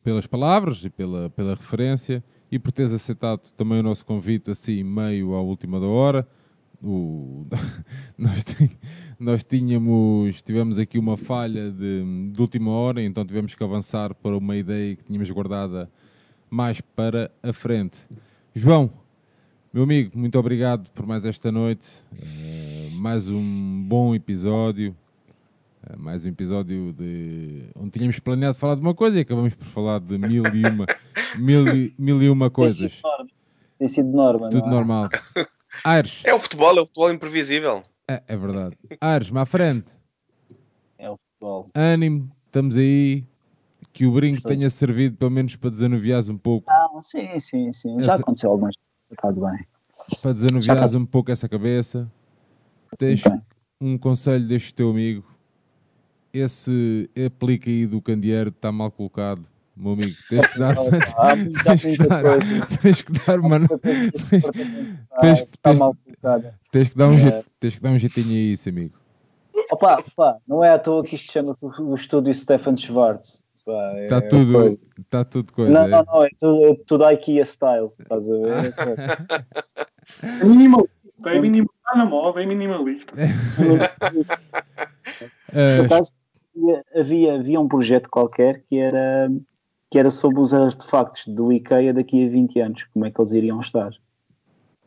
pelas 0.02 0.26
palavras 0.26 0.84
e 0.84 0.90
pela, 0.90 1.30
pela 1.30 1.54
referência 1.54 2.24
e 2.50 2.58
por 2.58 2.72
teres 2.72 2.92
aceitado 2.92 3.52
também 3.56 3.78
o 3.78 3.82
nosso 3.82 4.04
convite 4.04 4.50
assim 4.50 4.82
meio 4.82 5.34
à 5.34 5.40
última 5.40 5.78
da 5.78 5.86
hora. 5.86 6.26
O... 6.82 7.46
nós, 8.18 8.44
nós 9.18 9.42
tínhamos, 9.42 10.42
tivemos 10.42 10.78
aqui 10.78 10.98
uma 10.98 11.16
falha 11.16 11.70
de, 11.70 12.30
de 12.30 12.40
última 12.40 12.70
hora, 12.70 13.02
então 13.02 13.24
tivemos 13.26 13.54
que 13.54 13.64
avançar 13.64 14.14
para 14.14 14.36
uma 14.36 14.56
ideia 14.56 14.94
que 14.94 15.02
tínhamos 15.04 15.28
guardada 15.30 15.90
mais 16.48 16.80
para 16.80 17.30
a 17.42 17.52
frente. 17.52 17.98
João, 18.54 18.90
meu 19.72 19.82
amigo, 19.82 20.16
muito 20.16 20.38
obrigado 20.38 20.88
por 20.92 21.04
mais 21.04 21.24
esta 21.24 21.50
noite, 21.50 22.04
uh, 22.12 22.90
mais 22.92 23.28
um 23.28 23.82
bom 23.88 24.14
episódio, 24.14 24.96
uh, 25.82 25.98
mais 25.98 26.24
um 26.24 26.28
episódio 26.28 26.92
de 26.92 27.64
onde 27.74 27.90
tínhamos 27.90 28.20
planeado 28.20 28.56
falar 28.56 28.76
de 28.76 28.82
uma 28.82 28.94
coisa 28.94 29.18
e 29.18 29.22
acabamos 29.22 29.52
por 29.52 29.66
falar 29.66 29.98
de 29.98 30.16
mil 30.16 30.44
e 30.46 30.64
uma, 30.64 30.86
mil 31.36 31.66
e, 31.66 31.92
mil 31.98 32.22
e 32.22 32.30
uma 32.30 32.50
coisas. 32.50 33.02
Tem 33.80 33.88
sido 33.88 34.10
norma. 34.10 34.48
Tudo 34.48 34.66
é? 34.66 34.70
normal. 34.70 35.08
Aires. 35.84 36.22
É 36.24 36.32
o 36.32 36.38
futebol, 36.38 36.78
é 36.78 36.80
o 36.80 36.86
futebol 36.86 37.12
imprevisível. 37.12 37.82
É, 38.08 38.22
é 38.26 38.36
verdade. 38.36 38.76
Ares, 39.00 39.30
à 39.34 39.44
frente. 39.44 39.92
É 40.96 41.10
o 41.10 41.16
futebol. 41.16 41.66
Ânimo, 41.74 42.30
estamos 42.46 42.76
aí. 42.76 43.24
Que 43.92 44.06
o 44.06 44.12
brinco 44.12 44.38
Estou 44.38 44.50
tenha 44.50 44.70
servido 44.70 45.16
pelo 45.16 45.30
menos 45.30 45.56
para 45.56 45.70
desanuviares 45.70 46.28
um 46.28 46.38
pouco. 46.38 46.70
Ah, 46.70 46.88
sim, 47.02 47.38
sim, 47.38 47.72
sim. 47.72 47.96
Essa... 47.96 48.04
Já 48.04 48.14
aconteceu 48.14 48.50
algumas 48.50 48.74
vezes. 49.10 49.38
bem. 49.38 49.66
Para 50.22 50.32
desanuviares 50.32 50.94
um 50.94 51.04
pouco 51.04 51.30
essa 51.30 51.48
cabeça. 51.48 52.10
Tens 52.96 53.22
um 53.80 53.98
conselho 53.98 54.46
deste 54.46 54.72
teu 54.74 54.90
amigo. 54.90 55.24
Esse 56.32 57.10
aplica 57.26 57.68
aí 57.68 57.86
do 57.86 58.00
candeeiro 58.00 58.50
está 58.50 58.70
mal 58.70 58.90
colocado 58.90 59.46
meu 59.78 59.92
amigo, 59.92 60.12
tens 60.28 60.46
que 60.46 60.58
dar, 60.58 60.76
ah, 60.76 61.34
tens, 61.64 61.82
que 61.82 61.96
dar 61.98 62.22
tens 62.82 63.02
que 63.02 63.12
dar, 63.12 63.38
mano, 63.38 63.68
tens, 63.78 64.10
tens, 64.30 64.44
tens, 66.72 66.88
que 66.88 66.96
dar 66.96 67.08
um 67.08 67.14
é. 67.14 67.44
tens 67.60 67.74
que 67.76 67.82
dar 67.82 67.90
um 67.90 67.98
jeitinho 67.98 68.30
a 68.30 68.52
isso, 68.52 68.68
amigo. 68.68 68.98
Opa, 69.70 70.00
opa, 70.00 70.38
não 70.48 70.64
é 70.64 70.70
à 70.70 70.78
toa 70.78 71.04
que 71.04 71.14
isto 71.14 71.32
chama 71.32 71.56
o 71.60 71.94
estúdio 71.94 72.34
Stefan 72.34 72.76
Schwartz. 72.76 73.44
Está 73.58 74.16
é 74.16 74.20
tudo, 74.22 74.80
tá 75.10 75.24
tudo 75.24 75.52
coisa. 75.52 75.72
Não, 75.72 75.82
é. 75.82 75.88
não, 75.88 76.02
não, 76.04 76.24
é 76.24 76.28
tudo, 76.38 76.66
é 76.66 76.74
tudo 76.86 77.10
IKEA 77.10 77.44
style, 77.44 77.90
estás 78.00 78.30
a 78.30 78.34
ver? 78.34 78.74
É 80.22 80.44
minimalista, 80.44 80.90
é 81.26 81.38
minimalista, 81.38 81.74
está 81.76 81.98
na 81.98 82.06
moda, 82.06 82.42
é 82.42 82.46
minimalista. 82.46 83.12
Por 85.52 85.84
acaso, 85.84 86.12
havia, 86.94 87.34
havia 87.34 87.60
um 87.60 87.68
projeto 87.68 88.08
qualquer 88.08 88.62
que 88.68 88.78
era 88.78 89.30
que 89.90 89.98
era 89.98 90.10
sobre 90.10 90.40
os 90.40 90.52
artefactos 90.52 91.26
do 91.26 91.52
IKEA 91.52 91.92
daqui 91.92 92.24
a 92.24 92.28
20 92.28 92.60
anos, 92.60 92.84
como 92.92 93.06
é 93.06 93.10
que 93.10 93.20
eles 93.20 93.32
iriam 93.32 93.60
estar. 93.60 93.90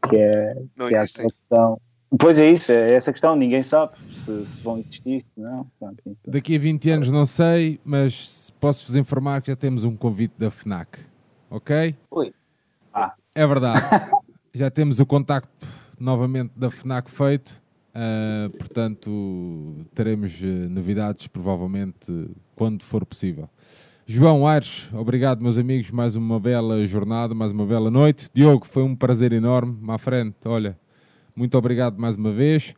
Que 0.07 0.17
é, 0.17 0.63
não 0.75 0.87
que 0.87 0.95
é 0.95 1.05
questão. 1.05 1.81
Pois 2.19 2.37
é 2.39 2.51
isso, 2.51 2.71
é 2.71 2.93
essa 2.93 3.11
questão, 3.11 3.37
ninguém 3.37 3.63
sabe 3.63 3.93
se, 4.13 4.45
se 4.45 4.61
vão 4.61 4.77
existir, 4.79 5.25
não. 5.37 5.65
Então. 5.77 5.95
Daqui 6.27 6.57
a 6.57 6.59
20 6.59 6.89
anos 6.89 7.11
não 7.11 7.25
sei, 7.25 7.79
mas 7.85 8.51
posso-vos 8.59 8.97
informar 8.97 9.41
que 9.41 9.49
já 9.49 9.55
temos 9.55 9.85
um 9.85 9.95
convite 9.95 10.33
da 10.37 10.51
FNAC, 10.51 10.99
ok? 11.49 11.95
Oi. 12.11 12.33
Ah. 12.93 13.13
É 13.33 13.47
verdade, 13.47 13.81
já 14.53 14.69
temos 14.69 14.99
o 14.99 15.05
contacto 15.05 15.65
novamente 15.97 16.51
da 16.53 16.69
FNAC 16.69 17.09
feito, 17.09 17.63
uh, 17.95 18.49
portanto 18.57 19.85
teremos 19.95 20.41
uh, 20.41 20.69
novidades 20.69 21.27
provavelmente 21.27 22.29
quando 22.55 22.83
for 22.83 23.05
possível. 23.05 23.49
João 24.05 24.47
Aires, 24.47 24.89
obrigado, 24.91 25.41
meus 25.41 25.57
amigos. 25.57 25.91
Mais 25.91 26.15
uma 26.15 26.39
bela 26.39 26.85
jornada, 26.85 27.33
mais 27.33 27.51
uma 27.51 27.65
bela 27.65 27.89
noite. 27.89 28.29
Diogo, 28.33 28.65
foi 28.65 28.83
um 28.83 28.95
prazer 28.95 29.31
enorme. 29.31 29.77
À 29.87 29.97
frente, 29.97 30.35
olha, 30.45 30.77
muito 31.35 31.57
obrigado 31.57 31.97
mais 31.99 32.15
uma 32.15 32.31
vez. 32.31 32.73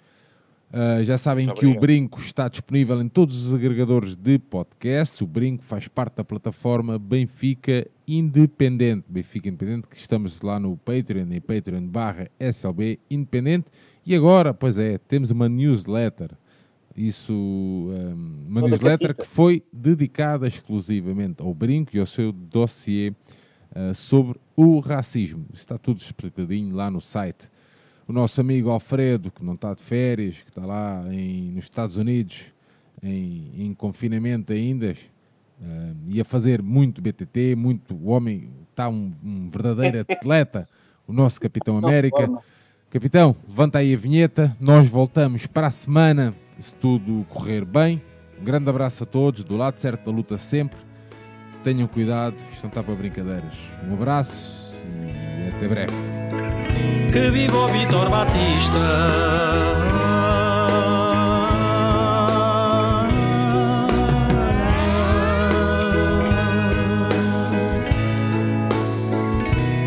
Uh, 0.69 1.03
já 1.03 1.17
sabem 1.17 1.51
que 1.53 1.65
o 1.65 1.79
Brinco 1.79 2.19
está 2.19 2.47
disponível 2.47 3.01
em 3.01 3.07
todos 3.07 3.45
os 3.45 3.53
agregadores 3.53 4.15
de 4.15 4.37
podcast. 4.37 5.23
O 5.23 5.27
Brinco 5.27 5.63
faz 5.63 5.87
parte 5.87 6.17
da 6.17 6.23
plataforma 6.23 6.99
Benfica 6.99 7.87
Independente. 8.07 9.05
Benfica 9.07 9.47
Independente, 9.47 9.87
que 9.87 9.97
estamos 9.97 10.41
lá 10.41 10.59
no 10.59 10.75
Patreon, 10.77 11.31
em 11.31 11.39
Patreon 11.41 11.87
barra 11.87 12.27
SLB 12.39 12.99
Independente. 13.09 13.67
E 14.05 14.13
agora, 14.15 14.53
pois 14.53 14.77
é, 14.77 14.97
temos 14.97 15.31
uma 15.31 15.47
newsletter 15.47 16.31
isso, 16.95 17.33
um, 17.33 18.45
uma 18.47 18.61
newsletter 18.61 19.15
que 19.15 19.25
foi 19.25 19.63
dedicada 19.71 20.47
exclusivamente 20.47 21.41
ao 21.41 21.53
brinco 21.53 21.95
e 21.95 21.99
ao 21.99 22.05
seu 22.05 22.31
dossiê 22.31 23.13
uh, 23.75 23.93
sobre 23.95 24.39
o 24.55 24.79
racismo. 24.79 25.45
Está 25.53 25.77
tudo 25.77 26.01
explicadinho 26.01 26.75
lá 26.75 26.91
no 26.91 27.01
site. 27.01 27.49
O 28.07 28.13
nosso 28.13 28.39
amigo 28.39 28.69
Alfredo, 28.69 29.31
que 29.31 29.43
não 29.43 29.53
está 29.53 29.73
de 29.73 29.81
férias, 29.81 30.41
que 30.41 30.49
está 30.49 30.65
lá 30.65 31.03
em, 31.11 31.51
nos 31.51 31.65
Estados 31.65 31.97
Unidos 31.97 32.53
em, 33.01 33.51
em 33.57 33.73
confinamento 33.73 34.53
ainda, 34.53 34.93
uh, 35.59 35.95
ia 36.09 36.23
fazer 36.23 36.61
muito 36.61 37.01
BTT, 37.01 37.55
muito 37.55 37.95
o 37.95 38.09
homem, 38.09 38.49
está 38.69 38.87
um, 38.87 39.11
um 39.23 39.49
verdadeiro 39.49 40.01
atleta, 40.07 40.69
o 41.07 41.13
nosso 41.13 41.41
Capitão 41.41 41.77
América. 41.77 42.29
Capitão, 42.91 43.35
levanta 43.47 43.79
aí 43.79 43.95
a 43.95 43.97
vinheta, 43.97 44.55
nós 44.59 44.87
voltamos 44.87 45.47
para 45.47 45.65
a 45.65 45.71
semana 45.71 46.35
se 46.59 46.75
tudo 46.75 47.25
correr 47.29 47.65
bem. 47.65 48.01
Um 48.39 48.43
grande 48.43 48.69
abraço 48.69 49.03
a 49.03 49.05
todos, 49.05 49.43
do 49.43 49.55
lado 49.55 49.77
certo 49.77 50.05
da 50.05 50.11
luta 50.11 50.37
sempre. 50.37 50.77
Tenham 51.63 51.87
cuidado, 51.87 52.35
isto 52.51 52.63
não 52.63 52.69
está 52.69 52.83
para 52.83 52.95
brincadeiras. 52.95 53.53
Um 53.89 53.93
abraço 53.93 54.73
e 54.85 55.47
até 55.55 55.67
breve. 55.67 55.93
Que 57.11 57.29
viva 57.29 57.57
o 57.57 57.67
Vitor 57.67 58.09
Batista! 58.09 58.79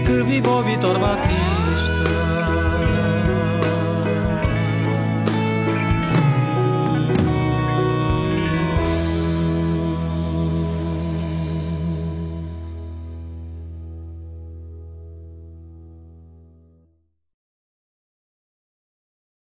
Que 0.04 0.22
viva 0.22 0.50
o 0.50 0.62
Vitor 0.62 0.98
Batista! 0.98 1.45